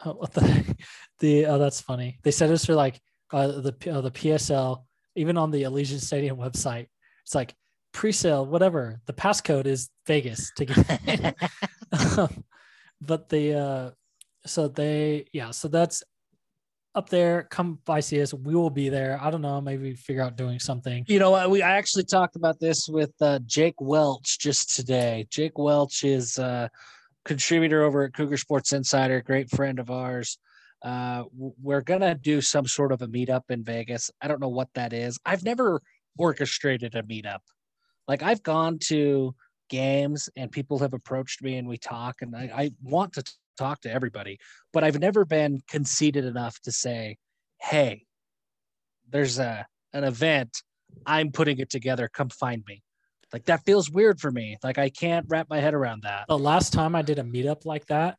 Oh, 0.04 0.14
what 0.14 0.32
the 0.32 0.76
the 1.20 1.46
oh 1.46 1.58
that's 1.58 1.80
funny. 1.80 2.18
They 2.24 2.32
said 2.32 2.50
this 2.50 2.66
for 2.66 2.74
like 2.74 3.00
uh, 3.32 3.46
the 3.46 3.74
uh, 3.92 4.00
the 4.00 4.10
PSL 4.10 4.82
even 5.14 5.36
on 5.36 5.50
the 5.50 5.62
Allegiant 5.62 6.00
Stadium 6.00 6.36
website. 6.36 6.86
It's 7.24 7.34
like 7.34 7.54
pre-sale, 7.92 8.44
whatever. 8.44 9.00
The 9.06 9.12
passcode 9.12 9.66
is 9.66 9.88
Vegas 10.06 10.52
to 10.56 10.64
get. 10.66 11.34
um, 12.18 12.44
but 13.00 13.28
the 13.28 13.54
uh, 13.54 13.90
so 14.46 14.68
they 14.68 15.26
yeah 15.32 15.50
so 15.50 15.68
that's 15.68 16.02
up 16.96 17.10
there. 17.10 17.46
Come 17.50 17.78
by 17.84 18.00
see 18.00 18.22
us. 18.22 18.32
We 18.32 18.54
will 18.54 18.70
be 18.70 18.88
there. 18.88 19.18
I 19.20 19.30
don't 19.30 19.42
know 19.42 19.60
maybe 19.60 19.94
figure 19.94 20.22
out 20.22 20.36
doing 20.36 20.58
something. 20.58 21.04
You 21.06 21.18
know 21.18 21.48
we 21.48 21.62
i 21.62 21.76
actually 21.76 22.04
talked 22.04 22.36
about 22.36 22.58
this 22.58 22.88
with 22.88 23.12
uh, 23.20 23.38
jake 23.46 23.74
welch 23.80 24.38
just 24.38 24.74
today. 24.74 25.26
Jake 25.30 25.58
welch 25.58 26.04
is 26.04 26.38
a 26.38 26.70
contributor 27.24 27.82
over 27.82 28.04
at 28.04 28.14
cougar 28.14 28.38
sports 28.38 28.72
insider 28.72 29.20
great 29.20 29.50
friend 29.50 29.78
of 29.78 29.90
ours. 29.90 30.38
Uh, 30.82 31.24
we're 31.34 31.82
gonna 31.82 32.14
do 32.14 32.40
some 32.40 32.66
sort 32.66 32.92
of 32.92 33.02
a 33.02 33.08
meetup 33.08 33.42
in 33.50 33.62
vegas. 33.62 34.10
I 34.22 34.28
don't 34.28 34.40
know 34.40 34.48
what 34.48 34.68
that 34.74 34.92
is. 34.92 35.18
I've 35.24 35.44
never 35.44 35.82
orchestrated 36.16 36.94
a 36.94 37.02
meetup. 37.02 37.40
Like 38.08 38.22
i've 38.22 38.42
gone 38.42 38.78
to 38.84 39.34
games 39.68 40.28
and 40.36 40.50
people 40.50 40.78
have 40.78 40.94
approached 40.94 41.42
me 41.42 41.56
and 41.56 41.68
we 41.68 41.78
talk 41.78 42.22
and 42.22 42.34
I, 42.34 42.50
I 42.54 42.70
want 42.82 43.12
to 43.14 43.24
talk 43.56 43.80
to 43.82 43.92
everybody, 43.92 44.38
but 44.72 44.84
I've 44.84 45.00
never 45.00 45.24
been 45.24 45.60
conceited 45.68 46.24
enough 46.24 46.60
to 46.60 46.72
say, 46.72 47.16
"Hey, 47.60 48.04
there's 49.10 49.38
a 49.38 49.66
an 49.92 50.04
event. 50.04 50.62
I'm 51.06 51.32
putting 51.32 51.58
it 51.58 51.70
together. 51.70 52.08
Come 52.12 52.28
find 52.28 52.62
me." 52.66 52.82
Like 53.32 53.44
that 53.46 53.64
feels 53.64 53.90
weird 53.90 54.20
for 54.20 54.30
me. 54.30 54.56
Like 54.62 54.78
I 54.78 54.88
can't 54.88 55.26
wrap 55.28 55.48
my 55.50 55.58
head 55.58 55.74
around 55.74 56.02
that. 56.04 56.26
The 56.28 56.38
last 56.38 56.72
time 56.72 56.94
I 56.94 57.02
did 57.02 57.18
a 57.18 57.24
meetup 57.24 57.64
like 57.64 57.86
that 57.86 58.16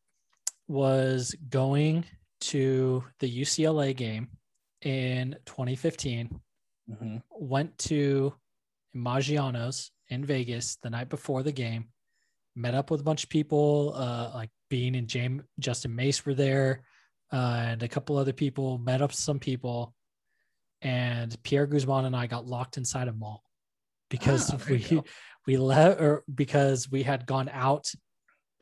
was 0.67 1.33
going 1.49 2.05
to 2.39 3.03
the 3.19 3.41
UCLA 3.41 3.95
game 3.95 4.27
in 4.81 5.35
2015. 5.45 6.39
Mm-hmm. 6.89 7.17
Went 7.31 7.77
to 7.79 8.33
Maggiano's 8.95 9.91
in 10.09 10.25
Vegas 10.25 10.77
the 10.81 10.89
night 10.89 11.09
before 11.09 11.43
the 11.43 11.51
game. 11.51 11.89
Met 12.55 12.73
up 12.73 12.89
with 12.89 13.01
a 13.01 13.03
bunch 13.03 13.23
of 13.23 13.29
people, 13.29 13.93
uh, 13.95 14.31
like 14.33 14.49
Bean 14.69 14.95
and 14.95 15.07
James 15.07 15.43
Justin 15.59 15.95
Mace 15.95 16.25
were 16.25 16.33
there, 16.33 16.83
uh, 17.31 17.63
and 17.67 17.83
a 17.83 17.87
couple 17.87 18.17
other 18.17 18.33
people 18.33 18.77
met 18.79 19.01
up 19.01 19.13
some 19.13 19.39
people, 19.39 19.93
and 20.81 21.35
Pierre 21.43 21.67
Guzman 21.67 22.05
and 22.05 22.15
I 22.15 22.27
got 22.27 22.47
locked 22.47 22.77
inside 22.77 23.07
a 23.07 23.13
mall 23.13 23.43
because 24.09 24.51
ah, 24.51 24.57
we 24.69 25.01
we 25.47 25.57
let 25.57 26.01
or 26.01 26.23
because 26.33 26.89
we 26.89 27.03
had 27.03 27.25
gone 27.25 27.49
out 27.51 27.91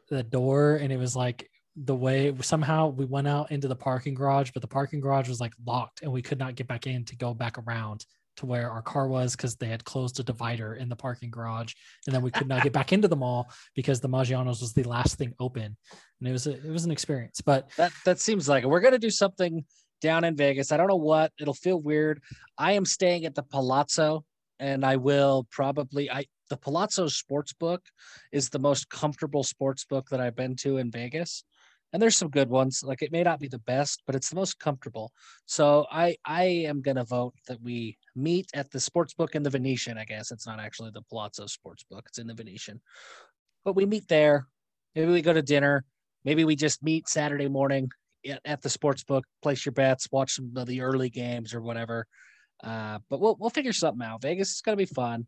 the 0.10 0.24
door 0.24 0.76
and 0.76 0.92
it 0.92 0.98
was 0.98 1.16
like 1.16 1.50
the 1.76 1.96
way 1.96 2.34
somehow 2.42 2.88
we 2.88 3.06
went 3.06 3.28
out 3.28 3.52
into 3.52 3.68
the 3.68 3.76
parking 3.76 4.14
garage, 4.14 4.52
but 4.52 4.62
the 4.62 4.68
parking 4.68 5.02
garage 5.02 5.28
was 5.28 5.42
like 5.42 5.54
locked 5.66 6.02
and 6.02 6.12
we 6.12 6.22
could 6.22 6.40
not 6.40 6.56
get 6.56 6.68
back 6.68 6.88
in 6.88 7.04
to 7.06 7.16
go 7.18 7.34
back 7.34 7.58
around 7.58 8.06
to 8.38 8.46
where 8.46 8.70
our 8.70 8.82
car 8.82 9.08
was 9.08 9.36
because 9.36 9.56
they 9.56 9.68
had 9.68 9.84
closed 9.84 10.20
a 10.20 10.24
divider 10.24 10.76
in 10.76 10.90
the 10.90 10.96
parking 10.96 11.30
garage, 11.30 11.74
and 12.06 12.16
then 12.16 12.22
we 12.22 12.32
could 12.32 12.48
not 12.48 12.64
get 12.64 12.74
back 12.74 12.94
into 12.94 13.08
the 13.08 13.16
mall 13.16 13.50
because 13.76 14.00
the 14.00 14.10
Maggiano's 14.10 14.62
was 14.62 14.74
the 14.74 14.84
last 14.84 15.18
thing 15.18 15.34
open, 15.40 15.76
and 16.20 16.28
it 16.28 16.32
was 16.32 16.48
a, 16.48 16.52
it 16.52 16.72
was 16.72 16.86
an 16.86 16.92
experience. 16.92 17.42
But 17.42 17.70
that 17.78 17.92
that 18.06 18.20
seems 18.20 18.48
like 18.48 18.64
it. 18.64 18.68
We're 18.68 18.82
gonna 18.82 19.00
do 19.00 19.10
something 19.10 19.66
down 20.02 20.24
in 20.24 20.36
Vegas. 20.36 20.72
I 20.72 20.78
don't 20.78 20.88
know 20.88 20.96
what. 20.96 21.32
It'll 21.40 21.54
feel 21.54 21.80
weird. 21.80 22.22
I 22.58 22.74
am 22.74 22.86
staying 22.86 23.26
at 23.26 23.36
the 23.36 23.44
Palazzo, 23.44 24.26
and 24.60 24.86
I 24.86 24.98
will 24.98 25.48
probably 25.52 26.10
I 26.12 26.26
the 26.50 26.58
Palazzo 26.58 27.08
Sports 27.08 27.54
Book 27.54 27.82
is 28.32 28.50
the 28.50 28.60
most 28.60 28.90
comfortable 28.90 29.44
sports 29.44 29.86
book 29.86 30.08
that 30.10 30.20
I've 30.20 30.36
been 30.36 30.56
to 30.58 30.78
in 30.78 30.92
Vegas 30.92 31.44
and 31.94 32.02
there's 32.02 32.18
some 32.18 32.30
good 32.30 32.50
ones. 32.50 32.84
Like 32.84 33.02
it 33.02 33.12
may 33.12 33.24
not 33.24 33.40
be 33.40 33.48
the 33.48 33.60
best, 33.60 34.02
but 34.06 34.16
it's 34.16 34.30
the 34.30 34.36
most 34.36 34.60
comfortable. 34.60 35.12
So 35.46 35.86
I 35.92 36.18
I 36.26 36.44
am 36.44 36.82
gonna 36.82 37.06
vote 37.06 37.36
that 37.48 37.62
we 37.62 37.98
meet 38.16 38.50
at 38.54 38.72
the 38.72 38.80
sports 38.80 39.14
book 39.14 39.36
in 39.36 39.44
the 39.44 39.50
Venetian. 39.50 39.98
I 39.98 40.06
guess 40.06 40.32
it's 40.32 40.48
not 40.48 40.60
actually 40.60 40.92
the 40.92 41.04
Palazzo 41.04 41.46
Sports 41.48 41.86
Book; 41.90 42.06
it's 42.08 42.20
in 42.20 42.28
the 42.28 42.34
Venetian. 42.34 42.82
But 43.64 43.76
we 43.76 43.86
meet 43.86 44.08
there. 44.08 44.48
Maybe 44.96 45.12
we 45.12 45.22
go 45.22 45.34
to 45.34 45.42
dinner. 45.42 45.86
Maybe 46.24 46.44
we 46.44 46.56
just 46.56 46.84
meet 46.84 47.08
Saturday 47.08 47.48
morning 47.48 47.90
at, 48.46 48.62
the 48.62 48.70
sports 48.70 49.04
book. 49.04 49.26
Place 49.44 49.66
your 49.66 49.74
bets. 49.74 50.08
Watch 50.12 50.34
some 50.34 50.52
of 50.56 50.68
the 50.68 50.82
early 50.82 51.10
games 51.10 51.54
or 51.54 51.62
whatever. 51.62 52.08
Uh, 52.64 53.00
but 53.10 53.20
we'll 53.20 53.38
we'll 53.40 53.50
figure 53.50 53.74
something 53.74 54.06
out. 54.06 54.22
Vegas 54.22 54.52
is 54.52 54.62
gonna 54.62 54.78
be 54.78 54.86
fun 54.86 55.28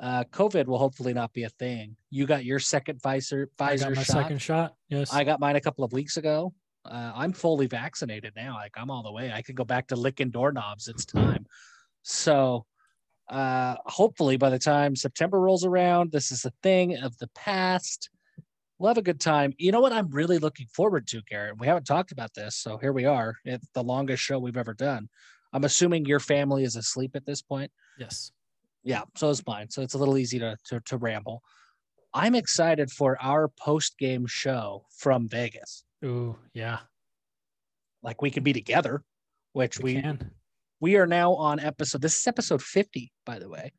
uh, 0.00 0.24
COVID 0.32 0.66
will 0.66 0.78
hopefully 0.78 1.14
not 1.14 1.32
be 1.32 1.44
a 1.44 1.48
thing. 1.48 1.96
You 2.10 2.26
got 2.26 2.44
your 2.44 2.58
second 2.58 3.00
Pfizer 3.00 3.46
Pfizer 3.58 3.70
I 3.72 3.76
got 3.76 3.94
my 3.96 4.02
shot. 4.02 4.06
second 4.06 4.42
shot. 4.42 4.74
Yes, 4.88 5.12
I 5.12 5.24
got 5.24 5.40
mine 5.40 5.56
a 5.56 5.60
couple 5.60 5.84
of 5.84 5.92
weeks 5.92 6.16
ago. 6.16 6.52
Uh, 6.84 7.12
I'm 7.14 7.32
fully 7.32 7.66
vaccinated 7.66 8.34
now. 8.36 8.54
Like 8.54 8.72
I'm 8.76 8.90
all 8.90 9.02
the 9.02 9.12
way. 9.12 9.32
I 9.32 9.42
can 9.42 9.54
go 9.54 9.64
back 9.64 9.88
to 9.88 9.96
licking 9.96 10.30
doorknobs. 10.30 10.88
It's 10.88 11.04
time. 11.04 11.46
So 12.02 12.66
uh, 13.30 13.76
hopefully 13.86 14.36
by 14.36 14.50
the 14.50 14.58
time 14.58 14.94
September 14.94 15.40
rolls 15.40 15.64
around, 15.64 16.12
this 16.12 16.30
is 16.30 16.44
a 16.44 16.52
thing 16.62 16.98
of 16.98 17.16
the 17.18 17.28
past. 17.28 18.10
We'll 18.78 18.88
have 18.88 18.98
a 18.98 19.02
good 19.02 19.20
time. 19.20 19.54
You 19.56 19.72
know 19.72 19.80
what 19.80 19.92
I'm 19.92 20.10
really 20.10 20.38
looking 20.38 20.66
forward 20.66 21.06
to, 21.08 21.22
Garrett? 21.30 21.58
We 21.58 21.66
haven't 21.66 21.84
talked 21.84 22.12
about 22.12 22.34
this, 22.34 22.56
so 22.56 22.76
here 22.76 22.92
we 22.92 23.06
are. 23.06 23.36
It's 23.44 23.66
the 23.72 23.82
longest 23.82 24.22
show 24.22 24.38
we've 24.38 24.56
ever 24.56 24.74
done. 24.74 25.08
I'm 25.52 25.64
assuming 25.64 26.04
your 26.04 26.20
family 26.20 26.64
is 26.64 26.74
asleep 26.76 27.12
at 27.14 27.24
this 27.24 27.40
point. 27.40 27.70
Yes. 27.98 28.32
Yeah, 28.84 29.02
so 29.16 29.30
is 29.30 29.44
mine. 29.46 29.70
So 29.70 29.82
it's 29.82 29.94
a 29.94 29.98
little 29.98 30.18
easy 30.18 30.38
to 30.38 30.56
to, 30.66 30.80
to 30.80 30.96
ramble. 30.96 31.42
I'm 32.12 32.34
excited 32.34 32.90
for 32.90 33.18
our 33.20 33.48
post 33.48 33.98
game 33.98 34.26
show 34.26 34.84
from 34.96 35.28
Vegas. 35.28 35.84
Ooh, 36.04 36.36
yeah. 36.52 36.78
Like 38.02 38.20
we 38.22 38.30
could 38.30 38.44
be 38.44 38.52
together, 38.52 39.02
which 39.52 39.80
we, 39.80 39.96
We 39.96 40.02
can. 40.02 40.30
we 40.80 40.96
are 40.96 41.06
now 41.06 41.34
on 41.34 41.58
episode. 41.58 42.02
This 42.02 42.18
is 42.18 42.26
episode 42.26 42.62
50, 42.62 43.10
by 43.24 43.38
the 43.38 43.48
way. 43.48 43.72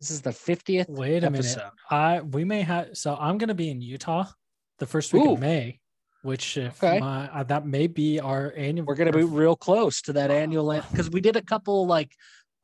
This 0.00 0.10
is 0.10 0.22
the 0.22 0.30
50th 0.30 0.88
Wait 0.88 1.22
a 1.22 1.26
episode. 1.26 1.56
minute. 1.58 1.72
I 1.90 2.20
we 2.20 2.44
may 2.44 2.62
have 2.62 2.96
so 2.96 3.16
I'm 3.20 3.36
gonna 3.38 3.54
be 3.54 3.68
in 3.68 3.80
Utah 3.80 4.24
the 4.78 4.86
first 4.86 5.12
week 5.12 5.24
Ooh. 5.24 5.32
of 5.32 5.40
May, 5.40 5.80
which 6.22 6.56
if 6.56 6.82
Okay. 6.82 7.00
my 7.00 7.28
uh, 7.30 7.42
that 7.44 7.66
may 7.66 7.88
be 7.88 8.18
our 8.20 8.54
annual 8.56 8.86
We're 8.86 8.94
gonna 8.94 9.12
be 9.12 9.24
real 9.24 9.56
close 9.56 10.00
to 10.02 10.12
that 10.14 10.30
annual 10.30 10.72
because 10.90 11.10
we 11.10 11.20
did 11.20 11.36
a 11.36 11.42
couple 11.42 11.86
like 11.86 12.12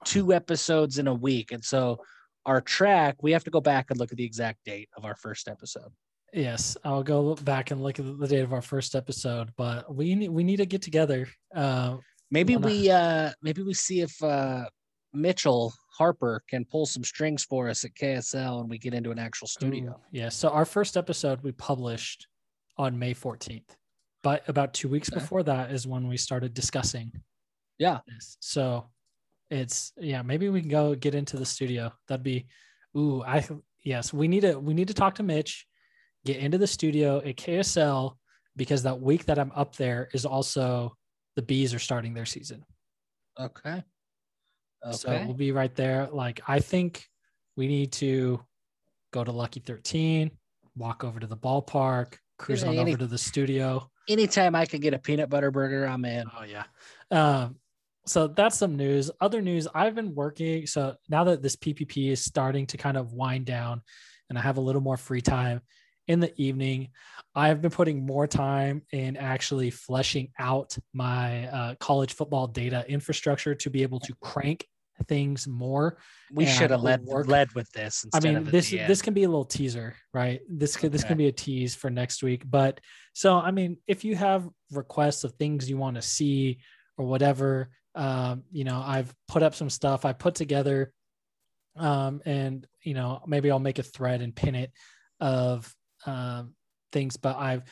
two 0.04 0.32
episodes 0.32 0.98
in 0.98 1.06
a 1.08 1.14
week, 1.14 1.52
and 1.52 1.64
so 1.64 1.98
our 2.46 2.60
track 2.60 3.16
we 3.22 3.32
have 3.32 3.44
to 3.44 3.50
go 3.50 3.60
back 3.60 3.86
and 3.90 3.98
look 3.98 4.12
at 4.12 4.18
the 4.18 4.24
exact 4.24 4.64
date 4.64 4.88
of 4.96 5.04
our 5.04 5.16
first 5.16 5.48
episode. 5.48 5.90
Yes, 6.32 6.76
I'll 6.84 7.02
go 7.04 7.36
back 7.36 7.70
and 7.70 7.82
look 7.82 7.98
at 7.98 8.18
the 8.18 8.26
date 8.26 8.40
of 8.42 8.52
our 8.52 8.62
first 8.62 8.94
episode, 8.94 9.50
but 9.56 9.94
we 9.94 10.14
need 10.14 10.30
we 10.30 10.44
need 10.44 10.56
to 10.56 10.66
get 10.66 10.82
together. 10.82 11.28
Uh, 11.54 11.98
Maybe 12.30 12.56
we 12.56 12.90
uh 12.90 13.30
maybe 13.42 13.62
we 13.62 13.74
see 13.74 14.00
if 14.00 14.20
uh 14.22 14.64
Mitchell 15.12 15.72
Harper 15.96 16.42
can 16.50 16.64
pull 16.64 16.86
some 16.86 17.04
strings 17.04 17.44
for 17.44 17.68
us 17.68 17.84
at 17.84 17.94
KSL 17.94 18.60
and 18.60 18.68
we 18.68 18.78
get 18.78 18.94
into 18.94 19.12
an 19.12 19.18
actual 19.20 19.46
studio. 19.46 19.92
Ooh, 19.92 20.00
Yeah. 20.10 20.28
So 20.30 20.48
our 20.48 20.64
first 20.64 20.96
episode 20.96 21.42
we 21.44 21.52
published 21.52 22.26
on 22.76 22.98
May 22.98 23.14
14th, 23.14 23.76
but 24.24 24.42
about 24.48 24.74
two 24.74 24.88
weeks 24.88 25.08
Okay. 25.12 25.20
before 25.20 25.44
that 25.44 25.70
is 25.70 25.86
when 25.86 26.08
we 26.08 26.16
started 26.16 26.52
discussing 26.54 27.12
Yeah. 27.78 28.00
this. 28.08 28.36
So 28.40 28.86
it's 29.50 29.92
yeah, 29.96 30.22
maybe 30.22 30.48
we 30.48 30.60
can 30.60 30.70
go 30.70 30.94
get 30.94 31.14
into 31.14 31.36
the 31.36 31.44
studio. 31.46 31.92
That'd 32.08 32.24
be 32.24 32.46
ooh, 32.96 33.22
I 33.22 33.46
yes, 33.82 34.12
we 34.12 34.28
need 34.28 34.40
to 34.40 34.58
we 34.58 34.74
need 34.74 34.88
to 34.88 34.94
talk 34.94 35.16
to 35.16 35.22
Mitch, 35.22 35.66
get 36.24 36.36
into 36.36 36.58
the 36.58 36.66
studio 36.66 37.18
at 37.18 37.36
KSL 37.36 38.16
because 38.56 38.82
that 38.84 39.00
week 39.00 39.26
that 39.26 39.38
I'm 39.38 39.52
up 39.54 39.76
there 39.76 40.08
is 40.12 40.24
also 40.24 40.96
the 41.36 41.42
bees 41.42 41.74
are 41.74 41.78
starting 41.78 42.14
their 42.14 42.26
season. 42.26 42.64
Okay. 43.38 43.82
Okay. 44.86 44.96
So 44.96 45.10
we'll 45.26 45.34
be 45.34 45.52
right 45.52 45.74
there. 45.74 46.08
Like 46.12 46.40
I 46.46 46.60
think 46.60 47.06
we 47.56 47.66
need 47.66 47.92
to 47.92 48.40
go 49.12 49.24
to 49.24 49.32
Lucky 49.32 49.60
13, 49.60 50.30
walk 50.76 51.04
over 51.04 51.20
to 51.20 51.26
the 51.26 51.36
ballpark, 51.36 52.14
cruise 52.38 52.64
on 52.64 52.76
any- 52.76 52.92
over 52.92 52.98
to 52.98 53.06
the 53.06 53.18
studio. 53.18 53.90
Anytime 54.08 54.54
I 54.54 54.66
can 54.66 54.80
get 54.80 54.92
a 54.92 54.98
peanut 54.98 55.30
butter 55.30 55.50
burger, 55.50 55.86
I'm 55.86 56.04
in. 56.04 56.26
Oh 56.38 56.44
yeah. 56.44 56.64
Um, 57.10 57.56
so 58.06 58.28
that's 58.28 58.56
some 58.58 58.76
news. 58.76 59.10
Other 59.20 59.40
news, 59.40 59.66
I've 59.74 59.94
been 59.94 60.14
working. 60.14 60.66
So 60.66 60.96
now 61.08 61.24
that 61.24 61.42
this 61.42 61.56
PPP 61.56 62.10
is 62.10 62.22
starting 62.24 62.66
to 62.68 62.76
kind 62.76 62.96
of 62.96 63.12
wind 63.12 63.46
down 63.46 63.82
and 64.28 64.38
I 64.38 64.42
have 64.42 64.56
a 64.56 64.60
little 64.60 64.82
more 64.82 64.96
free 64.96 65.20
time 65.22 65.60
in 66.06 66.20
the 66.20 66.32
evening, 66.40 66.88
I've 67.34 67.62
been 67.62 67.70
putting 67.70 68.04
more 68.04 68.26
time 68.26 68.82
in 68.92 69.16
actually 69.16 69.70
fleshing 69.70 70.28
out 70.38 70.76
my 70.92 71.48
uh, 71.48 71.74
college 71.80 72.12
football 72.12 72.46
data 72.46 72.84
infrastructure 72.88 73.54
to 73.54 73.70
be 73.70 73.82
able 73.82 74.00
to 74.00 74.14
crank 74.20 74.66
things 75.08 75.48
more. 75.48 75.96
We 76.32 76.46
should 76.46 76.70
have 76.70 76.82
led 76.82 77.02
work- 77.02 77.26
led 77.26 77.52
with 77.54 77.70
this. 77.72 78.04
I 78.14 78.20
mean, 78.20 78.44
this 78.44 78.70
this 78.70 79.02
can 79.02 79.14
be 79.14 79.24
a 79.24 79.28
little 79.28 79.44
teaser, 79.44 79.96
right? 80.12 80.40
This 80.48 80.76
could 80.76 80.92
this 80.92 81.02
Okay. 81.02 81.08
can 81.08 81.18
be 81.18 81.26
a 81.26 81.32
tease 81.32 81.74
for 81.74 81.90
next 81.90 82.22
week. 82.22 82.42
But 82.48 82.80
so 83.14 83.36
I 83.36 83.50
mean, 83.50 83.78
if 83.86 84.04
you 84.04 84.14
have 84.14 84.48
requests 84.70 85.24
of 85.24 85.32
things 85.32 85.68
you 85.68 85.78
want 85.78 85.96
to 85.96 86.02
see 86.02 86.58
or 86.96 87.06
whatever, 87.06 87.70
um, 87.94 88.42
you 88.50 88.64
know, 88.64 88.82
I've 88.84 89.12
put 89.28 89.42
up 89.42 89.54
some 89.54 89.70
stuff 89.70 90.04
I 90.04 90.12
put 90.12 90.34
together, 90.34 90.92
um, 91.76 92.20
and 92.24 92.66
you 92.82 92.94
know, 92.94 93.22
maybe 93.26 93.50
I'll 93.50 93.58
make 93.58 93.78
a 93.78 93.82
thread 93.82 94.20
and 94.20 94.34
pin 94.34 94.54
it 94.54 94.72
of 95.20 95.72
um, 96.06 96.54
things. 96.92 97.16
But 97.16 97.36
I've 97.36 97.62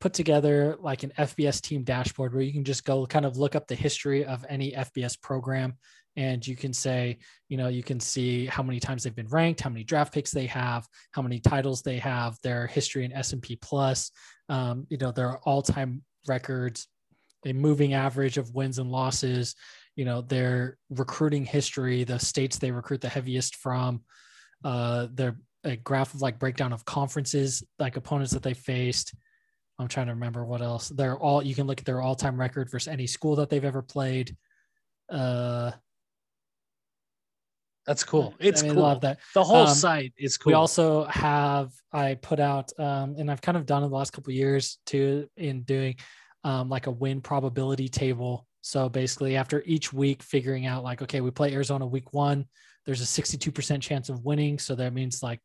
put 0.00 0.12
together 0.12 0.76
like 0.80 1.02
an 1.02 1.12
FBS 1.18 1.60
team 1.60 1.82
dashboard 1.82 2.32
where 2.32 2.42
you 2.42 2.52
can 2.52 2.64
just 2.64 2.84
go 2.84 3.06
kind 3.06 3.26
of 3.26 3.36
look 3.36 3.56
up 3.56 3.66
the 3.66 3.74
history 3.74 4.24
of 4.24 4.44
any 4.48 4.72
FBS 4.72 5.20
program 5.20 5.74
and 6.16 6.44
you 6.44 6.56
can 6.56 6.72
say, 6.72 7.18
you 7.48 7.56
know, 7.56 7.68
you 7.68 7.84
can 7.84 8.00
see 8.00 8.46
how 8.46 8.62
many 8.62 8.80
times 8.80 9.04
they've 9.04 9.14
been 9.14 9.28
ranked, 9.28 9.60
how 9.60 9.70
many 9.70 9.84
draft 9.84 10.12
picks 10.12 10.32
they 10.32 10.46
have, 10.46 10.84
how 11.12 11.22
many 11.22 11.38
titles 11.38 11.82
they 11.82 11.98
have, 11.98 12.36
their 12.42 12.66
history 12.66 13.04
in 13.04 13.12
S&P 13.12 13.56
plus, 13.56 14.10
um, 14.48 14.84
you 14.88 14.98
know, 14.98 15.12
their 15.12 15.38
all-time 15.38 16.02
records, 16.26 16.88
a 17.44 17.52
moving 17.52 17.94
average 17.94 18.38
of 18.38 18.54
wins 18.54 18.78
and 18.78 18.90
losses, 18.90 19.54
you 19.96 20.04
know, 20.04 20.20
their 20.22 20.78
recruiting 20.90 21.44
history, 21.44 22.04
the 22.04 22.18
states 22.18 22.58
they 22.58 22.70
recruit 22.70 23.00
the 23.00 23.08
heaviest 23.08 23.56
from, 23.56 24.02
uh, 24.64 25.06
their 25.12 25.36
a 25.64 25.76
graph 25.76 26.14
of 26.14 26.22
like 26.22 26.38
breakdown 26.38 26.72
of 26.72 26.84
conferences, 26.84 27.64
like 27.78 27.96
opponents 27.96 28.32
that 28.32 28.42
they 28.42 28.54
faced. 28.54 29.14
I'm 29.78 29.88
trying 29.88 30.06
to 30.06 30.12
remember 30.14 30.44
what 30.44 30.62
else. 30.62 30.88
They're 30.88 31.18
all 31.18 31.42
you 31.42 31.54
can 31.54 31.66
look 31.66 31.80
at 31.80 31.84
their 31.86 32.00
all-time 32.00 32.38
record 32.38 32.70
versus 32.70 32.88
any 32.88 33.06
school 33.06 33.36
that 33.36 33.50
they've 33.50 33.64
ever 33.64 33.82
played. 33.82 34.36
Uh, 35.10 35.72
That's 37.86 38.04
cool. 38.04 38.34
It's 38.38 38.62
I 38.62 38.66
mean, 38.66 38.74
cool. 38.74 38.82
love 38.82 39.00
that. 39.00 39.18
The 39.34 39.42
whole 39.44 39.66
Um, 39.66 39.74
site 39.74 40.12
is 40.18 40.36
cool. 40.36 40.50
We 40.50 40.54
also 40.54 41.04
have 41.06 41.72
I 41.92 42.14
put 42.14 42.38
out 42.38 42.70
um, 42.78 43.16
and 43.18 43.30
I've 43.30 43.40
kind 43.40 43.56
of 43.56 43.66
done 43.66 43.82
in 43.82 43.90
the 43.90 43.96
last 43.96 44.12
couple 44.12 44.30
of 44.30 44.36
years 44.36 44.78
too 44.84 45.28
in 45.36 45.62
doing 45.62 45.96
um, 46.44 46.68
like 46.68 46.86
a 46.86 46.90
win 46.90 47.20
probability 47.20 47.88
table. 47.88 48.46
So 48.60 48.88
basically, 48.88 49.36
after 49.36 49.62
each 49.66 49.92
week, 49.92 50.22
figuring 50.22 50.66
out 50.66 50.84
like, 50.84 51.02
okay, 51.02 51.20
we 51.20 51.30
play 51.30 51.52
Arizona 51.52 51.86
week 51.86 52.12
one. 52.12 52.46
There's 52.86 53.00
a 53.00 53.22
62% 53.22 53.80
chance 53.80 54.08
of 54.08 54.24
winning. 54.24 54.58
So 54.58 54.74
that 54.74 54.92
means 54.92 55.22
like 55.22 55.40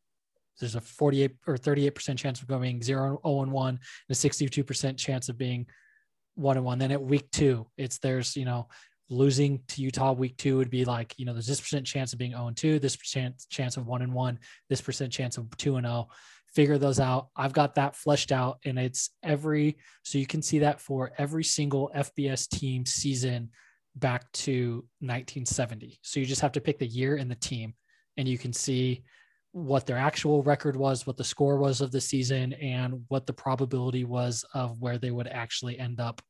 there's 0.60 0.74
a 0.76 0.80
48 0.80 1.32
or 1.46 1.56
38% 1.56 2.16
chance 2.16 2.40
of 2.40 2.48
going 2.48 2.82
0 2.82 3.20
0 3.24 3.42
and 3.42 3.52
1 3.52 3.68
and 3.68 3.78
a 4.10 4.12
62% 4.12 4.96
chance 4.96 5.28
of 5.28 5.36
being 5.36 5.66
1 6.36 6.56
and 6.56 6.66
1. 6.66 6.78
Then 6.78 6.92
at 6.92 7.02
week 7.02 7.30
two, 7.30 7.66
it's 7.76 7.98
there's, 7.98 8.36
you 8.36 8.44
know, 8.44 8.68
losing 9.10 9.60
to 9.68 9.82
Utah 9.82 10.12
week 10.12 10.36
two 10.36 10.56
would 10.56 10.70
be 10.70 10.84
like, 10.84 11.14
you 11.18 11.26
know, 11.26 11.32
there's 11.32 11.46
this 11.46 11.60
percent 11.60 11.86
chance 11.86 12.12
of 12.12 12.18
being 12.18 12.32
0 12.32 12.48
and 12.48 12.56
2, 12.56 12.78
this 12.78 12.96
percent 12.96 13.42
chance 13.50 13.76
of 13.76 13.86
1 13.86 14.02
and 14.02 14.14
1, 14.14 14.38
this 14.68 14.80
percent 14.80 15.12
chance 15.12 15.36
of 15.36 15.54
2 15.56 15.76
and 15.76 15.86
0. 15.86 16.08
Figure 16.54 16.78
those 16.78 17.00
out. 17.00 17.28
I've 17.36 17.52
got 17.52 17.74
that 17.74 17.96
fleshed 17.96 18.32
out 18.32 18.58
and 18.64 18.78
it's 18.78 19.10
every, 19.22 19.76
so 20.04 20.18
you 20.18 20.26
can 20.26 20.40
see 20.40 20.60
that 20.60 20.80
for 20.80 21.12
every 21.18 21.44
single 21.44 21.90
FBS 21.94 22.48
team 22.48 22.86
season 22.86 23.50
back 23.96 24.30
to 24.32 24.84
1970. 25.00 25.98
So 26.02 26.20
you 26.20 26.26
just 26.26 26.40
have 26.40 26.52
to 26.52 26.60
pick 26.60 26.78
the 26.78 26.86
year 26.86 27.16
and 27.16 27.30
the 27.30 27.36
team 27.36 27.74
and 28.16 28.28
you 28.28 28.38
can 28.38 28.52
see 28.52 29.02
what 29.54 29.86
their 29.86 29.96
actual 29.96 30.42
record 30.42 30.76
was, 30.76 31.06
what 31.06 31.16
the 31.16 31.22
score 31.22 31.58
was 31.58 31.80
of 31.80 31.92
the 31.92 32.00
season, 32.00 32.52
and 32.54 33.04
what 33.06 33.24
the 33.24 33.32
probability 33.32 34.04
was 34.04 34.44
of 34.52 34.80
where 34.80 34.98
they 34.98 35.12
would 35.12 35.28
actually 35.28 35.78
end 35.78 36.00
up 36.00 36.20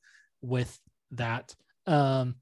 with 0.43 0.79
that. 1.13 1.55
Um, 1.87 2.35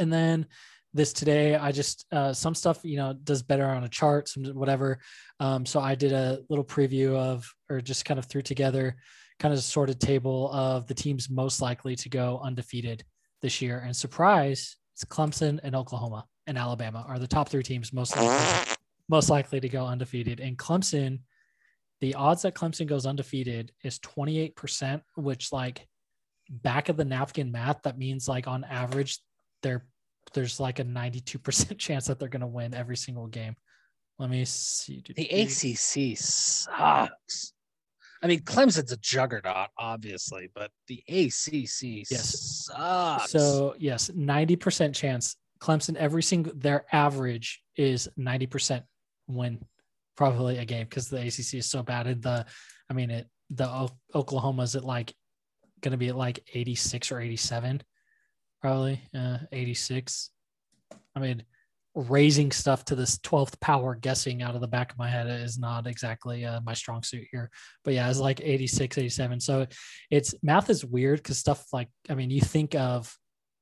and 0.00 0.12
then 0.12 0.46
this 0.92 1.12
today, 1.12 1.54
I 1.54 1.70
just 1.70 2.04
uh, 2.10 2.32
some 2.32 2.54
stuff 2.54 2.80
you 2.82 2.96
know 2.96 3.12
does 3.12 3.42
better 3.42 3.66
on 3.66 3.84
a 3.84 3.88
chart, 3.88 4.28
some 4.28 4.44
whatever. 4.46 4.98
Um, 5.38 5.64
so 5.64 5.80
I 5.80 5.94
did 5.94 6.12
a 6.12 6.40
little 6.48 6.64
preview 6.64 7.14
of, 7.14 7.48
or 7.68 7.80
just 7.80 8.04
kind 8.04 8.18
of 8.18 8.24
threw 8.24 8.42
together, 8.42 8.96
kind 9.38 9.54
of 9.54 9.60
sorted 9.60 10.00
table 10.00 10.50
of 10.52 10.88
the 10.88 10.94
teams 10.94 11.30
most 11.30 11.62
likely 11.62 11.94
to 11.96 12.08
go 12.08 12.40
undefeated 12.42 13.04
this 13.40 13.62
year. 13.62 13.82
And 13.84 13.94
surprise, 13.94 14.76
it's 14.94 15.04
Clemson 15.04 15.60
and 15.62 15.76
Oklahoma 15.76 16.26
and 16.46 16.58
Alabama 16.58 17.04
are 17.06 17.18
the 17.20 17.28
top 17.28 17.48
three 17.48 17.62
teams 17.62 17.92
most 17.92 18.16
likely 18.16 18.74
most 19.10 19.28
likely 19.28 19.60
to 19.60 19.68
go 19.68 19.86
undefeated. 19.86 20.38
And 20.38 20.56
Clemson, 20.56 21.20
the 22.00 22.14
odds 22.14 22.42
that 22.42 22.54
Clemson 22.54 22.86
goes 22.86 23.06
undefeated 23.06 23.72
is 23.82 23.98
28%, 23.98 25.02
which 25.16 25.52
like 25.52 25.86
back 26.48 26.88
of 26.88 26.96
the 26.96 27.04
napkin 27.04 27.50
math, 27.50 27.82
that 27.82 27.98
means 27.98 28.28
like 28.28 28.46
on 28.46 28.62
average, 28.64 29.18
there 29.62 29.84
there's 30.34 30.60
like 30.60 30.78
a 30.78 30.84
92% 30.84 31.76
chance 31.78 32.06
that 32.06 32.18
they're 32.18 32.28
gonna 32.28 32.46
win 32.46 32.74
every 32.74 32.96
single 32.96 33.26
game. 33.26 33.56
Let 34.18 34.30
me 34.30 34.44
see. 34.44 35.02
the 35.16 35.24
ACC 35.30 36.16
sucks. 36.18 37.52
I 38.22 38.26
mean, 38.26 38.40
Clemson's 38.40 38.92
a 38.92 38.98
juggernaut, 38.98 39.68
obviously, 39.78 40.50
but 40.54 40.70
the 40.88 41.02
ACC 41.08 42.04
Yes. 42.10 42.66
sucks. 42.66 43.30
So 43.30 43.74
yes, 43.78 44.10
90% 44.10 44.94
chance. 44.94 45.36
Clemson, 45.58 45.96
every 45.96 46.22
single 46.22 46.52
their 46.54 46.84
average 46.92 47.62
is 47.76 48.08
90% 48.18 48.82
win 49.26 49.64
probably 50.16 50.58
a 50.58 50.64
game 50.66 50.84
because 50.84 51.08
the 51.08 51.16
ACC 51.18 51.54
is 51.54 51.70
so 51.70 51.82
bad. 51.82 52.06
And 52.06 52.22
the, 52.22 52.44
I 52.90 52.92
mean, 52.92 53.10
it 53.10 53.26
the 53.48 53.66
O- 53.68 53.90
Oklahoma's 54.14 54.76
at 54.76 54.84
like 54.84 55.14
going 55.80 55.92
to 55.92 55.98
be 55.98 56.08
at 56.08 56.16
like 56.16 56.44
86 56.54 57.10
or 57.12 57.20
87, 57.20 57.80
probably 58.60 59.00
uh, 59.16 59.38
86. 59.52 60.30
I 61.14 61.20
mean, 61.20 61.44
raising 61.94 62.52
stuff 62.52 62.84
to 62.84 62.94
this 62.94 63.18
12th 63.18 63.60
power 63.60 63.96
guessing 63.96 64.42
out 64.42 64.54
of 64.54 64.60
the 64.60 64.68
back 64.68 64.92
of 64.92 64.98
my 64.98 65.08
head 65.08 65.26
is 65.26 65.58
not 65.58 65.86
exactly 65.86 66.44
uh, 66.44 66.60
my 66.60 66.72
strong 66.72 67.02
suit 67.02 67.26
here. 67.32 67.50
But 67.84 67.94
yeah 67.94 68.08
it's 68.08 68.20
like 68.20 68.40
86 68.40 68.96
87 68.96 69.40
so 69.40 69.66
it's 70.10 70.34
math 70.42 70.70
is 70.70 70.84
weird 70.84 71.18
because 71.18 71.38
stuff 71.38 71.66
like 71.72 71.88
i 72.08 72.14
mean 72.14 72.30
you 72.30 72.40
think 72.40 72.76
of 72.76 73.12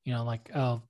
you 0.05 0.13
know 0.13 0.23
like 0.23 0.51
oh 0.55 0.83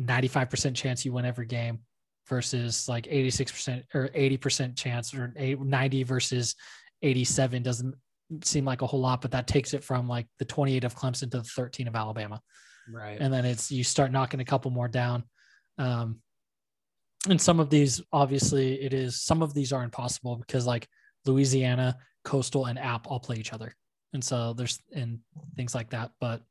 95% 0.00 0.74
chance 0.74 1.04
you 1.04 1.12
win 1.12 1.24
every 1.24 1.46
game 1.46 1.80
versus 2.28 2.88
like 2.88 3.06
86% 3.06 3.82
or 3.94 4.08
80% 4.08 4.76
chance 4.76 5.12
or 5.12 5.34
90 5.36 6.02
versus 6.04 6.54
87 7.02 7.62
doesn't 7.62 7.94
seem 8.42 8.64
like 8.64 8.82
a 8.82 8.86
whole 8.86 9.00
lot 9.00 9.20
but 9.20 9.32
that 9.32 9.46
takes 9.46 9.74
it 9.74 9.82
from 9.82 10.08
like 10.08 10.26
the 10.38 10.44
28 10.44 10.84
of 10.84 10.94
clemson 10.94 11.30
to 11.32 11.38
the 11.38 11.42
13 11.42 11.88
of 11.88 11.96
alabama 11.96 12.40
right 12.92 13.18
and 13.20 13.32
then 13.32 13.44
it's 13.44 13.70
you 13.70 13.84
start 13.84 14.12
knocking 14.12 14.40
a 14.40 14.44
couple 14.44 14.70
more 14.70 14.88
down 14.88 15.24
um, 15.78 16.20
and 17.28 17.40
some 17.40 17.60
of 17.60 17.68
these, 17.68 18.00
obviously, 18.12 18.80
it 18.80 18.94
is 18.94 19.20
some 19.20 19.42
of 19.42 19.52
these 19.52 19.72
are 19.72 19.82
impossible 19.82 20.36
because 20.36 20.66
like 20.66 20.88
Louisiana, 21.26 21.98
Coastal, 22.24 22.66
and 22.66 22.78
App 22.78 23.06
all 23.06 23.20
play 23.20 23.36
each 23.36 23.52
other, 23.52 23.74
and 24.12 24.24
so 24.24 24.54
there's 24.54 24.80
and 24.94 25.18
things 25.56 25.74
like 25.74 25.90
that. 25.90 26.12
But 26.20 26.42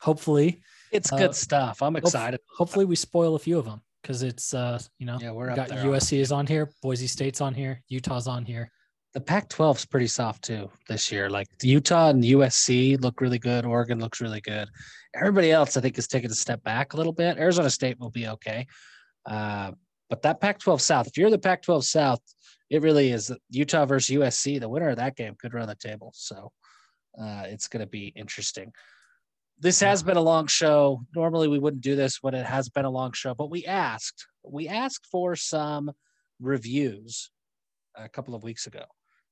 hopefully, 0.00 0.62
it's 0.90 1.10
good 1.10 1.30
uh, 1.30 1.32
stuff. 1.32 1.82
I'm 1.82 1.94
excited. 1.96 2.40
hopefully, 2.56 2.84
we 2.86 2.96
spoil 2.96 3.36
a 3.36 3.38
few 3.38 3.58
of 3.58 3.64
them 3.64 3.82
because 4.02 4.22
it's 4.22 4.54
uh 4.54 4.80
you 4.98 5.06
know 5.06 5.18
yeah 5.20 5.30
we're 5.30 5.54
got 5.54 5.68
there, 5.68 5.84
USC 5.84 6.18
is 6.18 6.32
on 6.32 6.46
here, 6.46 6.70
Boise 6.82 7.06
State's 7.06 7.40
on 7.40 7.54
here, 7.54 7.82
Utah's 7.88 8.26
on 8.26 8.44
here. 8.44 8.72
The 9.12 9.20
Pac-12 9.20 9.76
is 9.76 9.84
pretty 9.86 10.06
soft 10.06 10.44
too 10.44 10.70
this 10.88 11.10
year. 11.10 11.28
Like 11.28 11.48
Utah 11.62 12.10
and 12.10 12.22
USC 12.22 13.00
look 13.00 13.20
really 13.20 13.40
good. 13.40 13.64
Oregon 13.64 13.98
looks 13.98 14.20
really 14.20 14.40
good. 14.40 14.68
Everybody 15.14 15.50
else, 15.50 15.76
I 15.76 15.80
think, 15.80 15.98
is 15.98 16.06
taking 16.06 16.30
a 16.30 16.34
step 16.34 16.62
back 16.62 16.92
a 16.92 16.96
little 16.96 17.12
bit. 17.12 17.36
Arizona 17.36 17.70
State 17.70 17.98
will 17.98 18.10
be 18.10 18.28
okay. 18.28 18.68
Uh, 19.26 19.72
but 20.08 20.22
that 20.22 20.40
Pac 20.40 20.60
12 20.60 20.80
South, 20.80 21.06
if 21.08 21.18
you're 21.18 21.30
the 21.30 21.38
Pac 21.38 21.62
12 21.62 21.84
South, 21.84 22.20
it 22.70 22.82
really 22.82 23.10
is 23.10 23.32
Utah 23.48 23.84
versus 23.84 24.14
USC. 24.14 24.60
The 24.60 24.68
winner 24.68 24.90
of 24.90 24.96
that 24.98 25.16
game 25.16 25.34
could 25.36 25.54
run 25.54 25.66
the 25.66 25.74
table. 25.74 26.12
So 26.14 26.52
uh, 27.20 27.44
it's 27.46 27.66
going 27.66 27.80
to 27.80 27.90
be 27.90 28.12
interesting. 28.14 28.72
This 29.58 29.80
has 29.80 30.04
been 30.04 30.16
a 30.16 30.22
long 30.22 30.46
show. 30.46 31.04
Normally 31.16 31.48
we 31.48 31.58
wouldn't 31.58 31.82
do 31.82 31.96
this 31.96 32.22
when 32.22 32.34
it 32.34 32.46
has 32.46 32.68
been 32.68 32.84
a 32.84 32.90
long 32.90 33.12
show, 33.12 33.34
but 33.34 33.50
we 33.50 33.66
asked, 33.66 34.28
we 34.44 34.68
asked 34.68 35.06
for 35.10 35.34
some 35.34 35.90
reviews 36.40 37.30
a 37.96 38.08
couple 38.08 38.36
of 38.36 38.44
weeks 38.44 38.68
ago 38.68 38.84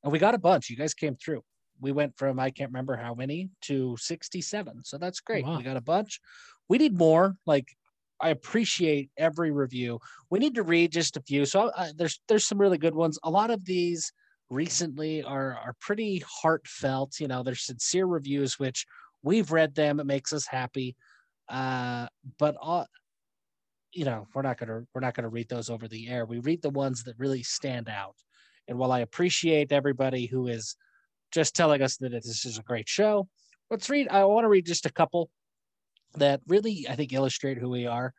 and 0.03 0.12
we 0.12 0.19
got 0.19 0.35
a 0.35 0.39
bunch. 0.39 0.70
You 0.70 0.77
guys 0.77 0.95
came 0.95 1.16
through 1.16 1.43
we 1.81 1.93
went 1.93 2.16
from 2.16 2.39
I 2.39 2.51
can't 2.51 2.70
remember 2.70 2.97
how 2.97 3.15
many 3.15 3.51
to 3.62 3.97
67. 3.99 4.85
So 4.85 4.99
that's 4.99 5.20
great. 5.20 5.45
Wow. 5.45 5.59
We 5.59 5.62
got 5.62 5.77
a 5.77 5.83
bunch. 5.83 6.20
We 6.69 6.79
need 6.79 6.97
more. 6.97 7.37
Like 7.47 7.69
I 8.20 8.31
appreciate 8.31 9.11
every 9.16 9.51
review. 9.51 10.01
We 10.31 10.39
need 10.39 10.55
to 10.57 10.62
read 10.62 10.93
just 10.93 11.16
a 11.16 11.23
few. 11.23 11.45
So 11.45 11.69
uh, 11.69 11.89
there's 11.97 12.20
there's 12.29 12.47
some 12.47 12.59
really 12.59 12.79
good 12.79 12.95
ones. 12.95 13.19
A 13.23 13.31
lot 13.31 13.51
of 13.51 13.65
these 13.65 14.12
recently 14.51 15.23
are 15.23 15.55
are 15.55 15.75
pretty 15.81 16.23
heartfelt. 16.27 17.20
You 17.20 17.29
know, 17.29 17.43
they're 17.43 17.55
sincere 17.55 18.07
reviews, 18.07 18.59
which 18.59 18.87
we've 19.23 19.53
read 19.53 19.75
them. 19.75 20.01
It 20.01 20.07
makes 20.07 20.33
us 20.33 20.47
happy. 20.47 20.97
Uh, 21.49 22.09
but 22.39 22.57
all, 22.61 22.87
you 23.93 24.05
know, 24.05 24.27
we're 24.35 24.43
not 24.43 24.59
gonna 24.59 24.83
we're 24.95 25.01
not 25.01 25.15
gonna 25.15 25.29
read 25.29 25.49
those 25.49 25.70
over 25.70 25.87
the 25.87 26.09
air. 26.09 26.27
We 26.27 26.41
read 26.41 26.62
the 26.62 26.70
ones 26.70 27.05
that 27.05 27.19
really 27.19 27.45
stand 27.45 27.89
out. 27.89 28.16
And 28.69 28.78
while 28.78 28.93
I 28.93 29.01
appreciate 29.01 29.73
everybody 29.73 30.27
who 30.27 30.47
is 30.47 30.77
just 31.32 31.57
telling 31.57 31.82
us 31.82 31.97
that 31.97 32.12
this 32.12 32.45
is 32.45 32.59
a 32.59 32.62
great 32.62 32.89
show, 32.89 33.28
let's 33.70 33.90
read. 33.90 34.09
I 34.09 34.24
want 34.24 34.45
to 34.45 34.49
read 34.49 34.66
just 34.66 34.86
a 34.86 34.93
couple 34.93 35.31
that 36.16 36.40
really, 36.47 36.86
I 36.89 36.95
think, 36.95 37.12
illustrate 37.12 37.59
who 37.59 37.70
we 37.70 37.86
are. 37.86 38.15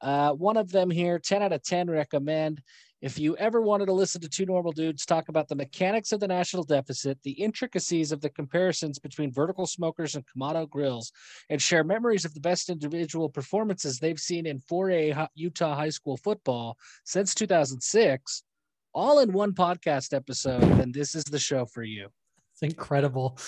Uh, 0.00 0.32
one 0.32 0.56
of 0.56 0.70
them 0.72 0.90
here, 0.90 1.18
10 1.18 1.42
out 1.42 1.52
of 1.52 1.62
10 1.62 1.88
recommend. 1.88 2.60
If 3.00 3.18
you 3.18 3.36
ever 3.36 3.60
wanted 3.60 3.86
to 3.86 3.92
listen 3.92 4.20
to 4.20 4.28
two 4.28 4.46
normal 4.46 4.70
dudes 4.70 5.04
talk 5.04 5.28
about 5.28 5.48
the 5.48 5.56
mechanics 5.56 6.12
of 6.12 6.20
the 6.20 6.28
national 6.28 6.62
deficit, 6.62 7.18
the 7.22 7.32
intricacies 7.32 8.12
of 8.12 8.20
the 8.20 8.30
comparisons 8.30 9.00
between 9.00 9.32
vertical 9.32 9.66
smokers 9.66 10.14
and 10.14 10.24
Kamado 10.26 10.68
grills, 10.68 11.10
and 11.50 11.60
share 11.60 11.82
memories 11.82 12.24
of 12.24 12.34
the 12.34 12.40
best 12.40 12.70
individual 12.70 13.28
performances 13.28 13.98
they've 13.98 14.20
seen 14.20 14.46
in 14.46 14.60
4A 14.60 15.28
Utah 15.34 15.74
high 15.74 15.88
school 15.88 16.16
football 16.16 16.76
since 17.04 17.34
2006, 17.34 18.44
all 18.94 19.20
in 19.20 19.32
one 19.32 19.52
podcast 19.52 20.14
episode, 20.14 20.62
then 20.62 20.92
this 20.92 21.14
is 21.14 21.24
the 21.24 21.38
show 21.38 21.66
for 21.66 21.82
you. 21.82 22.08
It's 22.52 22.62
incredible. 22.62 23.38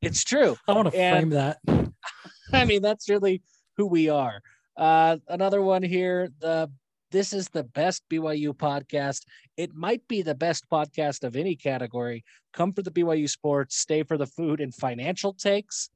It's 0.00 0.24
true. 0.24 0.56
I 0.66 0.72
want 0.72 0.86
to 0.86 0.90
frame 0.92 1.30
that. 1.30 1.58
I 2.52 2.64
mean, 2.64 2.82
that's 2.82 3.08
really 3.08 3.42
who 3.76 3.86
we 3.86 4.08
are. 4.08 4.40
Uh, 4.76 5.16
another 5.28 5.60
one 5.60 5.82
here. 5.82 6.28
The 6.40 6.70
this 7.10 7.32
is 7.32 7.48
the 7.48 7.64
best 7.64 8.02
BYU 8.10 8.52
podcast. 8.52 9.22
It 9.56 9.74
might 9.74 10.06
be 10.08 10.22
the 10.22 10.34
best 10.34 10.68
podcast 10.70 11.24
of 11.24 11.36
any 11.36 11.56
category. 11.56 12.22
Come 12.52 12.72
for 12.72 12.82
the 12.82 12.90
BYU 12.90 13.28
sports, 13.28 13.76
stay 13.76 14.02
for 14.02 14.18
the 14.18 14.26
food 14.26 14.60
and 14.60 14.74
financial 14.74 15.32
takes. 15.32 15.88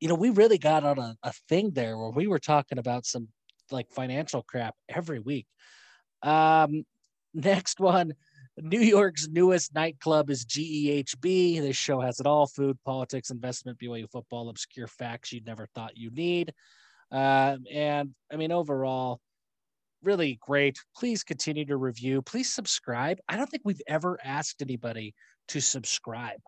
You 0.00 0.08
know, 0.08 0.14
we 0.14 0.30
really 0.30 0.58
got 0.58 0.84
on 0.84 0.98
a, 0.98 1.16
a 1.22 1.32
thing 1.48 1.72
there 1.72 1.98
where 1.98 2.10
we 2.10 2.26
were 2.28 2.38
talking 2.38 2.78
about 2.78 3.04
some 3.04 3.28
like 3.70 3.90
financial 3.90 4.42
crap 4.42 4.74
every 4.88 5.18
week. 5.18 5.46
Um, 6.22 6.84
next 7.34 7.80
one. 7.80 8.14
New 8.56 8.80
York's 8.80 9.26
newest 9.28 9.74
nightclub 9.74 10.30
is 10.30 10.44
GEHB. 10.44 11.60
This 11.60 11.76
show 11.76 12.00
has 12.00 12.20
it 12.20 12.26
all 12.26 12.46
food, 12.46 12.78
politics, 12.84 13.30
investment, 13.30 13.78
BYU 13.78 14.08
football, 14.08 14.48
obscure 14.48 14.86
facts 14.86 15.32
you'd 15.32 15.46
never 15.46 15.66
thought 15.74 15.96
you 15.96 16.10
need. 16.10 16.54
Uh, 17.10 17.56
and 17.72 18.14
I 18.32 18.36
mean, 18.36 18.52
overall, 18.52 19.20
really 20.04 20.38
great. 20.40 20.78
Please 20.96 21.24
continue 21.24 21.64
to 21.66 21.76
review. 21.76 22.22
Please 22.22 22.52
subscribe. 22.52 23.18
I 23.28 23.36
don't 23.36 23.48
think 23.48 23.62
we've 23.64 23.82
ever 23.88 24.18
asked 24.22 24.62
anybody 24.62 25.14
to 25.48 25.60
subscribe. 25.60 26.40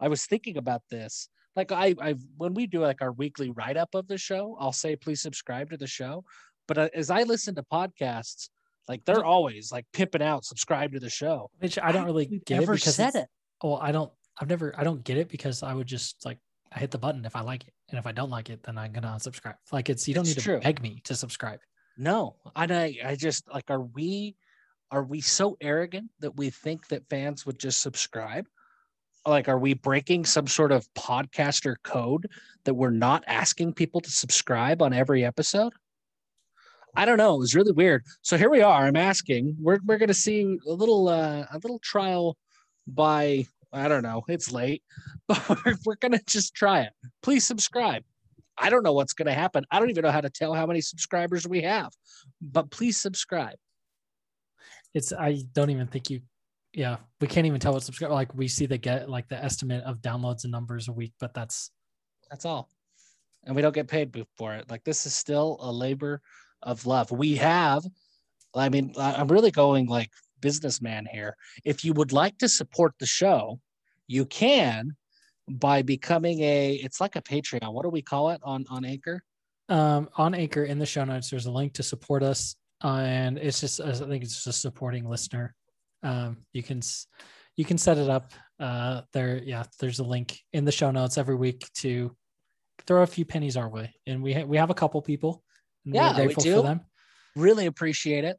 I 0.00 0.08
was 0.08 0.24
thinking 0.24 0.56
about 0.56 0.82
this. 0.90 1.28
Like 1.54 1.70
I, 1.70 1.94
I 2.00 2.14
when 2.38 2.54
we 2.54 2.66
do 2.66 2.80
like 2.80 3.02
our 3.02 3.12
weekly 3.12 3.50
write 3.50 3.76
up 3.76 3.94
of 3.94 4.08
the 4.08 4.16
show, 4.16 4.56
I'll 4.58 4.72
say 4.72 4.96
please 4.96 5.20
subscribe 5.20 5.70
to 5.70 5.76
the 5.76 5.86
show. 5.86 6.24
But 6.66 6.78
uh, 6.78 6.88
as 6.94 7.10
I 7.10 7.24
listen 7.24 7.54
to 7.56 7.62
podcasts, 7.62 8.48
like 8.88 9.04
they're 9.04 9.24
always 9.24 9.72
like 9.72 9.86
pimping 9.92 10.22
out, 10.22 10.44
subscribe 10.44 10.92
to 10.92 11.00
the 11.00 11.10
show. 11.10 11.50
Which 11.58 11.78
I 11.78 11.92
don't 11.92 12.04
really 12.04 12.26
get 12.46 12.60
never 12.60 12.74
it 12.74 12.76
because 12.76 12.96
said 12.96 13.14
it. 13.14 13.28
Well, 13.62 13.78
I 13.80 13.92
don't. 13.92 14.10
I've 14.40 14.48
never. 14.48 14.74
I 14.76 14.84
don't 14.84 15.04
get 15.04 15.18
it 15.18 15.28
because 15.28 15.62
I 15.62 15.74
would 15.74 15.86
just 15.86 16.24
like 16.24 16.38
I 16.74 16.78
hit 16.78 16.90
the 16.90 16.98
button 16.98 17.24
if 17.24 17.36
I 17.36 17.42
like 17.42 17.66
it, 17.66 17.74
and 17.90 17.98
if 17.98 18.06
I 18.06 18.12
don't 18.12 18.30
like 18.30 18.50
it, 18.50 18.62
then 18.62 18.78
I'm 18.78 18.92
gonna 18.92 19.08
unsubscribe. 19.08 19.54
Like 19.70 19.88
it's 19.88 20.08
you 20.08 20.14
don't 20.14 20.26
it's 20.26 20.36
need 20.36 20.42
true. 20.42 20.56
to 20.56 20.60
beg 20.60 20.82
me 20.82 21.00
to 21.04 21.14
subscribe. 21.14 21.60
No, 21.96 22.36
and 22.56 22.72
I 22.72 22.96
I 23.04 23.14
just 23.14 23.48
like 23.52 23.70
are 23.70 23.82
we 23.82 24.36
are 24.90 25.02
we 25.02 25.20
so 25.20 25.56
arrogant 25.60 26.10
that 26.20 26.36
we 26.36 26.50
think 26.50 26.88
that 26.88 27.08
fans 27.08 27.46
would 27.46 27.58
just 27.58 27.80
subscribe? 27.80 28.46
Like, 29.26 29.48
are 29.48 29.58
we 29.58 29.74
breaking 29.74 30.24
some 30.24 30.46
sort 30.46 30.72
of 30.72 30.86
podcaster 30.94 31.76
code 31.82 32.28
that 32.64 32.74
we're 32.74 32.90
not 32.90 33.24
asking 33.26 33.72
people 33.72 34.00
to 34.00 34.10
subscribe 34.10 34.82
on 34.82 34.92
every 34.92 35.24
episode? 35.24 35.72
I 36.94 37.04
don't 37.04 37.16
know. 37.16 37.34
It 37.34 37.38
was 37.38 37.54
really 37.54 37.72
weird. 37.72 38.04
So 38.20 38.36
here 38.36 38.50
we 38.50 38.60
are. 38.60 38.84
I'm 38.84 38.96
asking. 38.96 39.56
We're 39.58 39.78
we're 39.84 39.98
gonna 39.98 40.12
see 40.14 40.58
a 40.66 40.72
little 40.72 41.08
uh, 41.08 41.46
a 41.50 41.58
little 41.62 41.78
trial 41.78 42.36
by 42.86 43.46
I 43.72 43.88
don't 43.88 44.02
know. 44.02 44.22
It's 44.28 44.52
late, 44.52 44.82
but 45.28 45.48
we're, 45.48 45.76
we're 45.86 45.96
gonna 45.96 46.20
just 46.26 46.54
try 46.54 46.82
it. 46.82 46.92
Please 47.22 47.46
subscribe. 47.46 48.04
I 48.58 48.68
don't 48.68 48.82
know 48.82 48.92
what's 48.92 49.14
gonna 49.14 49.32
happen. 49.32 49.64
I 49.70 49.78
don't 49.78 49.88
even 49.88 50.02
know 50.02 50.10
how 50.10 50.20
to 50.20 50.28
tell 50.28 50.52
how 50.52 50.66
many 50.66 50.82
subscribers 50.82 51.48
we 51.48 51.62
have, 51.62 51.92
but 52.40 52.70
please 52.70 53.00
subscribe. 53.00 53.56
It's 54.94 55.12
I 55.12 55.42
don't 55.54 55.70
even 55.70 55.86
think 55.86 56.10
you. 56.10 56.20
Yeah, 56.74 56.96
we 57.20 57.26
can't 57.26 57.46
even 57.46 57.60
tell 57.60 57.72
what 57.72 57.82
subscribe. 57.82 58.12
Like 58.12 58.34
we 58.34 58.48
see 58.48 58.66
the 58.66 58.78
get 58.78 59.08
like 59.08 59.28
the 59.28 59.42
estimate 59.42 59.84
of 59.84 59.98
downloads 59.98 60.44
and 60.44 60.52
numbers 60.52 60.88
a 60.88 60.92
week, 60.92 61.12
but 61.18 61.32
that's 61.32 61.70
that's 62.30 62.44
all, 62.44 62.68
and 63.44 63.56
we 63.56 63.62
don't 63.62 63.74
get 63.74 63.88
paid 63.88 64.14
for 64.36 64.54
it. 64.54 64.70
Like 64.70 64.84
this 64.84 65.06
is 65.06 65.14
still 65.14 65.56
a 65.60 65.72
labor 65.72 66.20
of 66.62 66.86
love. 66.86 67.10
We 67.10 67.36
have, 67.36 67.84
I 68.54 68.68
mean, 68.68 68.94
I'm 68.98 69.28
really 69.28 69.50
going 69.50 69.86
like 69.86 70.10
businessman 70.40 71.06
here. 71.10 71.36
If 71.64 71.84
you 71.84 71.92
would 71.94 72.12
like 72.12 72.38
to 72.38 72.48
support 72.48 72.94
the 72.98 73.06
show, 73.06 73.60
you 74.08 74.26
can 74.26 74.96
by 75.48 75.82
becoming 75.82 76.40
a 76.40 76.74
it's 76.74 77.00
like 77.00 77.16
a 77.16 77.22
Patreon. 77.22 77.72
What 77.72 77.84
do 77.84 77.88
we 77.88 78.02
call 78.02 78.30
it 78.30 78.40
on 78.42 78.66
on 78.68 78.84
Anchor? 78.84 79.22
Um, 79.68 80.08
on 80.16 80.34
Anchor 80.34 80.64
in 80.64 80.78
the 80.78 80.86
show 80.86 81.04
notes, 81.04 81.30
there's 81.30 81.46
a 81.46 81.50
link 81.50 81.72
to 81.74 81.82
support 81.82 82.22
us, 82.22 82.56
uh, 82.84 83.02
and 83.04 83.38
it's 83.38 83.60
just 83.60 83.80
I 83.80 83.92
think 83.92 84.22
it's 84.22 84.34
just 84.34 84.46
a 84.46 84.52
supporting 84.52 85.08
listener. 85.08 85.54
Um, 86.02 86.38
you 86.52 86.62
can 86.62 86.82
you 87.56 87.64
can 87.64 87.78
set 87.78 87.98
it 87.98 88.10
up 88.10 88.32
uh, 88.60 89.02
there. 89.12 89.40
Yeah, 89.42 89.64
there's 89.80 90.00
a 90.00 90.04
link 90.04 90.38
in 90.52 90.64
the 90.64 90.72
show 90.72 90.90
notes 90.90 91.18
every 91.18 91.36
week 91.36 91.68
to 91.76 92.14
throw 92.86 93.02
a 93.02 93.06
few 93.06 93.24
pennies 93.24 93.56
our 93.56 93.68
way, 93.68 93.94
and 94.06 94.22
we 94.22 94.34
ha- 94.34 94.44
we 94.44 94.56
have 94.56 94.70
a 94.70 94.74
couple 94.74 95.00
people 95.00 95.42
yeah, 95.84 96.26
we 96.26 96.34
do. 96.34 96.80
Really 97.34 97.66
appreciate 97.66 98.24
it. 98.24 98.38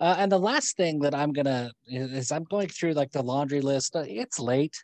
Uh, 0.00 0.16
and 0.18 0.32
the 0.32 0.38
last 0.38 0.76
thing 0.76 0.98
that 1.00 1.14
I'm 1.14 1.32
gonna 1.32 1.70
is 1.86 2.32
I'm 2.32 2.44
going 2.44 2.68
through 2.68 2.94
like 2.94 3.12
the 3.12 3.22
laundry 3.22 3.60
list. 3.60 3.94
Uh, 3.94 4.04
it's 4.06 4.38
late. 4.38 4.76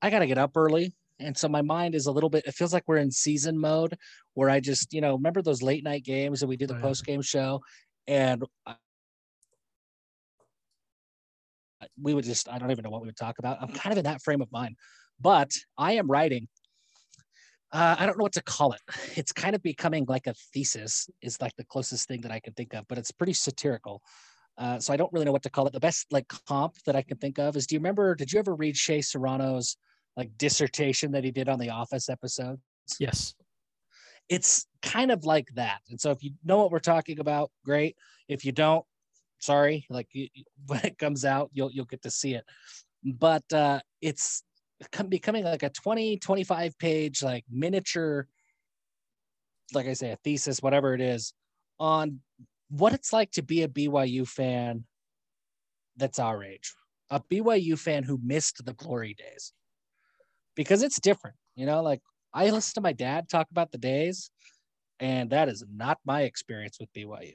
I 0.00 0.10
gotta 0.10 0.26
get 0.26 0.38
up 0.38 0.52
early 0.56 0.94
and 1.20 1.36
so 1.36 1.48
my 1.48 1.62
mind 1.62 1.94
is 1.94 2.06
a 2.06 2.12
little 2.12 2.30
bit. 2.30 2.44
It 2.46 2.54
feels 2.54 2.72
like 2.72 2.84
we're 2.86 2.98
in 2.98 3.10
season 3.10 3.58
mode, 3.58 3.96
where 4.34 4.50
I 4.50 4.60
just 4.60 4.92
you 4.92 5.00
know 5.00 5.14
remember 5.14 5.42
those 5.42 5.62
late 5.62 5.84
night 5.84 6.04
games 6.04 6.42
and 6.42 6.48
we 6.48 6.56
do 6.56 6.66
the 6.66 6.76
oh, 6.76 6.80
post 6.80 7.04
game 7.04 7.22
show, 7.22 7.60
and 8.06 8.44
we 12.00 12.14
would 12.14 12.24
just 12.24 12.48
I 12.48 12.58
don't 12.58 12.70
even 12.70 12.82
know 12.82 12.90
what 12.90 13.02
we 13.02 13.06
would 13.06 13.16
talk 13.16 13.38
about. 13.38 13.58
I'm 13.60 13.68
kind 13.68 13.92
of 13.92 13.98
in 13.98 14.04
that 14.04 14.22
frame 14.22 14.42
of 14.42 14.50
mind, 14.52 14.76
but 15.20 15.52
I 15.78 15.92
am 15.92 16.10
writing. 16.10 16.48
Uh, 17.74 17.96
I 17.98 18.06
don't 18.06 18.16
know 18.16 18.22
what 18.22 18.32
to 18.34 18.42
call 18.42 18.72
it. 18.72 18.80
It's 19.16 19.32
kind 19.32 19.54
of 19.54 19.62
becoming 19.62 20.06
like 20.08 20.26
a 20.26 20.34
thesis. 20.52 21.10
Is 21.20 21.40
like 21.40 21.54
the 21.56 21.64
closest 21.64 22.08
thing 22.08 22.20
that 22.22 22.32
I 22.32 22.40
can 22.40 22.54
think 22.54 22.72
of, 22.72 22.86
but 22.88 22.98
it's 22.98 23.10
pretty 23.10 23.32
satirical. 23.32 24.00
Uh, 24.56 24.78
so 24.78 24.92
I 24.92 24.96
don't 24.96 25.12
really 25.12 25.26
know 25.26 25.32
what 25.32 25.42
to 25.42 25.50
call 25.50 25.66
it. 25.66 25.72
The 25.72 25.80
best 25.80 26.06
like 26.12 26.32
comp 26.48 26.76
that 26.86 26.94
I 26.94 27.02
can 27.02 27.18
think 27.18 27.38
of 27.38 27.56
is: 27.56 27.66
Do 27.66 27.74
you 27.74 27.80
remember? 27.80 28.14
Did 28.14 28.32
you 28.32 28.38
ever 28.38 28.54
read 28.54 28.76
Shea 28.76 29.00
Serrano's 29.00 29.76
like 30.16 30.30
dissertation 30.38 31.10
that 31.12 31.24
he 31.24 31.32
did 31.32 31.48
on 31.48 31.58
the 31.58 31.70
Office 31.70 32.08
episodes? 32.08 32.60
Yes. 33.00 33.34
It's 34.28 34.66
kind 34.80 35.10
of 35.10 35.24
like 35.24 35.48
that. 35.54 35.80
And 35.90 36.00
so 36.00 36.10
if 36.12 36.22
you 36.22 36.30
know 36.44 36.58
what 36.58 36.70
we're 36.70 36.78
talking 36.78 37.18
about, 37.18 37.50
great. 37.64 37.96
If 38.28 38.44
you 38.44 38.52
don't, 38.52 38.84
sorry. 39.38 39.84
Like 39.90 40.08
when 40.66 40.80
it 40.84 40.98
comes 40.98 41.24
out, 41.24 41.50
you'll 41.52 41.72
you'll 41.72 41.84
get 41.86 42.02
to 42.02 42.10
see 42.10 42.34
it. 42.34 42.44
But 43.02 43.52
uh, 43.52 43.80
it's 44.00 44.44
becoming 45.08 45.44
like 45.44 45.62
a 45.62 45.70
20, 45.70 46.18
25 46.18 46.78
page 46.78 47.22
like 47.22 47.44
miniature, 47.50 48.26
like 49.72 49.86
I 49.86 49.94
say, 49.94 50.10
a 50.10 50.16
thesis, 50.16 50.62
whatever 50.62 50.94
it 50.94 51.00
is, 51.00 51.32
on 51.78 52.20
what 52.68 52.92
it's 52.92 53.12
like 53.12 53.30
to 53.32 53.42
be 53.42 53.62
a 53.62 53.68
BYU 53.68 54.26
fan 54.26 54.84
that's 55.96 56.18
our 56.18 56.42
age, 56.42 56.74
a 57.10 57.20
BYU 57.20 57.78
fan 57.78 58.02
who 58.02 58.18
missed 58.22 58.64
the 58.64 58.74
glory 58.74 59.14
days. 59.14 59.52
Because 60.56 60.82
it's 60.82 61.00
different, 61.00 61.36
you 61.56 61.66
know, 61.66 61.82
like 61.82 62.00
I 62.32 62.50
listen 62.50 62.74
to 62.74 62.80
my 62.80 62.92
dad 62.92 63.28
talk 63.28 63.48
about 63.50 63.72
the 63.72 63.78
days, 63.78 64.30
and 65.00 65.30
that 65.30 65.48
is 65.48 65.64
not 65.72 65.98
my 66.04 66.22
experience 66.22 66.78
with 66.78 66.92
BYU. 66.92 67.34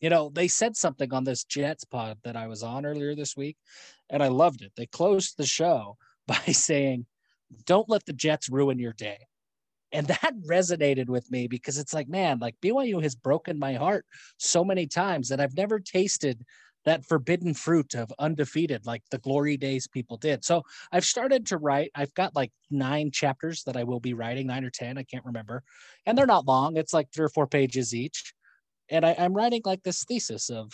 You 0.00 0.10
know, 0.10 0.30
they 0.32 0.48
said 0.48 0.76
something 0.76 1.12
on 1.12 1.24
this 1.24 1.44
Jets 1.44 1.84
pod 1.84 2.18
that 2.24 2.36
I 2.36 2.46
was 2.46 2.62
on 2.62 2.86
earlier 2.86 3.14
this 3.14 3.36
week, 3.36 3.56
and 4.08 4.22
I 4.22 4.28
loved 4.28 4.62
it. 4.62 4.72
They 4.76 4.86
closed 4.86 5.34
the 5.36 5.46
show 5.46 5.98
by 6.30 6.52
saying, 6.52 7.06
Don't 7.66 7.88
let 7.88 8.06
the 8.06 8.12
Jets 8.12 8.48
ruin 8.48 8.78
your 8.78 8.92
day. 8.92 9.18
And 9.92 10.06
that 10.06 10.34
resonated 10.48 11.08
with 11.08 11.30
me 11.30 11.48
because 11.48 11.76
it's 11.76 11.92
like, 11.92 12.08
man, 12.08 12.38
like 12.38 12.54
BYU 12.62 13.02
has 13.02 13.14
broken 13.14 13.58
my 13.58 13.74
heart 13.74 14.06
so 14.38 14.64
many 14.64 14.86
times 14.86 15.28
that 15.28 15.40
I've 15.40 15.56
never 15.56 15.80
tasted 15.80 16.44
that 16.86 17.04
forbidden 17.04 17.52
fruit 17.52 17.94
of 17.94 18.10
undefeated 18.18 18.86
like 18.86 19.02
the 19.10 19.18
glory 19.18 19.58
days 19.58 19.86
people 19.86 20.16
did. 20.16 20.42
So 20.42 20.62
I've 20.92 21.04
started 21.04 21.44
to 21.46 21.58
write. 21.58 21.90
I've 21.94 22.14
got 22.14 22.34
like 22.34 22.52
nine 22.70 23.10
chapters 23.10 23.64
that 23.64 23.76
I 23.76 23.84
will 23.84 24.00
be 24.00 24.14
writing, 24.14 24.46
nine 24.46 24.64
or 24.64 24.70
10, 24.70 24.96
I 24.96 25.02
can't 25.02 25.26
remember. 25.26 25.62
And 26.06 26.16
they're 26.16 26.24
not 26.24 26.46
long, 26.46 26.78
it's 26.78 26.94
like 26.94 27.08
three 27.12 27.26
or 27.26 27.28
four 27.28 27.46
pages 27.46 27.94
each. 27.94 28.32
And 28.88 29.04
I, 29.04 29.10
am 29.10 29.34
writing 29.34 29.60
like 29.66 29.82
this 29.82 30.04
thesis 30.04 30.48
of, 30.48 30.72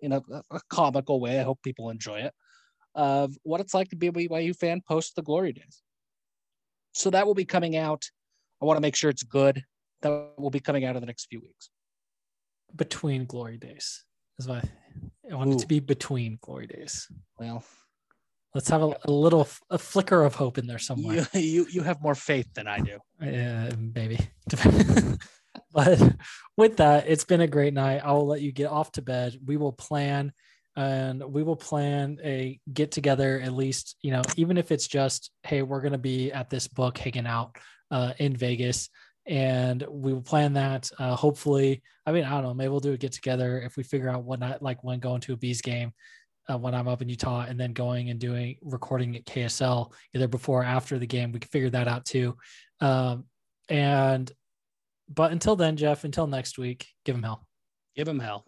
in 0.00 0.12
a, 0.12 0.22
a 0.50 0.60
comical 0.70 1.20
way. 1.20 1.38
I 1.38 1.42
hope 1.42 1.60
people 1.62 1.90
enjoy 1.90 2.20
it 2.20 2.32
of 2.94 3.36
what 3.42 3.60
it's 3.60 3.74
like 3.74 3.88
to 3.88 3.96
be 3.96 4.08
a 4.08 4.12
BYU 4.12 4.56
fan 4.56 4.80
post 4.86 5.16
the 5.16 5.22
glory 5.22 5.52
days. 5.52 5.82
So 6.92 7.10
that 7.10 7.26
will 7.26 7.34
be 7.34 7.44
coming 7.44 7.76
out 7.76 8.04
I 8.64 8.66
want 8.66 8.78
to 8.78 8.80
make 8.80 8.96
sure 8.96 9.10
it's 9.10 9.22
good. 9.22 9.62
That 10.00 10.32
will 10.38 10.50
be 10.50 10.60
coming 10.60 10.86
out 10.86 10.96
in 10.96 11.02
the 11.02 11.06
next 11.06 11.26
few 11.26 11.40
weeks. 11.40 11.68
Between 12.74 13.26
glory 13.26 13.58
days 13.58 14.04
is 14.38 14.48
why 14.48 14.62
I 15.30 15.34
want 15.34 15.50
Ooh. 15.50 15.52
it 15.54 15.58
to 15.60 15.66
be 15.66 15.80
between 15.80 16.38
glory 16.40 16.66
days. 16.66 17.06
Well, 17.38 17.62
let's 18.54 18.70
have 18.70 18.82
a, 18.82 18.96
a, 19.04 19.10
little 19.10 19.46
a 19.68 19.76
flicker 19.76 20.24
of 20.24 20.34
hope 20.34 20.56
in 20.56 20.66
there 20.66 20.78
somewhere. 20.78 21.26
You 21.34 21.40
you, 21.40 21.66
you 21.70 21.82
have 21.82 22.02
more 22.02 22.14
faith 22.14 22.48
than 22.54 22.66
I 22.66 22.80
do. 22.80 22.98
Yeah, 23.20 23.70
maybe. 23.94 24.18
but 25.72 26.16
with 26.56 26.78
that, 26.78 27.04
it's 27.06 27.24
been 27.24 27.42
a 27.42 27.46
great 27.46 27.74
night. 27.74 28.00
I 28.02 28.12
will 28.12 28.26
let 28.26 28.40
you 28.40 28.50
get 28.50 28.70
off 28.70 28.92
to 28.92 29.02
bed. 29.02 29.36
We 29.44 29.58
will 29.58 29.72
plan 29.72 30.32
and 30.76 31.22
we 31.22 31.42
will 31.42 31.56
plan 31.56 32.18
a 32.24 32.58
get 32.72 32.90
together 32.90 33.40
at 33.40 33.52
least, 33.52 33.96
you 34.02 34.10
know, 34.10 34.22
even 34.36 34.56
if 34.56 34.72
it's 34.72 34.88
just, 34.88 35.30
hey, 35.44 35.62
we're 35.62 35.80
going 35.80 35.92
to 35.92 35.98
be 35.98 36.32
at 36.32 36.50
this 36.50 36.66
book 36.66 36.98
hanging 36.98 37.26
out 37.26 37.56
uh, 37.90 38.12
in 38.18 38.36
Vegas. 38.36 38.88
And 39.26 39.84
we 39.88 40.12
will 40.12 40.22
plan 40.22 40.54
that. 40.54 40.90
Uh, 40.98 41.14
hopefully, 41.14 41.82
I 42.04 42.12
mean, 42.12 42.24
I 42.24 42.30
don't 42.30 42.42
know. 42.42 42.54
Maybe 42.54 42.68
we'll 42.68 42.80
do 42.80 42.92
a 42.92 42.96
get 42.98 43.12
together 43.12 43.60
if 43.60 43.76
we 43.76 43.82
figure 43.82 44.10
out 44.10 44.24
what 44.24 44.40
not 44.40 44.62
like 44.62 44.84
when 44.84 44.98
going 44.98 45.22
to 45.22 45.32
a 45.32 45.36
bees 45.36 45.62
game 45.62 45.92
uh, 46.50 46.58
when 46.58 46.74
I'm 46.74 46.88
up 46.88 47.02
in 47.02 47.08
Utah, 47.08 47.46
and 47.48 47.58
then 47.58 47.72
going 47.72 48.10
and 48.10 48.20
doing 48.20 48.56
recording 48.62 49.16
at 49.16 49.24
KSL 49.24 49.92
either 50.14 50.28
before 50.28 50.60
or 50.60 50.64
after 50.64 50.98
the 50.98 51.06
game. 51.06 51.32
We 51.32 51.40
can 51.40 51.48
figure 51.48 51.70
that 51.70 51.88
out 51.88 52.04
too. 52.04 52.36
Um, 52.80 53.24
and 53.68 54.30
but 55.08 55.32
until 55.32 55.56
then, 55.56 55.76
Jeff, 55.76 56.04
until 56.04 56.26
next 56.26 56.58
week, 56.58 56.86
give 57.04 57.16
him 57.16 57.22
hell. 57.22 57.46
Give 57.96 58.08
him 58.08 58.18
hell. 58.18 58.44